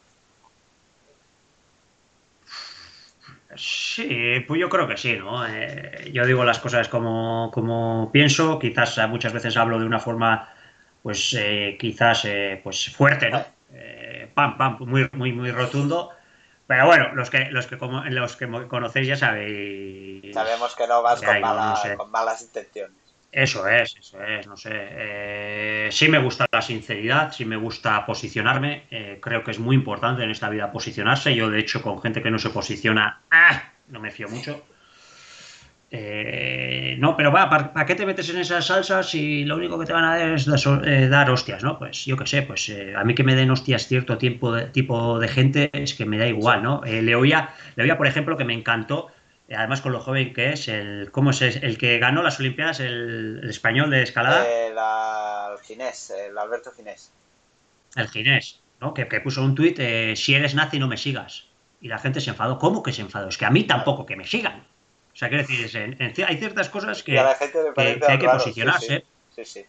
Sí, 3.56 4.44
pues 4.48 4.60
yo 4.60 4.68
creo 4.70 4.88
que 4.88 4.98
sí, 4.98 5.16
¿no? 5.16 5.46
Eh, 5.48 6.10
yo 6.12 6.26
digo 6.26 6.44
las 6.44 6.60
cosas 6.60 6.88
como, 6.88 7.52
como, 7.54 8.12
pienso, 8.12 8.58
quizás 8.58 8.98
muchas 9.10 9.34
veces 9.34 9.58
hablo 9.58 9.80
de 9.80 9.86
una 9.86 10.00
forma, 10.00 10.52
pues 11.04 11.36
eh, 11.38 11.78
quizás 11.80 12.28
pues 12.64 12.90
fuerte, 12.96 13.30
¿no? 13.30 13.46
pam, 14.34 14.58
pam, 14.58 14.78
muy, 14.80 15.10
muy, 15.14 15.34
muy 15.34 15.52
rotundo, 15.52 16.12
pero 16.70 16.86
bueno, 16.86 17.16
los 17.16 17.32
que, 17.32 17.46
los 17.50 17.66
que, 17.66 17.80
como, 17.80 18.04
los 18.06 18.36
que 18.36 18.48
conocéis 18.68 19.08
ya 19.08 19.16
sabéis. 19.16 20.32
Sabemos 20.32 20.76
que 20.76 20.86
no 20.86 21.02
vas 21.02 21.20
con, 21.20 22.12
malas 22.12 22.44
intenciones. 22.44 22.96
Eso 23.32 23.68
es, 23.68 23.96
eso 24.00 24.22
es, 24.22 24.46
no 24.46 24.56
sé. 24.56 24.70
Eh, 24.72 25.90
sí 25.92 26.10
me 26.10 26.20
gusta 26.20 26.46
la 26.52 26.62
sinceridad, 26.62 27.32
sí 27.32 27.44
me 27.44 27.56
gusta 27.56 28.06
posicionarme. 28.06 28.86
Eh, 28.92 29.18
creo 29.20 29.44
que 29.44 29.50
es 29.50 29.58
muy 29.58 29.76
importante 29.76 30.24
en 30.24 30.30
esta 30.30 30.48
vida 30.48 30.72
posicionarse. 30.72 31.34
Yo, 31.34 31.50
de 31.50 31.58
hecho, 31.58 31.82
con 31.82 32.00
gente 32.04 32.22
que 32.22 32.30
no 32.30 32.38
se 32.38 32.52
posiciona, 32.52 33.20
¡ah! 33.32 33.64
no 33.88 34.00
me 34.00 34.12
fío 34.12 34.30
mucho. 34.30 34.64
Eh, 35.92 36.96
no, 37.00 37.18
pero 37.18 37.32
va, 37.32 37.50
¿para, 37.50 37.86
qué 37.86 37.96
te 37.96 38.06
metes 38.06 38.30
en 38.30 38.38
esas 38.38 38.68
salsas 38.68 39.10
si 39.10 39.44
lo 39.44 39.56
único 39.56 39.80
que 39.80 39.88
te 39.88 39.94
van 39.94 40.04
a 40.04 40.18
dar 40.18 40.30
es 40.30 40.48
eh, 40.48 41.08
dar 41.10 41.32
hostias, 41.32 41.64
¿no? 41.64 41.80
Pues 41.80 42.06
yo 42.06 42.16
qué 42.16 42.28
sé, 42.28 42.44
pues 42.44 42.70
eh, 42.70 42.94
a 42.96 43.04
mí 43.04 43.16
que 43.16 43.24
me 43.24 43.36
den 43.36 43.50
hostias 43.50 43.88
cierto 43.88 44.18
tipo 44.20 44.54
de, 44.54 44.66
tipo 44.66 45.18
de 45.18 45.28
gente 45.28 45.70
es 45.74 45.96
que 45.96 46.06
me 46.06 46.20
da 46.20 46.28
igual, 46.28 46.62
¿no? 46.62 46.82
le, 46.84 47.16
oía, 47.16 47.56
le 47.76 47.84
oía, 47.84 47.98
por 47.98 48.06
ejemplo, 48.06 48.38
que 48.38 48.46
me 48.46 48.54
encantó, 48.54 49.08
además 49.52 49.82
con 49.82 49.92
lo 49.92 50.00
joven 50.00 50.32
que 50.32 50.54
es, 50.54 50.68
el 50.68 51.10
¿cómo 51.12 51.32
es? 51.32 51.42
El 51.42 51.80
que 51.80 51.98
ganó 51.98 52.22
las 52.22 52.40
Olimpiadas, 52.40 52.82
el, 52.82 53.42
español 53.50 53.90
de 53.90 54.04
escalada. 54.04 54.46
el 54.48 55.60
Ginés, 55.66 56.12
el 56.12 56.38
Alberto 56.38 56.72
Ginés. 56.72 57.12
El 57.96 58.08
Ginés, 58.10 58.62
¿no? 58.80 58.94
Que, 58.94 59.08
que 59.08 59.22
puso 59.22 59.44
un 59.44 59.56
tuit, 59.56 59.80
si 60.16 60.36
eres 60.36 60.54
nazi 60.54 60.78
no 60.78 60.88
me 60.88 60.98
sigas. 60.98 61.48
Y 61.82 61.88
la 61.88 61.98
gente 61.98 62.22
se 62.22 62.30
enfadó. 62.30 62.60
¿Cómo 62.60 62.84
que 62.84 62.92
se 62.92 63.02
enfadó? 63.02 63.30
Es 63.30 63.38
que 63.38 63.46
a 63.46 63.50
mí 63.50 63.64
tampoco 63.64 64.06
que 64.06 64.18
me 64.18 64.28
sigan. 64.28 64.66
O 65.14 65.18
sea, 65.20 65.30
quiero 65.30 65.46
decir, 65.46 66.26
hay 66.26 66.38
ciertas 66.38 66.70
cosas 66.70 67.04
que, 67.04 67.20
hay 67.20 68.20
que 68.20 68.30
posicionarse. 68.30 69.06
Sí, 69.36 69.46
sí, 69.46 69.66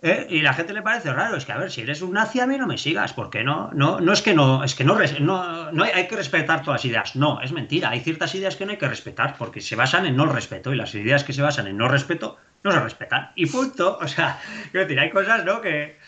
¿Eh? 0.00 0.26
Y 0.30 0.42
la 0.42 0.54
gente 0.54 0.72
le 0.72 0.82
parece 0.82 1.12
raro, 1.12 1.36
es 1.36 1.44
que 1.44 1.50
a 1.50 1.58
ver, 1.58 1.72
si 1.72 1.80
eres 1.80 2.02
un 2.02 2.12
nazi 2.12 2.38
a 2.38 2.46
mí 2.46 2.56
no 2.56 2.68
me 2.68 2.78
sigas, 2.78 3.12
porque 3.12 3.42
no, 3.42 3.70
no, 3.72 3.98
no 3.98 4.12
es 4.12 4.22
que 4.22 4.32
no, 4.32 4.62
es 4.62 4.76
que 4.76 4.84
no, 4.84 4.96
no, 5.20 5.72
no 5.72 5.84
hay, 5.84 6.06
que 6.06 6.14
respetar 6.14 6.62
todas 6.62 6.80
las 6.80 6.84
ideas, 6.84 7.16
no, 7.16 7.40
es 7.40 7.50
mentira, 7.50 7.90
hay 7.90 8.00
ciertas 8.00 8.32
ideas 8.36 8.54
que 8.54 8.64
no 8.64 8.70
hay 8.70 8.78
que 8.78 8.86
respetar, 8.86 9.34
porque 9.36 9.60
se 9.60 9.74
basan 9.74 10.06
en 10.06 10.16
no 10.16 10.26
respeto, 10.26 10.72
y 10.72 10.76
las 10.76 10.94
ideas 10.94 11.24
que 11.24 11.32
se 11.32 11.42
basan 11.42 11.66
en 11.66 11.76
no 11.76 11.88
respeto 11.88 12.38
no 12.62 12.70
se 12.70 12.78
respetan, 12.78 13.32
y 13.34 13.46
punto, 13.46 13.98
o 14.00 14.06
sea, 14.06 14.40
quiero 14.70 14.86
decir, 14.86 15.00
hay 15.00 15.10
cosas, 15.10 15.44
¿no? 15.44 15.60
Que, 15.60 15.98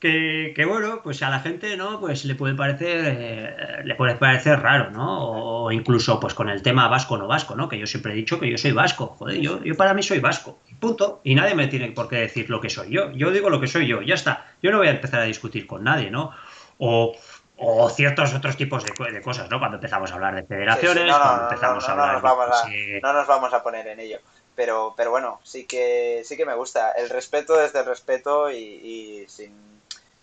que, 0.00 0.64
bueno, 0.66 1.02
pues 1.02 1.22
a 1.22 1.28
la 1.28 1.40
gente, 1.40 1.76
¿no? 1.76 2.00
Pues 2.00 2.24
le 2.24 2.34
puede 2.34 2.54
parecer, 2.54 3.04
eh, 3.06 3.82
le 3.84 3.94
puede 3.94 4.14
parecer 4.14 4.60
raro, 4.60 4.90
¿no? 4.90 5.64
O 5.64 5.72
incluso, 5.72 6.18
pues 6.18 6.32
con 6.32 6.48
el 6.48 6.62
tema 6.62 6.88
vasco 6.88 7.18
no 7.18 7.26
vasco, 7.26 7.54
¿no? 7.54 7.68
Que 7.68 7.78
yo 7.78 7.86
siempre 7.86 8.12
he 8.12 8.16
dicho 8.16 8.40
que 8.40 8.50
yo 8.50 8.56
soy 8.56 8.72
vasco, 8.72 9.14
joder, 9.18 9.40
yo, 9.40 9.62
yo 9.62 9.76
para 9.76 9.92
mí 9.92 10.02
soy 10.02 10.18
vasco, 10.18 10.58
punto. 10.80 11.20
Y 11.22 11.34
nadie 11.34 11.54
me 11.54 11.66
tiene 11.66 11.92
por 11.92 12.08
qué 12.08 12.16
decir 12.16 12.48
lo 12.48 12.62
que 12.62 12.70
soy 12.70 12.90
yo. 12.90 13.12
Yo 13.12 13.30
digo 13.30 13.50
lo 13.50 13.60
que 13.60 13.66
soy 13.66 13.86
yo, 13.86 14.00
ya 14.00 14.14
está. 14.14 14.46
Yo 14.62 14.70
no 14.70 14.78
voy 14.78 14.88
a 14.88 14.92
empezar 14.92 15.20
a 15.20 15.24
discutir 15.24 15.66
con 15.66 15.84
nadie, 15.84 16.10
¿no? 16.10 16.30
O, 16.78 17.14
o 17.58 17.90
ciertos 17.90 18.34
otros 18.34 18.56
tipos 18.56 18.82
de, 18.84 19.20
cosas, 19.20 19.50
¿no? 19.50 19.58
Cuando 19.58 19.76
empezamos 19.76 20.10
a 20.10 20.14
hablar 20.14 20.34
de 20.34 20.44
federaciones, 20.44 21.06
no, 21.06 21.20
cuando 21.20 21.42
empezamos 21.42 21.86
a 21.86 21.92
hablar... 21.92 22.14
Nos 22.14 22.22
vamos 22.22 22.64
a, 22.64 22.68
No 23.02 23.12
nos 23.12 23.26
vamos 23.26 23.52
a 23.52 23.62
poner 23.62 23.86
en 23.86 24.00
ello. 24.00 24.18
Pero, 24.56 24.94
pero 24.96 25.10
bueno, 25.10 25.40
sí 25.42 25.66
que, 25.66 26.22
sí 26.24 26.38
que 26.38 26.46
me 26.46 26.54
gusta. 26.54 26.92
El 26.92 27.10
respeto 27.10 27.58
desde 27.58 27.80
el 27.80 27.84
respeto 27.84 28.50
y, 28.50 29.26
sin, 29.28 29.69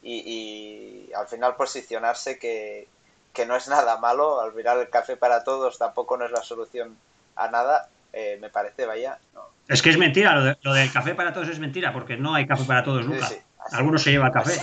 y, 0.04 1.10
al 1.16 1.28
final 1.28 1.56
posicionarse 1.56 2.38
que, 2.38 2.88
no 3.48 3.56
es 3.56 3.68
nada 3.68 3.98
malo. 3.98 4.42
Al 4.42 4.52
final 4.52 4.80
el 4.80 4.90
café 4.90 5.16
para 5.16 5.44
todos 5.44 5.78
tampoco 5.78 6.18
no 6.18 6.26
es 6.26 6.32
la 6.32 6.42
solución 6.42 6.98
a 7.36 7.50
nada. 7.50 7.90
Eh, 8.14 8.38
me 8.42 8.50
parece, 8.50 8.86
vaya. 8.86 9.20
Es 9.68 9.82
que 9.82 9.90
es 9.90 9.98
mentira, 9.98 10.58
lo, 10.62 10.74
del 10.74 10.92
café 10.92 11.14
para 11.14 11.34
todos 11.34 11.50
es 11.50 11.60
mentira, 11.60 11.94
porque 11.94 12.18
no 12.18 12.34
hay 12.34 12.48
café 12.48 12.64
para 12.64 12.84
todos 12.84 13.06
nunca. 13.06 13.30
Algunos 13.72 14.02
se 14.02 14.12
lleva 14.12 14.32
café. 14.32 14.54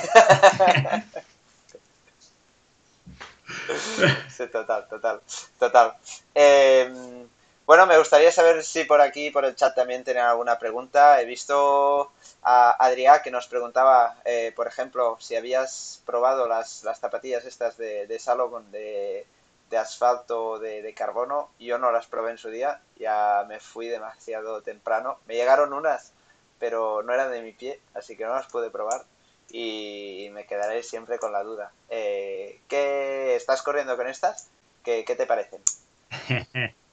sí, 4.28 4.46
total, 4.48 4.88
total, 4.88 5.20
total. 5.58 5.92
Em, 6.34 7.26
bueno, 7.66 7.86
me 7.86 7.98
gustaría 7.98 8.30
saber 8.30 8.62
si 8.62 8.84
por 8.84 9.00
aquí, 9.00 9.30
por 9.30 9.44
el 9.44 9.54
chat 9.54 9.74
también 9.74 10.04
tienen 10.04 10.24
alguna 10.24 10.58
pregunta. 10.58 11.20
He 11.20 11.24
visto 11.24 12.12
a 12.42 12.84
Adrián 12.84 13.20
que 13.22 13.30
nos 13.30 13.46
preguntaba, 13.46 14.16
eh, 14.24 14.52
por 14.54 14.66
ejemplo, 14.66 15.16
si 15.20 15.36
habías 15.36 16.02
probado 16.04 16.46
las, 16.46 16.84
las 16.84 17.00
zapatillas 17.00 17.44
estas 17.44 17.76
de, 17.76 18.06
de 18.06 18.18
Salomon 18.18 18.70
de, 18.70 19.26
de 19.70 19.76
asfalto 19.78 20.58
de, 20.58 20.82
de, 20.82 20.94
carbono. 20.94 21.50
Yo 21.58 21.78
no 21.78 21.90
las 21.90 22.06
probé 22.06 22.32
en 22.32 22.38
su 22.38 22.50
día, 22.50 22.80
ya 22.96 23.44
me 23.48 23.60
fui 23.60 23.88
demasiado 23.88 24.62
temprano. 24.62 25.18
Me 25.26 25.34
llegaron 25.34 25.72
unas, 25.72 26.12
pero 26.58 27.02
no 27.02 27.14
eran 27.14 27.30
de 27.30 27.42
mi 27.42 27.52
pie, 27.52 27.80
así 27.94 28.16
que 28.16 28.24
no 28.24 28.34
las 28.34 28.46
pude 28.46 28.70
probar 28.70 29.04
y 29.50 30.28
me 30.32 30.46
quedaré 30.46 30.82
siempre 30.82 31.18
con 31.18 31.32
la 31.32 31.42
duda. 31.42 31.72
Eh, 31.88 32.60
¿Qué 32.68 33.36
estás 33.36 33.62
corriendo 33.62 33.96
con 33.96 34.08
estas? 34.08 34.48
¿Qué, 34.82 35.04
te 35.04 35.26
parecen? 35.26 35.62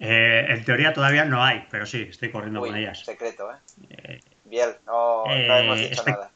Eh, 0.00 0.46
en 0.48 0.64
teoría 0.64 0.92
todavía 0.92 1.24
no 1.24 1.42
hay, 1.42 1.66
pero 1.70 1.86
sí, 1.86 2.06
estoy 2.10 2.30
corriendo 2.30 2.60
con 2.60 2.74
ellas. 2.76 3.04
Secreto, 3.04 3.50
¿eh? 3.52 3.56
eh 3.90 4.20
Bien, 4.44 4.70
no, 4.86 5.24
hemos 5.26 5.78
dicho 5.78 5.92
estoy, 5.92 6.12
nada. 6.12 6.30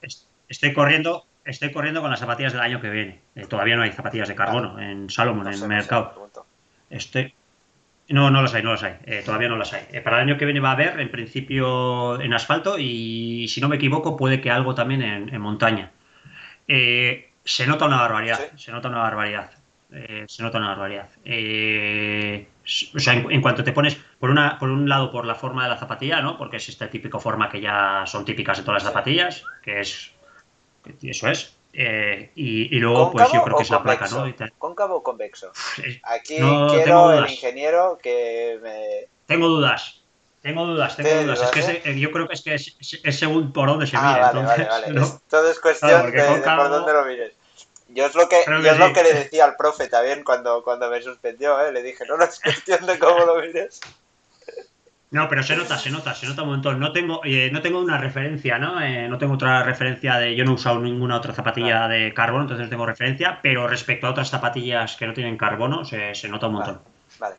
Estoy 0.49 0.73
corriendo, 0.73 1.27
estoy 1.45 1.73
corriendo 1.73 2.01
con 2.01 2.11
las 2.11 2.21
zapatillas 2.21 2.53
del 2.53 2.63
año 2.63 2.81
que 2.81 2.91
viene. 2.91 3.21
todavía 3.49 3.77
no 3.77 3.83
hay 3.83 3.93
zapatillas 3.93 4.29
de 4.29 4.35
carbono 4.35 4.79
en 4.81 5.11
Salomon, 5.11 5.47
en 5.47 5.55
el 5.55 5.69
mercado. 5.69 6.31
estoy, 6.89 7.35
no, 8.09 8.31
no 8.31 8.41
las 8.41 8.55
hay, 8.55 8.63
no 8.63 8.73
las 8.73 8.83
hay. 8.83 8.95
Eh, 9.05 9.23
todavía 9.25 9.49
no 9.49 9.57
las 9.57 9.73
hay. 9.73 9.85
Eh, 9.93 10.01
para 10.01 10.17
el 10.17 10.29
año 10.29 10.39
que 10.39 10.47
viene 10.47 10.61
va 10.61 10.71
a 10.71 10.73
haber, 10.73 10.99
en 10.99 11.11
principio, 11.11 12.21
en 12.21 12.33
asfalto 12.33 12.79
y, 12.79 13.47
si 13.49 13.61
no 13.61 13.69
me 13.69 13.77
equivoco, 13.77 14.17
puede 14.17 14.41
que 14.41 14.51
algo 14.51 14.75
también 14.75 15.03
en, 15.03 15.41
montaña. 15.41 15.91
Eh, 16.67 17.31
se 17.45 17.67
nota 17.67 17.87
una 17.87 18.01
barbaridad, 18.01 18.41
se 18.57 18.73
nota 18.73 18.89
una 18.89 18.99
barbaridad. 18.99 19.51
se 19.91 20.43
nota 20.43 20.59
una 20.59 20.69
barbaridad. 20.69 21.09
O 22.95 22.99
sea, 22.99 23.15
en, 23.15 23.41
cuanto 23.41 23.65
te 23.65 23.73
pones, 23.73 23.97
por, 24.19 24.31
una, 24.31 24.59
por 24.59 24.69
un 24.69 24.89
lado, 24.89 25.11
por 25.11 25.25
la 25.25 25.35
forma 25.35 25.65
de 25.65 25.71
la 25.71 25.79
zapatilla, 25.79 26.21
¿no? 26.21 26.37
Porque 26.37 26.59
es 26.59 26.69
esta 26.69 26.91
típica 26.91 27.19
forma 27.19 27.49
que 27.49 27.61
ya 27.61 28.05
son 28.07 28.25
típicas 28.25 28.59
de 28.59 28.65
todas 28.65 28.83
las 28.83 28.93
zapatillas, 28.93 29.43
que 29.63 29.81
es. 29.81 30.13
Eso 31.03 31.29
es. 31.29 31.55
Eh, 31.73 32.31
y, 32.35 32.79
luego, 32.79 33.13
pues 33.13 33.31
yo 33.33 33.43
creo 33.43 33.57
que 33.57 33.63
es 33.63 33.71
la 33.71 33.83
placa, 33.83 34.09
¿no? 34.09 34.25
¿Cóncavo 34.59 34.97
o 34.97 35.03
convexo? 35.03 35.53
Aquí 36.03 36.37
quiero 36.37 37.13
el 37.13 37.31
ingeniero 37.31 37.99
que 38.03 38.59
me. 38.63 39.09
Tengo 39.27 39.49
dudas. 39.49 40.03
Tengo 40.43 40.67
dudas, 40.67 40.97
tengo 40.97 41.23
dudas. 41.23 41.43
Es 41.43 41.51
que 41.51 41.91
eh, 41.91 41.99
yo 41.99 42.13
creo 42.13 42.29
que 42.29 42.35
es 42.35 42.43
que 42.43 42.55
es, 42.55 43.19
según 43.19 43.53
por 43.53 43.69
dónde 43.69 43.87
se 43.87 43.97
ah, 43.97 44.03
mire. 44.03 44.21
Vale, 44.21 44.39
entonces, 44.39 44.69
vale, 44.69 44.93
vale. 44.93 45.11
Todo 45.29 45.51
es 45.51 45.59
cuestión 45.59 46.13
de, 46.13 46.43
por 46.43 46.71
dónde 46.71 46.93
lo 46.93 47.05
mires. 47.05 47.33
Yo 47.89 48.07
es 48.07 48.15
lo 48.15 48.29
que, 48.29 48.45
yo 48.47 48.71
es 48.71 48.79
lo 48.79 48.93
que 48.93 49.03
le 49.03 49.15
decía 49.15 49.45
al 49.45 49.57
profe 49.57 49.89
también 49.89 50.23
cuando, 50.23 50.63
cuando 50.63 50.91
me 50.91 51.01
suspendió, 51.01 51.59
¿eh? 51.61 51.73
Le 51.73 51.83
dije, 51.83 52.05
no, 52.07 52.17
no 52.17 52.25
es 52.25 52.39
cuestión 52.41 52.85
de 52.87 52.99
cómo 52.99 53.25
lo 53.25 53.41
mires. 53.41 53.81
No, 55.11 55.27
pero 55.27 55.43
se 55.43 55.57
nota, 55.57 55.79
se 55.79 55.91
nota, 55.91 56.15
se 56.15 56.27
nota 56.27 56.43
un 56.43 56.49
montón. 56.49 56.79
No 56.79 56.93
tengo, 56.93 57.23
eh, 57.25 57.49
no 57.51 57.63
tengo 57.63 57.81
una 57.81 57.97
referencia, 57.97 58.59
¿no? 58.59 58.79
Eh, 58.83 59.09
no 59.09 59.17
tengo 59.17 59.35
otra 59.35 59.63
referencia 59.63 60.19
de. 60.19 60.37
Yo 60.37 60.45
no 60.45 60.51
he 60.51 60.55
usado 60.55 60.81
ninguna 60.81 61.17
otra 61.17 61.33
zapatilla 61.33 61.89
de 61.89 62.13
carbono, 62.13 62.43
entonces 62.43 62.67
no 62.67 62.71
tengo 62.71 62.85
referencia, 62.85 63.39
pero 63.41 63.67
respecto 63.67 64.07
a 64.07 64.11
otras 64.11 64.29
zapatillas 64.29 64.97
que 64.97 65.07
no 65.07 65.15
tienen 65.15 65.39
carbono, 65.39 65.83
se, 65.87 66.13
nota 66.29 66.49
un 66.49 66.53
montón. 66.53 66.83
Vale. 67.19 67.37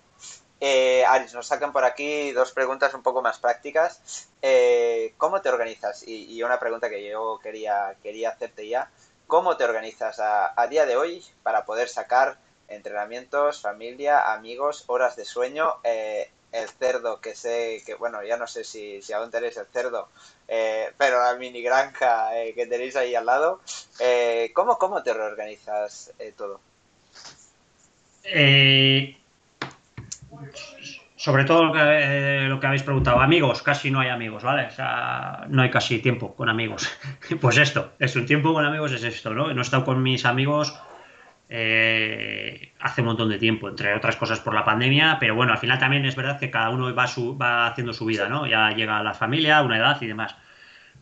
Eh, 0.60 1.06
Aris, 1.06 1.34
nos 1.34 1.46
sacan 1.46 1.72
por 1.72 1.86
aquí 1.86 2.32
dos 2.32 2.52
preguntas 2.52 2.94
un 2.96 3.04
poco 3.04 3.22
más 3.22 3.38
prácticas. 3.38 4.28
Eh, 4.42 5.14
¿Cómo 5.18 5.40
te 5.40 5.50
organizas? 5.50 6.04
Y, 6.08 6.42
una 6.42 6.60
pregunta 6.60 6.90
que 6.90 7.08
yo 7.08 7.40
quería, 7.42 7.96
quería 8.02 8.30
hacerte 8.30 8.68
ya. 8.68 8.90
¿Cómo 9.30 9.58
te 9.58 9.64
organizas 9.64 10.20
a, 10.20 10.68
día 10.72 10.88
de 10.88 10.98
hoy 10.98 11.24
para 11.44 11.64
poder 11.64 11.88
sacar 11.88 12.40
entrenamientos, 12.68 13.62
familia, 13.62 14.34
amigos, 14.34 14.86
horas 14.88 15.16
de 15.16 15.24
sueño? 15.24 15.76
Eh, 15.84 16.32
el 16.52 16.68
cerdo, 16.68 17.22
que 17.22 17.36
sé 17.36 17.84
que, 17.86 17.94
bueno, 17.94 18.24
ya 18.24 18.38
no 18.38 18.48
sé 18.48 18.64
si, 18.64 19.04
si 19.04 19.14
aún 19.14 19.30
tenéis 19.30 19.56
el 19.58 19.68
cerdo, 19.68 20.10
eh, 20.48 20.92
pero 20.98 21.22
la 21.22 21.36
mini 21.36 21.62
granja 21.62 22.42
eh, 22.42 22.56
que 22.56 22.66
tenéis 22.66 22.96
ahí 22.96 23.14
al 23.14 23.28
lado, 23.28 23.62
eh, 24.00 24.50
¿cómo, 24.56 24.80
¿cómo 24.80 25.04
te 25.04 25.14
reorganizas 25.14 26.12
todo? 26.36 26.60
Sobre 31.20 31.44
todo 31.44 31.66
lo 31.66 31.74
que, 31.74 32.46
lo 32.48 32.62
que 32.62 32.68
habéis 32.68 32.84
preguntado, 32.84 33.20
amigos, 33.20 33.62
casi 33.62 33.92
no 33.92 34.00
hay 34.00 34.08
amigos, 34.08 34.42
¿vale? 34.42 34.68
O 34.68 34.72
sea, 34.72 35.44
no 35.50 35.62
hay 35.62 35.70
casi 35.70 36.00
tiempo 36.00 36.34
con 36.34 36.48
amigos. 36.48 36.90
pues 37.42 37.58
esto, 37.58 37.92
es 38.00 38.16
un 38.16 38.26
tiempo 38.26 38.54
con 38.54 38.66
amigos, 38.66 38.94
es 38.94 39.04
esto, 39.04 39.34
¿no? 39.34 39.54
No 39.54 39.60
he 39.60 39.62
estado 39.62 39.84
con 39.84 40.02
mis 40.02 40.24
amigos 40.24 40.80
eh, 41.50 42.72
hace 42.80 43.02
un 43.02 43.08
montón 43.08 43.28
de 43.28 43.38
tiempo, 43.38 43.68
entre 43.68 43.94
otras 43.96 44.16
cosas 44.16 44.40
por 44.40 44.54
la 44.54 44.64
pandemia, 44.64 45.18
pero 45.20 45.36
bueno, 45.36 45.52
al 45.52 45.58
final 45.58 45.78
también 45.78 46.06
es 46.06 46.16
verdad 46.16 46.40
que 46.40 46.50
cada 46.50 46.70
uno 46.70 46.96
va, 46.96 47.06
su, 47.06 47.38
va 47.38 47.68
haciendo 47.68 47.92
su 47.92 48.06
vida, 48.06 48.30
¿no? 48.30 48.48
Ya 48.48 48.72
llega 48.72 49.04
la 49.04 49.14
familia, 49.14 49.62
una 49.62 49.78
edad 49.78 50.02
y 50.02 50.08
demás. 50.08 50.38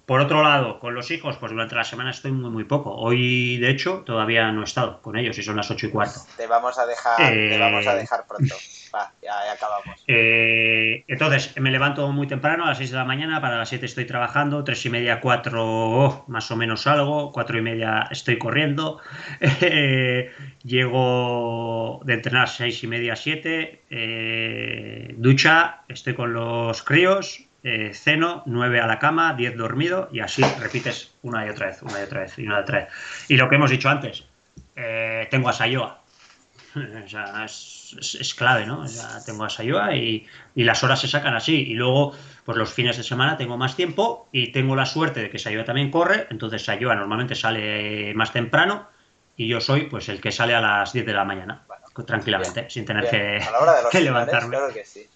Por 0.08 0.20
otro 0.20 0.42
lado, 0.42 0.80
con 0.80 0.96
los 0.96 1.12
hijos, 1.12 1.38
pues 1.38 1.52
durante 1.52 1.76
la 1.76 1.84
semana 1.84 2.10
estoy 2.10 2.32
muy, 2.32 2.50
muy 2.50 2.64
poco. 2.64 2.96
Hoy, 2.96 3.58
de 3.58 3.70
hecho, 3.70 4.02
todavía 4.04 4.52
no 4.52 4.62
he 4.62 4.64
estado 4.64 5.00
con 5.00 5.16
ellos 5.16 5.38
y 5.38 5.44
son 5.44 5.58
las 5.58 5.70
ocho 5.70 5.86
y 5.86 5.92
cuarto. 5.92 6.22
Te 6.36 6.48
vamos 6.48 6.80
a 6.80 6.88
dejar, 6.88 7.18
te 7.18 7.60
vamos 7.60 7.86
a 7.86 7.94
eh, 7.94 7.98
dejar 7.98 8.26
pronto. 8.26 8.56
Va, 8.98 9.14
ya, 9.22 9.52
acabamos. 9.52 10.04
Eh, 10.08 11.04
entonces, 11.08 11.56
me 11.60 11.70
levanto 11.70 12.12
muy 12.12 12.26
temprano, 12.26 12.64
a 12.66 12.70
las 12.70 12.78
seis 12.80 12.90
de 12.90 12.98
la 12.98 13.06
mañana, 13.06 13.40
para 13.42 13.58
las 13.58 13.70
siete 13.70 13.86
estoy 13.86 14.06
trabajando, 14.06 14.64
tres 14.64 14.84
y 14.86 14.90
media, 14.90 15.20
cuatro, 15.20 16.24
más 16.28 16.50
o 16.50 16.56
menos 16.56 16.82
salgo, 16.82 17.32
cuatro 17.32 17.58
y 17.58 17.62
media 17.62 18.08
estoy 18.10 18.40
corriendo, 18.40 19.00
llego 20.64 22.02
de 22.06 22.14
entrenar 22.14 22.50
seis 22.50 22.84
y 22.84 22.88
media, 22.88 23.16
siete, 23.16 23.84
eh, 23.90 25.14
ducha, 25.18 25.82
estoy 25.88 26.16
con 26.16 26.34
los 26.34 26.82
críos, 26.82 27.48
eh, 27.64 27.92
ceno, 27.94 28.44
9 28.46 28.80
a 28.80 28.88
la 28.88 28.98
cama, 28.98 29.34
10 29.34 29.58
dormido 29.58 30.10
y 30.12 30.22
así 30.22 30.42
repites 30.60 31.14
una 31.22 31.46
y 31.46 31.50
otra 31.50 31.68
vez, 31.68 31.82
una 31.82 32.00
y 32.00 32.04
otra 32.04 32.22
vez 32.22 32.40
y 32.40 32.48
una 32.48 32.60
y 32.60 32.62
otra 32.62 32.80
vez. 32.80 32.88
Y 33.28 33.36
lo 33.36 33.50
que 33.50 33.56
hemos 33.56 33.70
dicho 33.70 33.90
antes, 33.90 34.26
eh, 34.76 35.28
tengo 35.30 35.50
a 35.50 35.54
Sayoa. 35.54 36.02
o 37.06 37.08
sea, 37.08 37.46
es, 37.46 38.36
clave, 38.38 38.66
¿no? 38.66 38.86
tengo 39.26 39.44
a 39.44 39.50
Sayoa 39.50 39.96
y, 39.96 40.28
y, 40.56 40.64
las 40.64 40.84
horas 40.84 41.02
se 41.02 41.08
sacan 41.08 41.36
así. 41.36 41.56
Y 41.56 41.74
luego, 41.74 42.14
pues 42.46 42.58
los 42.58 42.72
fines 42.72 42.98
de 42.98 43.04
semana 43.04 43.38
tengo 43.38 43.58
más 43.58 43.76
tiempo 43.76 44.30
y 44.32 44.52
tengo 44.52 44.76
la 44.76 44.86
suerte 44.86 45.22
de 45.22 45.30
que 45.30 45.40
Sayoa 45.40 45.66
también 45.66 45.92
corre. 45.92 46.28
Entonces 46.30 46.64
Sayoa 46.64 46.96
normalmente 46.96 47.36
sale 47.36 48.14
más 48.14 48.32
temprano 48.32 48.88
y 49.36 49.48
yo 49.48 49.62
soy 49.62 49.84
pues 49.84 50.10
el 50.10 50.20
que 50.20 50.32
sale 50.32 50.56
a 50.56 50.62
las 50.62 50.94
10 50.94 51.06
de 51.06 51.14
la 51.14 51.24
mañana. 51.24 51.64
tranquilamente, 52.06 52.70
sin 52.70 52.86
tener 52.86 53.10
que, 53.10 53.40
que 53.92 54.02
levantarme. 54.02 54.50
Claro 54.50 54.74
que 54.74 54.86
sí. 54.86 55.08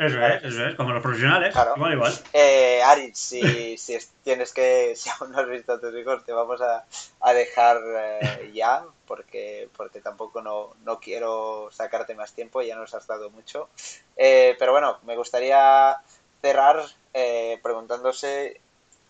Eso 0.00 0.24
es, 0.24 0.42
eso 0.44 0.66
es, 0.66 0.74
como 0.76 0.94
los 0.94 1.02
profesionales, 1.02 1.54
igual, 1.76 1.92
igual. 1.92 2.12
Eh, 2.32 2.80
Ari, 2.82 3.14
si, 3.14 3.76
si 3.76 3.98
tienes 4.24 4.50
que, 4.54 4.94
si 4.96 5.10
aún 5.10 5.30
no 5.30 5.40
has 5.40 5.48
visto 5.48 5.74
a 5.74 5.78
tus 5.78 5.94
hijos, 5.94 6.24
te 6.24 6.32
vamos 6.32 6.58
a, 6.62 6.86
a 7.20 7.32
dejar 7.34 7.82
eh, 7.84 8.50
ya, 8.54 8.82
porque, 9.06 9.68
porque 9.76 10.00
tampoco 10.00 10.40
no, 10.40 10.70
no, 10.86 10.98
quiero 11.00 11.68
sacarte 11.70 12.14
más 12.14 12.32
tiempo, 12.32 12.62
ya 12.62 12.76
nos 12.76 12.94
has 12.94 13.06
dado 13.06 13.28
mucho. 13.28 13.68
Eh, 14.16 14.56
pero 14.58 14.72
bueno, 14.72 14.96
me 15.02 15.16
gustaría 15.16 15.98
cerrar 16.40 16.82
eh, 17.12 17.60
preguntándose, 17.62 18.58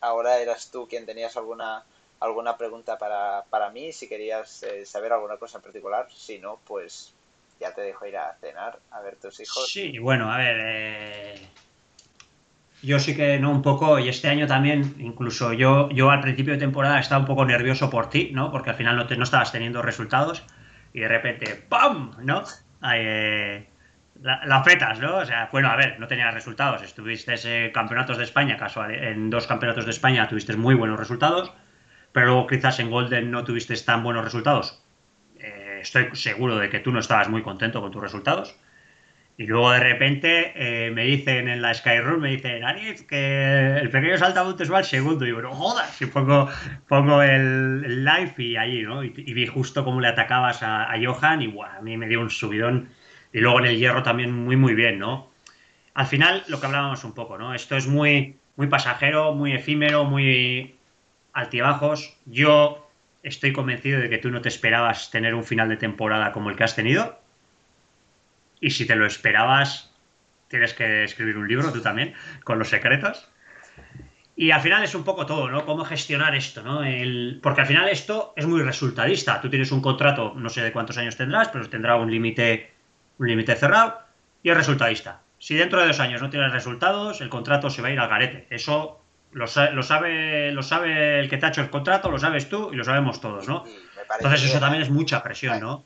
ahora 0.01 0.41
eras 0.41 0.73
tú 0.73 0.89
quien 0.89 1.07
tenías 1.07 1.37
alguna 1.37 1.85
alguna 2.19 2.59
pregunta 2.59 2.99
para, 2.99 3.45
para 3.49 3.71
mí, 3.71 3.93
si 3.93 4.07
querías 4.07 4.62
saber 4.85 5.12
alguna 5.12 5.39
cosa 5.39 5.57
en 5.57 5.62
particular, 5.62 6.07
si 6.12 6.39
no, 6.39 6.59
pues 6.67 7.15
ya 7.61 7.74
te 7.74 7.82
dejo 7.82 8.07
ir 8.07 8.16
a 8.16 8.35
cenar 8.41 8.78
a 8.91 9.01
ver 9.01 9.16
tus 9.16 9.39
hijos. 9.41 9.70
Sí, 9.70 9.99
bueno, 9.99 10.32
a 10.32 10.39
ver, 10.39 10.57
eh, 10.61 11.49
yo 12.82 12.99
sí 12.99 13.15
que 13.15 13.39
no 13.39 13.51
un 13.51 13.62
poco, 13.62 13.99
y 13.99 14.09
este 14.09 14.28
año 14.28 14.47
también, 14.47 14.97
incluso 14.99 15.53
yo, 15.53 15.91
yo 15.91 16.11
al 16.11 16.20
principio 16.20 16.55
de 16.55 16.59
temporada 16.59 16.99
estaba 16.99 17.20
un 17.20 17.27
poco 17.27 17.45
nervioso 17.45 17.91
por 17.91 18.09
ti, 18.09 18.31
¿no? 18.32 18.51
Porque 18.51 18.70
al 18.70 18.77
final 18.77 18.97
no, 18.97 19.07
te, 19.07 19.16
no 19.16 19.24
estabas 19.24 19.53
teniendo 19.53 19.82
resultados 19.82 20.43
y 20.95 21.01
de 21.01 21.09
repente, 21.09 21.55
¡pam! 21.69 22.12
¿No? 22.23 22.43
Eh, 22.95 23.66
la, 24.23 24.65
fetas, 24.65 24.99
¿no? 24.99 25.19
O 25.19 25.27
sea, 25.27 25.51
bueno, 25.53 25.69
a 25.69 25.77
ver, 25.77 26.01
no 26.01 26.09
tenías 26.09 26.32
resultados, 26.32 26.82
estuviste 26.82 27.35
en 27.45 27.73
campeonatos 27.73 28.16
de 28.16 28.24
España, 28.24 28.57
casual, 28.57 28.95
en 28.95 29.28
dos 29.28 29.47
campeonatos 29.47 29.85
de 29.85 29.91
España 29.91 30.27
tuviste 30.28 30.57
muy 30.57 30.74
buenos 30.74 30.99
resultados, 30.99 31.53
pero 32.12 32.27
luego 32.27 32.47
quizás 32.47 32.81
en 32.81 32.91
Golden 32.91 33.31
no 33.31 33.45
tuviste 33.45 33.77
tan 33.77 34.03
buenos 34.03 34.24
resultados 34.24 34.82
estoy 35.81 36.09
seguro 36.15 36.57
de 36.57 36.70
que 36.70 36.81
tú 36.81 36.93
no 36.93 37.01
estabas 37.01 37.28
muy 37.28 37.43
contento 37.43 37.81
con 37.81 37.90
tus 37.90 38.02
resultados. 38.02 38.57
Y 39.40 39.47
luego 39.47 39.73
de 39.73 39.81
repente 39.81 40.52
eh, 40.55 40.90
me 40.90 41.05
dicen 41.05 41.48
en 41.48 41.62
la 41.62 41.73
Skyroom, 41.73 42.20
me 42.20 42.31
dicen, 42.32 42.62
Ariz, 42.62 43.05
que 43.05 43.78
el 43.78 43.89
pequeño 43.89 44.19
saltamontes 44.19 44.70
va 44.70 44.77
al 44.77 44.85
segundo. 44.85 45.24
Y 45.24 45.31
yo, 45.31 45.40
no 45.40 45.55
jodas, 45.55 46.02
y 46.02 46.05
pongo, 46.05 46.47
pongo 46.86 47.23
el, 47.23 48.05
live 48.05 48.35
y 48.36 48.59
allí, 48.59 48.82
¿no? 48.82 49.02
Y, 49.02 49.09
vi 49.09 49.47
justo 49.47 49.82
cómo 49.82 49.98
le 50.02 50.09
atacabas 50.09 50.62
a, 50.62 50.93
Johan 51.02 51.40
y 51.40 51.47
guau, 51.47 51.70
a 51.70 51.81
mí 51.81 51.97
me 51.97 52.07
dio 52.07 52.20
un 52.20 52.28
subidón. 52.28 52.90
Y 53.32 53.40
luego 53.40 53.61
en 53.61 53.66
el 53.66 53.78
hierro 53.78 54.02
también 54.02 54.31
muy, 54.31 54.57
muy 54.57 54.74
bien, 54.74 54.98
¿no? 54.98 55.31
Al 55.94 56.07
final, 56.07 56.44
lo 56.48 56.61
que 56.61 56.66
hablábamos 56.66 57.02
un 57.05 57.15
poco, 57.15 57.39
¿no? 57.39 57.55
Esto 57.55 57.78
es 57.78 57.86
muy, 57.86 58.36
muy 58.57 58.66
pasajero, 58.66 59.32
muy 59.32 59.55
efímero, 59.55 60.05
muy 60.05 60.77
altibajos. 61.32 62.15
Yo 62.27 62.90
estoy 63.23 63.53
convencido 63.53 64.01
de 64.01 64.09
que 64.09 64.19
tú 64.19 64.31
no 64.31 64.41
te 64.41 64.49
esperabas 64.49 65.11
tener 65.11 65.35
un 65.35 65.45
final 65.45 65.69
de 65.69 65.77
temporada 65.77 66.33
como 66.33 66.51
el 66.51 66.57
que 66.57 66.65
has 66.65 66.75
tenido 66.75 67.21
y 68.61 68.71
si 68.71 68.87
te 68.87 68.95
lo 68.95 69.07
esperabas, 69.07 69.93
tienes 70.49 70.75
que 70.75 71.05
escribir 71.05 71.37
un 71.37 71.49
libro 71.49 71.73
tú 71.73 71.81
también, 71.81 72.15
con 72.45 72.59
los 72.59 72.69
secretos. 72.69 73.29
Y 74.37 74.53
al 74.53 74.61
final 74.61 74.83
es 74.85 74.95
un 74.95 75.05
poco 75.05 75.27
todo, 75.27 75.51
¿no? 75.51 75.67
Cómo 75.67 75.85
gestionar 75.85 76.35
esto, 76.35 76.63
¿no? 76.63 76.83
El... 76.83 77.41
Porque 77.43 77.63
al 77.63 77.67
final 77.67 77.89
esto 77.89 78.33
es 78.37 78.47
muy 78.47 78.63
resultadista. 78.63 79.41
Tú 79.41 79.51
tienes 79.51 79.73
un 79.73 79.83
contrato, 79.83 80.35
no 80.37 80.49
sé 80.49 80.63
de 80.63 80.73
cuántos 80.73 80.99
años 80.99 81.17
tendrás, 81.17 81.49
pero 81.49 81.69
tendrá 81.69 81.97
un 81.97 82.11
límite 82.11 82.71
un 83.19 83.29
límite 83.29 83.55
cerrado 83.55 84.01
y 84.43 84.51
es 84.51 84.57
resultadista. 84.57 85.21
Si 85.39 85.55
dentro 85.55 85.81
de 85.81 85.89
dos 85.89 86.01
años 86.01 86.23
no 86.23 86.31
tienes 86.31 86.53
resultados, 86.53 87.21
el 87.21 87.29
contrato 87.29 87.71
se 87.71 87.83
va 87.83 87.89
a 87.89 87.93
ir 87.93 88.01
al 88.01 88.09
garete. 88.09 88.47
Eso 88.51 88.99
lo, 89.32 89.47
lo, 89.73 89.82
sabe, 89.82 90.52
lo 90.52 90.62
sabe 90.62 91.20
el 91.20 91.28
que 91.28 91.39
te 91.39 91.47
ha 91.47 91.48
hecho 91.51 91.61
el 91.61 91.70
contrato, 91.70 92.11
lo 92.11 92.19
sabes 92.19 92.48
tú 92.48 92.70
y 92.73 92.77
lo 92.77 92.85
sabemos 92.85 93.20
todos, 93.20 93.48
¿no? 93.48 93.65
Entonces 94.19 94.44
eso 94.44 94.59
también 94.59 94.82
es 94.82 94.90
mucha 94.90 95.23
presión, 95.23 95.61
¿no? 95.61 95.85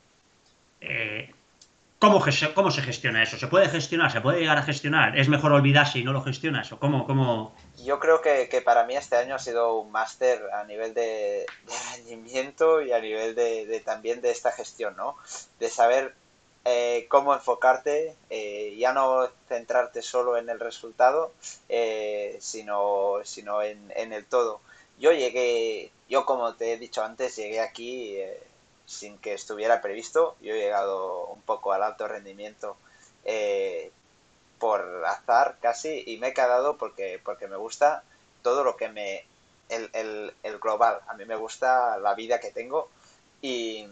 Eh, 0.81 1.31
¿Cómo, 1.99 2.23
¿Cómo, 2.53 2.71
se 2.71 2.81
gestiona 2.81 3.23
eso? 3.23 3.37
¿Se 3.37 3.47
puede 3.47 3.69
gestionar? 3.69 4.11
¿Se 4.11 4.21
puede 4.21 4.39
llegar 4.39 4.57
a 4.57 4.63
gestionar? 4.63 5.17
¿Es 5.17 5.29
mejor 5.29 5.53
olvidarse 5.53 5.97
y 5.97 6.03
no 6.03 6.11
lo 6.11 6.21
gestionas? 6.21 6.71
¿O 6.71 6.77
cómo, 6.77 7.07
cómo... 7.07 7.55
Yo 7.83 7.99
creo 7.99 8.21
que, 8.21 8.61
para 8.63 8.83
mí 8.85 8.95
este 8.95 9.15
año 9.15 9.33
ha 9.33 9.39
sido 9.39 9.79
un 9.79 9.91
máster 9.91 10.41
a 10.53 10.65
nivel 10.65 10.93
de, 10.93 11.45
rendimiento 11.93 12.81
y 12.81 12.91
a 12.91 12.99
nivel 12.99 13.33
de, 13.33 13.81
también 13.85 14.21
de 14.21 14.31
esta 14.31 14.51
gestión, 14.51 14.95
¿no? 14.97 15.15
De 15.59 15.69
saber 15.69 16.13
eh, 16.67 17.05
cómo 17.09 17.35
enfocarte, 17.35 18.15
eh, 18.31 18.75
ya 18.75 18.91
no 18.91 19.29
centrarte 19.47 20.01
solo 20.01 20.35
en 20.35 20.49
el 20.49 20.59
resultado, 20.59 21.31
eh, 21.69 22.37
sino, 22.41 23.19
sino 23.23 23.61
en, 23.61 23.93
en, 23.95 24.13
el 24.13 24.25
todo. 24.25 24.61
Yo 24.97 25.11
llegué, 25.11 25.91
yo 26.09 26.25
como 26.25 26.55
te 26.55 26.73
he 26.73 26.77
dicho 26.79 27.03
antes, 27.03 27.35
llegué 27.35 27.59
aquí 27.59 28.17
sin 28.87 29.19
que 29.19 29.33
estuviera 29.33 29.79
previsto. 29.79 30.35
Yo 30.41 30.55
he 30.55 30.59
llegado 30.59 31.27
un 31.27 31.41
poco 31.43 31.71
al 31.71 31.83
alto 31.83 32.07
rendimiento 32.07 32.77
por 34.59 35.05
azar 35.05 35.57
casi 35.61 36.03
y 36.07 36.17
me 36.17 36.29
he 36.29 36.33
quedado 36.33 36.77
porque, 36.77 37.19
porque 37.23 37.47
me 37.47 37.57
gusta 37.57 38.03
todo 38.41 38.63
lo 38.63 38.75
que 38.75 38.89
me... 38.89 39.25
El, 39.69 39.89
el, 40.43 40.59
global, 40.59 41.01
a 41.07 41.13
mí 41.15 41.25
me 41.25 41.35
gusta 41.35 41.97
la 41.97 42.13
vida 42.13 42.39
que 42.39 42.51
tengo 42.51 42.89
y, 43.41 43.87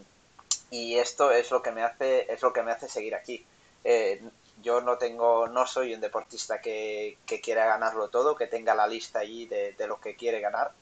y, 0.74 0.98
esto 0.98 1.30
es 1.30 1.50
lo 1.50 1.62
que 1.62 1.72
me 1.72 1.82
hace 1.82 2.32
es 2.32 2.42
lo 2.42 2.52
que 2.52 2.62
me 2.62 2.72
hace 2.72 2.88
seguir 2.88 3.14
aquí. 3.14 3.44
Eh, 3.84 4.22
yo 4.62 4.80
no 4.80 4.96
tengo, 4.98 5.48
no 5.48 5.66
soy 5.66 5.94
un 5.94 6.00
deportista 6.00 6.60
que, 6.60 7.18
que, 7.26 7.40
quiera 7.40 7.66
ganarlo 7.66 8.08
todo, 8.08 8.34
que 8.36 8.46
tenga 8.46 8.74
la 8.74 8.86
lista 8.86 9.18
allí 9.20 9.46
de, 9.46 9.72
de 9.72 9.86
lo 9.86 10.00
que 10.00 10.16
quiere 10.16 10.40
ganar. 10.40 10.72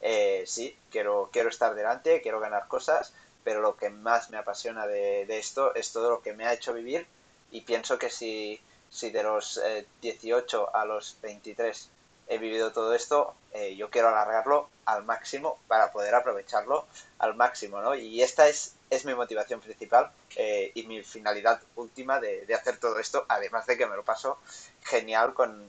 Eh, 0.00 0.42
sí, 0.46 0.76
quiero, 0.90 1.30
quiero 1.32 1.48
estar 1.48 1.74
delante, 1.74 2.20
quiero 2.20 2.40
ganar 2.40 2.66
cosas, 2.68 3.14
pero 3.44 3.60
lo 3.60 3.76
que 3.76 3.90
más 3.90 4.30
me 4.30 4.36
apasiona 4.36 4.86
de, 4.86 5.22
esto 5.38 5.74
es 5.74 5.92
todo 5.92 6.10
lo 6.10 6.22
que 6.22 6.34
me 6.34 6.46
ha 6.46 6.52
hecho 6.52 6.74
vivir 6.74 7.06
y 7.50 7.62
pienso 7.62 7.98
que 7.98 8.10
si, 8.10 8.60
si 8.90 9.10
de 9.10 9.22
los 9.22 9.60
18 10.00 10.62
eh, 10.62 10.70
a 10.74 10.84
los 10.84 11.18
23 11.22 11.90
he 12.28 12.38
vivido 12.38 12.72
todo 12.72 12.94
esto, 12.94 13.34
eh, 13.52 13.76
yo 13.76 13.90
quiero 13.90 14.08
alargarlo 14.08 14.70
al 14.84 15.04
máximo 15.04 15.58
para 15.68 15.92
poder 15.92 16.14
aprovecharlo 16.14 16.86
al 17.18 17.34
máximo, 17.34 17.80
¿no? 17.80 17.94
Y 17.94 18.22
esta 18.22 18.48
es, 18.48 18.74
es 18.92 19.06
mi 19.06 19.14
motivación 19.14 19.60
principal 19.60 20.12
eh, 20.36 20.70
y 20.74 20.82
mi 20.86 21.02
finalidad 21.02 21.62
última 21.76 22.20
de, 22.20 22.44
de, 22.44 22.54
hacer 22.54 22.76
todo 22.76 22.98
esto, 22.98 23.24
además 23.26 23.64
de 23.64 23.78
que 23.78 23.86
me 23.86 23.96
lo 23.96 24.04
paso 24.04 24.38
genial 24.82 25.32
con, 25.32 25.66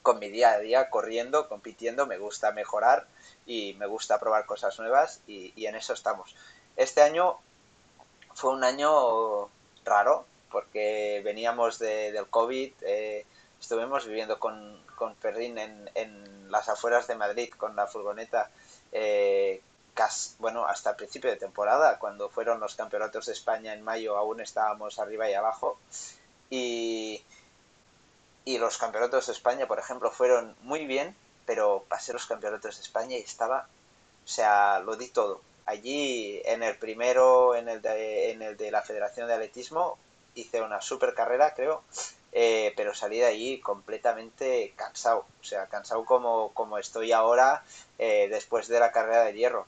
con 0.00 0.18
mi 0.18 0.30
día 0.30 0.52
a 0.52 0.58
día, 0.58 0.88
corriendo, 0.88 1.50
compitiendo, 1.50 2.06
me 2.06 2.16
gusta 2.16 2.50
mejorar 2.52 3.06
y 3.44 3.74
me 3.74 3.84
gusta 3.84 4.18
probar 4.18 4.46
cosas 4.46 4.78
nuevas 4.78 5.20
y, 5.26 5.52
y 5.54 5.66
en 5.66 5.74
eso 5.74 5.92
estamos. 5.92 6.34
Este 6.76 7.02
año 7.02 7.36
fue 8.34 8.52
un 8.52 8.64
año 8.64 9.50
raro 9.84 10.24
porque 10.50 11.20
veníamos 11.22 11.78
de, 11.78 12.10
del 12.10 12.26
COVID, 12.28 12.72
eh, 12.80 13.26
estuvimos 13.60 14.06
viviendo 14.06 14.40
con, 14.40 14.82
con 14.96 15.14
en, 15.22 15.90
en, 15.94 16.50
las 16.50 16.70
afueras 16.70 17.06
de 17.06 17.16
Madrid 17.16 17.50
con 17.54 17.76
la 17.76 17.86
furgoneta. 17.86 18.50
Eh, 18.92 19.60
bueno, 20.38 20.66
hasta 20.66 20.90
el 20.90 20.96
principio 20.96 21.30
de 21.30 21.36
temporada, 21.36 21.98
cuando 21.98 22.28
fueron 22.28 22.60
los 22.60 22.74
campeonatos 22.74 23.26
de 23.26 23.32
España 23.32 23.74
en 23.74 23.82
mayo, 23.82 24.16
aún 24.16 24.40
estábamos 24.40 24.98
arriba 24.98 25.28
y 25.30 25.34
abajo. 25.34 25.78
Y, 26.48 27.22
y 28.44 28.58
los 28.58 28.78
campeonatos 28.78 29.26
de 29.26 29.32
España, 29.32 29.66
por 29.66 29.78
ejemplo, 29.78 30.10
fueron 30.10 30.56
muy 30.62 30.86
bien, 30.86 31.14
pero 31.46 31.84
pasé 31.88 32.12
los 32.12 32.26
campeonatos 32.26 32.76
de 32.76 32.82
España 32.82 33.16
y 33.16 33.20
estaba, 33.20 33.68
o 34.24 34.28
sea, 34.28 34.80
lo 34.80 34.96
di 34.96 35.08
todo 35.08 35.40
allí 35.70 36.42
en 36.44 36.62
el 36.62 36.76
primero, 36.76 37.54
en 37.54 37.68
el 37.68 37.80
de, 37.80 38.32
en 38.32 38.42
el 38.42 38.56
de 38.56 38.70
la 38.70 38.82
Federación 38.82 39.28
de 39.28 39.34
Atletismo, 39.34 39.98
hice 40.34 40.60
una 40.60 40.80
super 40.80 41.14
carrera, 41.14 41.54
creo, 41.54 41.82
eh, 42.32 42.72
pero 42.76 42.94
salí 42.94 43.18
de 43.18 43.26
allí 43.26 43.60
completamente 43.60 44.72
cansado, 44.76 45.26
o 45.40 45.44
sea, 45.44 45.66
cansado 45.66 46.04
como, 46.04 46.52
como 46.54 46.78
estoy 46.78 47.12
ahora 47.12 47.64
eh, 47.98 48.28
después 48.30 48.68
de 48.68 48.80
la 48.80 48.92
carrera 48.92 49.24
de 49.24 49.34
hierro. 49.34 49.66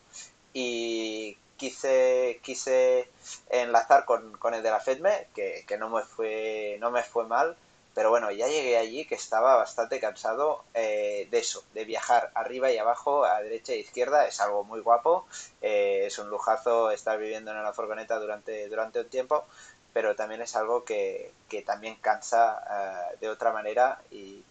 Y 0.53 1.39
quise, 1.57 2.41
quise 2.43 3.09
enlazar 3.51 4.05
con, 4.05 4.37
con 4.39 4.55
el 4.55 4.63
de 4.63 4.71
la 4.71 4.81
FEDME, 4.81 5.29
que, 5.35 5.65
que 5.67 5.79
no, 5.79 5.89
me 5.91 6.03
fue, 6.03 6.77
no 6.81 6.91
me 6.91 7.03
fue 7.03 7.27
mal, 7.27 7.57
pero 7.95 8.09
bueno, 8.11 8.31
ya 8.31 8.49
llegué 8.49 8.79
allí 8.79 9.05
que 9.05 9.15
estaba 9.17 9.57
bastante 9.57 10.01
cansado 10.01 10.65
eh, 10.73 11.29
de 11.31 11.39
eso, 11.39 11.63
de 11.75 11.85
viajar 11.85 12.31
arriba 12.35 12.73
y 12.73 12.79
abajo, 12.79 13.25
a 13.25 13.43
derecha 13.43 13.75
e 13.75 13.81
izquierda. 13.81 14.27
Es 14.27 14.41
algo 14.41 14.65
muy 14.65 14.81
guapo, 14.81 15.27
eh, 15.61 16.05
es 16.07 16.19
un 16.19 16.31
lujazo 16.31 16.91
estar 16.91 17.19
viviendo 17.19 17.51
en 17.51 17.59
una 17.59 17.73
furgoneta 17.73 18.19
durante, 18.19 18.69
durante 18.69 19.01
un 19.01 19.09
tiempo, 19.09 19.45
pero 19.93 20.17
también 20.17 20.43
es 20.43 20.57
algo 20.57 20.85
que, 20.85 21.33
que 21.49 21.63
también 21.63 21.97
cansa 21.97 22.63
eh, 22.71 23.17
de 23.21 23.29
otra 23.29 23.53
manera 23.53 24.01
y, 24.11 24.43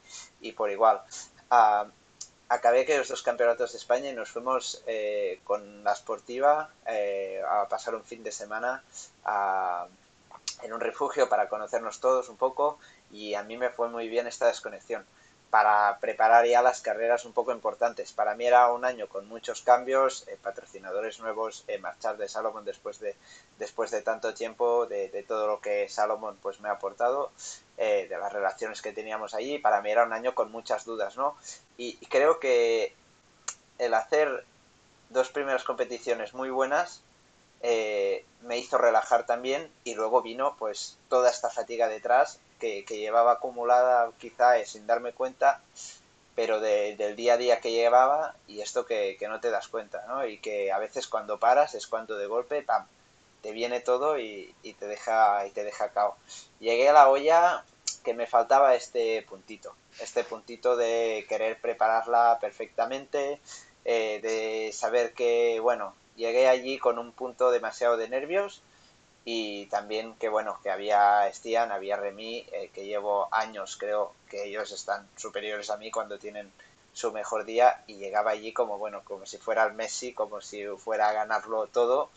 y 0.41 0.51
por 0.53 0.69
igual. 0.69 1.01
Uh, 1.51 1.89
acabé 2.49 2.85
que 2.85 2.97
los 2.97 3.07
dos 3.07 3.23
campeonatos 3.23 3.71
de 3.71 3.77
España 3.77 4.09
y 4.09 4.13
nos 4.13 4.29
fuimos 4.29 4.83
con 5.45 5.85
la 5.85 5.95
Sportiva 5.95 6.69
a 7.49 7.69
pasar 7.69 7.95
un 7.95 8.03
fin 8.03 8.23
de 8.23 8.31
semana 8.33 8.83
en 10.61 10.73
un 10.73 10.79
refugio 10.79 11.29
para 11.29 11.47
conocernos 11.47 11.99
todos 11.99 12.27
un 12.29 12.37
poco 12.37 12.77
y 13.09 13.33
a 13.35 13.43
mí 13.43 13.57
me 13.57 13.69
fue 13.69 13.89
muy 13.89 14.09
bien 14.09 14.27
esta 14.27 14.47
desconexión 14.47 15.05
para 15.51 15.99
preparar 15.99 16.47
ya 16.47 16.61
las 16.61 16.79
carreras 16.79 17.25
un 17.25 17.33
poco 17.33 17.51
importantes. 17.51 18.13
Para 18.13 18.35
mí 18.35 18.45
era 18.45 18.71
un 18.71 18.85
año 18.85 19.09
con 19.09 19.27
muchos 19.27 19.61
cambios, 19.61 20.25
eh, 20.29 20.37
patrocinadores 20.41 21.19
nuevos, 21.19 21.65
eh, 21.67 21.77
marchar 21.77 22.15
de 22.15 22.29
Salomon 22.29 22.63
después 22.63 22.99
de, 22.99 23.17
después 23.59 23.91
de 23.91 24.01
tanto 24.01 24.33
tiempo, 24.33 24.85
de, 24.85 25.25
todo 25.27 25.47
lo 25.47 25.59
que 25.59 25.89
Salomon 25.89 26.37
pues, 26.41 26.61
me 26.61 26.69
ha 26.69 26.71
aportado, 26.71 27.31
eh, 27.77 28.07
de 28.09 28.17
las 28.17 28.31
relaciones 28.31 28.81
que 28.81 28.93
teníamos 28.93 29.33
allí. 29.33 29.59
Para 29.59 29.81
mí 29.81 29.91
era 29.91 30.05
un 30.05 30.13
año 30.13 30.33
con 30.33 30.53
muchas 30.53 30.85
dudas, 30.85 31.17
¿no? 31.17 31.35
Y, 31.77 31.97
y 31.99 32.05
creo 32.05 32.39
que 32.39 32.95
el 33.77 33.93
hacer 33.93 34.45
dos 35.09 35.29
primeras 35.29 35.65
competiciones 35.65 36.33
muy 36.33 36.49
buenas 36.49 37.03
me 38.41 38.57
hizo 38.57 38.79
relajar 38.79 39.27
también 39.27 39.71
y 39.83 39.93
luego 39.93 40.23
vino 40.23 40.55
pues 40.57 40.97
toda 41.09 41.29
esta 41.29 41.51
fatiga 41.51 41.87
detrás 41.87 42.39
que, 42.61 42.97
llevaba 42.97 43.33
acumulada 43.33 44.11
quizá 44.19 44.63
sin 44.65 44.85
darme 44.87 45.13
cuenta, 45.13 45.61
pero 46.35 46.59
del 46.59 47.15
día 47.15 47.33
a 47.33 47.37
día 47.37 47.59
que 47.59 47.71
llevaba 47.71 48.35
y 48.47 48.61
esto 48.61 48.85
que, 48.85 49.17
no 49.27 49.39
te 49.41 49.49
das 49.49 49.67
cuenta, 49.67 50.05
¿no? 50.07 50.25
Y 50.25 50.37
que 50.37 50.71
a 50.71 50.79
veces 50.79 51.07
cuando 51.07 51.39
paras 51.39 51.73
es 51.73 51.87
cuando 51.87 52.15
de 52.17 52.27
golpe, 52.27 52.61
¡pam!, 52.61 52.85
te 53.41 53.51
viene 53.51 53.79
todo 53.79 54.19
y, 54.19 54.55
te 54.79 54.85
deja 54.85 55.45
y 55.47 55.51
te 55.51 55.63
deja 55.63 55.89
cao. 55.89 56.15
Llegué 56.59 56.89
a 56.89 56.93
la 56.93 57.09
olla 57.09 57.65
que 58.03 58.13
me 58.13 58.27
faltaba 58.27 58.75
este 58.75 59.23
puntito, 59.23 59.75
este 59.99 60.23
puntito 60.23 60.75
de 60.77 61.25
querer 61.27 61.59
prepararla 61.59 62.37
perfectamente, 62.39 63.39
eh, 63.83 64.19
de 64.21 64.71
saber 64.73 65.13
que, 65.13 65.59
bueno, 65.59 65.95
llegué 66.15 66.47
allí 66.47 66.77
con 66.77 66.99
un 66.99 67.11
punto 67.11 67.51
demasiado 67.51 67.97
de 67.97 68.09
nervios 68.09 68.61
y 69.23 69.67
también 69.67 70.15
que 70.15 70.29
bueno 70.29 70.59
que 70.63 70.71
había 70.71 71.27
Estian, 71.27 71.71
había 71.71 71.97
Remy, 71.97 72.45
eh, 72.51 72.71
que 72.73 72.85
llevo 72.85 73.27
años 73.31 73.77
creo 73.77 74.13
que 74.29 74.45
ellos 74.45 74.71
están 74.71 75.07
superiores 75.15 75.69
a 75.69 75.77
mí 75.77 75.91
cuando 75.91 76.17
tienen 76.17 76.51
su 76.93 77.11
mejor 77.11 77.45
día 77.45 77.83
y 77.87 77.95
llegaba 77.95 78.31
allí 78.31 78.51
como 78.51 78.77
bueno 78.77 79.01
como 79.03 79.25
si 79.25 79.37
fuera 79.37 79.63
el 79.65 79.73
Messi, 79.73 80.13
como 80.13 80.41
si 80.41 80.65
fuera 80.77 81.09
a 81.09 81.13
ganarlo 81.13 81.67
todo 81.67 82.09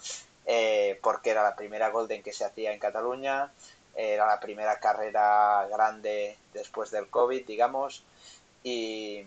porque 1.02 1.31
era 1.31 1.43
la 1.43 1.56
primera 1.56 1.89
Golden 1.90 2.22
que 2.22 2.32
se 2.32 2.44
hacía 2.44 2.72
en 2.72 2.78
Cataluña, 2.78 3.51
era 3.94 4.26
la 4.26 4.40
primera 4.40 4.78
carrera 4.81 5.66
grande 5.70 6.36
después 6.52 6.90
del 6.90 7.09
COVID, 7.09 7.47
digamos, 7.47 8.02
y, 8.62 9.24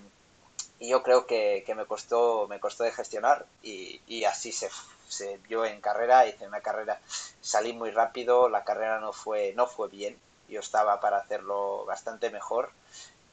yo 0.79 1.01
creo 1.03 1.25
que, 1.25 1.63
me 1.75 1.85
costó 1.85 2.47
me 2.47 2.59
costó 2.59 2.83
de 2.83 2.91
gestionar 2.91 3.45
y, 3.63 4.23
así 4.25 4.51
se, 4.51 4.69
se 5.07 5.37
vio 5.37 5.65
en 5.65 5.81
carrera, 5.81 6.27
hice 6.27 6.47
una 6.47 6.61
carrera, 6.61 6.99
salí 7.41 7.73
muy 7.73 7.91
rápido, 7.91 8.49
la 8.49 8.63
carrera 8.63 8.99
no 8.99 9.13
fue, 9.13 9.53
no 9.55 9.67
fue 9.67 9.89
bien, 9.89 10.19
yo 10.49 10.59
estaba 10.59 10.99
para 10.99 11.17
hacerlo 11.17 11.85
bastante 11.85 12.29
mejor 12.29 12.71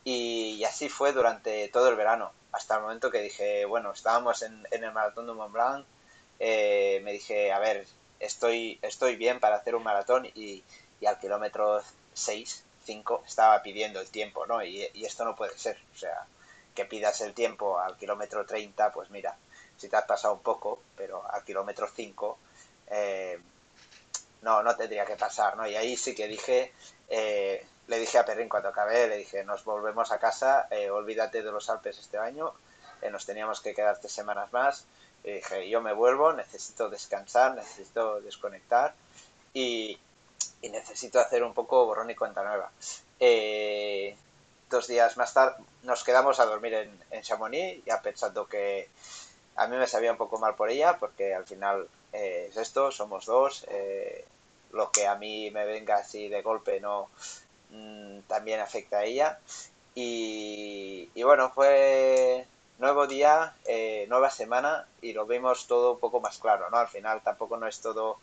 y, 0.04 0.62
así 0.64 0.88
fue 0.88 1.12
durante 1.12 1.68
todo 1.68 1.88
el 1.88 1.96
verano, 1.96 2.32
hasta 2.52 2.76
el 2.76 2.82
momento 2.82 3.10
que 3.10 3.20
dije, 3.20 3.64
bueno, 3.64 3.92
estábamos 3.92 4.42
en, 4.42 4.66
el 4.70 4.92
maratón 4.92 5.26
de 5.26 5.32
Mont 5.32 5.52
Blanc, 5.52 5.86
eh, 6.38 7.00
me 7.04 7.12
dije, 7.12 7.52
a 7.52 7.58
ver, 7.58 7.86
estoy, 8.20 8.78
estoy 8.82 9.16
bien 9.16 9.40
para 9.40 9.56
hacer 9.56 9.74
un 9.74 9.82
maratón 9.82 10.26
y, 10.34 10.62
y 11.00 11.06
al 11.06 11.18
kilómetro 11.18 11.82
6, 12.14 12.64
5 12.84 13.24
estaba 13.26 13.62
pidiendo 13.62 14.00
el 14.00 14.08
tiempo, 14.08 14.46
¿no? 14.46 14.62
Y, 14.64 14.84
esto 15.04 15.24
no 15.24 15.34
puede 15.36 15.56
ser, 15.58 15.78
o 15.94 15.98
sea, 15.98 16.26
que 16.74 16.84
pidas 16.84 17.20
el 17.20 17.34
tiempo 17.34 17.78
al 17.78 17.96
kilómetro 17.96 18.46
30, 18.46 18.92
pues 18.92 19.10
mira, 19.10 19.36
si 19.76 19.88
te 19.88 19.96
has 19.96 20.04
pasado 20.04 20.34
un 20.34 20.40
poco, 20.40 20.80
pero 20.96 21.24
al 21.30 21.44
kilómetro 21.44 21.88
5 21.94 22.38
eh, 22.88 23.38
no, 24.42 24.62
no 24.62 24.76
tendría 24.76 25.04
que 25.04 25.16
pasar, 25.16 25.56
¿no? 25.56 25.66
Y 25.66 25.74
ahí 25.74 25.96
sí 25.96 26.14
que 26.14 26.28
dije, 26.28 26.72
eh, 27.08 27.66
le 27.86 27.98
dije 27.98 28.18
a 28.18 28.24
Perrin 28.24 28.48
cuando 28.48 28.68
acabé, 28.68 29.08
le 29.08 29.16
dije, 29.16 29.44
nos 29.44 29.64
volvemos 29.64 30.12
a 30.12 30.18
casa, 30.18 30.68
eh, 30.70 30.90
olvídate 30.90 31.42
de 31.42 31.50
los 31.50 31.68
Alpes 31.70 31.98
este 31.98 32.18
año, 32.18 32.52
nos 33.10 33.26
teníamos 33.26 33.60
que 33.60 33.74
quedar 33.74 33.98
tres 33.98 34.12
semanas 34.12 34.50
más, 34.50 34.86
y 35.24 35.32
dije, 35.32 35.68
yo 35.68 35.80
me 35.80 35.94
vuelvo, 35.94 36.32
necesito 36.32 36.90
descansar, 36.90 37.54
necesito 37.54 38.20
desconectar 38.20 38.94
y, 39.54 39.98
necesito 40.62 41.20
hacer 41.20 41.42
un 41.42 41.52
poco 41.52 41.84
borrón 41.86 42.10
y 42.10 42.14
cuenta 42.14 42.42
nueva. 42.42 42.70
Eh, 43.20 44.16
dos 44.70 44.86
días 44.86 45.16
más 45.16 45.32
tarde 45.32 45.56
nos 45.82 46.02
quedamos 46.04 46.40
a 46.40 46.46
dormir 46.46 46.74
en, 46.74 47.04
en, 47.10 47.22
Chamonix, 47.22 47.84
ya 47.84 48.00
pensando 48.00 48.46
que 48.46 48.88
a 49.56 49.66
mí 49.66 49.76
me 49.76 49.86
sabía 49.86 50.12
un 50.12 50.18
poco 50.18 50.38
mal 50.38 50.54
por 50.54 50.70
ella, 50.70 50.98
porque 50.98 51.34
al 51.34 51.46
final 51.46 51.88
eh, 52.12 52.48
es 52.50 52.56
esto, 52.56 52.90
somos 52.90 53.26
dos, 53.26 53.66
eh, 53.68 54.24
lo 54.72 54.90
que 54.90 55.06
a 55.06 55.14
mí 55.14 55.50
me 55.50 55.64
venga 55.64 55.96
así 55.96 56.28
de 56.28 56.42
golpe 56.42 56.80
no 56.80 57.08
mm, 57.70 58.20
también 58.26 58.60
afecta 58.60 58.98
a 58.98 59.04
ella. 59.04 59.38
Y, 59.94 61.08
bueno, 61.22 61.50
fue 61.50 62.46
nuevo 62.78 63.06
día, 63.06 63.54
nueva 64.08 64.28
semana 64.30 64.88
y 65.00 65.12
lo 65.12 65.24
vimos 65.24 65.68
todo 65.68 65.92
un 65.92 66.00
poco 66.00 66.20
más 66.20 66.38
claro, 66.38 66.68
¿no? 66.70 66.78
Al 66.78 66.88
final 66.88 67.22
tampoco 67.22 67.56
no 67.56 67.68
es 67.68 67.80
todo 67.80 68.18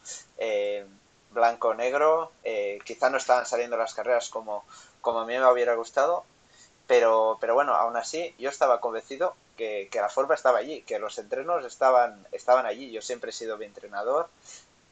blanco-negro. 1.32 2.32
Eh, 2.44 2.80
quizá 2.86 3.10
no 3.10 3.18
estaban 3.18 3.46
saliendo 3.46 3.78
las 3.78 3.94
carreras 3.94 4.30
como, 4.30 4.64
como 5.02 5.20
a 5.20 5.26
mí 5.26 5.34
me 5.34 5.52
hubiera 5.52 5.76
gustado, 5.76 6.24
pero, 6.88 7.38
pero 7.40 7.54
bueno, 7.54 7.74
aún 7.74 7.98
así 7.98 8.36
yo 8.38 8.50
estaba 8.50 8.80
convencido 8.80 9.36
que, 9.58 9.90
la 9.94 10.10
forma 10.10 10.36
estaba 10.36 10.60
allí, 10.60 10.82
que 10.84 11.00
los 11.00 11.18
entrenos 11.18 11.66
estaban, 11.66 12.26
estaban 12.32 12.66
allí. 12.66 12.92
Yo 12.92 13.02
siempre 13.02 13.30
he 13.30 13.34
sido 13.34 13.58
mi 13.58 13.66
entrenador 13.66 14.30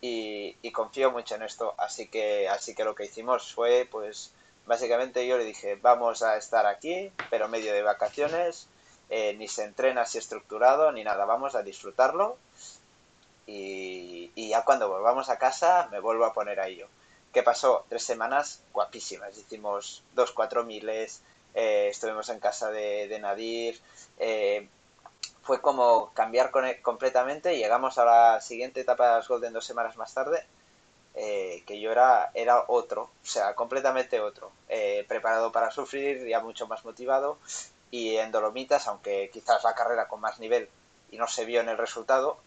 y, 0.02 0.56
confío 0.72 1.11
mucho 1.11 1.36
en 1.36 1.44
esto. 1.44 1.73
Así 1.77 2.07
que, 2.07 2.48
así 2.49 2.76
que 2.76 2.84
lo 2.84 2.95
que 2.95 3.06
hicimos 3.06 3.53
fue, 3.53 3.88
pues, 3.90 4.31
básicamente 4.65 5.26
yo 5.27 5.38
le 5.38 5.45
dije, 5.45 5.76
vamos 5.81 6.22
a 6.23 6.38
estar 6.38 6.65
aquí, 6.65 7.11
pero 7.30 7.48
medio 7.48 7.73
de 7.73 7.81
vacaciones. 7.81 8.68
Eh, 9.11 9.34
ni 9.40 9.48
se 9.48 9.64
entrena 9.64 10.02
así 10.02 10.19
estructurado 10.19 10.91
ni 10.91 11.03
nada, 11.03 11.26
vamos 11.26 11.56
a 11.56 11.64
disfrutarlo 11.64 12.38
y, 13.52 14.49
ya 14.49 14.64
cuando 14.64 14.90
volvamos 14.90 15.30
a 15.30 15.38
casa 15.38 15.88
me 15.91 15.99
vuelvo 15.99 16.26
a 16.26 16.34
poner 16.34 16.60
a 16.60 16.68
ello. 16.68 16.88
¿Qué 17.34 17.44
pasó? 17.44 17.86
Tres 17.90 18.03
semanas 18.03 18.61
guapísimas. 18.73 19.38
Hicimos 19.38 20.03
dos 20.14 20.31
cuatro 20.31 20.64
miles, 20.64 21.22
eh, 21.54 21.88
estuvimos 21.90 22.30
en 22.30 22.40
casa 22.40 22.72
de, 22.72 23.18
Nadir. 23.20 23.80
Eh, 24.18 24.68
fue 25.42 25.62
como 25.62 26.14
cambiar 26.14 26.52
completamente. 26.82 27.58
Llegamos 27.58 27.98
a 27.98 28.06
la 28.06 28.42
siguiente 28.42 28.82
etapa 28.82 29.08
de 29.08 29.16
las 29.16 29.28
Golden 29.28 29.54
dos 29.54 29.66
semanas 29.66 29.98
más 29.98 30.14
tarde, 30.14 30.46
eh, 31.16 31.64
que 31.66 31.80
yo 31.80 31.92
era, 31.92 32.30
era 32.34 32.66
otro, 32.68 33.04
o 33.04 33.26
sea, 33.26 33.56
completamente 33.56 34.20
otro. 34.20 34.52
preparado 35.08 35.52
para 35.52 35.72
sufrir, 35.72 36.28
ya 36.28 36.40
mucho 36.42 36.68
más 36.68 36.86
motivado. 36.86 37.38
Y 37.92 38.18
en 38.18 38.32
Dolomitas, 38.32 38.88
aunque 38.88 39.30
quizás 39.34 39.64
la 39.64 39.74
carrera 39.74 40.08
con 40.08 40.22
más 40.22 40.40
nivel 40.40 40.70
y 41.12 41.18
no 41.18 41.28
se 41.28 41.46
vio 41.46 41.62
en 41.62 41.70
el 41.70 41.78
resultado, 41.78 42.38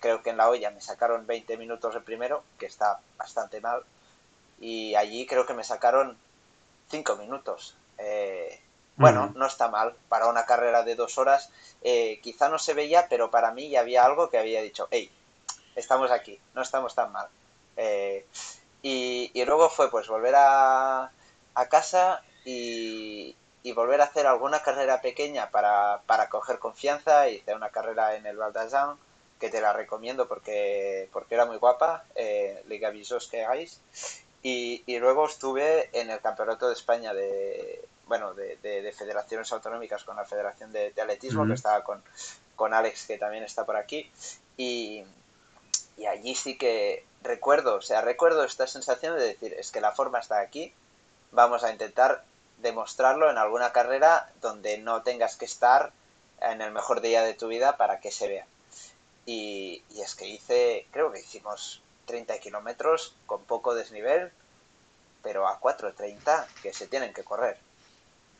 creo 0.00 0.22
que 0.22 0.30
en 0.30 0.38
la 0.38 0.48
olla 0.48 0.70
me 0.70 0.80
sacaron 0.80 1.26
20 1.26 1.56
minutos 1.58 1.94
de 1.94 2.00
primero, 2.00 2.44
que 2.58 2.66
está 2.66 3.00
bastante 3.18 3.60
mal. 3.60 3.84
Y 4.60 4.94
allí 4.94 5.26
creo 5.26 5.46
que 5.46 5.54
me 5.54 5.64
sacaron 5.64 6.16
5 6.90 7.16
minutos. 7.16 7.76
Eh, 7.98 8.60
bueno, 8.96 9.32
no 9.34 9.46
está 9.46 9.68
mal. 9.68 9.94
Para 10.08 10.28
una 10.28 10.46
carrera 10.46 10.82
de 10.82 10.94
dos 10.94 11.18
horas, 11.18 11.50
eh, 11.82 12.20
quizá 12.22 12.48
no 12.48 12.58
se 12.58 12.74
veía, 12.74 13.08
pero 13.08 13.30
para 13.30 13.50
mí 13.50 13.68
ya 13.68 13.80
había 13.80 14.04
algo 14.04 14.30
que 14.30 14.38
había 14.38 14.62
dicho, 14.62 14.88
hey, 14.90 15.10
estamos 15.74 16.10
aquí, 16.10 16.40
no 16.54 16.62
estamos 16.62 16.94
tan 16.94 17.12
mal. 17.12 17.28
Y, 18.86 19.44
luego 19.46 19.70
fue 19.70 19.90
pues 19.90 20.08
volver 20.08 20.34
a, 20.36 21.10
casa 21.70 22.22
y, 22.44 23.34
volver 23.74 24.02
a 24.02 24.04
hacer 24.04 24.26
alguna 24.26 24.62
carrera 24.62 25.00
pequeña 25.00 25.50
para, 25.50 26.02
para 26.06 26.28
coger 26.28 26.58
confianza. 26.58 27.28
Hice 27.30 27.54
una 27.54 27.70
carrera 27.70 28.14
en 28.14 28.26
el 28.26 28.36
Val 28.36 28.52
que 29.40 29.48
te 29.48 29.62
la 29.62 29.72
recomiendo 29.72 30.28
porque, 30.28 31.08
porque 31.12 31.34
era 31.34 31.46
muy 31.46 31.56
guapa, 31.56 32.04
eh, 32.14 32.62
Liga 32.68 32.90
Visos 32.90 33.26
que 33.28 33.42
hagáis. 33.42 33.80
Y, 34.44 34.84
y, 34.84 34.98
luego 34.98 35.26
estuve 35.26 35.88
en 35.98 36.10
el 36.10 36.20
Campeonato 36.20 36.68
de 36.68 36.74
España 36.74 37.12
de, 37.14 37.82
bueno, 38.06 38.34
de, 38.34 38.56
de, 38.58 38.92
federaciones 38.92 39.50
autonómicas 39.52 40.04
con 40.04 40.16
la 40.16 40.26
Federación 40.26 40.70
de, 40.70 40.88
Atletismo, 40.88 41.46
que 41.46 41.54
estaba 41.54 41.82
con, 41.82 42.04
con 42.54 42.74
Alex, 42.74 43.06
que 43.06 43.18
también 43.18 43.42
está 43.42 43.64
por 43.64 43.76
aquí. 43.76 44.10
Y, 44.58 45.02
y 45.96 46.06
allí 46.06 46.34
sí 46.34 46.58
que 46.58 47.06
recuerdo, 47.22 47.76
o 47.76 47.80
sea, 47.80 48.02
recuerdo 48.02 48.44
esta 48.44 48.66
sensación 48.66 49.16
de 49.16 49.24
decir, 49.24 49.54
es 49.54 49.72
que 49.72 49.80
la 49.80 49.92
forma 49.92 50.18
está 50.18 50.40
aquí, 50.40 50.74
vamos 51.32 51.64
a 51.64 51.72
intentar 51.72 52.22
demostrarlo 52.58 53.30
en 53.30 53.38
alguna 53.38 53.72
carrera 53.72 54.30
donde 54.40 54.78
no 54.78 55.02
tengas 55.02 55.36
que 55.36 55.46
estar 55.46 55.92
en 56.40 56.60
el 56.60 56.70
mejor 56.70 57.00
día 57.00 57.22
de 57.22 57.34
tu 57.34 57.48
vida 57.48 57.76
para 57.76 58.00
que 58.00 58.10
se 58.10 58.28
vea. 58.28 58.46
Y, 59.26 59.82
es 59.96 60.14
que 60.14 60.28
hice, 60.28 60.86
creo 60.90 61.10
que 61.12 61.20
hicimos 61.20 61.82
30 62.04 62.38
kilómetros 62.38 63.14
con 63.26 63.42
poco 63.44 63.74
desnivel, 63.74 64.30
pero 65.22 65.46
a 65.48 65.60
4.30 65.60 66.46
que 66.62 66.72
se 66.72 66.86
tienen 66.86 67.12
que 67.12 67.24
correr. 67.24 67.56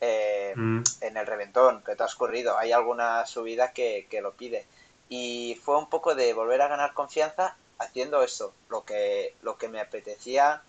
Eh, 0.01 0.53
mm. 0.55 0.83
En 1.01 1.17
el 1.17 1.27
reventón 1.27 1.83
que 1.83 1.97
te 1.97 2.03
has 2.03 2.15
corrido, 2.15 2.59
hay 2.59 2.73
alguna 2.73 3.27
subida 3.27 3.73
que, 3.73 4.07
lo 4.23 4.33
pide. 4.33 4.67
Y 5.09 5.61
fue 5.65 5.79
un 5.79 5.89
poco 5.89 6.15
de 6.15 6.33
volver 6.35 6.61
a 6.63 6.69
ganar 6.69 6.95
confianza 6.95 7.57
haciendo 7.79 8.23
eso, 8.23 8.55
lo 8.69 8.85
que, 8.85 9.35
lo 9.43 9.57
que 9.59 9.69
me 9.69 9.81
apetecía 9.81 10.63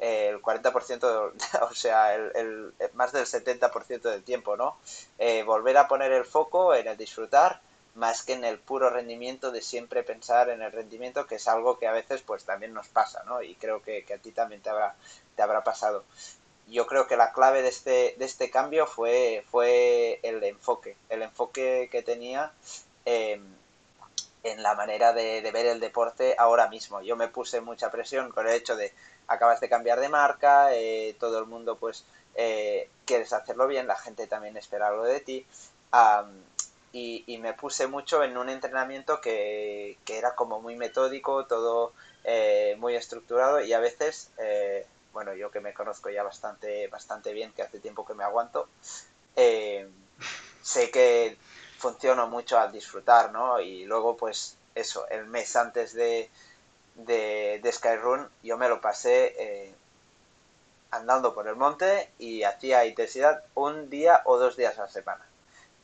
el 0.00 0.40
40%, 0.40 1.32
o 1.70 1.74
sea, 1.74 2.14
el, 2.14 2.72
más 2.94 3.12
del 3.12 3.26
70% 3.26 4.00
del 4.00 4.22
tiempo, 4.22 4.56
¿no? 4.56 4.78
Eh, 5.18 5.42
volver 5.42 5.76
a 5.76 5.88
poner 5.88 6.10
el 6.12 6.24
foco 6.24 6.74
en 6.74 6.88
el 6.88 6.96
disfrutar 6.96 7.60
más 7.94 8.22
que 8.22 8.34
en 8.34 8.44
el 8.44 8.58
puro 8.58 8.90
rendimiento 8.90 9.50
de 9.50 9.62
siempre 9.62 10.02
pensar 10.02 10.48
en 10.50 10.62
el 10.62 10.72
rendimiento, 10.72 11.26
que 11.26 11.36
es 11.36 11.48
algo 11.48 11.78
que 11.78 11.86
a 11.86 11.92
veces 11.92 12.22
pues 12.22 12.44
también 12.44 12.72
nos 12.72 12.88
pasa, 12.88 13.22
¿no? 13.24 13.42
Y 13.42 13.54
creo 13.56 13.82
que, 13.82 14.04
a 14.14 14.18
ti 14.18 14.32
también 14.32 14.62
te 14.62 14.70
habrá, 14.70 14.94
te 15.36 15.42
habrá 15.42 15.64
pasado. 15.64 16.04
Yo 16.68 16.86
creo 16.86 17.08
que 17.08 17.16
la 17.16 17.32
clave 17.32 17.62
de 17.62 17.68
este, 17.68 18.14
de 18.16 18.24
este 18.24 18.50
cambio 18.50 18.86
fue, 18.86 19.44
fue 19.50 20.20
el 20.22 20.42
enfoque, 20.44 20.96
el 21.08 21.22
enfoque 21.22 21.88
que 21.90 22.02
tenía 22.02 22.52
em, 23.04 23.44
en 24.44 24.62
la 24.62 24.74
manera 24.74 25.12
de, 25.12 25.48
ver 25.52 25.66
el 25.66 25.80
deporte 25.80 26.36
ahora 26.38 26.68
mismo. 26.68 27.02
Yo 27.02 27.16
me 27.16 27.28
puse 27.28 27.60
mucha 27.60 27.90
presión 27.90 28.30
con 28.30 28.46
el 28.46 28.54
hecho 28.54 28.76
de 28.76 28.92
acabas 29.26 29.60
de 29.60 29.68
cambiar 29.68 30.00
de 30.00 30.08
marca, 30.08 30.74
eh, 30.74 31.16
todo 31.18 31.38
el 31.38 31.46
mundo 31.46 31.76
pues 31.76 32.04
eh, 32.34 32.88
quieres 33.04 33.32
hacerlo 33.32 33.66
bien, 33.66 33.86
la 33.86 33.96
gente 33.96 34.26
también 34.26 34.56
espera 34.56 34.88
algo 34.88 35.04
de 35.04 35.20
ti 35.20 35.46
y, 36.92 37.38
me 37.38 37.54
puse 37.54 37.86
mucho 37.86 38.22
en 38.24 38.36
un 38.36 38.48
entrenamiento 38.48 39.20
que, 39.20 39.98
era 40.06 40.34
como 40.34 40.60
muy 40.60 40.76
metódico, 40.76 41.46
todo 41.46 41.92
eh, 42.24 42.76
muy 42.78 42.96
estructurado 42.96 43.60
y 43.62 43.72
a 43.72 43.80
veces, 43.80 44.30
eh, 44.38 44.86
bueno, 45.12 45.34
yo 45.34 45.50
que 45.50 45.60
me 45.60 45.72
conozco 45.72 46.10
ya 46.10 46.22
bastante, 46.22 46.88
bastante 46.88 47.32
bien, 47.32 47.52
que 47.52 47.62
hace 47.62 47.78
tiempo 47.78 48.04
que 48.04 48.14
me 48.14 48.24
aguanto, 48.24 48.68
eh, 49.36 49.88
sé 50.62 50.90
que 50.90 51.36
funciono 51.78 52.26
mucho 52.26 52.58
al 52.58 52.72
disfrutar, 52.72 53.32
¿no? 53.32 53.60
Y 53.60 53.84
luego, 53.84 54.16
pues 54.16 54.56
eso, 54.74 55.08
el 55.08 55.26
mes 55.26 55.54
antes 55.56 55.94
de, 55.94 56.28
de, 56.96 57.60
de 57.62 57.72
Skyrun 57.72 58.28
yo 58.42 58.58
me 58.58 58.68
lo 58.68 58.80
pasé 58.80 59.74
andando 60.90 61.34
por 61.34 61.46
el 61.46 61.56
monte 61.56 62.10
y 62.18 62.42
hacía 62.42 62.84
intensidad 62.84 63.44
un 63.54 63.88
día 63.90 64.22
o 64.24 64.38
dos 64.38 64.56
días 64.56 64.76
a 64.78 64.82
la 64.82 64.88
semana 64.88 65.29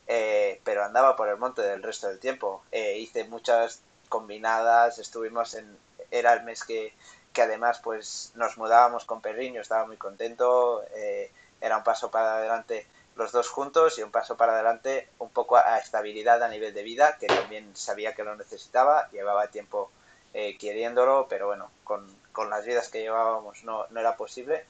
eh, 0.07 0.61
pero 0.65 0.85
andaba 0.85 1.17
por 1.17 1.29
el 1.29 1.37
monte 1.37 1.63
del 1.63 1.83
resto 1.83 2.09
del 2.09 2.19
tiempo. 2.19 2.63
Eh, 2.73 2.99
hice 2.99 3.25
muchas 3.25 3.81
combinadas, 4.09 4.99
estuvimos 4.99 5.55
en, 5.55 5.77
era 6.11 6.33
el 6.33 6.45
mes 6.45 6.65
que, 6.65 6.95
que 7.33 7.43
además 7.43 7.81
pues 7.83 8.33
nos 8.35 8.57
mudábamos 8.59 9.05
con 9.05 9.21
Perriño, 9.21 9.61
estaba 9.61 9.87
muy 9.87 9.97
contento, 9.97 10.85
eh, 10.95 11.31
era 11.61 11.79
un 11.79 11.85
paso 11.85 12.11
para 12.11 12.37
adelante 12.37 12.87
los 13.17 13.33
dos 13.33 13.49
juntos 13.49 13.99
y 13.99 14.03
un 14.03 14.11
paso 14.11 14.37
para 14.37 14.53
adelante 14.53 15.09
un 15.19 15.31
poco 15.31 15.57
a 15.57 15.79
estabilidad 15.79 16.43
a 16.43 16.49
nivel 16.49 16.75
de 16.75 16.83
vida, 16.83 17.17
que 17.19 17.27
también 17.27 17.75
sabía 17.75 18.15
que 18.15 18.25
lo 18.25 18.37
necesitaba, 18.37 19.09
llevaba 19.11 19.49
tiempo 19.49 19.91
eh, 20.35 20.57
queriéndolo, 20.59 21.27
pero 21.29 21.47
bueno, 21.47 21.71
con, 21.83 22.07
con, 22.33 22.51
las 22.51 22.67
vidas 22.67 22.91
que 22.91 23.01
llevábamos 23.01 23.65
no, 23.65 23.87
no, 23.89 24.01
era 24.01 24.17
posible. 24.17 24.67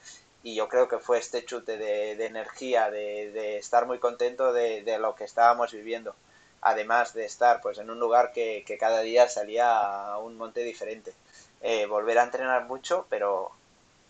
Y 0.47 0.55
yo 0.55 0.69
creo 0.69 0.87
que 0.87 0.99
fue 0.99 1.17
este 1.17 1.43
chute 1.43 1.77
de, 1.77 2.25
energía, 2.25 2.89
de, 2.89 3.57
estar 3.57 3.85
muy 3.85 3.99
contento 3.99 4.53
de, 4.53 4.97
lo 4.97 5.13
que 5.13 5.25
estábamos 5.25 5.73
viviendo, 5.73 6.15
además 6.61 7.13
de 7.13 7.25
estar 7.25 7.59
pues 7.59 7.79
en 7.79 7.89
un 7.89 7.99
lugar 7.99 8.31
que, 8.31 8.63
que 8.65 8.77
cada 8.77 9.01
día 9.01 9.27
salía 9.27 10.13
a 10.13 10.17
un 10.19 10.37
monte 10.37 10.61
diferente. 10.61 11.13
Eh, 11.59 11.85
volver 11.85 12.19
a 12.19 12.23
entrenar 12.23 12.63
mucho, 12.63 13.05
pero 13.09 13.51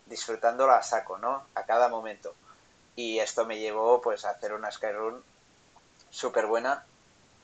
disfrutándolo 0.06 0.74
a 0.74 0.84
saco, 0.84 1.18
¿no? 1.18 1.48
A 1.56 1.66
cada 1.66 1.90
momento 1.90 2.36
y 2.98 3.20
esto 3.20 3.46
me 3.46 3.60
llevó 3.60 4.02
pues 4.02 4.26
a 4.26 4.32
hacer 4.32 4.54
una 4.54 4.72
Skyrun 4.72 5.24
súper 6.10 6.48
buena 6.48 6.84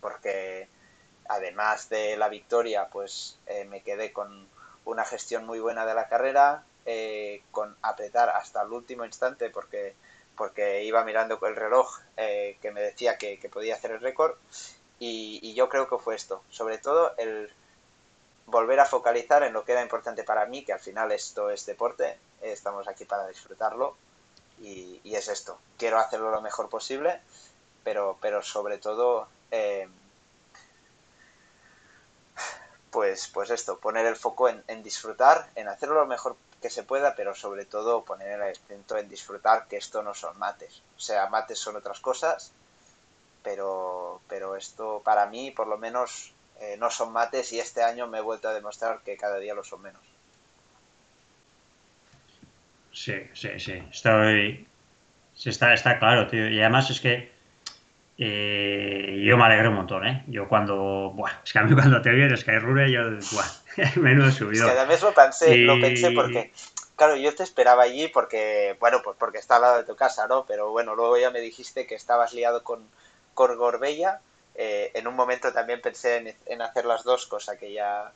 porque 0.02 0.68
además 1.30 1.90
de 1.90 2.18
la 2.18 2.28
victoria 2.28 2.90
pues 2.92 3.38
eh, 3.46 3.64
me 3.66 3.82
quedé 3.82 4.12
con 4.12 4.48
una 4.84 5.06
gestión 5.06 5.46
muy 5.46 5.60
buena 5.60 5.86
de 5.86 5.94
la 5.94 6.10
carrera 6.10 6.64
eh, 6.86 7.42
con 7.52 7.76
apretar 7.82 8.30
hasta 8.30 8.62
el 8.62 8.72
último 8.72 9.06
instante 9.06 9.50
porque 9.50 9.96
porque 10.36 10.84
iba 10.84 11.04
mirando 11.04 11.40
el 11.46 11.56
reloj 11.56 12.00
eh, 12.18 12.58
que 12.62 12.72
me 12.72 12.82
decía 12.82 13.18
que, 13.18 13.38
podía 13.54 13.76
hacer 13.76 13.92
el 13.92 14.00
récord 14.00 14.36
y, 14.98 15.40
y, 15.44 15.54
yo 15.54 15.70
creo 15.70 15.88
que 15.88 15.98
fue 15.98 16.16
esto 16.16 16.42
sobre 16.50 16.80
todo 16.80 17.14
el 17.18 17.52
volver 18.48 18.80
a 18.80 18.86
focalizar 18.86 19.44
en 19.44 19.54
lo 19.54 19.64
que 19.64 19.74
era 19.74 19.84
importante 19.84 20.24
para 20.24 20.46
mí 20.48 20.66
que 20.66 20.74
al 20.74 20.80
final 20.80 21.12
esto 21.12 21.52
es 21.52 21.66
deporte 21.66 22.18
estamos 22.42 22.88
aquí 22.88 23.06
para 23.06 23.28
disfrutarlo 23.28 23.96
y, 24.60 25.02
y, 25.04 25.16
es 25.16 25.28
esto. 25.28 25.60
Quiero 25.78 26.00
hacerlo 26.00 26.32
lo 26.32 26.42
mejor 26.42 26.70
posible, 26.70 27.22
pero, 27.84 28.18
pero 28.22 28.42
sobre 28.42 28.78
todo, 28.78 29.28
eh, 29.52 29.88
pues, 32.92 33.28
pues 33.28 33.50
esto, 33.50 33.78
poner 33.80 34.06
el 34.06 34.16
foco 34.16 34.50
en, 34.50 34.64
en, 34.68 34.84
disfrutar, 34.84 35.50
en 35.56 35.68
hacerlo 35.68 35.96
lo 35.96 36.08
mejor 36.08 36.36
que 36.64 36.70
se 36.70 36.84
pueda, 36.84 37.14
pero 37.14 37.36
sobre 37.36 37.66
todo 37.66 38.06
poner 38.06 38.32
el 38.32 38.42
acento 38.42 38.98
en 38.98 39.10
disfrutar 39.10 39.68
que 39.68 39.76
esto 39.76 40.02
no 40.02 40.14
son 40.14 40.40
mates. 40.40 40.82
O 40.96 41.00
sea, 41.00 41.28
mates 41.28 41.60
son 41.60 41.76
otras 41.76 42.00
cosas, 42.00 42.54
pero, 43.44 44.22
pero 44.30 44.56
esto 44.56 45.02
para 45.04 45.26
mí, 45.26 45.52
por 45.52 45.68
lo 45.68 45.78
menos, 45.78 46.34
eh, 46.62 46.78
no 46.80 46.90
son 46.90 47.12
mates 47.12 47.52
y 47.52 47.60
este 47.60 47.84
año 47.84 48.08
me 48.08 48.20
he 48.20 48.22
vuelto 48.22 48.48
a 48.48 48.54
demostrar 48.54 49.02
que 49.04 49.18
cada 49.18 49.40
día 49.40 49.54
lo 49.54 49.66
son 49.66 49.82
menos. 49.82 50.02
Sí, 52.94 53.28
sí, 53.34 53.60
sí. 53.60 53.84
Estoy. 53.92 54.66
Sí, 55.36 55.50
está, 55.50 55.74
está 55.74 56.00
claro, 56.00 56.28
tío. 56.28 56.48
Y 56.48 56.62
además 56.62 56.90
es 56.92 57.02
que 57.02 57.30
eh, 58.18 59.22
yo 59.26 59.36
me 59.36 59.44
alegro 59.44 59.72
un 59.72 59.76
montón, 59.76 60.08
¿eh? 60.08 60.24
Yo 60.28 60.48
cuando. 60.48 61.12
Buah, 61.14 61.42
es 61.44 61.52
que 61.52 61.60
a 61.60 61.64
mí 61.64 61.74
cuando 61.76 62.02
te 62.02 62.12
vi 62.12 62.22
en 62.22 62.38
Skyrune, 62.38 62.90
yo. 62.90 63.02
Buah, 63.34 63.63
menudo 63.96 64.32
subido. 64.32 64.68
Es 64.68 64.74
que 64.74 64.80
además 64.80 65.02
lo 65.02 65.14
pensé, 65.14 65.56
y... 65.56 65.64
lo 65.64 65.80
pensé 65.80 66.12
porque. 66.12 66.54
Claro, 66.96 67.16
yo 67.16 67.34
te 67.34 67.44
esperaba 67.44 67.84
allí 67.84 68.08
porque. 68.08 68.76
Bueno, 68.80 69.02
pues 69.04 69.18
porque 69.20 69.40
está 69.40 69.56
al 69.56 69.62
lado 69.64 69.78
de 69.78 69.84
tu 69.84 69.96
casa, 69.96 70.28
¿no? 70.28 70.46
Pero 70.46 70.72
bueno, 70.72 70.96
luego 70.96 71.18
ya 71.18 71.32
me 71.32 71.42
dijiste 71.42 71.88
que 71.88 71.96
estabas 71.96 72.34
liado 72.34 72.64
con, 72.64 72.88
con 73.34 73.56
Gorbella. 73.58 74.22
Eh, 74.56 74.92
en 74.94 75.08
un 75.08 75.16
momento 75.16 75.52
también 75.52 75.82
pensé 75.82 76.18
en, 76.18 76.36
en 76.46 76.62
hacer 76.62 76.86
las 76.86 77.04
dos, 77.04 77.28
cosa 77.28 77.58
que 77.58 77.74
ya. 77.74 78.12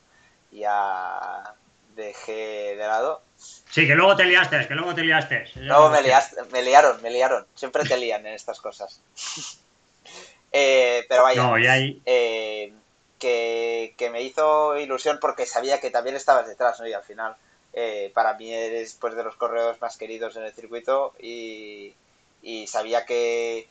Ya 0.50 1.54
dejé 1.98 2.76
de 2.76 2.86
lado. 2.86 3.20
Sí, 3.36 3.86
que 3.86 3.94
luego 3.94 4.16
te 4.16 4.24
liaste, 4.24 4.66
que 4.66 4.74
luego 4.74 4.94
te 4.94 5.02
liaste. 5.02 5.44
Luego 5.56 5.90
me, 5.90 6.00
liaste, 6.00 6.42
me 6.50 6.62
liaron, 6.62 7.02
me 7.02 7.10
liaron. 7.10 7.46
Siempre 7.54 7.84
te 7.84 7.98
lían 7.98 8.26
en 8.26 8.34
estas 8.34 8.60
cosas. 8.60 9.02
eh, 10.52 11.04
pero 11.08 11.24
vaya, 11.24 11.42
no, 11.42 11.54
hay... 11.54 12.00
eh, 12.06 12.72
que, 13.18 13.94
me 14.12 14.22
hizo 14.22 14.76
ilusión 14.76 15.18
porque 15.20 15.46
sabía 15.46 15.80
que 15.80 15.90
también 15.90 16.16
estabas 16.16 16.46
detrás, 16.46 16.80
¿no? 16.80 16.86
Y 16.86 16.92
al 16.92 17.04
final, 17.04 17.36
eh, 17.72 18.10
para 18.14 18.34
mí 18.34 18.52
eres 18.52 18.94
pues, 18.94 19.14
de 19.14 19.24
los 19.24 19.36
corredores 19.36 19.80
más 19.80 19.96
queridos 19.96 20.36
en 20.36 20.44
el 20.44 20.52
circuito 20.52 21.14
y, 21.18 21.94
sabía 22.66 23.04
que 23.04 23.68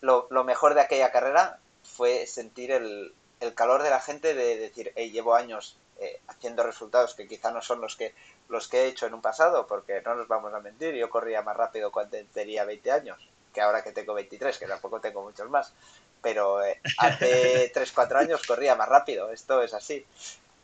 lo, 0.00 0.26
lo, 0.30 0.44
mejor 0.44 0.74
de 0.74 0.80
aquella 0.80 1.10
carrera 1.10 1.58
fue 1.82 2.26
sentir 2.26 2.70
el, 2.70 3.12
el 3.40 3.54
calor 3.54 3.82
de 3.82 3.90
la 3.90 4.00
gente 4.00 4.34
de 4.34 4.56
decir, 4.56 4.92
hey, 4.94 5.10
llevo 5.10 5.34
años 5.34 5.76
eh, 5.98 6.20
haciendo 6.28 6.62
resultados 6.62 7.14
que 7.14 7.28
quizá 7.28 7.50
no 7.50 7.60
son 7.60 7.80
los 7.80 7.96
que 7.96 8.14
los 8.48 8.68
que 8.68 8.82
he 8.82 8.86
hecho 8.88 9.06
en 9.06 9.14
un 9.14 9.22
pasado, 9.22 9.66
porque 9.66 10.02
no 10.02 10.14
nos 10.14 10.28
vamos 10.28 10.52
a 10.52 10.60
mentir, 10.60 10.94
yo 10.94 11.08
corría 11.08 11.42
más 11.42 11.56
rápido 11.56 11.92
cuando 11.92 12.18
tenía 12.32 12.64
20 12.64 12.90
años, 12.90 13.28
que 13.52 13.60
ahora 13.60 13.82
que 13.82 13.92
tengo 13.92 14.12
23, 14.14 14.58
que 14.58 14.66
tampoco 14.66 15.00
tengo 15.00 15.22
muchos 15.22 15.48
más, 15.48 15.72
pero 16.22 16.64
eh, 16.64 16.80
hace 16.98 17.72
3-4 17.72 18.16
años 18.16 18.42
corría 18.46 18.74
más 18.76 18.88
rápido, 18.88 19.30
esto 19.30 19.62
es 19.62 19.74
así. 19.74 20.06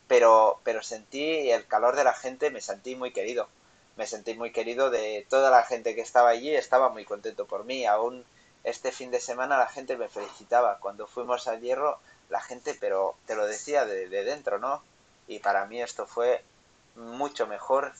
Pero, 0.07 0.59
pero 0.63 0.81
sentí 0.81 1.51
el 1.51 1.67
calor 1.67 1.95
de 1.95 2.03
la 2.03 2.13
gente, 2.13 2.49
me 2.49 2.61
sentí 2.61 2.95
muy 2.95 3.11
querido, 3.11 3.47
me 3.95 4.07
sentí 4.07 4.33
muy 4.33 4.51
querido 4.51 4.89
de 4.89 5.27
toda 5.29 5.51
la 5.51 5.63
gente 5.63 5.93
que 5.93 6.01
estaba 6.01 6.29
allí, 6.29 6.55
estaba 6.55 6.89
muy 6.89 7.05
contento 7.05 7.45
por 7.45 7.63
mí, 7.65 7.85
aún 7.85 8.25
este 8.63 8.91
fin 8.91 9.11
de 9.11 9.19
semana 9.19 9.57
la 9.57 9.67
gente 9.67 9.97
me 9.97 10.09
felicitaba, 10.09 10.79
cuando 10.79 11.05
fuimos 11.05 11.47
al 11.47 11.61
hierro, 11.61 11.99
la 12.29 12.41
gente, 12.41 12.75
pero 12.79 13.15
te 13.27 13.35
lo 13.35 13.45
decía 13.45 13.85
de, 13.85 14.09
de 14.09 14.23
dentro, 14.23 14.57
¿no? 14.57 14.81
y 15.29 15.39
para 15.39 15.65
mí 15.67 15.79
esto 15.81 16.07
fue 16.07 16.43
mucho 16.95 17.45
mejor 17.47 17.93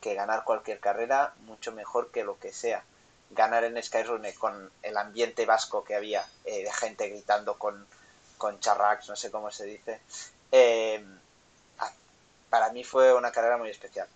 que 0.00 0.14
ganar 0.14 0.44
cualquier 0.44 0.78
carrera, 0.78 1.34
mucho 1.46 1.72
mejor 1.72 2.10
que 2.10 2.22
lo 2.22 2.38
que 2.38 2.52
sea. 2.52 2.84
Ganar 3.30 3.64
en 3.64 3.82
Skyrunner 3.82 4.34
con 4.34 4.70
el 4.82 4.96
ambiente 4.96 5.46
vasco 5.46 5.84
que 5.84 5.94
había, 5.94 6.24
eh, 6.44 6.64
de 6.64 6.72
gente 6.72 7.08
gritando 7.08 7.58
con, 7.58 7.86
con 8.38 8.58
charracs, 8.60 9.08
no 9.08 9.16
sé 9.16 9.30
cómo 9.30 9.50
se 9.50 9.64
dice, 9.64 10.00
eh, 10.52 11.04
para 12.50 12.70
mí 12.72 12.84
fue 12.84 13.12
una 13.14 13.32
carrera 13.32 13.56
muy 13.56 13.70
especial. 13.70 14.08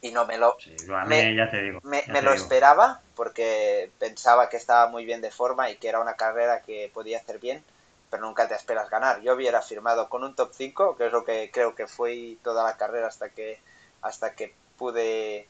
Y 0.00 0.12
no 0.12 0.26
me 0.26 0.38
lo, 0.38 0.56
sí, 0.60 0.76
me, 1.06 1.34
ya 1.34 1.50
te 1.50 1.60
digo, 1.60 1.80
me, 1.82 2.04
ya 2.06 2.12
me 2.12 2.20
te 2.20 2.22
lo 2.22 2.32
digo. 2.32 2.42
esperaba 2.42 3.00
porque 3.16 3.90
pensaba 3.98 4.48
que 4.48 4.56
estaba 4.56 4.88
muy 4.88 5.04
bien 5.04 5.20
de 5.20 5.32
forma 5.32 5.70
y 5.70 5.76
que 5.76 5.88
era 5.88 5.98
una 5.98 6.14
carrera 6.14 6.62
que 6.62 6.90
podía 6.94 7.18
hacer 7.18 7.40
bien 7.40 7.64
pero 8.10 8.24
nunca 8.24 8.48
te 8.48 8.54
esperas 8.54 8.88
ganar. 8.90 9.20
Yo 9.20 9.34
hubiera 9.34 9.62
firmado 9.62 10.08
con 10.08 10.24
un 10.24 10.34
top 10.34 10.50
5, 10.52 10.96
que 10.96 11.06
es 11.06 11.12
lo 11.12 11.24
que 11.24 11.50
creo 11.52 11.74
que 11.74 11.86
fue 11.86 12.36
toda 12.42 12.64
la 12.64 12.76
carrera 12.76 13.08
hasta 13.08 13.28
que 13.30 13.58
hasta 14.00 14.34
que 14.34 14.54
pude 14.76 15.48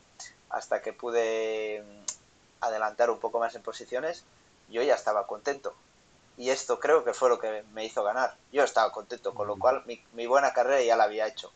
hasta 0.51 0.83
que 0.83 0.93
pude 0.93 1.85
adelantar 2.61 3.11
un 3.11 3.19
poco 3.19 3.39
más 3.39 3.55
en 3.55 3.63
posiciones, 3.63 4.25
yo 4.69 4.83
ya 4.83 4.95
estaba 4.95 5.27
contento. 5.27 5.75
Y 6.37 6.51
esto 6.51 6.79
creo 6.79 7.05
que 7.05 7.15
fue 7.15 7.29
lo 7.29 7.39
que 7.39 7.65
me 7.73 7.85
hizo 7.85 8.05
ganar. 8.05 8.37
Yo 8.53 8.63
estaba 8.63 8.93
contento, 8.93 9.35
con 9.35 9.49
lo 9.49 9.59
cual 9.59 9.83
mi, 9.87 10.03
mi 10.13 10.27
buena 10.27 10.53
carrera 10.53 10.83
ya 10.83 10.97
la 10.97 11.05
había 11.05 11.27
hecho. 11.27 11.51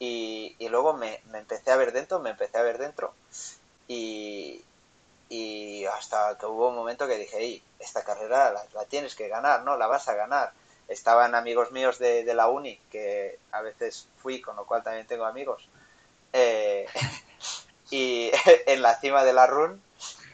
Y, 0.00 0.56
y 0.58 0.68
luego 0.68 0.94
me, 0.94 1.20
me, 1.30 1.38
empecé 1.38 1.70
a 1.70 1.76
ver 1.76 1.92
dentro, 1.92 2.18
me 2.18 2.30
empecé 2.30 2.58
a 2.58 2.62
ver 2.62 2.78
dentro. 2.78 3.14
Y, 3.86 4.64
y 5.28 5.84
hasta 5.84 6.36
que 6.38 6.46
hubo 6.46 6.70
un 6.70 6.74
momento 6.74 7.06
que 7.06 7.18
dije, 7.18 7.36
hey, 7.38 7.62
esta 7.78 8.02
carrera 8.02 8.50
la, 8.52 8.64
la, 8.74 8.84
tienes 8.86 9.14
que 9.14 9.28
ganar, 9.28 9.62
¿no? 9.62 9.76
La 9.76 9.86
vas 9.86 10.08
a 10.08 10.14
ganar. 10.14 10.52
Estaban 10.88 11.36
amigos 11.36 11.70
míos 11.70 11.98
de, 12.00 12.24
de, 12.24 12.34
la 12.34 12.48
uni, 12.48 12.80
que 12.90 13.38
a 13.52 13.62
veces 13.62 14.08
fui, 14.20 14.40
con 14.40 14.56
lo 14.56 14.66
cual 14.66 14.82
también 14.82 15.06
tengo 15.06 15.24
amigos, 15.24 15.68
eh, 16.32 16.86
y 17.90 18.30
en 18.66 18.82
la 18.82 18.98
cima 19.00 19.24
de 19.24 19.32
la 19.32 19.46
run, 19.46 19.82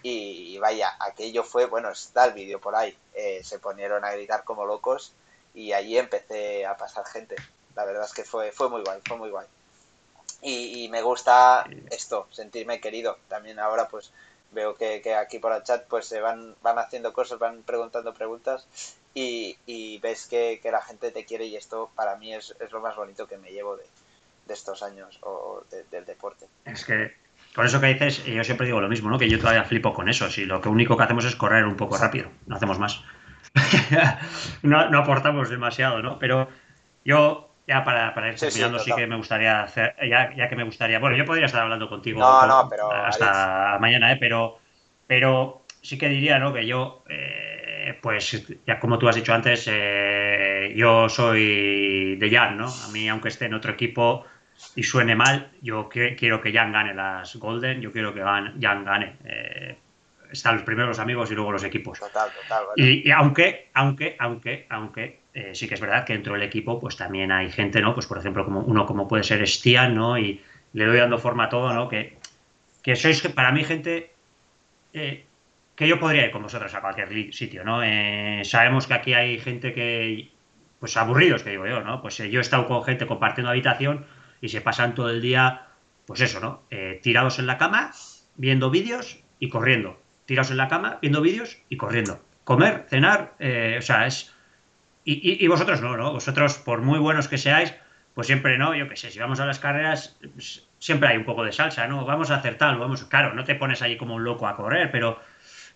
y 0.03 0.57
vaya, 0.59 0.95
aquello 1.01 1.43
fue, 1.43 1.67
bueno, 1.67 1.91
está 1.91 2.27
el 2.27 2.33
vídeo 2.33 2.61
por 2.61 2.77
ahí, 2.77 2.97
eh, 3.15 3.41
se 3.43 3.59
ponieron 3.59 4.05
a 4.05 4.13
gritar 4.13 4.45
como 4.45 4.65
locos, 4.65 5.13
y 5.53 5.73
allí 5.73 5.99
empecé 5.99 6.65
a 6.67 6.77
pasar 6.77 7.07
gente. 7.07 7.35
La 7.75 7.85
verdad 7.85 8.05
es 8.05 8.13
que 8.13 8.25
fue, 8.25 8.53
fue 8.53 8.69
muy 8.69 8.83
guay, 8.83 9.01
fue 9.05 9.17
muy 9.17 9.31
guay. 9.31 9.47
Y, 10.43 10.89
me 10.91 11.03
gusta 11.03 11.67
esto, 11.91 12.29
sentirme 12.31 12.81
querido. 12.81 13.19
También 13.27 13.59
ahora, 13.59 13.89
pues, 13.89 14.13
veo 14.53 14.77
que, 14.77 15.03
que, 15.03 15.15
aquí 15.15 15.39
por 15.39 15.53
el 15.53 15.65
chat 15.65 15.87
pues 15.89 16.07
se 16.07 16.21
van, 16.21 16.55
van 16.63 16.79
haciendo 16.79 17.13
cosas, 17.13 17.39
van 17.39 17.63
preguntando 17.63 18.15
preguntas 18.15 18.67
y, 19.13 19.59
y 19.67 19.99
ves 19.99 20.27
que, 20.27 20.61
que, 20.63 20.71
la 20.71 20.83
gente 20.83 21.11
te 21.11 21.25
quiere 21.25 21.47
y 21.47 21.57
esto 21.57 21.91
para 21.97 22.17
mí 22.17 22.33
es, 22.33 22.55
es 22.61 22.71
lo 22.71 22.81
más 22.81 22.95
bonito 22.95 23.27
que 23.27 23.39
me 23.39 23.51
llevo 23.51 23.77
de, 23.77 23.87
de 24.47 24.55
estos 24.55 24.83
años 24.83 25.19
o 25.23 25.63
de, 25.71 25.85
del 25.85 26.05
deporte. 26.05 26.47
Es 26.65 26.85
que 26.85 27.13
por 27.57 27.65
eso 27.65 27.81
que 27.81 27.87
dices, 27.87 28.23
yo 28.27 28.45
siempre 28.45 28.67
digo 28.67 28.83
lo 28.83 28.89
mismo, 28.89 29.09
¿no? 29.09 29.19
que 29.19 29.31
yo 29.31 29.39
todavía 29.39 29.65
flipo 29.65 29.95
con 29.95 30.11
eso, 30.11 30.29
si 30.29 30.45
lo 30.45 30.61
que 30.61 30.69
único 30.69 30.95
que 30.95 31.05
hacemos 31.05 31.25
es 31.25 31.35
correr 31.37 31.65
un 31.65 31.75
poco 31.75 31.97
rápido, 31.97 32.29
no 32.47 32.57
hacemos 32.57 32.79
más. 32.79 33.03
no, 34.63 34.91
no 34.91 34.99
aportamos 34.99 35.49
demasiado, 35.49 36.03
¿no? 36.03 36.19
Pero 36.19 36.51
yo 37.03 37.49
ya 37.67 37.83
para, 37.83 38.15
para 38.15 38.29
ir 38.29 38.35
terminando, 38.35 38.79
sí, 38.79 38.85
sí, 38.85 38.91
sí, 38.91 38.97
que 38.97 39.07
me 39.07 39.17
gustaría 39.17 39.63
hacer, 39.63 39.97
ya, 40.07 40.35
ya, 40.37 40.51
que 40.51 40.57
me 40.57 40.65
gustaría, 40.65 40.99
bueno, 40.99 41.17
yo 41.17 41.25
podría 41.25 41.47
estar 41.47 41.63
hablando 41.63 41.89
contigo 41.89 42.21
no, 42.21 42.41
con, 42.41 42.49
no, 42.51 42.69
pero, 42.69 42.93
hasta 42.93 43.71
Alex. 43.71 43.81
mañana, 43.81 44.13
¿eh? 44.13 44.19
pero, 44.21 44.59
pero 45.07 45.63
sí 45.81 45.97
que 45.97 46.11
diría, 46.11 46.39
¿no? 46.39 46.53
Que 46.53 46.67
yo, 46.67 47.05
eh, 47.09 47.99
pues 48.03 48.47
ya 48.67 48.79
como 48.79 48.99
tú 48.99 49.09
has 49.09 49.17
dicho 49.17 49.33
antes, 49.33 49.67
eh, 49.73 50.75
yo 50.77 51.09
soy 51.09 52.17
de 52.17 52.31
Jan, 52.31 52.59
¿no? 52.59 52.67
A 52.69 52.89
mí, 52.93 53.09
aunque 53.09 53.29
esté 53.29 53.47
en 53.47 53.55
otro 53.55 53.73
equipo 53.73 54.27
y 54.75 54.83
suene 54.83 55.15
mal, 55.15 55.51
yo 55.63 55.89
quiero 55.89 56.41
que 56.41 56.53
Jan 56.53 56.73
gane 56.73 56.95
las 56.95 57.37
Golden, 57.37 57.81
yo 57.81 57.93
quiero 57.93 58.13
que 58.13 58.21
Jan 58.21 58.85
gane. 58.85 59.17
Eh, 59.25 59.77
están 60.31 60.57
los 60.57 60.65
primeros 60.65 60.89
los 60.91 60.99
amigos 60.99 61.31
y 61.31 61.35
luego 61.35 61.53
los 61.53 61.65
equipos. 61.65 61.99
Total, 61.99 62.31
total. 62.43 62.65
Y, 62.77 63.11
aunque, 63.11 63.71
aunque, 63.75 64.17
aunque, 64.19 64.67
aunque 64.69 65.21
eh, 65.35 65.55
sí 65.55 65.69
que 65.69 65.75
es 65.75 65.81
verdad 65.81 66.05
que 66.05 66.13
dentro 66.13 66.35
del 66.35 66.43
equipo 66.43 66.81
pues 66.81 66.97
también 66.97 67.33
hay 67.33 67.51
gente, 67.51 67.81
¿no? 67.81 67.95
Pues 67.95 68.07
por 68.07 68.19
ejemplo, 68.19 68.45
como 68.45 68.61
uno 68.61 68.87
como 68.87 69.09
puede 69.09 69.23
ser 69.23 69.47
Stian, 69.47 69.95
¿no? 69.95 70.19
Y 70.19 70.43
le 70.73 70.85
doy 70.85 70.99
dando 70.99 71.19
forma 71.19 71.45
a 71.45 71.49
todo, 71.49 71.73
¿no? 71.73 71.89
Que, 71.89 72.19
que 72.83 72.97
sois 72.97 73.21
para 73.29 73.53
mí 73.53 73.65
gente 73.65 74.13
eh, 74.93 75.25
que 75.75 75.89
yo 75.89 76.01
podría 76.01 76.25
ir 76.25 76.31
con 76.31 76.43
vosotros 76.43 76.75
a 76.75 76.81
cualquier 76.81 77.33
sitio, 77.33 77.65
¿no? 77.65 77.83
Eh, 77.83 78.43
sabemos 78.45 78.87
que 78.87 78.95
aquí 78.95 79.15
hay 79.15 79.39
gente 79.39 79.73
que, 79.75 80.31
pues 80.81 80.97
aburridos, 80.97 81.43
que 81.43 81.51
digo 81.51 81.67
yo, 81.67 81.83
¿no? 81.83 82.01
Pues 82.01 82.17
yo 82.17 82.39
he 82.39 82.43
estado 82.43 82.67
con 82.67 82.83
gente 82.85 83.07
compartiendo 83.07 83.51
habitación 83.51 84.07
y 84.41 84.49
se 84.49 84.61
pasan 84.61 84.95
todo 84.95 85.11
el 85.11 85.21
día, 85.21 85.69
pues 86.07 86.21
eso, 86.21 86.41
¿no? 86.41 86.63
tirados 87.03 87.39
en 87.39 87.47
la 87.47 87.59
cama, 87.59 87.93
viendo 88.37 88.71
vídeos 88.71 89.19
y 89.39 89.49
corriendo. 89.49 90.01
Tirados 90.27 90.51
en 90.51 90.57
la 90.57 90.69
cama, 90.69 90.99
viendo 91.01 91.21
vídeos 91.21 91.59
y 91.69 91.77
corriendo. 91.77 92.21
Comer, 92.45 92.87
cenar, 92.89 93.35
o 93.39 93.83
sea, 93.83 94.07
es 94.07 94.33
y, 95.09 95.47
vosotros 95.47 95.81
no, 95.81 95.97
¿no? 95.97 96.13
Vosotros, 96.13 96.59
por 96.59 96.83
muy 96.83 96.99
buenos 96.99 97.29
que 97.29 97.39
seáis, 97.39 97.73
pues 98.13 98.27
siempre 98.27 98.59
no, 98.59 98.75
yo 98.75 98.89
qué 98.89 98.97
sé, 98.97 99.13
si 99.13 99.21
vamos 99.21 99.39
a 99.39 99.47
las 99.47 99.61
carreras, 99.61 100.19
pues, 100.35 100.67
siempre 100.81 101.09
hay 101.09 101.17
un 101.17 101.25
poco 101.25 101.45
de 101.45 101.53
salsa, 101.53 101.87
¿no? 101.87 102.05
Vamos 102.05 102.33
a 102.33 102.37
hacer 102.37 102.59
tal, 102.59 102.77
vamos, 102.77 103.05
claro, 103.05 103.33
no 103.33 103.45
te 103.45 103.55
pones 103.55 103.83
ahí 103.83 103.97
como 103.97 104.17
un 104.17 104.25
loco 104.25 104.49
a 104.49 104.57
correr, 104.57 104.91
pero 104.91 105.21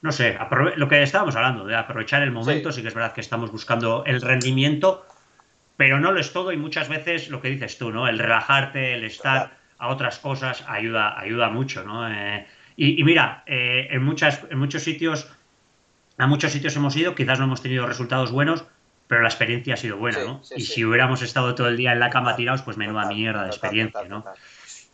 no 0.02 0.10
sé, 0.10 0.36
lo 0.74 0.88
que 0.88 1.02
estábamos 1.02 1.36
hablando, 1.36 1.64
de 1.64 1.76
aprovechar 1.76 2.24
el 2.24 2.32
momento, 2.32 2.72
sí. 2.72 2.82
que 2.82 2.88
es 2.88 2.94
verdad 2.94 3.12
que 3.12 3.20
estamos 3.20 3.52
buscando 3.52 4.02
el 4.04 4.20
rendimiento, 4.20 5.06
pero 5.80 5.98
no 5.98 6.12
lo 6.12 6.20
es 6.20 6.34
todo 6.34 6.52
y 6.52 6.58
muchas 6.58 6.90
veces 6.90 7.30
lo 7.30 7.40
que 7.40 7.48
dices 7.48 7.78
tú, 7.78 7.90
¿no? 7.90 8.06
El 8.06 8.18
relajarte, 8.18 8.92
el 8.92 9.02
estar 9.02 9.52
a 9.78 9.88
otras 9.88 10.18
cosas 10.18 10.62
ayuda, 10.68 11.18
ayuda 11.18 11.48
mucho, 11.48 11.82
¿no? 11.84 12.06
Eh, 12.06 12.46
y, 12.76 13.02
mira, 13.02 13.44
eh, 13.46 13.88
en, 13.90 14.02
muchas, 14.02 14.42
en 14.50 14.58
muchos 14.58 14.82
sitios, 14.82 15.32
a 16.18 16.26
muchos 16.26 16.52
sitios 16.52 16.76
hemos 16.76 16.94
ido, 16.96 17.14
quizás 17.14 17.38
no 17.38 17.46
hemos 17.46 17.62
tenido 17.62 17.86
resultados 17.86 18.30
buenos, 18.30 18.66
pero 19.06 19.22
la 19.22 19.28
experiencia 19.28 19.72
ha 19.72 19.78
sido 19.78 19.96
buena, 19.96 20.18
¿no? 20.22 20.42
y 20.54 20.60
si 20.60 20.84
hubiéramos 20.84 21.22
estado 21.22 21.54
todo 21.54 21.68
el 21.68 21.78
día 21.78 21.94
en 21.94 22.00
la 22.00 22.10
cama 22.10 22.36
tirados, 22.36 22.60
pues 22.60 22.76
menuda 22.76 23.06
mierda 23.06 23.44
de 23.44 23.48
experiencia, 23.48 24.04
¿no? 24.06 24.26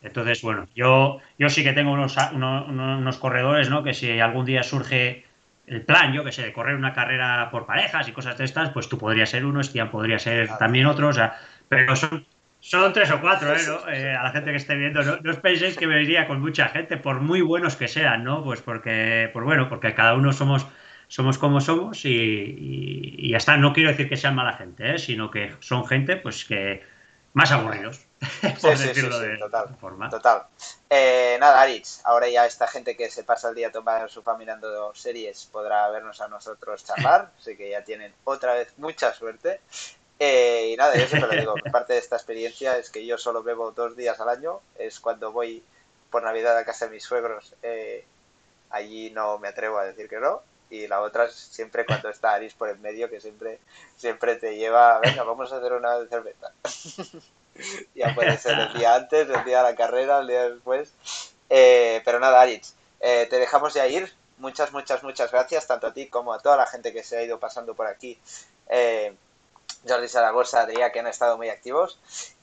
Entonces, 0.03 0.41
bueno, 0.41 0.69
yo, 0.77 1.19
yo 1.37 1.49
sí 1.51 1.65
que 1.65 1.73
tengo 1.73 1.91
unos, 1.91 2.17
unos, 2.33 3.17
corredores, 3.17 3.71
¿no? 3.71 3.83
Que 3.83 3.93
si 3.93 4.21
algún 4.21 4.47
día 4.47 4.63
surge 4.63 5.25
el 5.67 5.83
plan, 5.83 6.13
yo 6.13 6.25
que 6.25 6.33
sé, 6.33 6.43
de 6.43 6.53
correr 6.53 6.77
una 6.77 6.93
carrera 6.93 7.49
por 7.51 7.67
parejas 7.67 8.09
y 8.09 8.13
cosas 8.13 8.39
de 8.39 8.45
estas, 8.45 8.71
pues 8.71 8.89
tú 8.89 8.99
podrías 8.99 9.31
ser 9.31 9.45
uno, 9.45 9.61
Estian 9.61 9.91
podría 9.91 10.19
ser 10.19 10.49
también 10.59 10.87
otro, 10.87 11.09
o 11.09 11.13
sea, 11.13 11.37
pero 11.69 11.97
son, 11.97 12.25
son 12.61 12.93
tres 12.93 13.11
o 13.11 13.21
cuatro, 13.21 13.53
¿eh? 13.53 13.61
¿no? 13.67 13.89
Eh, 13.91 14.15
a 14.15 14.23
la 14.23 14.31
gente 14.31 14.51
que 14.51 14.57
esté 14.57 14.77
viendo, 14.77 15.03
no, 15.03 15.31
os 15.31 15.39
penséis 15.39 15.77
que 15.77 15.87
me 15.87 16.03
iría 16.03 16.27
con 16.27 16.41
mucha 16.41 16.69
gente, 16.69 16.97
por 16.97 17.21
muy 17.21 17.41
buenos 17.41 17.77
que 17.77 17.89
sean, 17.89 18.25
¿no? 18.25 18.45
Pues 18.45 18.63
porque, 18.63 19.31
pues 19.33 19.45
bueno, 19.45 19.69
porque 19.69 19.95
cada 19.95 20.15
uno 20.15 20.33
somos 20.33 20.67
somos 21.09 21.39
como 21.39 21.61
somos 21.61 22.05
y, 22.05 23.29
ya 23.31 23.37
está. 23.37 23.57
No 23.57 23.73
quiero 23.73 23.91
decir 23.91 24.09
que 24.09 24.17
sean 24.17 24.35
mala 24.35 24.55
gente, 24.55 24.95
¿eh? 24.95 24.99
sino 24.99 25.31
que 25.31 25.53
son 25.61 25.87
gente 25.87 26.17
pues 26.17 26.45
que 26.45 26.83
más 27.33 27.53
aburridos. 27.53 28.06
por 28.61 28.77
sí, 28.77 28.89
decirlo 28.89 29.19
de 29.19 29.39
total, 29.39 29.77
forma. 29.81 30.11
Total. 30.11 30.47
Eh, 30.89 31.37
nada, 31.41 31.61
Aritz, 31.61 32.01
ahora 32.05 32.29
ya 32.29 32.47
esta 32.47 32.67
gente 32.67 32.97
que 32.97 33.11
se 33.11 33.25
pasa 33.25 33.49
el 33.49 33.55
día 33.55 33.73
tomando 33.73 34.09
su 34.09 34.23
mirando 34.39 34.95
series 34.95 35.47
podrá 35.47 35.89
vernos 35.91 36.21
a 36.21 36.29
nosotros 36.29 36.85
charlar, 36.85 37.31
así 37.41 37.57
que 37.57 37.71
ya 37.71 37.83
tienen 37.85 38.15
otra 38.25 38.55
vez 38.55 38.73
mucha 38.79 39.13
suerte. 39.15 39.61
Eh, 40.19 40.71
y 40.73 40.77
nada, 40.77 40.95
yo 40.95 41.07
siempre 41.07 41.35
lo 41.35 41.41
digo, 41.41 41.55
parte 41.71 41.93
de 41.93 41.99
esta 41.99 42.17
experiencia 42.17 42.79
es 42.79 42.91
que 42.91 43.05
yo 43.05 43.19
solo 43.19 43.43
bebo 43.43 43.73
dos 43.73 43.97
días 43.97 44.19
al 44.21 44.31
año, 44.31 44.61
es 44.79 44.99
cuando 44.99 45.31
voy 45.31 45.63
por 46.11 46.23
Navidad 46.23 46.57
a 46.57 46.65
casa 46.65 46.87
de 46.87 46.93
mis 46.93 47.05
suegros, 47.05 47.55
allí 48.71 49.11
no 49.11 49.39
me 49.39 49.49
atrevo 49.49 49.77
a 49.77 49.85
decir 49.85 50.09
que 50.09 50.19
no, 50.19 50.41
y 50.71 50.87
la 50.89 51.01
otra 51.01 51.27
es 51.27 51.35
siempre 51.35 51.87
cuando 51.87 52.09
está 52.09 52.35
Aris 52.35 52.55
por 52.55 52.69
el 52.69 52.79
medio, 52.79 53.09
que 53.09 53.21
siempre, 53.21 53.61
siempre 53.97 54.37
te 54.37 54.57
lleva, 54.57 54.99
venga, 55.01 55.23
vamos 55.23 55.53
a 55.53 55.59
hacer 55.59 55.73
una 55.73 56.05
cerveza. 56.07 56.53
ya 57.95 58.15
puede 58.15 58.37
ser 58.39 58.59
el 58.59 58.73
día 58.75 58.95
antes, 58.97 59.29
el 59.29 59.45
día 59.45 59.59
de 59.59 59.71
la 59.71 59.77
carrera, 59.77 60.21
el 60.21 60.27
día 60.27 60.49
después. 60.51 60.93
Eh, 61.49 62.03
pero 62.05 62.21
nada, 62.21 62.41
Aris, 62.41 62.75
eh, 63.01 63.27
te 63.29 63.39
dejamos 63.39 63.75
ya 63.75 63.87
ir. 63.87 64.13
Muchas, 64.39 64.73
muchas, 64.73 65.03
muchas 65.03 65.31
gracias, 65.33 65.67
tanto 65.67 65.87
a 65.87 65.95
ti 65.95 66.09
como 66.09 66.33
a 66.33 66.41
toda 66.41 66.57
la 66.57 66.67
gente 66.67 66.93
que 66.93 67.03
se 67.03 67.17
ha 67.17 67.23
ido 67.23 67.41
pasando 67.41 67.75
por 67.75 67.87
aquí. 67.87 68.19
Eh, 68.69 69.15
Jordi 69.89 70.09
Zaragoza, 70.09 70.63
Adrián, 70.63 70.93
que 70.93 71.01
han 71.01 71.07
estado 71.07 71.37
muy 71.37 71.49
activos. 71.49 71.99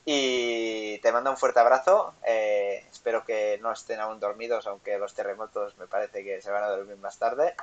Y 0.06 0.98
te 0.99 1.11
mando 1.11 1.30
un 1.30 1.38
fuerte 1.38 1.60
abrazo. 1.60 2.14
espero 2.23 3.23
que 3.26 3.60
no 3.61 3.72
estén 3.72 3.99
aún 3.99 4.19
dormidos, 4.19 4.68
aunque 4.68 4.98
los 4.98 5.14
terremotos 5.14 5.77
me 5.77 5.88
parece 5.88 6.23
que 6.23 6.41
se 6.41 6.52
van 6.52 6.64
a 6.64 6.69
dormir 6.69 6.98
más 6.98 7.18
tarde. 7.18 7.53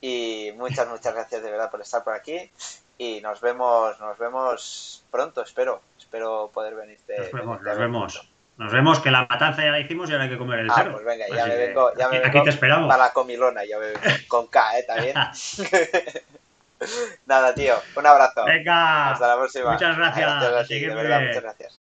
Y 0.00 0.52
muchas, 0.56 0.88
muchas 0.88 1.14
gracias 1.14 1.42
de 1.42 1.50
verdad 1.50 1.70
por 1.70 1.80
estar 1.80 2.04
por 2.04 2.14
aquí. 2.14 2.50
Y 2.98 3.20
nos 3.20 3.40
vemos, 3.40 3.98
nos 4.00 4.18
vemos 4.18 5.04
pronto, 5.10 5.42
espero. 5.42 5.80
Espero 5.96 6.50
poder 6.52 6.74
venirte. 6.74 7.16
Nos 7.18 7.32
vemos, 7.32 7.62
nos 7.62 7.78
vemos. 7.78 8.30
Nos 8.56 8.72
vemos, 8.72 8.98
que 8.98 9.12
la 9.12 9.24
matanza 9.30 9.62
ya 9.62 9.70
la 9.70 9.78
hicimos 9.78 10.10
y 10.10 10.12
ahora 10.12 10.24
hay 10.24 10.30
que 10.30 10.38
comer 10.38 10.58
el 10.58 10.70
ah, 10.70 10.88
pues 10.90 11.04
venga, 11.04 11.26
ya 11.28 11.46
me 11.46 11.56
vengo, 11.56 11.96
ya 11.96 12.08
me 12.08 12.16
aquí, 12.16 12.42
te 12.42 12.50
esperamos. 12.50 12.88
Para 12.88 13.04
la 13.04 13.12
comilona, 13.12 13.64
ya 13.64 13.78
me 13.78 13.92
con 14.26 14.48
K, 14.48 14.80
¿eh? 14.80 14.82
También. 14.82 15.14
Nada, 17.26 17.54
tío, 17.54 17.74
un 17.94 18.06
abrazo. 18.06 18.44
Venga. 18.44 19.12
Hasta 19.12 19.28
la 19.28 19.36
próxima. 19.36 19.72
Muchas 19.72 19.96
gracias. 19.96 20.68
de 20.68 20.88
verdad, 20.88 21.20
muchas 21.20 21.42
gracias. 21.42 21.80